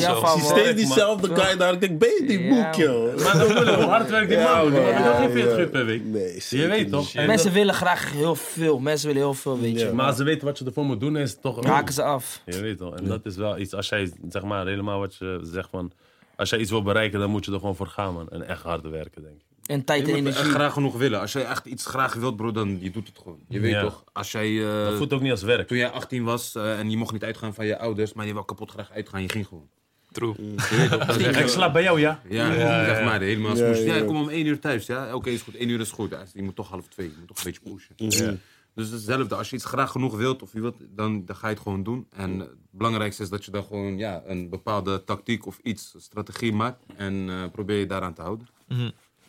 Ja, 0.00 0.20
man. 0.20 0.40
steeds 0.40 0.74
diezelfde 0.74 1.34
guy 1.34 1.56
daar. 1.56 1.72
Ik 1.72 1.80
denk, 1.80 1.98
ben 1.98 2.08
je 2.08 2.24
die 2.26 2.42
Ja, 2.42 2.48
boek, 2.64 2.74
joh? 2.74 3.16
Maar 3.24 3.38
dat 3.38 3.52
willen 3.52 3.74
hoe 3.74 3.84
hard 3.84 4.10
werkt 4.10 4.28
die 4.28 4.38
Ja, 4.38 4.56
man? 4.62 4.70
Die 4.72 4.80
man 4.80 4.88
ook 4.88 4.94
geen 5.16 5.28
Ja, 5.28 5.30
40 5.30 5.52
ja. 5.52 5.58
uur 5.58 5.68
per 5.68 5.86
week. 5.86 6.04
Nee, 6.04 6.34
Je 6.34 6.40
zeker 6.40 6.68
weet 6.68 6.90
toch? 6.90 7.12
En 7.14 7.26
Mensen 7.26 7.52
willen 7.52 7.74
graag 7.74 8.12
heel 8.12 8.34
veel. 8.34 8.78
Mensen 8.78 9.06
willen 9.06 9.22
heel 9.22 9.34
veel, 9.34 9.60
weet 9.60 9.80
je. 9.80 9.86
Ja. 9.86 9.92
Maar 9.92 10.14
ze 10.14 10.24
weten 10.24 10.46
wat 10.46 10.58
je 10.58 10.64
ervoor 10.64 10.84
moet 10.84 11.00
doen, 11.00 11.16
is 11.16 11.36
toch... 11.40 11.64
Haken 11.64 11.94
ze 11.94 12.02
af. 12.02 12.42
Je 12.46 12.60
weet 12.60 12.78
toch? 12.78 12.94
En 12.96 13.04
dat 13.04 13.20
is 13.26 13.36
wel 13.36 13.58
iets, 13.58 13.74
als 13.74 13.88
jij 13.88 14.12
zeg 14.28 14.42
maar 14.42 14.66
helemaal 14.66 14.98
wat 14.98 15.14
je 15.14 15.40
zegt 15.42 15.68
van... 15.70 15.92
Als 16.36 16.50
jij 16.50 16.58
iets 16.58 16.70
wil 16.70 16.82
bereiken, 16.82 17.20
dan 17.20 17.30
moet 17.30 17.44
je 17.44 17.52
er 17.52 17.58
gewoon 17.58 17.76
voor 17.76 17.86
gaan, 17.86 18.14
man. 18.14 18.28
En 18.28 18.46
echt 18.48 18.62
hard 18.62 18.82
werken, 18.88 19.22
denk 19.22 19.34
ik. 19.34 19.42
En 19.66 19.84
tijd 19.84 20.06
Je 20.06 20.12
en 20.12 20.18
energie. 20.18 20.44
graag 20.50 20.72
genoeg 20.72 20.96
willen. 20.96 21.20
Als 21.20 21.32
jij 21.32 21.44
echt 21.44 21.66
iets 21.66 21.86
graag 21.86 22.14
wilt, 22.14 22.36
bro, 22.36 22.52
dan 22.52 22.78
je 22.80 22.90
doet 22.90 23.06
het 23.06 23.18
gewoon. 23.18 23.38
Je 23.48 23.60
weet 23.60 23.70
Ja. 23.70 23.80
toch? 23.82 24.04
Als 24.12 24.32
jij... 24.32 24.64
eh, 24.66 24.84
Dat 24.84 24.96
voelt 24.96 25.12
ook 25.12 25.20
niet 25.20 25.30
als 25.30 25.42
werk. 25.42 25.66
toen 25.68 25.76
jij 25.78 25.90
18 25.90 26.24
was 26.24 26.54
eh, 26.54 26.78
en 26.78 26.90
je 26.90 26.96
mocht 26.96 27.12
niet 27.12 27.24
uitgaan 27.24 27.54
van 27.54 27.66
je 27.66 27.78
ouders, 27.78 28.12
maar 28.12 28.26
je 28.26 28.32
wou 28.32 28.44
kapot 28.44 28.70
graag 28.70 28.90
uitgaan, 28.90 29.22
je 29.22 29.28
ging 29.28 29.46
gewoon. 29.46 29.68
True. 30.12 30.34
Je 30.38 30.54
echt- 31.20 31.38
Ik 31.38 31.48
slaap 31.48 31.72
bij 31.72 31.82
jou, 31.82 32.00
ja? 32.00 32.20
Ja, 32.28 32.52
zeg 32.84 33.04
maar, 33.04 33.20
helemaal 33.20 33.56
Ja, 33.56 33.64
smoes. 33.74 33.78
Ja, 33.86 33.94
ja. 33.94 34.00
ik 34.00 34.06
kom 34.06 34.16
om 34.16 34.28
1 34.28 34.46
uur 34.46 34.58
thuis, 34.60 34.86
ja. 34.86 35.14
Oké, 35.14 35.30
is 35.30 35.42
goed. 35.42 35.56
1 35.56 35.68
uur 35.68 35.80
is 35.80 35.90
goed. 35.90 36.10
Ja, 36.10 36.22
je 36.32 36.42
moet 36.42 36.56
toch 36.56 36.68
half 36.68 36.88
2. 36.88 37.06
Je 37.06 37.14
moet 37.18 37.28
toch 37.28 37.36
een 37.44 37.52
beetje 37.52 37.60
pushen. 37.96 38.40
Dus 38.74 38.90
hetzelfde. 38.90 39.34
Als 39.34 39.50
je 39.50 39.56
iets 39.56 39.64
graag 39.64 39.90
genoeg 39.90 40.16
wilt, 40.16 40.42
of 40.42 40.52
je 40.52 40.60
wilt, 40.60 40.76
dan, 40.90 41.24
dan 41.24 41.36
ga 41.36 41.48
je 41.48 41.54
het 41.54 41.62
gewoon 41.62 41.82
doen. 41.82 42.06
En 42.10 42.38
het 42.38 42.50
belangrijkste 42.70 43.22
is 43.22 43.28
dat 43.28 43.44
je 43.44 43.50
dan 43.50 43.64
gewoon 43.64 43.98
ja, 43.98 44.22
een 44.26 44.48
bepaalde 44.48 45.04
tactiek 45.04 45.46
of 45.46 45.58
iets, 45.62 45.92
een 45.94 46.00
strategie 46.00 46.52
maakt. 46.52 46.82
En 46.96 47.26
eh, 47.28 47.42
probeer 47.52 47.78
je 47.78 47.86
daaraan 47.86 48.14
te 48.14 48.22
houden. 48.22 48.46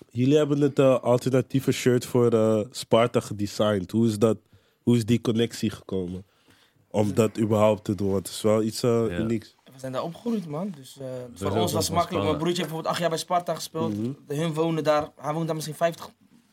Jullie 0.09 0.37
hebben 0.37 0.61
het 0.61 0.79
eh, 0.79 0.99
alternatieve 0.99 1.71
shirt 1.71 2.05
voor 2.05 2.31
eh, 2.33 2.59
Sparta 2.71 3.19
gedesigned. 3.19 3.91
Hoe 3.91 4.07
is, 4.07 4.19
dat, 4.19 4.37
hoe 4.83 4.95
is 4.95 5.05
die 5.05 5.21
connectie 5.21 5.69
gekomen? 5.69 6.25
Om 6.89 7.13
dat 7.13 7.39
überhaupt 7.39 7.83
te 7.83 7.95
doen, 7.95 8.11
want 8.11 8.27
het 8.27 8.35
is 8.35 8.41
wel 8.41 8.61
iets 8.63 8.83
eh, 8.83 9.05
Ja. 9.09 9.17
unieks. 9.19 9.55
We 9.63 9.79
zijn 9.81 9.91
daar 9.91 10.03
opgegroeid, 10.03 10.47
man. 10.47 10.73
Dus 10.77 10.97
eh, 10.99 11.05
voor 11.33 11.51
ons 11.51 11.73
was 11.73 11.85
het 11.85 11.95
makkelijk. 11.95 12.25
Mijn 12.25 12.37
broertje 12.37 12.61
heeft 12.61 12.73
bijvoorbeeld 12.73 12.87
acht 12.93 12.99
jaar 12.99 13.09
bij 13.09 13.17
Sparta 13.17 13.53
gespeeld. 13.55 13.93
Hun 14.27 14.53
wonen 14.53 14.83
daar. 14.83 15.09
Hij 15.15 15.33
woont 15.33 15.45
daar 15.45 15.55
misschien 15.55 15.75
50, 15.75 16.09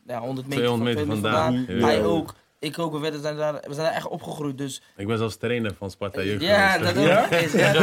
ja, 0.07 0.19
100 0.19 0.47
meter, 0.47 0.63
200 0.63 0.95
meter 0.97 1.11
van- 1.11 1.21
vandaan. 1.21 1.53
vandaan. 1.55 1.77
Ja. 1.77 1.85
Hij 1.85 2.03
ook. 2.05 2.33
Ik 2.63 2.79
ook. 2.79 2.91
We, 2.93 2.99
werden, 2.99 3.21
daar, 3.37 3.53
we 3.53 3.73
zijn 3.73 3.85
daar 3.85 3.95
echt 3.95 4.07
opgegroeid. 4.07 4.57
Dus 4.57 4.81
Ik 4.97 5.07
ben 5.07 5.17
zelfs 5.17 5.35
trainer 5.37 5.73
van 5.77 5.91
Sparta 5.91 6.21
Jeugd 6.23 6.41
ja, 6.41 6.77
dat 6.77 6.97
ook. 6.97 7.29
Is, 7.29 7.51
ja. 7.51 7.73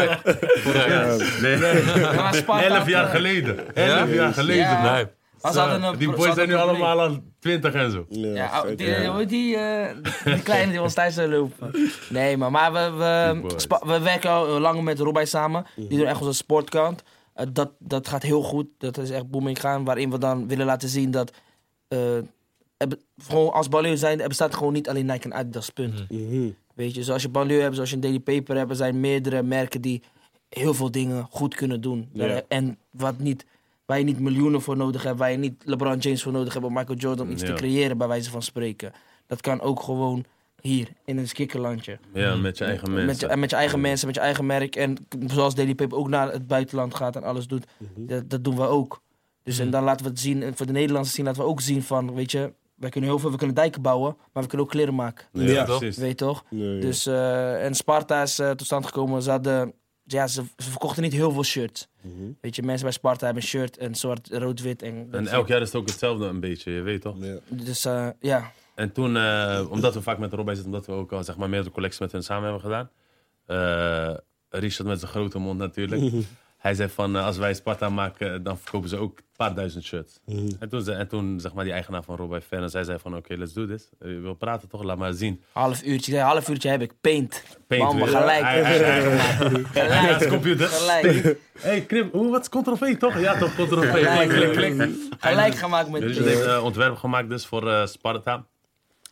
Ja, 0.70 2.12
maar 2.12 2.34
Sparta 2.34 2.64
Elf 2.64 2.88
jaar 2.88 3.04
eh, 3.04 3.10
geleden. 3.10 3.74
Elf 3.74 4.14
jaar 4.14 4.32
geleden. 4.32 4.62
Ja. 4.62 4.92
Nee. 4.94 5.06
een- 5.42 5.98
Die 5.98 6.10
boys 6.12 6.34
zijn 6.34 6.48
nu 6.48 6.54
allemaal 6.54 7.00
al 7.00 7.18
20 7.40 7.74
en 7.74 7.90
zo. 7.90 8.06
Ja, 8.08 8.28
Ja, 8.34 8.64
die, 8.74 8.86
ja. 8.88 9.24
die, 9.24 9.56
eh, 9.56 9.94
die 10.24 10.42
kleine 10.42 10.70
die 10.72 10.82
ons 10.82 10.94
thuis 10.94 11.14
zou 11.14 11.28
lopen. 11.30 11.74
Nee, 12.08 12.36
maar, 12.36 12.50
maar 12.50 12.72
we, 12.72 12.90
we, 12.96 13.52
spa- 13.56 13.82
we 13.86 14.00
werken 14.00 14.30
al 14.30 14.46
lang 14.60 14.82
met 14.82 14.98
Robij 14.98 15.24
samen. 15.24 15.66
Die 15.76 15.98
doen 15.98 16.06
echt 16.06 16.20
onze 16.20 16.32
sportkant. 16.32 17.02
Eh, 17.34 17.46
dat, 17.52 17.70
dat 17.78 18.08
gaat 18.08 18.22
heel 18.22 18.42
goed. 18.42 18.66
Dat 18.78 18.98
is 18.98 19.10
echt 19.10 19.30
booming 19.30 19.60
gaan. 19.60 19.84
Waarin 19.84 20.10
we 20.10 20.18
dan 20.18 20.48
willen 20.48 20.66
laten 20.66 20.88
zien 20.88 21.10
dat... 21.10 21.32
eh, 21.88 21.98
gewoon 23.22 23.52
als 23.52 23.68
banlieue 23.68 23.96
zijn, 23.96 24.20
er 24.20 24.28
bestaat 24.28 24.54
gewoon 24.54 24.72
niet 24.72 24.88
alleen 24.88 25.06
Nike 25.06 25.24
en 25.24 25.34
Adidas, 25.34 25.70
punt. 25.70 26.10
Mhm. 26.10 26.50
Weet 26.74 26.94
je, 26.94 27.02
zoals 27.02 27.22
je 27.22 27.28
banlieue 27.28 27.62
hebt, 27.62 27.74
zoals 27.74 27.90
je 27.90 27.94
een 27.94 28.02
Daily 28.02 28.20
Paper 28.20 28.56
hebt, 28.56 28.70
er 28.70 28.76
zijn 28.76 29.00
meerdere 29.00 29.42
merken 29.42 29.80
die 29.80 30.02
heel 30.48 30.74
veel 30.74 30.90
dingen 30.90 31.26
goed 31.30 31.54
kunnen 31.54 31.80
doen. 31.80 32.08
Ja. 32.12 32.42
En 32.48 32.78
wat 32.90 33.18
niet, 33.18 33.46
waar 33.84 33.98
je 33.98 34.04
niet 34.04 34.18
miljoenen 34.18 34.60
voor 34.60 34.76
nodig 34.76 35.02
hebt, 35.02 35.18
waar 35.18 35.30
je 35.30 35.36
niet 35.36 35.62
LeBron 35.64 35.98
James 35.98 36.22
voor 36.22 36.32
nodig 36.32 36.52
hebt 36.52 36.64
of 36.64 36.72
Michael 36.72 36.98
Jordan 36.98 37.26
om 37.26 37.32
iets 37.32 37.42
te 37.44 37.52
creëren, 37.52 37.98
bij 37.98 38.08
wijze 38.08 38.30
van 38.30 38.42
spreken. 38.42 38.92
Dat 39.26 39.40
kan 39.40 39.60
ook 39.60 39.82
gewoon 39.82 40.24
hier, 40.60 40.88
in 41.04 41.18
een 41.18 41.28
skikkerlandje. 41.28 41.98
Ja, 42.12 42.36
met 42.36 42.58
je 42.58 42.64
eigen 42.64 42.92
Met 42.92 43.04
mensen. 43.04 43.26
je, 43.26 43.32
en 43.32 43.38
met 43.40 43.50
je 43.50 43.56
eigen 43.56 43.80
mensen, 43.80 44.06
met 44.06 44.16
je 44.16 44.22
eigen 44.22 44.46
merk. 44.46 44.76
En 44.76 44.96
zoals 45.26 45.54
Daily 45.54 45.74
Paper 45.74 45.98
ook 45.98 46.08
naar 46.08 46.32
het 46.32 46.46
buitenland 46.46 46.94
gaat 46.94 47.16
en 47.16 47.22
alles 47.22 47.46
doet, 47.46 47.66
dat, 47.96 48.30
dat 48.30 48.44
doen 48.44 48.56
we 48.56 48.66
ook. 48.66 49.00
Dus 49.42 49.58
en 49.58 49.70
dan 49.70 49.84
laten 49.84 50.04
we 50.04 50.10
het 50.10 50.20
zien, 50.20 50.42
en 50.42 50.56
voor 50.56 50.66
de 50.66 50.72
Nederlanders 50.72 51.14
zien, 51.14 51.24
laten 51.24 51.42
we 51.42 51.48
ook 51.48 51.60
zien 51.60 51.82
van, 51.82 52.14
weet 52.14 52.30
je, 52.30 52.52
wij 52.80 52.90
kunnen 52.90 53.10
heel 53.10 53.18
veel, 53.18 53.30
we 53.30 53.36
kunnen 53.36 53.56
dijken 53.56 53.82
bouwen, 53.82 54.16
maar 54.32 54.42
we 54.42 54.48
kunnen 54.48 54.66
ook 54.66 54.72
kleren 54.72 54.94
maken. 54.94 55.26
Ja, 55.32 55.42
Ja. 55.42 55.64
precies. 55.64 55.96
Weet 55.96 56.08
je 56.08 56.14
toch? 56.14 56.44
Ja, 56.50 56.64
ja. 56.64 56.80
Dus, 56.80 57.06
eh, 57.06 57.64
en 57.64 57.74
Sparta 57.74 58.22
is 58.22 58.38
eh, 58.38 58.50
tot 58.50 58.66
stand 58.66 58.86
gekomen. 58.86 59.22
Ze, 59.22 59.30
hadden, 59.30 59.72
ja, 60.04 60.26
ze, 60.26 60.42
ze 60.56 60.70
verkochten 60.70 61.02
niet 61.02 61.12
heel 61.12 61.32
veel 61.32 61.44
shirts. 61.44 61.88
Mhm. 62.02 62.14
Weet 62.40 62.56
je, 62.56 62.62
mensen 62.62 62.84
bij 62.84 62.92
Sparta 62.92 63.24
hebben 63.24 63.42
een 63.42 63.48
shirt, 63.48 63.80
een 63.80 63.94
soort 63.94 64.28
rood-wit. 64.32 64.82
En, 64.82 65.08
En 65.10 65.26
elk 65.26 65.48
jaar 65.48 65.60
is 65.60 65.66
het 65.72 65.76
ook 65.76 65.88
hetzelfde 65.88 66.24
een 66.26 66.40
beetje, 66.40 66.70
je 66.72 66.80
weet 66.80 67.02
toch? 67.02 67.16
Ja. 67.18 67.38
Dus 67.48 67.84
eh, 67.84 68.08
ja, 68.20 68.52
En 68.74 68.92
toen, 68.92 69.16
eh, 69.16 69.66
omdat 69.70 69.94
we 69.94 70.02
vaak 70.02 70.18
met 70.18 70.32
Rob 70.32 70.46
zitten, 70.48 70.64
omdat 70.64 70.86
we 70.86 70.92
ook 70.92 71.12
al 71.12 71.24
zeg 71.24 71.36
maar, 71.36 71.48
meerdere 71.48 71.74
collecties 71.74 72.00
met 72.00 72.12
hun 72.12 72.22
samen 72.22 72.42
hebben 72.42 72.60
gedaan. 72.62 72.90
eh, 73.46 74.16
Richard 74.52 74.88
met 74.88 74.98
zijn 74.98 75.10
grote 75.10 75.38
mond 75.38 75.58
natuurlijk. 75.58 76.02
Hij 76.60 76.74
zei 76.74 76.88
van, 76.88 77.16
eh, 77.16 77.24
als 77.24 77.36
wij 77.36 77.54
Sparta 77.54 77.88
maken, 77.88 78.42
dan 78.42 78.58
verkopen 78.58 78.88
ze 78.88 78.96
ook 78.96 79.18
een 79.18 79.24
paar 79.36 79.54
duizend 79.54 79.84
shirts. 79.84 80.20
En 80.58 80.68
toen, 80.68 80.88
en 80.88 81.08
toen 81.08 81.40
zeg 81.40 81.52
maar, 81.52 81.64
die 81.64 81.72
eigenaar 81.72 82.02
van 82.02 82.16
Rob 82.16 82.34
Fan, 82.48 82.70
zij 82.70 82.84
zei 82.84 82.98
van, 82.98 83.16
oké, 83.16 83.34
let's 83.34 83.52
do 83.52 83.66
this. 83.66 83.88
Eh, 83.98 84.10
Je 84.10 84.18
wil 84.20 84.34
praten 84.34 84.68
toch, 84.68 84.82
laat 84.82 84.98
maar 84.98 85.12
zien. 85.12 85.42
half 85.52 85.82
uurtje. 85.82 86.18
Half 86.18 86.48
uurtje 86.48 86.68
heb 86.68 86.80
ik. 86.82 86.92
Paint. 87.00 87.42
Paint 87.66 87.94
weer. 87.94 88.06
gelijk. 88.06 88.40
Hij- 88.50 88.62
hij- 88.62 88.78
hij- 88.78 89.64
Gelijk. 89.88 90.28
Computer. 90.28 90.68
Gelijk. 90.68 91.36
hey, 91.58 91.80
Krim, 91.80 92.08
hoe, 92.12 92.30
wat 92.30 92.40
is 92.40 92.48
Ctrl-V 92.60 92.96
toch? 92.98 93.18
Ja, 93.20 93.38
toch, 93.38 93.52
Ctrl-V. 93.52 93.92
Gelijk. 95.18 95.54
Gemaakt 95.54 95.90
met 95.90 96.02
Richard 96.02 96.26
heeft 96.26 96.44
een 96.44 96.60
ontwerp 96.60 96.96
gemaakt 96.96 97.28
dus 97.28 97.46
voor 97.46 97.68
eh, 97.70 97.86
Sparta. 97.86 98.46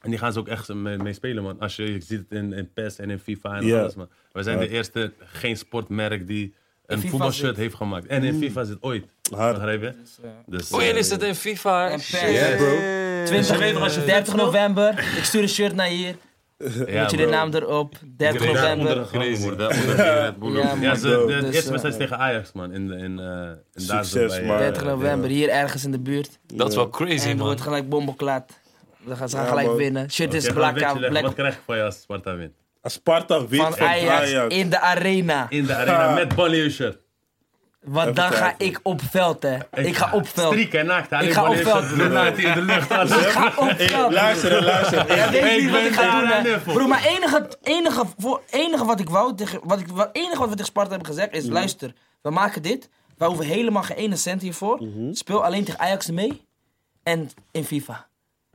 En 0.03 0.11
die 0.11 0.19
gaan 0.19 0.33
ze 0.33 0.39
ook 0.39 0.49
echt 0.49 0.75
mee, 0.75 0.97
mee 0.97 1.13
spelen, 1.13 1.43
man. 1.43 1.61
Als 1.61 1.77
je, 1.77 1.93
je 1.93 2.01
ziet 2.01 2.19
het 2.19 2.31
in, 2.31 2.53
in 2.53 2.73
PES 2.73 2.99
en 2.99 3.11
in 3.11 3.19
FIFA 3.19 3.57
en 3.57 3.79
alles, 3.79 3.95
man. 3.95 4.09
We 4.33 4.43
zijn 4.43 4.59
de 4.59 4.69
eerste 4.69 5.13
geen 5.19 5.57
sportmerk 5.57 6.27
die 6.27 6.55
een 6.97 7.01
voetbalshirt 7.09 7.47
zit. 7.49 7.57
heeft 7.57 7.74
gemaakt. 7.74 8.07
En 8.07 8.22
in 8.24 8.39
FIFA 8.39 8.64
zit 8.64 8.76
ooit. 8.80 9.05
Begrijp 9.30 9.82
je? 9.82 9.93
Dus, 10.03 10.18
eh, 10.22 10.30
Dus, 10.47 10.70
Oh, 10.70 10.80
eh, 10.80 10.86
jullie 10.86 11.03
zitten 11.03 11.28
in 11.28 11.34
FIFA. 11.34 11.91
En 11.91 12.01
Shit. 12.01 12.20
Ja, 12.20 12.57
bro. 12.57 12.76
20, 13.24 13.59
weet 13.59 13.72
nog 13.74 13.82
als 13.82 13.95
je 13.95 14.05
30 14.05 14.32
speelt? 14.32 14.45
november. 14.47 14.99
Ik 15.16 15.24
stuur 15.24 15.43
een 15.43 15.49
shirt 15.49 15.74
naar 15.74 15.86
hier. 15.86 16.14
ja, 16.86 17.01
Moet 17.03 17.11
je 17.11 17.16
de 17.16 17.26
naam 17.26 17.55
erop. 17.55 17.95
30 18.16 18.53
Daar 18.53 18.72
onder 18.72 18.97
november. 18.97 18.97
Ja, 20.80 20.95
ze, 20.95 21.09
de, 21.09 21.24
Dus, 21.26 21.43
eerste 21.45 21.47
eh, 21.47 21.53
wedstrijd 21.53 21.84
is 21.84 21.97
tegen 21.97 22.18
Ajax, 22.18 22.53
man. 22.53 22.72
In, 22.72 22.93
in, 22.93 22.99
in, 22.99 23.18
eh 23.18 23.51
in 23.74 23.86
daar 23.86 24.05
zo 24.05 24.18
Succes, 24.18 24.39
bij, 24.39 24.47
man. 24.47 24.57
eh, 24.57 24.62
30 24.62 24.84
november, 24.84 25.30
hier 25.30 25.49
ergens 25.49 25.84
in 25.84 25.91
de 25.93 25.99
buurt. 26.01 26.39
Dat 26.55 26.68
is 26.68 26.74
wel 26.74 26.89
crazy, 26.91 27.28
En 27.28 27.36
man. 27.36 27.47
wordt 27.47 27.61
gelijk 27.61 27.89
bomboklaat. 27.89 28.59
We 29.05 29.16
gaan, 29.16 29.28
ze 29.28 29.34
gaan 29.36 29.45
Ja, 29.45 29.51
gelijk 29.51 29.66
man. 29.68 29.76
winnen. 29.76 30.11
Shirt 30.11 30.28
Oké, 30.28 30.36
is 30.36 30.43
ga 30.45 30.49
een 30.51 30.55
black, 30.57 30.74
beetje 30.74 30.91
leggen. 30.93 31.11
black 31.11 31.22
Wat 31.22 31.34
krijg 31.34 31.55
je 31.55 31.61
van 31.66 31.76
je 31.76 31.82
als 31.82 32.01
Sparta 32.01 32.34
wint? 32.36 32.53
Sparta 32.89 33.47
wint 33.47 33.62
van 33.62 33.72
van 33.76 33.86
Ajax 33.86 34.20
Ajax. 34.20 34.55
in 34.55 34.70
de 34.70 34.80
arena. 34.80 35.47
In 35.49 35.66
de 35.66 35.74
arena 35.74 36.12
met 36.12 36.32
shirt. 36.70 36.99
Want 37.80 38.16
dan 38.16 38.32
ga 38.32 38.55
ik 38.59 38.80
op 38.82 39.01
veld, 39.11 39.43
hè. 39.43 39.57
Ik 39.74 39.97
ga 39.97 40.11
op 40.12 40.28
veld. 40.28 40.53
Strieken 40.53 40.80
en 40.80 40.86
naakt. 40.86 41.12
Ik 41.12 41.32
ga 41.32 41.51
op 41.51 41.57
veld. 41.57 41.97
Naakt 41.97 42.39
in 42.39 42.53
de 42.53 42.62
lucht. 42.62 42.91
alles. 42.91 43.16
Ik 43.16 43.28
ga 43.28 43.53
op 43.57 43.74
veld. 43.76 44.12
luister, 44.12 44.62
luister. 44.64 45.16
Ja, 45.16 45.30
weet 45.30 45.45
Ik 45.45 45.61
niet 45.61 45.70
wat 45.70 45.80
ben 45.80 45.89
ik 45.89 45.95
ga 45.95 46.20
daar 46.20 46.43
doen, 46.43 46.74
hè. 46.74 46.86
maar 46.86 47.05
enige, 47.05 47.49
enige, 47.62 48.05
voor, 48.18 48.43
enige 48.51 48.84
wat 48.84 49.01
ik 49.01 49.09
wou 49.09 49.34
tegen, 49.34 49.61
wat 49.62 49.80
ik, 49.80 49.86
wat, 49.89 50.09
enige 50.12 50.39
wat 50.39 50.49
we 50.49 50.51
tegen 50.51 50.66
Sparta 50.66 50.91
hebben 50.91 51.07
gezegd 51.09 51.32
is, 51.32 51.47
luister, 51.47 51.93
we 52.22 52.30
maken 52.30 52.62
dit, 52.62 52.89
we 53.16 53.24
hoeven 53.24 53.47
helemaal 53.47 53.82
geen 53.82 53.97
ene 53.97 54.16
cent 54.16 54.43
hiervoor, 54.43 54.82
speel 55.12 55.45
alleen 55.45 55.64
tegen 55.64 55.80
Ajax 55.80 56.11
mee 56.11 56.47
en 57.03 57.30
in 57.51 57.64
FIFA. 57.64 58.08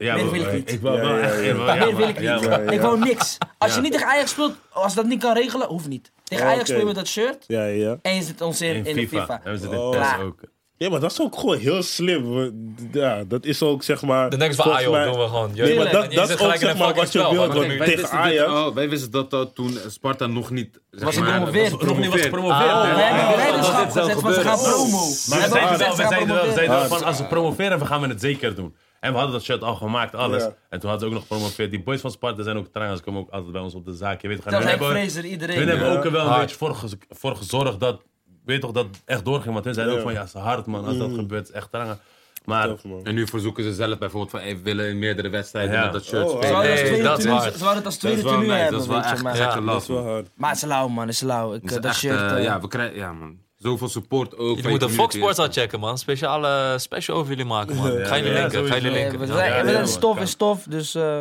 Ja, 0.04 0.16
Meer 0.16 0.32
wil 0.32 0.42
ik 0.42 0.52
niet. 0.54 0.72
Ik 0.72 0.82
wil 0.82 0.92
wel 1.00 1.16
ja, 1.16 1.20
echt... 1.20 1.44
ja. 1.46 1.56
wel- 1.56 1.66
ja, 1.66 1.74
Meer 1.74 1.86
maar- 1.86 1.96
wil 1.96 2.08
ik 2.08 2.16
niet. 2.16 2.24
ja, 2.28 2.40
maar- 2.40 2.50
ja, 2.50 2.60
ja. 2.66 2.72
Ik 2.72 2.82
wou 2.82 3.00
niks. 3.00 3.38
Als 3.58 3.76
je 3.76 3.82
niet 3.82 3.92
tegen 3.92 4.08
Ajax 4.08 4.32
speelt, 4.32 4.54
als 4.70 4.94
dat 4.94 5.06
niet 5.06 5.22
kan 5.22 5.34
regelen, 5.34 5.68
hoeft 5.68 5.88
niet. 5.88 6.12
Tegen 6.24 6.44
Oh, 6.46 6.50
Ajax 6.52 6.62
oké. 6.64 6.70
speel 6.72 6.80
je 6.80 6.86
met 6.94 6.96
dat 6.96 7.08
shirt 7.08 7.44
Ja, 7.48 7.66
ja. 7.66 7.98
en 8.02 8.16
je 8.16 8.22
zit 8.22 8.42
ons 8.42 8.62
in, 8.62 8.76
In 8.76 8.86
in, 8.86 8.96
de 8.96 9.02
FIFA. 9.08 9.20
FIFA. 9.22 9.42
En 9.44 9.52
we 9.52 9.58
zitten 9.58 9.78
in 9.80 9.84
Oh. 9.86 10.20
Ook. 10.26 10.40
Ja, 10.78 10.90
maar 10.90 11.00
dat 11.00 11.12
is 11.12 11.22
ook 11.22 11.36
gewoon 11.40 11.58
heel 11.58 11.84
slim. 11.84 12.34
We- 12.36 12.74
Ja, 12.92 13.24
dat 13.28 13.46
is 13.46 13.62
ook 13.64 13.84
zeg 13.84 14.02
maar. 14.02 14.30
Dan 14.30 14.40
denken 14.40 14.58
ze 14.58 14.62
van, 14.64 14.72
ah 14.72 14.78
volgens 14.78 14.98
joh, 15.04 15.06
mij- 15.06 15.14
doen 15.14 15.24
we 15.24 15.30
gewoon. 15.30 15.52
Nee, 15.54 15.78
maar 15.78 15.86
En 15.86 15.92
dat, 15.92 16.12
je 16.12 16.16
dat 16.16 16.28
zit 16.28 16.36
is 16.38 16.44
ook 16.46 16.52
gelijk 16.52 16.54
in 16.62 16.68
zeg 16.68 16.72
een 16.72 16.78
maar 16.78 16.88
fucking 16.88 17.04
wat 17.06 17.14
je 17.14 17.20
spel, 17.20 17.32
wilt. 17.32 17.48
man. 17.48 17.56
want 17.56 17.68
Kijk, 17.68 17.78
wij, 17.80 17.88
tegen 17.88 18.02
wisten 18.02 18.24
dit 18.32 18.40
Ajax. 18.48 18.74
wij 18.74 18.90
wisten 18.90 19.12
dat 19.12 19.34
al 19.34 19.54
toen 19.54 19.78
Sparta 19.88 20.26
nog 20.28 20.50
niet 20.50 20.80
zeg 20.92 21.04
Was 21.04 21.16
gepromoveerd. 21.18 21.72
was 21.72 21.82
Nog 21.82 21.98
niet 22.00 22.10
was 22.12 22.22
gepromoveerd. 22.22 22.70
Ah, 22.70 22.82
We 22.96 23.02
hebben 23.02 23.22
dat 23.22 23.30
een 23.32 23.38
leiderschap 23.38 23.92
gezet 23.92 24.36
ze 24.36 24.42
gaan 24.42 24.60
promo. 24.60 25.00
Maar 25.30 25.40
we 25.40 25.46
hebben 25.46 25.50
zeiden 25.50 25.60
wel, 25.60 25.68
gezegd, 25.68 25.90
we 25.90 25.96
ze 25.96 26.02
gaan 26.02 26.10
zeiden 26.12 26.36
wel, 26.36 26.46
we 26.46 26.52
zeiden 26.54 26.76
wel 26.76 26.84
Ah, 26.84 26.90
van 26.90 27.04
als 27.04 27.18
we 27.18 27.24
promoveren, 27.26 27.80
we 27.80 27.86
gaan 27.86 28.02
we 28.02 28.08
het 28.08 28.22
zeker 28.22 28.56
doen. 28.56 28.76
En 29.04 29.12
we 29.12 29.18
hadden 29.18 29.36
dat 29.36 29.44
shirt 29.44 29.62
al 29.64 29.76
gemaakt, 29.76 30.16
alles. 30.16 30.44
Ja. 30.44 30.56
En 30.70 30.80
toen 30.80 30.90
hadden 30.90 31.00
ze 31.00 31.06
ook 31.06 31.12
nog 31.12 31.22
gepromoveerd. 31.22 31.72
Die 31.72 31.84
boys 31.84 32.02
van 32.02 32.12
Sparta 32.12 32.44
zijn 32.44 32.58
ook 32.58 32.68
trouwens, 32.68 33.00
ze 33.00 33.06
komen 33.06 33.22
ook 33.22 33.30
altijd 33.30 33.52
bij 33.52 33.62
ons 33.62 33.74
op 33.74 33.86
de 33.86 33.94
zaak. 33.96 34.22
Je 34.22 34.28
weet, 34.28 34.42
gaan 34.44 34.54
hun 34.54 34.62
Henk 34.62 34.80
hebben, 34.80 34.98
Fraser, 34.98 35.22
hun 35.22 35.32
iedereen. 35.32 35.68
hebben 35.68 35.98
ook 35.98 36.06
er 36.06 36.12
wel 36.12 36.28
een 36.34 36.40
beetje 36.40 36.56
voor, 36.56 36.76
gez- 36.76 36.94
voor 37.10 37.36
gezorgd 37.36 37.80
dat, 37.80 38.02
weet 38.46 38.56
je 38.56 38.62
toch, 38.62 38.72
dat 38.72 38.86
het 38.86 39.02
echt 39.06 39.26
doorging. 39.26 39.54
Want 39.54 39.66
hun 39.66 39.74
zeiden 39.74 39.96
ook 39.96 40.02
van, 40.02 40.14
ja, 40.14 40.24
is 40.24 40.34
hard 40.34 40.66
man, 40.66 40.86
als 40.86 40.98
dat 40.98 41.14
gebeurt, 41.14 41.40
het 41.40 41.50
is 41.50 41.56
echt 41.56 41.72
trangen. 41.72 42.00
Maar. 42.46 42.70
En 43.04 43.14
nu 43.16 43.28
verzoeken 43.28 43.64
ze 43.64 43.74
zelf 43.74 43.98
bijvoorbeeld 43.98 44.32
van, 44.32 44.40
hey, 44.40 44.56
we 44.56 44.62
willen 44.62 44.90
in 44.90 45.00
meerdere 45.00 45.30
wedstrijden 45.30 45.74
Ja. 45.76 45.84
met 45.84 45.94
dat 45.94 46.04
shirt 46.06 46.24
Oh, 46.24 46.30
Ze 46.30 46.36
spelen. 46.36 46.52
wouden 46.52 46.72
het 46.72 46.80
als 46.82 46.90
Nee, 46.90 46.90
tweede 46.90 47.08
dat 47.08 47.18
is 47.18 47.24
ze 47.24 47.30
wouden 47.64 47.76
het 47.78 47.86
als 47.86 48.00
Dat 48.00 48.12
is 48.12 48.20
tweede 48.20 48.22
wel 48.24 48.32
tenue 48.32 48.46
nice, 48.48 48.60
hebben, 48.62 48.72
dat 48.74 48.82
is 48.82 48.88
wel 48.88 48.96
weet 48.98 49.06
je. 49.08 49.14
echt 49.14 49.24
Maar, 49.24 49.36
Ja. 49.38 49.62
Dat 49.72 49.82
is 49.82 49.88
wel 49.88 50.04
hard. 50.06 50.30
maar 50.36 50.50
het 50.50 50.58
is 50.58 50.66
lauw, 50.66 50.88
man. 50.88 51.06
Het 51.06 51.14
is 51.16 51.22
lauw. 51.22 51.54
Ik, 51.54 51.62
Dat 51.62 51.70
is 51.72 51.76
dat 51.76 51.86
echt, 51.86 51.96
shirt... 52.00 52.20
eh, 52.32 52.38
eh, 52.38 52.44
ja, 52.44 52.62
we 52.62 52.68
krijgen, 52.68 52.96
ja 52.98 53.14
man. 53.14 53.38
Zoveel 53.64 53.90
support 53.90 54.38
ook. 54.38 54.48
Jullie 54.48 54.64
je 54.64 54.70
moeten 54.70 54.90
Fox. 54.90 55.16
Sports 55.16 55.40
al 55.40 55.48
checken, 55.52 55.80
man. 55.80 55.98
Speciale 55.98 56.76
special 56.80 57.18
over 57.18 57.30
jullie 57.30 57.46
maken, 57.46 57.76
man. 57.76 57.94
Ja, 57.98 58.06
Ga 58.06 58.18
jullie 58.18 58.32
ja, 58.34 58.40
linken, 58.40 58.66
ga 58.68 58.76
jullie 58.76 58.90
eh, 58.92 58.96
linken. 59.02 59.20
we 59.20 59.26
zijn- 59.26 59.88
stof 59.88 60.20
is 60.20 60.30
stof, 60.30 60.64
dus 60.70 60.96
eh, 60.96 61.20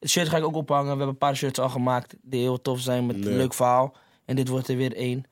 het 0.00 0.10
shirt 0.10 0.28
ga 0.28 0.36
ik 0.36 0.44
ook 0.44 0.56
ophangen. 0.56 0.82
We 0.84 0.88
hebben 0.88 1.08
een 1.08 1.18
paar 1.18 1.36
shirts 1.36 1.58
al 1.58 1.68
gemaakt 1.68 2.14
die 2.22 2.40
heel 2.40 2.60
tof 2.60 2.80
zijn 2.80 3.06
met 3.06 3.16
Nee. 3.16 3.30
een 3.30 3.36
leuk 3.36 3.54
verhaal. 3.54 3.96
En 4.24 4.36
dit 4.36 4.48
wordt 4.48 4.68
er 4.68 4.76
weer 4.76 4.94
één. 4.96 5.24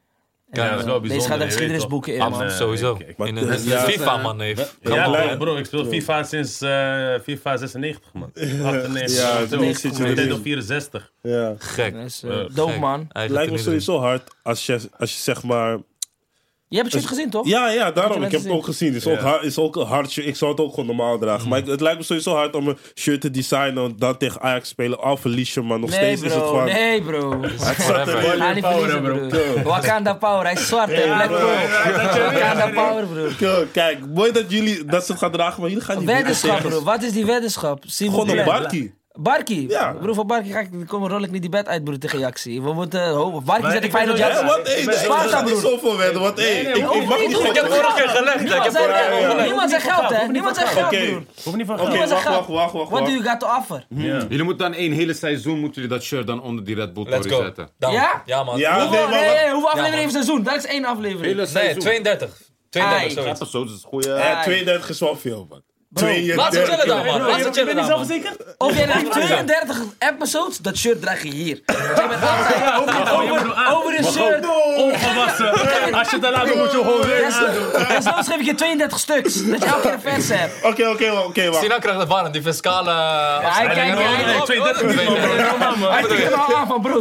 Ja, 0.53 0.65
eh, 0.65 0.71
dat 0.71 0.79
is 0.79 0.85
wel 0.85 1.01
bijzonder. 1.01 1.17
Deze 1.17 1.29
gaat 1.29 1.39
de 1.39 1.45
geschiedenisboeken 1.55 2.13
in, 2.15 2.19
man. 2.19 2.43
Eh, 2.43 2.51
sowieso. 2.51 2.95
ik- 2.95 3.09
ik- 3.09 3.17
Maar 3.17 3.29
In 3.29 3.37
een 3.53 3.63
ja, 3.65 3.81
FIFA, 3.81 4.17
man, 4.17 4.37
neef. 4.37 4.77
Ja, 4.83 5.37
bro, 5.37 5.57
ik 5.57 5.65
speel 5.67 5.85
FIFA 5.85 6.23
sinds 6.23 6.61
eh, 6.61 7.15
FIFA 7.23 7.57
96, 7.57 8.13
man. 8.13 8.31
98. 8.65 9.17
Ja, 9.19 9.47
zo. 9.47 9.57
toen 9.57 9.75
zit 9.75 9.97
je 9.97 10.03
Nintendo 10.03 10.31
erin. 10.31 10.43
64. 10.43 11.13
Ja. 11.23 11.55
Gek. 11.59 11.95
Dat 11.95 12.05
is 12.05 12.23
eh, 12.23 12.31
Eh, 12.41 12.47
dope, 12.55 12.71
Gek. 12.73 12.81
man. 12.81 13.07
Het 13.09 13.31
lijkt 13.31 13.53
me 13.53 13.59
sowieso 13.59 13.99
hard 14.01 14.31
als 14.43 14.67
je, 14.67 14.81
als 14.99 15.13
je 15.13 15.19
zeg 15.21 15.43
maar... 15.43 15.79
Je 16.75 16.81
hebt 16.81 16.93
het 16.93 17.03
shirt 17.03 17.15
gezien, 17.15 17.31
toch? 17.31 17.47
Ja, 17.47 17.69
ja, 17.71 17.91
daarom. 17.91 18.23
Ik 18.23 18.31
heb 18.33 18.43
het 18.43 18.51
ook 18.53 18.65
gezien. 18.65 18.89
Het 18.95 18.97
is, 18.97 19.07
ook 19.07 19.19
Ja. 19.21 19.23
hard, 19.27 19.43
is 19.43 19.59
ook 19.59 19.77
een 19.77 19.87
hard 19.87 20.11
shirt. 20.11 20.27
Ik 20.27 20.37
zou 20.37 20.51
het 20.51 20.61
ook 20.61 20.71
gewoon 20.71 20.87
normaal 20.87 21.19
dragen. 21.19 21.49
Maar 21.49 21.59
ik- 21.59 21.67
het 21.67 21.81
lijkt 21.81 21.99
me 21.99 22.05
sowieso 22.05 22.35
hard 22.35 22.55
om 22.55 22.69
een 22.69 22.79
shirt 22.95 23.21
te 23.21 23.31
designen 23.31 23.85
en 23.85 23.95
dan 23.99 24.17
tegen 24.17 24.41
Ajax 24.41 24.69
spelen. 24.69 25.01
Al 25.01 25.17
verlies 25.17 25.55
je, 25.55 25.61
maar 25.63 25.79
nog 25.79 25.91
Nee, 25.91 25.99
steeds 25.99 26.23
is 26.23 26.31
het 26.33 26.39
bro. 26.43 26.49
gewoon... 26.49 26.65
Nee, 26.65 27.03
bro. 27.03 27.41
Het 27.43 27.83
zat 27.83 28.09
erin. 28.09 28.41
Ga 28.41 28.53
niet 28.53 28.65
verliezen, 28.65 29.03
bro. 29.03 29.63
Wakanda 29.63 30.15
Power. 30.15 30.43
Hij 30.43 30.53
is 30.53 30.67
zwart, 30.69 30.91
hè. 30.95 31.03
Black 31.03 31.29
Pearl. 31.29 32.33
Wakanda 32.33 32.69
Power, 32.69 33.07
bro. 33.07 33.27
Kijk, 33.39 33.73
Kijk, 33.73 33.99
mooi 34.15 34.33
dat 34.33 34.45
jullie 34.51 34.85
dat 34.85 35.05
ze 35.07 35.13
het 35.13 35.21
gaan 35.21 35.33
dragen, 35.33 35.61
maar 35.61 35.71
jullie 35.71 35.85
gaan 35.85 35.99
niet 35.99 36.07
Weddenschap, 36.07 36.61
bro. 36.61 36.83
Wat 36.83 37.03
is 37.03 37.13
die 37.13 37.27
weddenschap? 37.27 37.83
Simon 37.87 38.13
Gewoon 38.21 38.37
een 38.39 38.45
Plan. 38.45 38.61
barkie. 38.61 38.95
Barkie. 39.19 39.69
Ja. 39.69 39.93
Broer, 39.93 40.15
van 40.15 40.27
Barkie 40.27 40.53
ga 40.53 40.59
ik, 40.61 40.69
kom, 40.87 41.07
rol 41.07 41.23
ik 41.23 41.31
niet 41.31 41.41
die 41.41 41.51
bed 41.51 41.67
uit, 41.69 41.85
broer, 41.85 41.99
tegen 41.99 42.19
Jaxi. 42.19 42.61
We 42.63 42.73
moeten... 42.73 43.09
Ho, 43.11 43.41
Barkie 43.41 43.71
zet 43.71 43.85
ik 43.85 43.91
Feyenoord 43.91 44.19
zo- 44.19 44.25
Jaxi. 44.25 44.45
wat? 44.47 44.69
Ik 44.69 44.91
Sparta, 44.93 45.43
broer. 45.43 45.61
zoveel 45.61 45.97
wedden, 45.97 46.21
want 46.23 46.39
hé, 46.39 46.45
ik, 46.45 46.77
ik 46.77 46.83
mag 47.07 47.19
niet 47.19 47.29
Ik 47.31 47.35
goed. 47.37 47.47
Ik 47.47 47.55
heb 47.55 47.67
vorige 47.67 47.95
keer 47.95 48.09
gelegd. 48.09 48.35
Ik 48.35 48.41
Niemand 48.43 48.63
heb 48.65 48.73
zegt 48.73 48.85
vorige 48.85 49.01
keer 49.09 49.19
geld. 49.19 49.31
gelegd. 49.31 49.47
Niemand 49.47 49.71
zegt 49.71 49.83
geld, 49.91 50.09
hè. 50.17 50.27
Niemand 50.27 50.57
zegt 50.57 50.73
geld, 50.73 50.89
broer. 50.89 51.23
Hoef 51.45 51.55
niet 51.57 51.67
van 51.67 51.77
geld. 51.79 51.89
Niemand 51.89 52.09
zegt 52.09 52.25
wacht, 52.25 52.37
geld. 52.37 52.47
wacht, 52.47 52.73
wacht, 52.73 52.73
wacht. 52.73 52.91
What 52.91 52.99
do 53.07 53.13
wacht. 53.13 53.25
you 53.25 53.31
got 53.31 53.41
to 53.41 53.47
offer? 53.59 53.87
Jullie 54.29 54.43
moeten 54.45 54.71
dan 54.71 54.75
één 54.79 54.93
hele 54.93 55.15
seizoen 55.15 55.59
moeten 55.61 55.83
jullie 55.83 55.97
dat 55.97 56.07
shirt 56.07 56.27
dan 56.27 56.43
onder 56.43 56.65
die 56.65 56.75
Red 56.75 56.93
Bull 56.95 57.05
Tory 57.05 57.29
zetten. 57.45 57.69
Ja? 57.79 58.23
Ja, 58.27 58.43
man. 58.45 58.59
Ja, 58.59 58.81
Hoeveel, 58.81 59.01
wat- 59.61 59.65
afleveringen 59.65 59.99
heeft 59.99 60.13
seizoen? 60.13 60.43
Dat 60.43 60.55
is 60.57 60.67
één 60.67 60.85
aflevering. 60.85 61.25
Hele 61.27 61.37
Nee, 61.37 61.47
seizoen. 61.47 61.81
32. 61.83 62.31
32, 62.71 63.07
Ai. 63.07 63.11
zoiets. 63.11 63.41
episodes, 63.41 63.71
dat 63.71 63.79
is 63.79 63.85
goed. 63.87 64.07
Eh, 64.07 64.43
32 64.43 64.89
is 64.89 65.01
wel 65.01 65.17
veel, 65.17 65.47
man. 65.51 65.63
Bro, 65.95 66.07
Laat 66.07 66.53
ze 66.55 66.63
32. 66.63 66.69
chillen 66.69 66.87
dan, 66.87 67.05
man. 67.07 67.21
Laat 67.31 67.43
ze 67.43 67.51
chillen 67.53 67.75
bent 67.75 67.79
dan, 67.89 67.89
man. 67.89 68.07
verzekerd? 68.07 68.37
Of 68.59 68.75
jij 68.77 68.85
hebt 68.89 69.11
32 69.13 69.77
episodes, 69.99 70.59
dat 70.59 70.77
shirt 70.77 71.01
draag 71.03 71.23
je 71.23 71.29
hier. 71.31 71.61
Jij 71.67 72.09
bent 72.09 72.23
altijd 72.23 73.11
over, 73.11 73.55
over 73.77 73.99
een 73.99 74.05
shirt. 74.05 74.47
Ongewassen. 74.77 75.51
Als 75.95 76.09
je 76.11 76.15
het 76.17 76.23
dan 76.23 76.33
laat, 76.33 76.47
dan 76.49 76.59
moet 76.59 76.71
je 76.73 76.77
gewoon 76.77 77.01
weer 77.07 77.25
aandoen. 77.33 77.87
En 77.87 78.03
zo 78.03 78.11
schreef 78.23 78.39
ik 78.39 78.45
je 78.47 78.55
32 78.55 78.99
stuks. 78.99 79.45
Dat 79.47 79.63
je 79.63 79.67
elke 79.69 79.81
keer 79.81 79.93
een 79.93 80.01
vers 80.01 80.29
hebt. 80.29 80.65
Oké, 80.71 80.89
oké, 80.89 81.11
oké, 81.27 81.49
wacht. 81.51 81.63
Sinan 81.63 81.81
krijgt 81.81 81.99
het 82.01 82.09
warm, 82.09 82.33
die 82.33 82.43
fiscale... 82.43 82.91
hij 82.91 83.67
kijkt- 83.67 83.91
afscheiding. 83.91 83.99
hij- 84.25 84.35
Oh, 84.35 84.41
oh, 84.41 84.45
32 84.45 84.83
minuten. 84.83 85.05
32. 85.15 85.89
Hij 85.91 86.03
tikt 86.03 86.23
hem 86.23 86.33
al 86.41 86.57
aan 86.57 86.67
van 86.67 86.81
bro. 86.83 87.01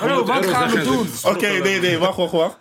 Bro, 0.00 0.24
wat 0.24 0.46
gaan 0.46 0.70
we 0.70 0.82
doen? 0.82 1.10
Oké, 1.22 1.46
nee, 1.48 1.80
nee, 1.80 1.98
wacht, 1.98 2.16
wacht, 2.16 2.32
wacht. 2.32 2.56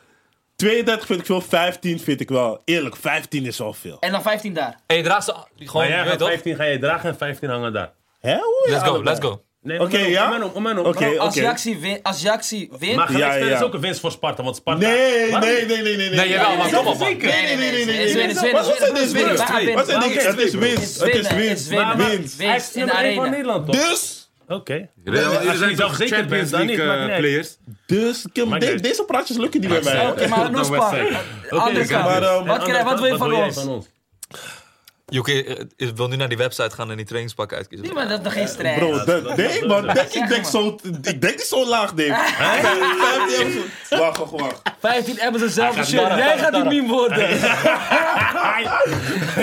32 0.59 1.05
vind 1.05 1.19
ik 1.19 1.25
veel, 1.25 1.41
15 1.41 1.99
vind 1.99 2.19
ik 2.21 2.29
wel. 2.29 2.61
Eerlijk, 2.65 2.95
15 2.95 3.45
is 3.45 3.61
al 3.61 3.73
veel. 3.73 3.97
En 3.99 4.11
dan 4.11 4.21
15 4.21 4.53
daar. 4.53 4.79
Hey, 4.87 5.03
draag 5.03 5.23
ze... 5.23 5.31
Gewoon, 5.31 5.71
Maar 5.73 5.83
je 5.83 5.89
jij 5.89 5.99
weet 6.01 6.09
gaat 6.09 6.19
toch? 6.19 6.27
15 6.27 6.55
ga 6.55 6.63
je 6.63 6.77
dragen 6.79 7.09
en 7.09 7.17
15 7.17 7.49
hangen 7.49 7.73
daar. 7.73 7.91
Hè? 8.19 8.33
Hoe 8.35 8.67
Let's 8.69 8.83
go, 8.83 8.89
allebei? 8.89 9.03
let's 9.15 9.25
go. 9.25 9.43
Nee, 9.61 9.79
Oké, 9.79 9.97
om 9.97 10.03
en 10.03 10.09
ja? 10.09 10.25
om, 10.25 10.31
om 10.31 10.35
en 10.41 10.43
om, 10.43 10.51
om 10.53 10.67
en 10.67 10.79
om. 10.79 10.85
Oké, 10.85 11.05
Bro, 11.09 11.17
Als 11.17 11.35
oké. 11.35 11.41
Jaxi 11.45 11.79
wint, 11.79 12.03
als 12.03 12.21
Jaxi 12.21 12.69
wint... 12.79 12.95
Maar 12.95 13.17
ja. 13.17 13.33
is 13.35 13.61
ook 13.61 13.73
een 13.73 13.79
winst 13.79 13.99
voor 13.99 14.11
Sparta, 14.11 14.43
want 14.43 14.55
Sparta... 14.55 14.87
Nee, 14.87 15.31
Waarom? 15.31 15.49
nee, 15.49 15.65
nee, 15.65 15.81
nee, 15.81 15.95
nee. 15.95 16.09
Nee, 16.09 16.29
jawel, 16.29 16.55
man. 16.57 16.69
Kom 16.71 16.87
op, 16.87 16.97
man. 16.97 17.07
Nee, 17.07 17.17
nee, 17.17 17.55
nee, 17.55 17.57
nee, 17.57 17.71
nee. 17.71 17.85
nee, 17.85 18.03
Is 18.05 18.13
winnen, 18.13 18.35
is 18.35 18.41
winnen, 19.11 19.35
Wat 19.75 19.87
zijn 19.87 19.99
die? 19.99 20.19
gaan 20.19 20.35
Het 20.35 20.37
is 20.37 20.51
winnen. 20.53 20.75
winst. 20.75 20.99
Het 20.99 21.15
is 21.15 21.27
winnen, 21.27 21.35
winst. 21.35 21.67
Winst. 21.67 22.37
Hij 22.37 22.55
is 22.55 22.73
Winst 22.73 22.75
in 22.75 22.85
de 22.85 22.91
nummer 22.93 23.03
1 23.05 23.15
van 23.15 23.23
arena. 23.23 23.29
Nederland, 23.29 23.65
toch? 23.65 23.75
Dus, 23.75 24.18
Oké. 24.49 24.89
Jullie 25.03 25.57
zijn 25.57 25.75
toch 25.75 25.95
Champions 25.95 26.51
League 26.51 26.81
eh, 26.81 27.17
players? 27.17 27.57
dus, 27.85 28.25
deze 28.81 29.03
praatjes 29.07 29.37
lukken 29.37 29.59
niet 29.59 29.69
bij 29.69 29.81
mij. 29.83 30.07
Oké, 30.09 30.27
maar 30.27 30.51
Noespa. 30.51 30.91
Maar, 30.91 32.21
ehm, 32.23 32.45
Wat 32.45 32.63
krijg- 32.63 32.83
wat 32.83 32.99
wil 32.99 33.11
je 33.11 33.17
van 33.53 33.67
ons? 33.69 33.87
Yuki 35.05 35.39
eh, 35.77 35.87
wil 35.95 36.07
nu 36.07 36.15
naar 36.15 36.27
die 36.29 36.37
website 36.37 36.75
gaan 36.75 36.89
en 36.89 36.95
die 36.97 37.05
trainingspakken 37.05 37.57
uitkiezen. 37.57 37.85
Nee, 37.87 37.95
maar 37.95 38.07
dat 38.07 38.17
is 38.17 38.23
nog 38.23 38.33
geen 38.33 38.47
strijd. 38.47 38.79
Bro, 38.79 39.03
de- 39.03 39.33
nee 39.35 39.65
man, 39.65 39.87
denk, 39.87 40.09
ik, 40.11 40.27
denk 40.27 40.45
zo, 40.45 40.79
ik 41.01 41.21
denk 41.21 41.35
niet 41.35 41.41
zo 41.41 41.67
laag, 41.67 41.93
Dave. 41.93 42.13
15 43.29 43.47
episodes. 43.47 43.63
Wacht, 43.89 44.17
wacht, 44.17 44.31
wacht. 44.31 44.61
15 44.79 45.15
hebben 45.17 45.39
ze 45.39 45.45
hetzelfde 45.45 45.85
shirt. 45.85 46.15
Jij 46.15 46.37
gaat 46.37 46.53
die 46.53 46.63
meme 46.63 46.87
worden. 46.87 47.17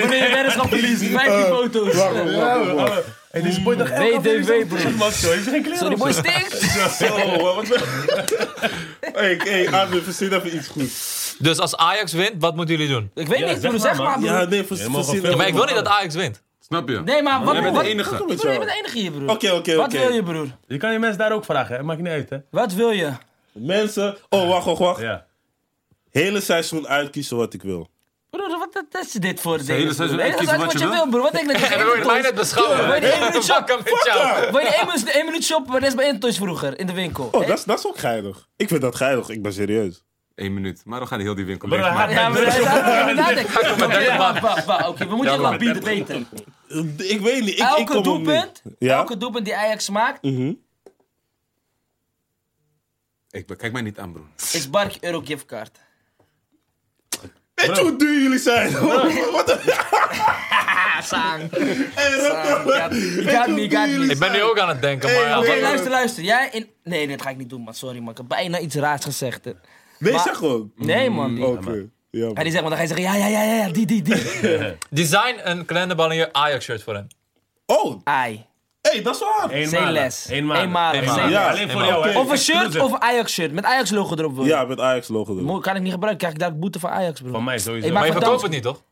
Wanneer 0.00 0.28
je 0.28 0.30
weddenschap 0.34 0.68
verliest. 0.68 1.02
15 1.04 1.44
foto's. 1.44 1.94
Wacht, 1.94 2.34
wacht, 2.34 2.72
wacht, 2.72 3.02
En 3.36 3.42
deze 3.42 3.62
boy 3.62 3.76
dacht 3.76 3.90
WDW, 3.98 4.66
bro. 4.68 5.10
Zo, 5.10 5.30
heeft 5.30 5.48
geen 5.48 5.62
kleren 5.62 5.78
Zo, 5.78 5.84
die 5.88 5.92
op 5.92 5.98
boy 5.98 6.12
zo. 6.12 6.20
stinkt. 6.20 6.56
Zo, 6.98 7.54
wat 7.54 7.66
Hey, 9.12 9.34
hey, 9.44 9.70
Adwin, 9.72 10.02
verzin 10.02 10.32
even 10.32 10.56
iets 10.56 10.68
goed. 10.68 10.90
Dus 11.38 11.58
als 11.58 11.76
Ajax 11.76 12.12
wint, 12.12 12.32
wat 12.38 12.56
moeten 12.56 12.76
jullie 12.76 12.92
doen? 12.92 13.10
Ik 13.14 13.26
weet 13.26 13.38
Ja, 13.38 13.44
niet, 13.52 13.60
zeg 13.60 13.70
broer. 13.70 13.72
maar, 13.72 13.80
Zeg 13.80 13.96
maar, 13.98 14.06
man. 14.20 14.22
Ja, 14.24 14.36
broer. 14.36 14.48
nee, 14.48 14.64
van 14.64 14.76
Ja, 15.30 15.36
maar 15.36 15.46
ik 15.46 15.54
wil 15.54 15.64
niet 15.64 15.74
dat 15.74 15.86
Ajax 15.86 16.14
wint. 16.14 16.42
Snap 16.60 16.88
je? 16.88 17.00
Nee, 17.04 17.22
maar 17.22 17.44
wat... 17.44 17.52
Jij 17.54 17.62
bent 17.62 17.74
wat- 17.74 17.84
de 17.84 17.90
enige. 17.90 18.14
Broer, 18.14 18.30
je 18.52 18.58
bent 18.58 18.70
de 18.70 18.76
enige 18.78 18.98
hier, 18.98 19.10
broer. 19.10 19.30
Oké, 19.30 19.50
oké, 19.52 19.76
Wat 19.76 19.86
oké. 19.86 19.98
wil 19.98 20.12
je, 20.12 20.22
broer? 20.22 20.46
Je 20.66 20.76
kan 20.76 20.92
je 20.92 20.98
mensen 20.98 21.18
daar 21.18 21.32
ook 21.32 21.44
vragen, 21.44 21.76
hè? 21.76 21.82
maakt 21.82 22.00
niet 22.00 22.08
uit, 22.08 22.30
hè? 22.30 22.36
Wat 22.50 22.72
wil 22.72 22.90
je? 22.90 23.10
Mensen, 23.52 24.16
oh 24.28 24.48
wacht, 24.48 24.64
wacht, 24.64 24.78
wacht. 24.78 25.00
Ja. 25.00 25.26
Hele 26.10 26.40
seizoen 26.40 26.88
uitkiezen 26.88 27.36
wat 27.36 27.54
ik 27.54 27.62
wil. 27.62 27.88
Broer, 28.70 28.84
wat 28.90 28.92
wat 28.92 29.04
is 29.04 29.12
dit 29.12 29.40
voor 29.40 29.56
ding? 29.56 29.68
hele 29.68 29.94
seizoen 29.94 30.18
is 30.18 30.24
uitkiezen 30.24 30.58
wat 30.58 30.72
je 30.72 30.88
wil? 30.88 31.08
broer. 31.08 31.22
Wat 31.22 31.32
denk 31.32 31.46
je 31.46 31.52
dat 31.52 31.60
je 31.68 31.74
En 31.74 31.78
dan 31.78 31.86
wil 31.86 31.96
je 31.96 32.04
mij 32.04 32.20
net 32.20 32.34
beschouwen. 32.34 32.76
Wil 32.86 32.94
je 32.94 33.06
één 33.12 33.18
minuut 33.28 33.46
jou. 34.04 34.50
Wil 34.50 34.60
je 34.60 34.66
één 34.66 34.86
minuut- 34.86 35.08
één 35.10 35.24
minuut 35.24 35.44
shoppen 35.44 35.70
bij 35.72 35.80
Desba 35.80 36.02
Intoys 36.02 36.36
vroeger 36.36 36.78
in 36.78 36.86
de 36.86 36.92
winkel? 36.92 37.24
Oh, 37.24 37.46
dat 37.46 37.58
is, 37.58 37.64
dat 37.64 37.78
is 37.78 37.86
ook 37.86 37.98
geinig. 37.98 38.48
Ik 38.56 38.68
vind 38.68 38.80
dat 38.80 38.94
geinig, 38.96 39.28
ik 39.28 39.42
ben 39.42 39.52
serieus. 39.52 40.04
Eén 40.34 40.54
minuut. 40.54 40.82
Maar 40.84 40.98
dan 40.98 41.08
gaan 41.08 41.20
heel 41.20 41.34
die 41.34 41.44
winkel 41.44 41.68
leeg 41.68 41.80
maken. 41.80 42.14
Ja, 42.14 42.28
maar 42.28 42.40
is. 42.46 42.54
Oké, 44.88 45.08
we 45.08 45.14
moeten 45.14 45.34
je 45.34 45.40
wat 45.40 45.58
bieden 45.58 45.82
weten. 45.82 46.28
Ik 46.96 47.20
weet 47.20 47.40
niet, 47.40 47.48
ik, 47.48 47.58
ik 47.58 47.60
Elke 47.60 48.00
doelpunt, 48.00 48.62
elke 48.78 49.16
doelpunt 49.16 49.44
die 49.44 49.56
Ajax 49.56 49.88
maakt, 49.90 50.22
Mhm. 50.22 50.52
Ik, 53.30 53.46
kijk 53.56 53.72
mij 53.72 53.82
niet 53.82 53.98
aan, 53.98 54.12
bro. 54.12 54.26
is 54.52 54.70
Bark 54.70 54.96
euro 55.00 55.20
giftcard. 55.24 55.78
Weet 57.56 57.76
je 57.76 57.82
hoe 57.82 57.96
duur 57.96 58.22
jullie 58.22 58.38
zijn? 58.38 58.72
Wat 59.32 59.50
een... 59.50 59.58
Sang. 61.02 61.42
Ik 61.42 63.28
ga 63.28 63.46
niet, 63.46 63.58
ik 63.64 63.72
ga 63.72 63.84
niet. 63.84 64.10
Ik 64.10 64.18
ben 64.18 64.32
nu 64.32 64.42
ook 64.42 64.58
aan 64.58 64.68
het 64.68 64.80
denken, 64.82 65.08
maar 65.12 65.18
Hey, 65.20 65.28
ja. 65.28 65.38
Oké, 65.38 65.60
luister, 65.60 65.90
luister. 65.90 66.22
Jij 66.22 66.48
in... 66.52 66.68
Nee, 66.84 67.06
dit 67.06 67.22
ga 67.22 67.30
ik 67.30 67.36
niet 67.36 67.50
doen, 67.50 67.60
man. 67.60 67.74
Sorry, 67.74 67.98
man. 67.98 68.10
Ik 68.10 68.16
heb 68.16 68.28
bijna 68.28 68.58
iets 68.58 68.74
raars 68.74 69.04
gezegd. 69.04 69.44
hè. 69.44 69.52
Nee, 69.98 70.12
Maar- 70.12 70.22
zeg 70.22 70.36
gewoon. 70.36 70.72
Nee, 70.76 71.10
man. 71.10 71.42
Oké. 71.44 71.86
Ja, 72.10 72.26
Ga 72.26 72.32
man. 72.32 72.44
die 72.44 72.52
maar 72.52 72.62
dan 72.62 72.72
ga 72.72 72.80
je 72.80 72.86
zeggen, 72.86 73.04
ja, 73.06 73.14
ja, 73.14 73.26
ja, 73.26 73.42
ja, 73.42 73.54
ja, 73.66 73.72
die, 73.72 73.86
die, 73.86 74.02
die. 74.02 74.22
Design 74.90 75.34
een 75.42 75.64
kalenderbal 75.64 76.10
in 76.10 76.16
je 76.16 76.32
Ajax-shirt 76.32 76.82
voor 76.82 76.94
hem. 76.94 77.06
Oh, 77.66 78.00
Ai. 78.04 78.46
Hey, 78.92 79.02
dat 79.02 79.14
is 79.14 79.20
waar. 79.20 79.50
Eenmalig. 79.50 80.26
Eenmalig, 80.28 80.62
Eenmalig. 80.62 81.12
zeeles. 81.14 81.30
Ja, 81.30 81.50
Alleen 81.50 81.70
voor 81.70 81.84
jou, 81.84 82.08
hè? 82.08 82.18
Of 82.18 82.30
een 82.30 82.38
shirt 82.38 82.78
of 82.80 82.92
een 82.92 83.02
Ajax-shirt. 83.02 83.52
Met 83.52 83.64
Ajax-logo 83.64 84.14
erop. 84.16 84.34
Wil. 84.36 84.44
Ja, 84.44 84.64
met 84.64 84.80
Ajax 84.80 85.08
logo 85.08 85.32
erop. 85.32 85.44
Mo- 85.44 85.58
Kan 85.58 85.76
ik 85.76 85.82
niet 85.82 85.92
gebruiken, 85.92 86.18
krijg 86.28 86.34
ik 86.34 86.40
daar 86.40 86.58
boete 86.58 86.80
van 86.80 86.90
Ajax, 86.90 87.20
bro. 87.20 87.30
Van 87.30 87.44
mij 87.44 87.58
sowieso. 87.58 87.84
Hey, 87.86 87.94
Maar 87.96 88.06
je 88.06 88.12
verkoopt 88.12 88.42
het 88.42 88.50
niet, 88.50 88.62
toch? 88.62 88.82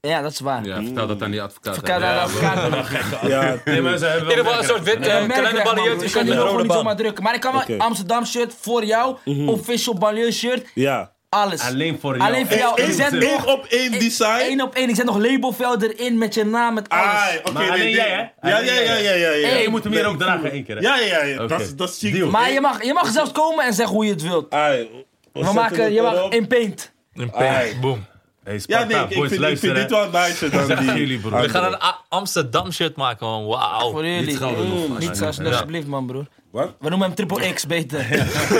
Ja, 0.00 0.22
dat 0.22 0.30
is 0.32 0.40
waar. 0.40 0.64
Ja, 0.64 0.82
vertel 0.82 1.06
dat 1.06 1.22
aan 1.22 1.30
die 1.30 1.42
advocaat. 1.42 1.86
Daar 1.86 2.00
Ja, 2.00 2.12
een 2.12 2.20
advocaat. 2.20 3.20
Ja, 3.26 3.56
Nee, 3.64 3.82
maar 3.82 3.98
ze 3.98 4.04
hebben 4.06 4.22
In 4.24 4.28
ieder 4.30 4.44
geval 4.44 4.58
een 4.58 4.68
soort 4.68 4.82
wit 4.82 5.06
Ja, 5.06 5.20
uh, 5.20 5.26
merkrecht, 5.26 5.64
man. 5.64 6.02
Ik 6.02 6.10
kan 6.12 6.24
die 6.24 6.34
logo 6.34 6.50
rode 6.50 6.62
niet 6.62 6.72
zomaar 6.72 6.96
drukken. 6.96 7.22
Maar 7.24 7.34
ik 7.34 7.40
kan 7.40 7.52
wel 7.52 7.60
Oké. 7.62 7.76
Amsterdam 7.78 8.24
shirt 8.24 8.54
voor 8.60 8.84
jou, 8.84 9.16
official 9.46 9.94
banlieue 9.94 10.32
shirt, 10.32 10.70
ja. 10.74 11.12
Alles. 11.28 11.60
Alleen 11.62 11.98
voor 12.00 12.16
jou. 12.16 12.28
Alleen 12.30 12.46
voor 12.46 12.56
jou. 12.56 12.80
Ik 12.82 12.88
Eén 12.88 12.94
zet 12.94 13.12
één 13.12 13.20
nog 13.32 13.46
op 13.46 13.64
één 13.64 13.90
design. 13.90 14.40
één 14.40 14.60
op 14.62 14.74
één. 14.74 14.88
Ik 14.88 14.94
zet 14.96 15.04
nog 15.04 15.16
labelvel 15.18 15.82
erin 15.82 16.18
met 16.18 16.34
je 16.34 16.44
naam, 16.44 16.74
met 16.74 16.88
alles. 16.88 17.04
Ai, 17.04 17.38
oké. 17.38 17.52
Maar 17.52 17.62
alleen 17.70 17.78
nee. 17.78 17.94
jij, 17.94 18.30
hè? 18.40 18.48
Ja, 18.50 18.58
ja, 18.58 18.72
ja, 18.72 18.80
ja, 18.94 19.12
ja. 19.12 19.30
ja. 19.30 19.48
Hey, 19.48 19.62
Je 19.62 19.68
moet 19.68 19.84
hem 19.84 19.92
hier 19.92 20.06
ook 20.06 20.18
dragen 20.18 20.50
één 20.50 20.64
keer, 20.64 20.76
hè? 20.76 20.80
Ja, 20.82 20.98
ja, 20.98 21.22
ja. 21.24 21.36
Dat 21.36 21.52
Oké. 21.52 21.62
is- 21.62 21.76
Dat 21.76 21.88
is 21.88 21.98
chic. 21.98 22.12
Deal. 22.14 22.30
Maar 22.30 22.50
je 22.52 22.60
mag, 22.60 22.84
je 22.84 22.92
mag 22.92 23.08
zelfs 23.10 23.32
komen 23.32 23.64
en 23.64 23.72
zeggen 23.74 23.94
hoe 23.94 24.04
je 24.04 24.10
het 24.10 24.22
wilt. 24.22 24.50
Ai, 24.52 24.88
We 25.32 25.52
maken, 25.52 25.92
je 25.92 26.02
mag 26.02 26.28
in 26.30 26.46
paint. 26.46 26.92
Een 27.14 27.32
Ai. 27.34 27.48
paint, 27.48 27.80
boom. 27.80 28.04
Hey, 28.44 28.54
Ja, 28.56 28.60
Sparta, 28.62 28.86
nee, 28.86 28.96
ik, 29.04 29.10
ik 29.10 29.16
boys, 29.16 29.28
vind, 29.30 29.42
ik 29.44 29.58
vind 29.58 29.74
dit 29.74 29.90
wel 29.90 30.10
nicer 30.10 30.50
dan 30.50 30.66
die... 30.78 30.92
jullie, 30.94 31.18
broer. 31.18 31.40
We 31.40 31.48
gaan 31.48 31.72
een 31.72 31.78
Amsterdam 32.08 32.72
shirt 32.72 32.96
maken, 32.96 33.26
man. 33.26 33.46
Wauw. 33.46 33.90
Voor 33.90 34.06
jullie. 34.06 34.38
nog, 34.38 34.56
Mm, 34.56 34.88
man. 34.88 34.98
Niet 34.98 35.16
zo 35.16 35.32
snel, 35.32 35.46
Ja. 35.46 35.52
alsjeblieft, 35.52 35.86
man, 35.86 36.06
broer. 36.06 36.26
Wat? 36.50 36.74
We 36.80 36.88
noemen 36.88 37.06
hem 37.06 37.16
Triple 37.16 37.52
X 37.52 37.66
beter. 37.66 38.06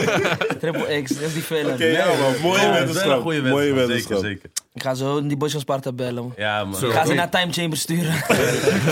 Triple 0.61 1.03
X, 1.03 1.11
dat 1.11 1.23
is 1.23 1.33
die 1.33 1.43
film. 1.43 1.73
Oké, 1.73 1.85
ja, 1.85 2.07
man. 2.07 2.41
Mooie 2.43 2.61
Ja, 2.61 2.73
weddenschap. 2.73 3.25
Mooie 3.25 3.73
weddenschap. 3.73 4.19
Zeker, 4.19 4.19
zeker. 4.19 4.51
Ik 4.75 4.83
ga 4.83 4.95
zo 4.95 5.27
die 5.27 5.37
boys 5.37 5.53
van 5.53 5.61
Sparta 5.61 5.93
bellen. 5.93 6.15
man. 6.23 6.33
Ja, 6.37 6.65
man. 6.65 6.75
Zo. 6.75 6.87
Ik 6.87 6.93
ga 6.93 7.07
ze 7.07 7.15
naar 7.15 7.31
Time 7.31 7.53
Chamber 7.53 7.79
sturen. 7.79 8.13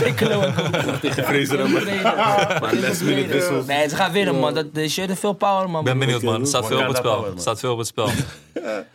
En 0.04 0.16
Coco. 0.16 0.52
Tegen 1.00 1.24
Fraser. 1.24 1.68
Maar 1.70 2.74
last 2.74 3.02
minute 3.02 3.28
wissels. 3.32 3.66
Nee, 3.66 3.88
ze 3.88 3.96
gaan 3.96 4.12
winnen, 4.12 4.38
man. 4.38 4.54
Dat, 4.54 4.74
de 4.74 4.88
shirt 4.88 5.08
heeft 5.08 5.20
veel 5.20 5.32
power, 5.32 5.70
man. 5.70 5.80
Ik 5.80 5.86
ben 5.86 5.98
benieuwd, 5.98 6.22
man. 6.22 6.40
Er 6.40 6.46
staat 6.46 6.66
veel 6.66 6.78
op 6.80 6.86
het 6.88 6.96
spel. 6.96 7.26
Er 7.26 7.32
staat 7.40 7.60
veel 7.60 7.72
op 7.72 7.78
het 7.78 7.86
spel. 7.86 8.08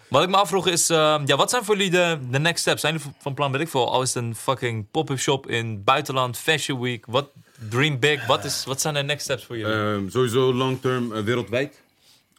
Wat 0.08 0.24
ik 0.24 0.30
me 0.30 0.36
afvroeg 0.38 0.68
is, 0.68 0.90
ehm, 0.90 1.22
ja, 1.26 1.36
wat 1.36 1.50
zijn 1.50 1.64
voor 1.64 1.76
jullie 1.76 1.92
de, 1.92 2.18
de 2.30 2.40
next 2.40 2.62
steps? 2.62 2.82
Zijn 2.82 2.94
jullie 2.98 3.08
van 3.22 3.34
plan, 3.34 3.52
weet 3.52 3.62
ik 3.62 3.70
veel, 3.70 3.92
al 3.92 4.02
is 4.02 4.14
het 4.14 4.24
een 4.24 4.36
fucking 4.36 4.86
pop-up 4.92 5.20
shop 5.20 5.48
in 5.48 5.84
buitenland, 5.84 6.38
fashion 6.38 6.80
week, 6.82 7.06
wat, 7.08 7.26
dream 7.70 8.00
big, 8.00 8.26
wat, 8.26 8.46
is, 8.46 8.66
wat 8.66 8.82
zijn 8.82 8.94
de 8.94 9.04
next 9.04 9.24
steps 9.24 9.46
voor 9.46 9.58
jullie? 9.58 9.74
Ehm, 9.76 10.10
sowieso 10.10 10.54
long 10.54 10.82
term 10.82 11.14
eh, 11.14 11.24
wereldwijd. 11.24 11.82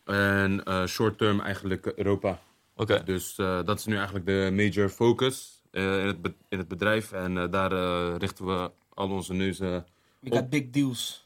En 0.05 0.65
eh, 0.65 0.87
short 0.87 1.19
term 1.19 1.41
eigenlijk 1.41 1.87
Europa. 1.87 2.41
Oké. 2.77 3.03
Dus 3.05 3.35
eh, 3.37 3.59
dat 3.65 3.79
is 3.79 3.85
nu 3.85 3.95
eigenlijk 3.97 4.27
de 4.27 4.51
major 4.53 4.89
focus 4.89 5.63
eh, 5.71 5.99
in, 6.01 6.07
het 6.07 6.33
in 6.49 6.59
het 6.59 6.69
bedrijf. 6.69 7.13
En 7.13 7.39
eh, 7.39 7.51
daar 7.51 7.73
richten 8.17 8.47
we 8.47 8.71
al 8.95 9.09
onze 9.11 9.33
neuzen. 9.35 9.87
We 10.21 10.31
got 10.31 10.51
big 10.51 10.71
deals. 10.71 11.23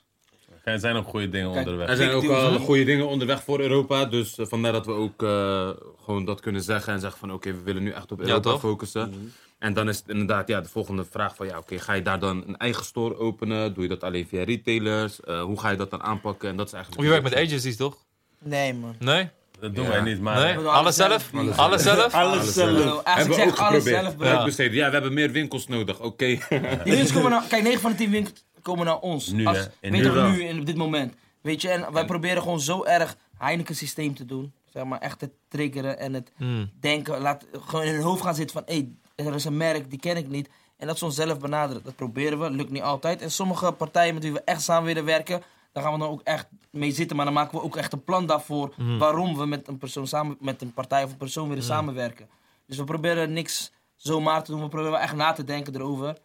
Er 0.64 0.78
zijn 0.78 0.96
ook 0.96 1.06
goede 1.06 1.28
dingen 1.28 1.52
Kijk, 1.52 1.66
onderweg. 1.66 1.88
Er 1.88 1.96
zijn 1.96 2.10
ook 2.10 2.24
al 2.24 2.58
goede 2.58 2.84
dingen 2.84 3.06
onderweg 3.06 3.42
voor 3.42 3.60
Europa. 3.60 4.04
Dus 4.04 4.34
vandaar 4.38 4.72
dat 4.72 4.86
we 4.86 4.92
ook 4.92 5.22
eh, 5.22 5.70
gewoon 6.04 6.24
dat 6.24 6.40
kunnen 6.40 6.62
zeggen. 6.62 6.92
En 6.92 7.00
zeggen 7.00 7.18
van 7.18 7.32
oké, 7.32 7.52
we 7.52 7.62
willen 7.62 7.82
nu 7.82 7.90
echt 7.90 8.12
op 8.12 8.20
Ja, 8.20 8.26
Europa 8.26 8.58
focussen. 8.58 9.32
En 9.58 9.74
dan 9.74 9.88
is 9.88 9.98
het 9.98 10.08
inderdaad 10.08 10.48
ja, 10.48 10.60
de 10.60 10.68
volgende 10.68 11.04
vraag 11.04 11.36
van 11.36 11.46
ja, 11.46 11.58
oké, 11.58 11.78
ga 11.78 11.92
je 11.92 12.02
daar 12.02 12.18
dan 12.18 12.44
een 12.46 12.56
eigen 12.56 12.84
store 12.84 13.16
openen? 13.18 13.74
Doe 13.74 13.82
je 13.82 13.88
dat 13.88 14.02
alleen 14.04 14.26
via 14.26 14.44
retailers? 14.44 15.20
Eh, 15.20 15.42
hoe 15.42 15.60
ga 15.60 15.70
je 15.70 15.76
dat 15.76 15.90
dan 15.90 16.02
aanpakken? 16.02 16.48
En 16.48 16.56
dat 16.56 16.66
is 16.66 16.72
eigenlijk... 16.72 17.02
Of 17.02 17.08
je 17.08 17.20
werkt 17.20 17.34
met 17.34 17.44
agencies, 17.48 17.76
toch? 17.76 17.96
Nee, 18.38 18.74
man. 18.74 18.96
Nee? 18.98 19.28
Dat 19.60 19.74
doen 19.74 19.84
Ja. 19.84 19.90
wij 19.90 20.00
niet, 20.00 20.20
maar... 20.20 20.40
Nee? 20.40 20.56
Alles 20.56 20.68
alles 20.68 20.96
zelf? 20.96 21.30
zelf. 21.32 21.56
Alles 21.58 21.82
zelf? 21.82 22.14
Alles 22.14 22.52
zelf. 22.54 22.76
Als 22.84 22.98
ik 22.98 23.04
hebben 23.04 23.36
we 23.36 23.42
ook 23.42 23.48
zeg 23.56 23.58
alles 23.58 23.74
geprobeerd. 23.74 24.02
zelf, 24.02 24.16
bro. 24.16 24.26
Uitbesteden. 24.26 24.74
Ja, 24.76 24.86
we 24.86 24.92
hebben 24.92 25.14
meer 25.14 25.30
winkels 25.30 25.68
nodig. 25.68 26.00
Oké. 26.00 26.26
Die 26.26 26.38
winkels 26.84 27.12
komen 27.12 27.30
naar, 27.30 27.42
kijk, 27.48 27.62
9 27.62 27.80
van 27.80 27.90
de 27.90 27.96
10 27.96 28.10
winkels 28.10 28.44
komen 28.62 28.84
naar 28.86 28.98
ons. 28.98 29.28
Nu, 29.28 29.44
Als? 29.46 29.68
In 29.80 29.92
weet 29.92 30.02
nu 30.14 30.20
nu, 30.30 30.42
in, 30.44 30.58
op 30.60 30.66
dit 30.66 30.76
moment. 30.76 31.14
Weet 31.40 31.62
je, 31.62 31.68
en 31.68 31.92
wij 31.92 32.04
proberen 32.04 32.42
gewoon 32.42 32.60
zo 32.60 32.84
erg 32.84 33.16
Heineken 33.38 33.74
systeem 33.76 34.14
te 34.14 34.24
doen. 34.24 34.52
Zeg 34.72 34.84
maar, 34.84 34.98
echt 34.98 35.20
het 35.20 35.30
triggeren 35.48 35.98
en 35.98 36.14
het 36.14 36.30
Hmm. 36.36 36.70
denken. 36.80 37.20
Laat 37.20 37.44
gewoon 37.66 37.84
in 37.84 37.94
hun 37.94 38.02
hoofd 38.02 38.22
gaan 38.22 38.34
zitten 38.34 38.56
van, 38.56 38.62
hé, 38.66 38.80
hey, 38.80 38.88
er 39.24 39.34
is 39.34 39.44
een 39.44 39.56
merk, 39.56 39.90
die 39.90 39.98
ken 39.98 40.16
ik 40.16 40.28
niet. 40.28 40.48
En 40.76 40.86
dat 40.86 40.98
ze 40.98 41.04
onszelf 41.04 41.38
benaderen. 41.38 41.82
Dat 41.82 41.96
proberen 41.96 42.38
we, 42.40 42.50
lukt 42.50 42.70
niet 42.70 42.82
altijd. 42.82 43.22
En 43.22 43.30
sommige 43.30 43.72
partijen 43.72 44.14
met 44.14 44.22
wie 44.22 44.32
we 44.32 44.40
echt 44.44 44.62
samen 44.62 44.84
willen 44.84 45.04
werken, 45.04 45.42
daar 45.72 45.82
gaan 45.82 45.92
we 45.92 45.98
dan 45.98 46.08
ook 46.08 46.20
echt 46.22 46.46
mee 46.70 46.90
zitten. 46.92 47.16
Maar 47.16 47.24
dan 47.24 47.34
maken 47.34 47.58
we 47.58 47.64
ook 47.64 47.76
echt 47.76 47.92
een 47.92 48.04
plan 48.04 48.26
daarvoor 48.26 48.74
waarom 48.98 49.36
we 49.36 49.46
met 49.46 49.68
een 49.68 49.78
persoon 49.78 50.06
samen, 50.06 50.36
met 50.40 50.62
een 50.62 50.72
partij 50.72 51.04
of 51.04 51.10
een 51.10 51.16
persoon 51.16 51.48
willen 51.48 51.64
samenwerken. 51.64 52.28
Dus 52.66 52.76
we 52.76 52.84
proberen 52.84 53.32
niks 53.32 53.72
zomaar 53.94 54.44
te 54.44 54.50
doen. 54.50 54.60
We 54.60 54.68
proberen 54.68 54.92
wel 54.92 55.00
echt 55.00 55.14
na 55.14 55.32
te 55.32 55.44
denken 55.44 55.74
erover. 55.74 56.16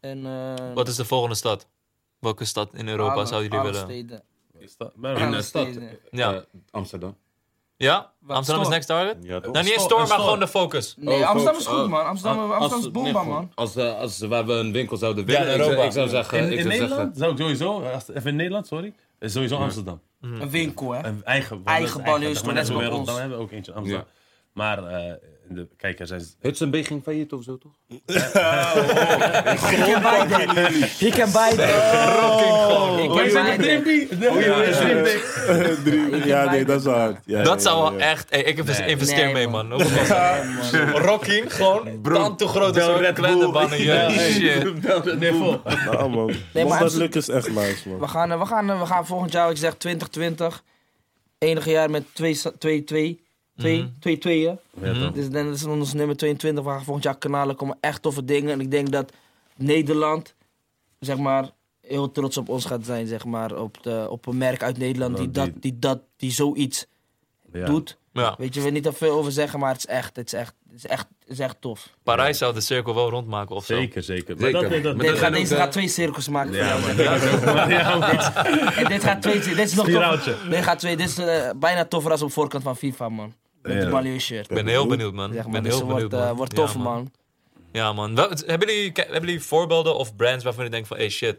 En, 0.00 0.26
eh, 0.26 0.72
Wat 0.74 0.88
is 0.88 0.96
de 0.96 1.04
volgende 1.04 1.34
stad? 1.34 1.66
Welke 2.18 2.44
stad 2.44 2.74
in 2.74 2.88
Europa 2.88 3.12
alle- 3.14 3.26
zouden 3.26 3.50
jullie 3.50 3.64
alle 3.64 3.72
willen? 3.72 3.86
steden. 3.88 4.22
Is 4.58 4.76
dat- 4.76 4.92
stad. 5.44 5.66
steden. 5.66 5.98
Ja. 6.10 6.34
Eh, 6.34 6.40
Amsterdam. 6.70 7.16
Ja? 7.76 8.12
Wat, 8.20 8.36
Amsterdam 8.36 8.62
is 8.64 8.68
next 8.70 8.86
target? 8.88 9.16
Ja, 9.20 9.40
toch? 9.40 9.52
Nou, 9.52 9.64
niet 9.64 9.80
store, 9.80 10.06
maar 10.06 10.18
gewoon 10.18 10.38
de 10.38 10.48
focus. 10.48 10.94
Nee, 10.98 11.18
Oh, 11.20 11.28
Amsterdam 11.28 11.60
is 11.60 11.66
goed, 11.66 11.88
man. 11.88 12.06
Amsterdam, 12.06 12.52
Amsterdam 12.52 12.78
is 12.78 13.02
nee, 13.02 13.12
gewoon- 13.12 13.28
man. 13.28 13.50
Als, 13.54 13.76
eh, 13.76 13.98
als 13.98 14.18
waar 14.18 14.46
we 14.46 14.52
een 14.52 14.72
winkel 14.72 14.96
zouden 14.96 15.26
Ja, 15.26 15.32
willen, 15.38 15.46
ik, 15.54 15.56
zou- 15.56 15.68
Europa. 15.68 15.86
ik 15.86 15.92
zou 15.92 16.08
zeggen... 16.08 16.38
In, 16.38 16.44
ik 16.44 16.50
in 16.50 16.56
zou 16.56 16.68
Nederland 16.68 16.98
zeggen 16.98 17.16
zou 17.16 17.32
ik 17.32 17.38
sowieso, 17.38 17.82
als- 17.92 18.08
even 18.08 18.30
in 18.30 18.36
Nederland, 18.36 18.66
sorry, 18.66 18.92
is 19.18 19.32
sowieso 19.32 19.56
Amsterdam. 19.56 20.00
Een 20.20 20.50
winkel, 20.50 20.92
hè. 20.92 21.04
Een 21.04 21.20
eigen, 21.24 21.54
want 21.56 21.68
Eigen 21.68 21.90
dat 21.96 22.04
is 22.06 22.10
banlieue 22.10 22.34
zeg 22.34 22.44
maar, 22.44 22.54
net 22.54 22.66
zo 22.66 22.80
als 22.80 22.88
ons. 22.88 23.06
dan 23.06 23.18
hebben 23.18 23.36
we 23.38 23.44
ook 23.44 23.50
eentje 23.50 23.72
in 23.72 23.78
Amsterdam. 23.78 24.06
Maar 24.52 24.84
eh, 24.86 25.12
de, 25.48 25.68
kijk, 25.76 26.00
er 26.00 26.06
zijn 26.06 26.22
Hudson 26.40 26.70
B 26.70 26.74
ging 26.74 27.02
failliet 27.02 27.32
of 27.32 27.42
zo, 27.42 27.58
toch? 27.58 27.72
That. 28.06 29.46
Ik 29.52 29.52
is 29.52 29.60
can 29.78 30.02
het? 30.02 30.02
buy 30.02 30.26
Dream 30.26 30.54
that. 30.54 30.98
Bee? 33.84 36.20
Oh, 36.20 36.26
ja, 36.26 36.50
nee, 36.50 36.64
dat 36.64 36.78
is 36.78 36.84
wel 36.84 36.94
hard. 36.98 37.16
Ja, 37.24 37.42
Dat 37.42 37.62
ja, 37.62 37.68
zou 37.68 37.82
wel 37.82 37.92
ja. 37.98 38.04
echt... 38.04 38.30
Hey, 38.30 38.42
ik 38.42 38.58
investeer, 38.58 38.84
Nee. 38.84 38.92
investeer 38.94 39.24
Nee, 39.24 39.32
mee, 39.32 39.48
man. 39.48 39.68
man. 39.68 39.82
Rocking, 41.08 41.54
gewoon 41.54 41.98
dan 42.02 42.36
te 42.36 42.46
groot 42.46 42.80
als 42.80 43.00
een 43.00 43.14
kleine 43.14 43.50
bannen. 43.50 43.82
Ja, 43.82 44.10
shit. 44.10 45.18
Nee, 45.18 45.32
vol. 45.32 45.60
Nou, 45.84 46.10
man. 46.10 46.34
Mocht 46.52 46.78
dat 46.78 46.94
lukken 46.94 47.20
is 47.20 47.28
echt 47.28 47.48
nice, 47.48 47.88
man. 47.88 47.98
We 47.98 48.08
gaan, 48.08 48.32
eh, 48.32 48.38
we, 48.38 48.46
gaan, 48.46 48.70
eh, 48.70 48.80
we 48.80 48.86
gaan 48.86 49.06
volgend 49.06 49.32
jaar, 49.32 49.50
ik 49.50 49.56
zeg 49.56 49.74
2020, 49.74 50.62
enige 51.38 51.70
jaar 51.70 51.90
met 51.90 52.04
2 52.14 52.34
2 53.56 53.76
2 53.76 53.92
2 54.00 54.18
2 54.18 54.18
tweeën. 54.18 54.58
Ja. 55.02 55.08
Dus 55.10 55.30
dan 55.30 55.52
is 55.52 55.64
ons 55.64 55.92
nummer 55.92 56.16
22. 56.16 56.64
We 56.64 56.70
gaan 56.70 56.84
volgend 56.84 57.04
jaar 57.04 57.18
kanalen 57.18 57.56
komen 57.56 57.76
echt 57.80 58.02
toffe 58.02 58.24
dingen. 58.24 58.50
En 58.50 58.60
ik 58.60 58.70
denk 58.70 58.90
dat 58.92 59.12
Nederland, 59.56 60.34
zeg 61.00 61.16
maar, 61.16 61.50
heel 61.80 62.10
trots 62.10 62.36
op 62.36 62.48
ons 62.48 62.64
gaat 62.64 62.84
zijn, 62.84 63.06
zeg 63.06 63.24
maar. 63.24 63.56
Op, 63.58 63.82
de, 63.82 64.06
op 64.10 64.26
een 64.26 64.38
merk 64.38 64.62
uit 64.62 64.78
Nederland 64.78 65.16
die, 65.16 65.30
dat, 65.30 65.50
die- 65.54 65.78
dat, 65.78 66.00
die 66.16 66.30
zoiets 66.32 66.86
Ja. 67.52 67.64
doet. 67.64 67.98
Ja. 68.12 68.34
Weet 68.38 68.54
je, 68.54 68.60
we 68.60 68.70
niet 68.70 68.86
er 68.86 68.94
veel 68.94 69.16
over 69.18 69.32
zeggen, 69.32 69.58
maar 69.58 69.68
het 69.72 69.78
is 69.78 69.86
echt, 69.86 70.16
het 70.16 70.26
is 70.26 70.32
echt, 70.32 70.54
het 70.66 70.74
is 70.76 70.86
echt, 70.86 71.06
het 71.20 71.28
is 71.30 71.38
echt 71.38 71.56
tof. 71.60 71.88
Parijs 72.02 72.38
zou 72.38 72.54
de 72.54 72.60
cirkel 72.60 72.94
wel 72.94 73.10
rondmaken 73.10 73.56
of 73.56 73.64
zo. 73.64 73.74
Zeker, 73.76 74.02
zeker. 74.02 74.36
Maar 74.36 74.50
Zeker. 74.50 74.70
dat, 74.70 74.82
dat, 74.82 74.98
Dit 75.00 75.18
gaat, 75.18 75.32
deze 75.32 75.56
gaat 75.56 75.72
twee 75.72 75.88
cirkels 75.88 76.28
maken. 76.28 76.54
voor 76.54 76.62
ja, 76.62 76.68
jou, 76.68 77.98
maar 77.98 78.88
dit 78.94 79.02
gaat 79.04 79.22
twee, 79.22 79.40
dit 79.40 79.58
is 79.58 79.74
nog. 79.74 79.86
Dit 80.48 80.62
gaat 80.62 80.78
twee, 80.78 80.96
dit 80.96 81.08
is 81.08 81.18
eh, 81.18 81.50
bijna 81.56 81.84
toffer 81.84 82.10
als 82.10 82.22
op 82.22 82.32
voorkant 82.32 82.62
van 82.62 82.76
FIFA, 82.76 83.08
man. 83.08 83.34
Met 83.72 83.82
Ja. 83.82 84.00
de 84.00 84.18
shirt. 84.18 84.50
Ik 84.50 84.54
ben 84.56 84.66
heel 84.66 84.86
benieuwd, 84.86 85.12
man. 85.12 85.32
Zeg 85.32 85.42
maar, 85.42 85.52
ben 85.52 85.62
dus 85.62 85.74
heel 85.74 85.86
benieuwd, 85.86 86.00
wordt, 86.10 86.14
eh, 86.14 86.28
man. 86.28 86.36
wordt 86.36 86.52
Ja, 86.52 86.58
tof, 86.58 86.76
man. 86.76 87.10
Ja, 87.72 87.92
man. 87.92 88.14
Wel, 88.14 88.28
hebben, 88.46 88.68
jullie, 88.68 88.92
hebben 88.94 89.20
jullie 89.20 89.40
voorbeelden 89.42 89.96
of 89.96 90.16
brands 90.16 90.44
waarvan 90.44 90.64
je 90.64 90.70
denkt 90.70 90.88
van... 90.88 90.96
Hey, 90.96 91.08
shit. 91.08 91.36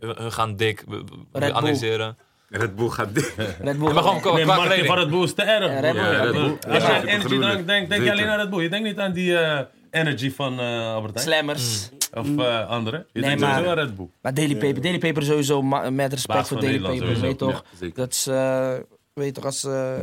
Hun 0.00 0.32
gaan 0.32 0.56
dik. 0.56 0.84
We, 0.88 1.04
we- 1.32 1.52
analyseren. 1.52 2.16
Red 2.48 2.76
Bull 2.76 2.88
gaat 2.88 3.14
dicht. 3.14 3.34
Red 3.36 3.78
Bull. 3.78 3.86
Ja, 3.88 3.92
maar 3.92 4.02
gewoon 4.02 4.20
qua, 4.20 4.32
Nee, 4.32 4.44
qua 4.44 4.84
van 4.84 4.96
Red 4.98 5.10
Bull 5.10 5.22
is 5.22 5.34
te 5.34 5.42
erg. 5.42 5.72
Ja, 5.72 5.80
Red. 5.80 5.92
Bull, 5.92 6.02
Ja, 6.02 6.22
Red 6.22 6.32
Bull. 6.32 6.42
Als 6.42 6.58
je 6.62 6.68
Ja, 6.70 6.96
aan 6.96 7.02
energy 7.02 7.10
supergroene. 7.20 7.46
denkt, 7.46 7.66
denk, 7.66 7.88
denk 7.88 8.04
je 8.04 8.10
alleen 8.10 8.28
aan 8.28 8.38
Red 8.38 8.50
Bull. 8.50 8.62
Je 8.62 8.68
denkt 8.68 8.88
niet 8.88 8.98
aan 8.98 9.12
die 9.12 9.38
eh, 9.38 9.60
energy 9.90 10.32
van 10.32 10.60
eh 10.60 10.94
Albert 10.94 11.14
Heijn. 11.14 11.28
Slammers. 11.28 11.88
Of 12.12 12.36
eh, 12.46 12.68
andere. 12.68 12.96
Je 12.96 13.20
Nee, 13.20 13.22
denkt 13.28 13.40
maar- 13.40 13.50
sowieso 13.54 13.70
aan 13.70 13.78
Red 13.86 13.96
Bull. 13.96 14.08
Maar 14.22 14.34
Daily 14.34 14.56
Paper. 14.56 14.80
Daily 14.82 14.98
Paper 14.98 15.22
sowieso 15.22 15.62
ma- 15.62 15.90
met 15.90 16.12
respect 16.12 16.38
Baas 16.38 16.48
voor 16.48 16.60
Daily 16.60 16.76
Nederland 16.76 17.00
Paper. 17.12 17.20
Weet 17.20 17.38
toch? 17.38 17.64
Dat 17.94 18.12
is, 18.12 18.26
eh, 18.26 18.72
weet 19.14 19.26
je 19.26 19.32
toch, 19.32 19.44
als... 19.44 19.64
eh, 19.64 19.94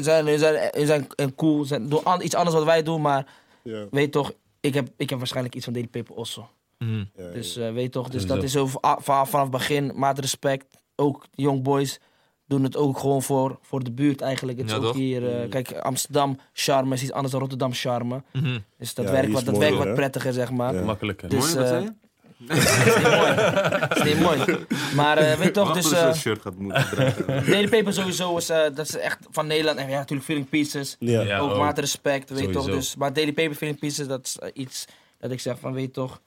zijn, 0.00 0.38
zijn, 0.38 0.38
zijn, 0.86 1.06
zijn 1.16 1.34
cool. 1.34 1.64
Zijn, 1.64 1.88
doen 1.88 2.04
an- 2.04 2.22
iets 2.22 2.34
anders 2.34 2.56
wat 2.56 2.64
wij 2.64 2.82
doen, 2.82 3.00
maar 3.00 3.26
Ja, 3.62 3.86
weet 3.90 4.04
je 4.04 4.10
toch, 4.10 4.32
ik 4.60 4.74
heb, 4.74 4.88
ik 4.96 5.10
heb 5.10 5.18
waarschijnlijk 5.18 5.54
iets 5.54 5.64
van 5.64 5.72
Daily 5.74 5.88
Paper 5.88 6.14
ja, 7.14 7.24
ja. 7.24 7.30
Dus 7.30 7.56
eh, 7.56 7.72
weet 7.72 7.82
je 7.82 7.88
toch, 7.88 8.08
dus 8.08 8.26
dat 8.26 8.42
is 8.42 8.56
vanaf, 9.24 9.50
begin, 9.50 9.92
maat 9.94 10.18
respect. 10.18 10.66
Ook 10.96 11.26
de 11.30 11.42
young 11.42 11.62
boys 11.62 12.00
doen 12.46 12.62
het 12.62 12.76
ook 12.76 12.98
gewoon 12.98 13.22
voor, 13.22 13.58
voor 13.62 13.84
de 13.84 13.92
buurt 13.92 14.20
eigenlijk. 14.20 14.58
Het 14.58 14.66
is 14.70 14.74
ook 14.76 14.82
toch? 14.82 14.94
hier, 14.96 15.40
eh, 15.40 15.48
kijk, 15.50 15.72
Amsterdam 15.72 16.38
charme 16.52 16.94
is 16.94 17.02
iets 17.02 17.12
anders 17.12 17.30
dan 17.32 17.40
Rotterdam 17.40 17.72
charme. 17.72 18.22
Mhm. 18.32 18.58
Dus 18.78 18.94
dat 18.94 19.04
Ja, 19.04 19.10
werkt 19.12 19.32
wat, 19.32 19.44
dat 19.44 19.58
werkt 19.58 19.76
wat 19.78 19.94
prettiger, 19.94 20.32
zeg 20.32 20.50
maar. 20.50 20.74
Ja. 20.74 20.84
Makkelijker. 20.84 21.28
Dus, 21.28 21.54
Mooi, 21.54 21.90
je? 22.36 22.44
Niet 22.44 23.02
mooi. 23.02 23.34
Dat 23.80 23.96
is 23.96 24.02
niet 24.02 24.20
mooi. 24.20 24.66
Maar 24.94 25.18
eh, 25.18 25.34
weet 25.36 25.44
je 25.46 25.50
toch, 25.50 25.72
dus 25.72 25.90
je 25.90 25.96
eh 25.96 26.14
shirt 26.14 26.42
gaat 26.42 26.56
moeten 26.58 26.84
dragen. 26.90 27.26
Daily 27.50 27.68
Paper 27.68 27.92
sowieso 27.92 28.36
is, 28.36 28.48
eh, 28.48 28.62
dat 28.62 28.78
is 28.78 28.96
echt 28.96 29.18
van 29.30 29.46
Nederland. 29.46 29.78
En 29.78 29.88
ja, 29.88 29.96
natuurlijk 29.98 30.26
Feeling 30.26 30.48
Pieces. 30.48 30.96
Ja. 30.98 31.20
Ja, 31.22 31.38
ook 31.38 31.50
ook. 31.50 31.58
maat 31.58 31.78
respect, 31.78 32.30
weet 32.30 32.38
je 32.38 32.44
toch. 32.44 32.54
Sowieso. 32.54 32.78
Dus, 32.78 32.96
maar 32.96 33.12
Daily 33.12 33.32
Paper 33.32 33.54
Feeling 33.54 33.78
Pieces, 33.80 34.06
dat 34.06 34.26
is 34.26 34.38
eh, 34.38 34.50
iets 34.54 34.84
dat 35.18 35.30
ik 35.30 35.40
zeg 35.40 35.58
van, 35.58 35.72
weet 35.72 35.84
je 35.86 35.90
toch, 35.90 36.20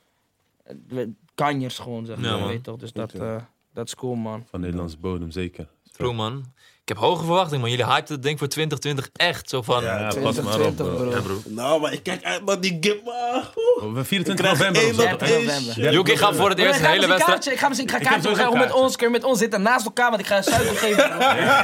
eh, 0.63 0.75
we- 0.87 1.11
kanjers 1.35 1.77
gewoon, 1.79 2.05
zeg 2.05 2.17
maar, 2.17 2.29
Ja, 2.29 2.37
man. 2.37 2.47
weet 2.47 2.55
je 2.57 2.61
toch. 2.61 2.77
Dus 2.77 2.91
dat, 2.93 3.13
eh, 3.13 3.35
dat 3.73 3.87
is 3.87 3.95
cool, 3.95 4.15
man. 4.15 4.45
Van 4.49 4.59
Nederlandse 4.59 4.97
bodem, 4.97 5.31
zeker. 5.31 5.67
True, 5.91 6.13
man. 6.13 6.45
Ik 6.89 6.95
heb 6.95 7.03
hoge 7.03 7.25
verwachtingen, 7.25 7.59
man. 7.59 7.69
Jullie 7.69 7.85
hypten 7.85 8.13
het 8.13 8.23
denk 8.23 8.33
ik 8.33 8.39
voor 8.39 8.47
2020 8.47 9.09
echt. 9.15 9.49
Zo 9.49 9.61
van... 9.61 9.83
Ja, 9.83 10.07
pas 10.07 10.15
maar 10.15 10.25
op, 10.25 10.31
2020, 10.31 10.85
bro. 10.85 10.95
bro. 10.95 11.09
Ja, 11.09 11.21
bro. 11.21 11.41
Nou, 11.45 11.81
maar 11.81 11.93
ik 11.93 12.03
kijk 12.03 12.23
uit 12.23 12.45
naar 12.45 12.59
die 12.59 12.77
Gimma. 12.81 13.43
Oh, 13.81 13.93
we 13.93 14.03
24 14.03 14.27
Ik 14.27 14.35
krijg 14.35 14.57
november 14.57 14.81
of 14.81 14.87
één 14.87 14.95
zo. 14.95 15.13
op 15.13 15.19
30 15.19 15.29
één. 15.29 15.45
november. 15.45 15.93
Yuki 15.93 16.17
gaat 16.17 16.35
voor 16.35 16.49
het 16.49 16.59
eerst 16.59 16.79
een 16.79 16.85
hele 16.85 17.07
wedstrijd... 17.07 17.45
Ik 17.51 17.59
ga 17.59 17.67
misschien 17.67 17.87
ik 17.89 17.93
ga 17.93 18.15
Ik 18.15 18.21
kaartje 18.21 18.57
met 18.57 18.71
ons. 18.73 18.95
Kun 18.95 19.07
je 19.07 19.13
met 19.13 19.23
ons 19.23 19.39
zitten 19.39 19.61
naast 19.61 19.85
elkaar, 19.85 20.09
want 20.09 20.21
ik 20.21 20.27
ga 20.27 20.35
je 20.35 20.43
suiker 20.43 20.75
geven. 20.75 21.09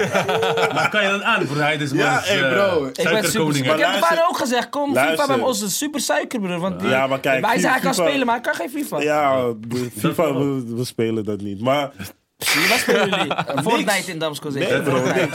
Maar 0.76 0.90
kan 0.90 1.04
je 1.04 1.10
dat 1.10 1.22
aan, 1.22 1.46
bro? 1.46 1.56
Hij 1.60 1.76
is 1.76 1.92
Ja, 1.92 2.12
maar, 2.12 2.26
hey, 2.28 2.44
eh, 2.44 2.52
bro. 2.52 2.86
Ik 2.86 2.94
ben 2.94 3.24
super. 3.32 3.56
Ik 3.56 3.66
heb 3.66 3.78
de 3.78 3.98
vader 4.00 4.26
ook 4.30 4.38
gezegd, 4.38 4.70
kom, 4.70 4.96
FIFA 4.96 5.28
bij 5.28 5.40
ons 5.40 5.62
is 5.62 5.78
super 5.78 6.00
suiker, 6.00 6.40
broer. 6.40 6.60
Want 6.60 6.80
die- 6.80 6.90
Ja, 6.90 7.08
maar 7.08 7.20
kijk, 7.20 7.46
wij 7.46 7.60
zeggen 7.60 7.72
hij 7.72 7.80
kan 7.80 7.94
spelen, 7.94 8.26
maar 8.26 8.36
hij 8.36 8.44
kan 8.44 8.56
geen 8.56 8.70
FIFA. 8.70 9.02
Ja, 9.02 9.54
FIFA, 9.98 10.34
we, 10.34 10.64
we 10.76 10.86
spelen 10.86 11.24
dat 11.24 11.42
niet. 11.42 11.62
Maar 11.62 11.92
Wat 12.38 12.78
spelen 12.80 13.10
jullie? 13.10 13.34
Fortnite 13.70 14.12
in 14.12 14.20
Damsko 14.20 14.50
zeker? 14.50 14.82
Nee, 14.82 14.82
bro. 14.82 15.28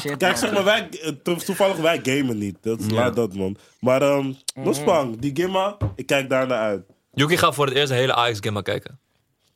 Shit, 0.00 0.16
kijk, 0.16 0.36
zeg 0.36 0.52
maar, 0.52 0.64
wij, 0.64 0.88
eh, 1.02 1.08
to- 1.22 1.34
toevallig 1.36 1.76
wij 1.76 2.00
gamen 2.02 2.38
niet. 2.38 2.56
Dat, 2.60 2.80
is 2.80 2.90
Laat 2.90 3.14
dat, 3.16 3.34
man. 3.34 3.56
Maar 3.80 4.02
um, 4.02 4.36
Nospang, 4.54 5.18
die 5.20 5.30
Gimma, 5.34 5.76
ik 5.96 6.06
kijk 6.06 6.28
daar 6.28 6.46
naar 6.46 6.58
uit. 6.58 6.82
Yuki 7.12 7.36
gaat 7.36 7.54
voor 7.54 7.66
het 7.66 7.74
eerst 7.74 7.90
een 7.90 7.96
hele 7.96 8.14
Ajax-game 8.14 8.62
kijken. 8.62 9.00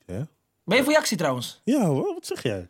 Ja? 0.07 0.27
Ben 0.65 0.77
je 0.77 0.85
voor 0.85 0.93
Jaxi 0.93 1.17
trouwens? 1.17 1.61
Ja, 1.65 1.81
hoor, 1.85 2.15
wat 2.15 2.27
zeg 2.27 2.43
jij? 2.43 2.69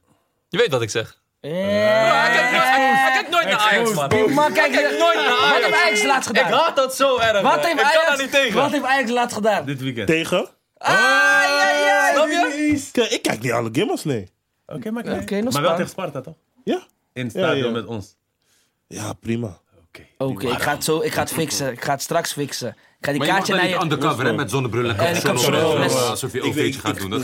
Je 0.48 0.58
weet 0.58 0.70
wat 0.70 0.82
ik 0.82 0.90
zeg. 0.90 1.20
Hij 1.40 2.30
kijkt 2.32 2.50
nooit- 2.52 2.62
hij 2.64 3.10
kijkt 3.12 3.30
nooit 3.30 3.44
naar 3.46 3.58
Ajax, 3.58 3.92
man. 3.94 4.08
Die 4.08 4.28
man, 4.28 4.52
kijkt 4.52 4.74
nooit 4.98 5.14
naar 5.14 5.24
Wat 5.24 5.52
heeft 5.52 5.64
Ajax. 5.64 5.82
Ajax 5.82 6.02
laatst 6.02 6.30
Ik 6.30 6.36
gedaan? 6.36 6.52
haat 6.60 6.76
dat 6.76 6.96
zo 6.96 7.18
erg. 7.18 7.32
Wat 7.32 7.42
man. 7.42 7.52
heeft 7.58 7.70
Ik 7.70 7.76
kan 7.76 7.84
daar 7.92 8.04
Ajax, 8.06 8.20
niet 8.22 8.30
tegen. 8.30 8.54
wat 8.54 8.70
heeft 8.70 8.84
Ajax 8.84 9.10
laatst 9.10 9.34
gedaan? 9.36 9.64
Dit 9.66 9.80
weekend. 9.80 10.06
Tegen? 10.06 10.48
Ah, 10.78 10.90
ja, 10.90 11.70
ja. 11.70 11.75
Snap 12.16 12.28
je? 12.28 12.88
Kijk, 12.92 13.10
Ik 13.10 13.22
kijk 13.22 13.42
niet 13.42 13.52
alle 13.52 13.68
gamers, 13.72 14.04
nee. 14.04 14.28
Oké, 14.66 14.90
maar 14.90 15.20
Oké, 15.20 15.40
nog 15.40 15.52
Maar 15.52 15.62
wel 15.62 15.74
tegen 15.76 15.88
Sparta, 15.90 16.20
toch? 16.20 16.34
Ja? 16.64 16.86
In 17.12 17.22
het 17.22 17.30
stadion 17.30 17.56
Ja, 17.58 17.64
ja. 17.64 17.70
met 17.70 17.86
ons. 17.86 18.16
Ja, 18.88 19.12
prima. 19.12 19.60
Oké. 19.86 20.02
Oké, 20.18 20.46
ik 20.46 20.62
ga 20.62 20.72
het 20.74 20.84
zo, 20.84 21.00
ik 21.00 21.12
ga 21.12 21.20
het 21.20 21.32
fixen. 21.32 21.72
Ik 21.72 21.84
ga 21.84 21.92
het 21.92 22.02
straks 22.02 22.32
fixen. 22.32 22.68
Ik 22.68 23.06
ga 23.06 23.10
die 23.10 23.18
Maar 23.18 23.26
je 23.26 23.32
mag 23.32 23.46
kaartje 23.46 23.54
naar 23.54 23.64
niet 23.72 23.82
undercover, 23.92 24.24
hè, 24.24 24.32
met 24.32 24.50
zonnebril 24.50 24.84
en 24.84 24.90
ik 25.16 25.22
heb 25.22 25.36
Alsof 25.36 26.32
je 26.32 26.42
OV'tje 26.42 26.80
gaat 26.80 26.98
doen. 26.98 27.10
Dat 27.10 27.22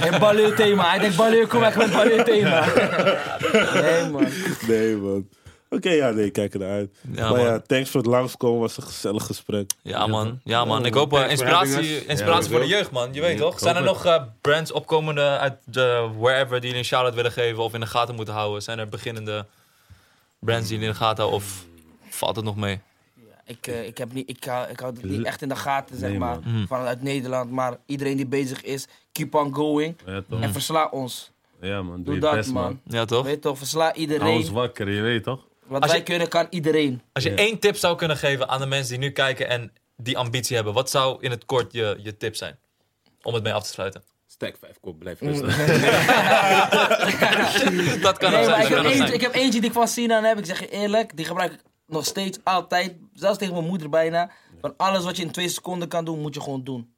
En 0.00 0.20
Baleur 0.20 0.54
thema. 0.54 0.90
Hij 0.90 0.98
denkt 0.98 1.48
kom 1.48 1.62
echt 1.62 1.76
met 1.76 1.92
Baleur 1.92 2.24
thema. 2.24 2.64
Nee 3.82 4.10
man. 4.10 4.26
Nee, 4.66 4.96
man. 4.96 5.28
Oké, 5.70 5.90
ja, 5.90 6.10
nee, 6.10 6.30
kijk 6.30 6.52
ernaar 6.54 6.70
uit. 6.70 6.90
Ja, 7.12 7.30
maar 7.30 7.40
ja, 7.40 7.60
thanks 7.60 7.90
voor 7.90 8.00
het 8.00 8.10
langskomen. 8.10 8.60
was 8.60 8.76
een 8.76 8.82
gezellig 8.82 9.24
gesprek. 9.26 9.70
Ja, 9.82 10.06
man. 10.06 10.40
Ja, 10.44 10.64
man. 10.64 10.86
Ik 10.86 10.94
hoop 10.94 11.12
eh, 11.12 11.30
inspiratie, 11.30 12.06
inspiratie 12.06 12.44
Ja, 12.44 12.50
voor 12.50 12.60
de 12.60 12.66
jeugd, 12.66 12.90
man. 12.90 13.12
Je 13.14 13.20
weet 13.20 13.38
Ja, 13.38 13.44
toch? 13.44 13.58
Zijn 13.58 13.76
er 13.76 13.82
nog 13.82 14.04
eh, 14.04 14.22
brands 14.40 14.72
opkomende 14.72 15.22
uit 15.38 15.54
de 15.64 16.08
wherever 16.18 16.50
die 16.60 16.60
jullie 16.60 16.78
een 16.78 16.84
shout-out 16.84 17.14
willen 17.14 17.32
geven 17.32 17.62
of 17.62 17.74
in 17.74 17.80
de 17.80 17.86
gaten 17.86 18.14
moeten 18.14 18.34
houden? 18.34 18.62
Zijn 18.62 18.78
er 18.78 18.88
beginnende 18.88 19.46
brands 20.38 20.62
die 20.68 20.72
jullie 20.72 20.86
in 20.86 20.92
de 20.92 20.98
gaten 21.04 21.24
houden 21.24 21.40
of 21.46 21.64
valt 22.08 22.36
het 22.36 22.44
nog 22.44 22.56
mee? 22.56 22.80
Ik, 23.44 23.66
eh, 23.66 23.86
ik, 23.86 23.98
heb 23.98 24.12
niet, 24.12 24.28
ik, 24.30 24.44
hou, 24.44 24.68
ik 24.70 24.80
hou 24.80 24.94
het 24.94 25.04
niet 25.04 25.24
echt 25.24 25.42
in 25.42 25.48
de 25.48 25.56
gaten, 25.56 25.98
zeg 25.98 26.10
Nee, 26.10 26.18
maar. 26.18 26.38
man. 26.44 26.66
Vanuit 26.66 27.02
Nederland. 27.02 27.50
Maar 27.50 27.76
iedereen 27.86 28.16
die 28.16 28.26
bezig 28.26 28.62
is, 28.62 28.86
keep 29.12 29.34
on 29.34 29.54
going. 29.54 29.96
Ja? 30.06 30.22
En 30.40 30.52
versla 30.52 30.88
ons. 30.90 31.30
Ja, 31.60 31.82
man. 31.82 31.94
Doe, 31.96 32.04
Doe 32.04 32.14
je 32.14 32.20
dat, 32.20 32.34
best, 32.34 32.52
man. 32.52 32.62
man. 32.62 32.80
Ja, 32.84 33.04
toch? 33.04 33.24
Weet 33.24 33.42
toch, 33.42 33.58
versla 33.58 33.80
Hou 33.80 33.90
ons 33.92 34.00
iedereen. 34.00 34.52
wakker, 34.52 34.90
je 34.90 35.00
weet 35.00 35.22
toch? 35.22 35.44
Wat 35.66 35.80
Als 35.82 35.90
wij 35.90 36.00
je- 36.00 36.06
kunnen, 36.06 36.28
kan 36.28 36.46
iedereen. 36.50 37.02
Als 37.12 37.24
je 37.24 37.30
Ja. 37.30 37.36
één 37.36 37.58
tip 37.58 37.76
zou 37.76 37.96
kunnen 37.96 38.16
geven 38.16 38.48
aan 38.48 38.60
de 38.60 38.66
mensen 38.66 38.90
die 38.90 38.98
nu 39.08 39.10
kijken 39.12 39.48
en 39.48 39.72
die 39.96 40.18
ambitie 40.18 40.56
hebben, 40.56 40.74
wat 40.74 40.90
zou 40.90 41.16
in 41.20 41.30
het 41.30 41.44
kort 41.44 41.72
je, 41.72 41.98
je 42.02 42.16
tip 42.16 42.36
zijn? 42.36 42.58
Om 43.22 43.34
het 43.34 43.42
mee 43.42 43.52
af 43.52 43.62
te 43.62 43.68
sluiten. 43.68 44.02
Stack 44.26 44.56
5 44.60 44.76
kop, 44.80 44.98
blijf 44.98 45.20
rustig. 45.20 45.56
Dat 48.00 48.18
kan 48.18 48.32
Nee, 48.32 48.44
zijn. 48.44 48.60
ik 48.62 48.68
heb, 48.68 48.84
eentje, 48.84 48.96
zijn. 48.96 49.12
ik 49.12 49.20
heb 49.20 49.34
eentje 49.34 49.60
die 49.60 49.68
ik 49.68 49.74
van 49.76 49.88
Sinan 49.88 50.24
heb. 50.24 50.38
Ik 50.38 50.44
zeg 50.46 50.60
je 50.60 50.68
eerlijk, 50.70 51.16
die 51.16 51.24
gebruik 51.24 51.52
ik 51.52 51.60
nog 51.86 52.04
steeds 52.04 52.38
altijd. 52.42 52.94
Zelfs 53.14 53.38
tegen 53.38 53.54
mijn 53.54 53.66
moeder 53.66 53.88
bijna. 53.88 54.30
Van 54.60 54.74
alles 54.76 55.04
wat 55.04 55.16
je 55.16 55.22
in 55.22 55.30
twee 55.30 55.48
seconden 55.48 55.88
kan 55.88 56.04
doen, 56.04 56.20
moet 56.20 56.34
je 56.34 56.40
gewoon 56.40 56.64
doen. 56.64 56.94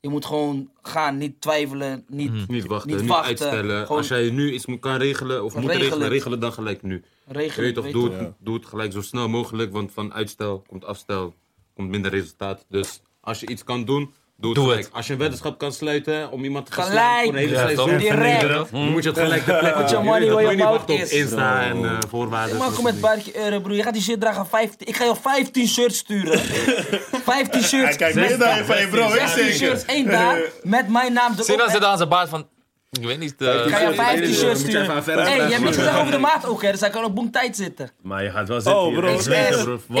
Je 0.00 0.08
moet 0.08 0.24
gewoon 0.26 0.70
gaan, 0.82 1.16
niet 1.18 1.40
twijfelen, 1.40 2.04
niet, 2.08 2.32
Mhm. 2.32 2.52
Niet 2.52 2.66
wachten, 2.66 2.90
Niet 2.90 3.00
niet, 3.00 3.08
wachten, 3.08 3.26
uitstellen. 3.28 3.82
gewoon- 3.82 3.98
Als 3.98 4.08
jij 4.08 4.30
nu 4.30 4.52
iets 4.52 4.66
moet- 4.66 4.80
kan 4.80 4.96
regelen 4.96 5.44
of 5.44 5.54
moet 5.54 5.62
Regelen. 5.64 5.82
regelen, 5.88 6.08
regelen 6.08 6.40
dan 6.40 6.52
gelijk 6.52 6.82
nu. 6.82 7.04
Je 7.28 7.38
regelen. 7.38 7.64
weet 7.64 7.74
toch, 7.74 7.90
doe 7.90 8.10
je. 8.10 8.16
het, 8.16 8.32
doe 8.38 8.54
het 8.54 8.66
gelijk 8.66 8.92
zo 8.92 9.02
snel 9.02 9.28
mogelijk, 9.28 9.72
want 9.72 9.92
van 9.92 10.14
uitstel 10.14 10.64
komt 10.68 10.84
afstel, 10.84 11.34
komt 11.74 11.88
minder 11.88 12.10
resultaat. 12.10 12.64
Dus 12.68 13.00
als 13.20 13.40
je 13.40 13.46
iets 13.48 13.64
kan 13.64 13.84
doen, 13.84 14.14
doe 14.36 14.50
het 14.50 14.58
Doe 14.58 14.68
gelijk. 14.68 14.84
het. 14.86 14.94
Als 14.94 15.06
je 15.06 15.12
een 15.12 15.18
weddenschap 15.18 15.58
kan 15.58 15.72
sluiten 15.72 16.30
om 16.30 16.44
iemand 16.44 16.66
te 16.66 16.72
gaan 16.72 16.84
Gelijk. 16.84 17.24
voor 17.24 17.32
een 17.32 17.38
hele 17.38 17.52
Ja, 17.52 17.58
seizoen, 17.58 17.88
toch? 17.88 17.98
Direct. 17.98 18.70
dan 18.70 18.90
moet 18.90 19.02
je 19.02 19.08
het 19.08 19.18
gelijk 19.18 19.44
de 19.46 19.56
plek 19.58 19.74
money 19.74 20.24
Je 20.24 20.30
moet 20.30 20.40
je 20.40 20.48
niet 20.48 20.58
wachten 20.58 20.80
op 20.80 20.88
mouth 20.88 20.90
is. 21.00 21.10
Insta 21.12 21.62
en 21.62 21.84
eh, 21.84 21.98
voorwaarden. 22.08 22.56
Maar 22.56 22.70
kom 22.70 22.84
met 22.84 22.94
een 22.94 23.00
paar 23.00 23.18
euro, 23.34 23.60
broer. 23.60 23.76
Je 23.76 23.82
gaat 23.82 23.92
die 23.92 24.02
shirt 24.02 24.20
dragen 24.20 24.46
15. 24.46 24.86
Ik 24.86 24.96
ga 24.96 25.04
je 25.04 25.14
15 25.22 25.68
shirts 25.68 25.98
sturen. 25.98 26.38
15 27.34 27.62
shirts. 27.62 27.96
Kijk, 27.96 28.14
meer 28.14 28.30
je 28.30 28.62
van 28.66 28.80
je 28.80 28.88
bro, 28.88 29.06
ik 29.06 29.12
16 29.12 29.42
zeker. 29.42 29.54
shirts, 29.56 29.84
één 29.84 30.06
daar. 30.06 30.40
Met 30.62 30.88
mijn 30.88 31.12
naam 31.12 31.32
erop. 31.32 31.44
Sinan 31.44 31.66
En- 31.66 31.72
zit 31.72 31.84
aan 31.84 31.96
zijn 31.96 32.08
baard 32.08 32.28
van, 32.28 32.48
ik 32.90 33.04
weet 33.04 33.18
niet. 33.18 33.34
eh, 33.38 33.54
Ik 33.66 33.74
ga 33.74 33.78
je 33.88 33.94
15 33.94 34.22
Dan 34.24 34.32
shirts 34.34 34.62
moet 34.62 34.72
je 34.72 34.78
even 34.80 35.02
sturen. 35.02 35.24
Hé, 35.24 35.30
hey, 35.30 35.38
niks 35.38 35.54
vragen. 35.56 35.74
gezegd 35.74 35.98
over 35.98 36.10
de 36.12 36.18
maat 36.18 36.46
ook, 36.46 36.62
hè. 36.62 36.70
Dus 36.70 36.80
hij 36.80 36.90
kan 36.90 37.04
op 37.04 37.14
boem 37.14 37.30
tijd 37.30 37.56
zitten. 37.56 37.90
Maar 38.02 38.22
je 38.24 38.30
gaat 38.30 38.48
wel 38.48 38.60
zitten. 38.60 38.82
Oh, 38.82 38.96
bro. 38.96 39.06
Ik 39.08 39.20
het. 39.20 39.24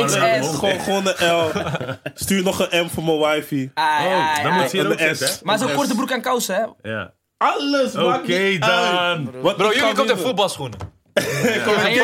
XS. 0.06 0.14
Het. 0.18 0.46
Gewoon, 0.54 0.80
gewoon 0.80 1.06
een 1.16 1.34
L. 1.34 1.50
Stuur 2.14 2.42
nog 2.42 2.66
een 2.70 2.84
M 2.84 2.88
voor 2.88 3.04
mijn 3.04 3.18
wifi. 3.18 3.70
Ai, 3.74 4.06
ai, 4.08 4.36
Oh, 4.36 4.42
dan 4.42 4.52
ai. 4.52 4.60
moet 4.60 4.70
je 4.70 4.76
hier 4.76 4.86
En 4.86 4.92
ook 4.92 4.98
de 4.98 5.04
zitten, 5.04 5.28
S. 5.28 5.30
hè? 5.38 5.40
Maar 5.42 5.58
zo'n 5.58 5.72
korte 5.72 5.94
broek 5.94 6.10
en 6.10 6.20
kousen, 6.20 6.54
hè. 6.54 6.90
Ja. 6.90 7.12
Alles, 7.36 7.92
maakt 7.92 8.22
Oké, 8.22 8.58
dan. 8.58 9.30
Bro, 9.30 9.50
ik 9.68 9.74
jullie 9.74 9.94
komt 9.94 10.10
in 10.10 10.16
voetbalschoenen. 10.16 10.78
Ga 11.18 11.88
je- 11.88 11.98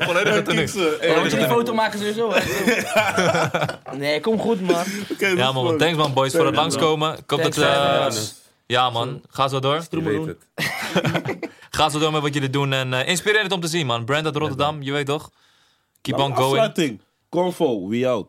Volledige 0.00 0.42
tenue. 0.42 0.68
Dan 1.12 1.22
moet 1.22 1.30
je 1.30 1.36
die 1.36 1.46
foto 1.46 1.74
maken 1.74 1.98
sowieso, 1.98 2.32
hè. 2.34 2.40
Nee, 3.96 4.20
kom 4.20 4.38
goed, 4.38 4.60
man. 4.60 4.84
Ja 5.18 5.52
man, 5.52 5.64
man. 5.64 5.78
thanks 5.78 5.96
man 5.96 6.12
boys 6.12 6.32
voor 6.32 6.46
het 6.46 6.54
langskomen. 6.54 7.12
Ik 7.18 7.30
hoop 7.30 7.42
dat... 7.42 7.54
Ja 8.66 8.90
man, 8.90 9.22
ga 9.28 9.48
zo 9.48 9.60
door. 9.60 9.86
Je 9.90 10.02
weet 10.02 10.26
het. 10.26 10.46
Ga 11.70 11.88
zo 11.88 11.98
door 11.98 12.12
met 12.12 12.22
wat 12.22 12.34
jullie 12.34 12.50
doen. 12.50 12.72
En 12.72 12.92
eh, 12.92 13.08
inspirerend 13.08 13.52
om 13.52 13.60
te 13.60 13.68
zien 13.68 13.86
man. 13.86 14.04
Brand 14.04 14.24
uit 14.24 14.36
Rotterdam, 14.36 14.82
je 14.82 14.92
weet 14.92 15.06
toch? 15.06 15.30
Keep 16.00 16.18
on 16.18 16.36
going. 16.36 17.00
Convo, 17.28 17.88
we 17.88 18.08
out. 18.08 18.28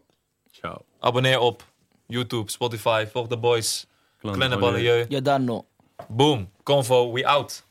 Ciao. 0.52 0.82
Abonneer 1.00 1.40
op 1.40 1.64
YouTube, 2.08 2.52
Spotify. 2.52 3.06
Volg 3.12 3.28
de 3.28 3.38
boys. 3.38 3.88
Kleine 4.22 4.58
Banlieue. 4.58 5.06
Ja, 5.10 5.20
dan 5.20 5.44
nog. 5.44 5.64
Boom. 6.08 6.50
Convo, 6.64 7.12
we 7.12 7.26
out. 7.28 7.67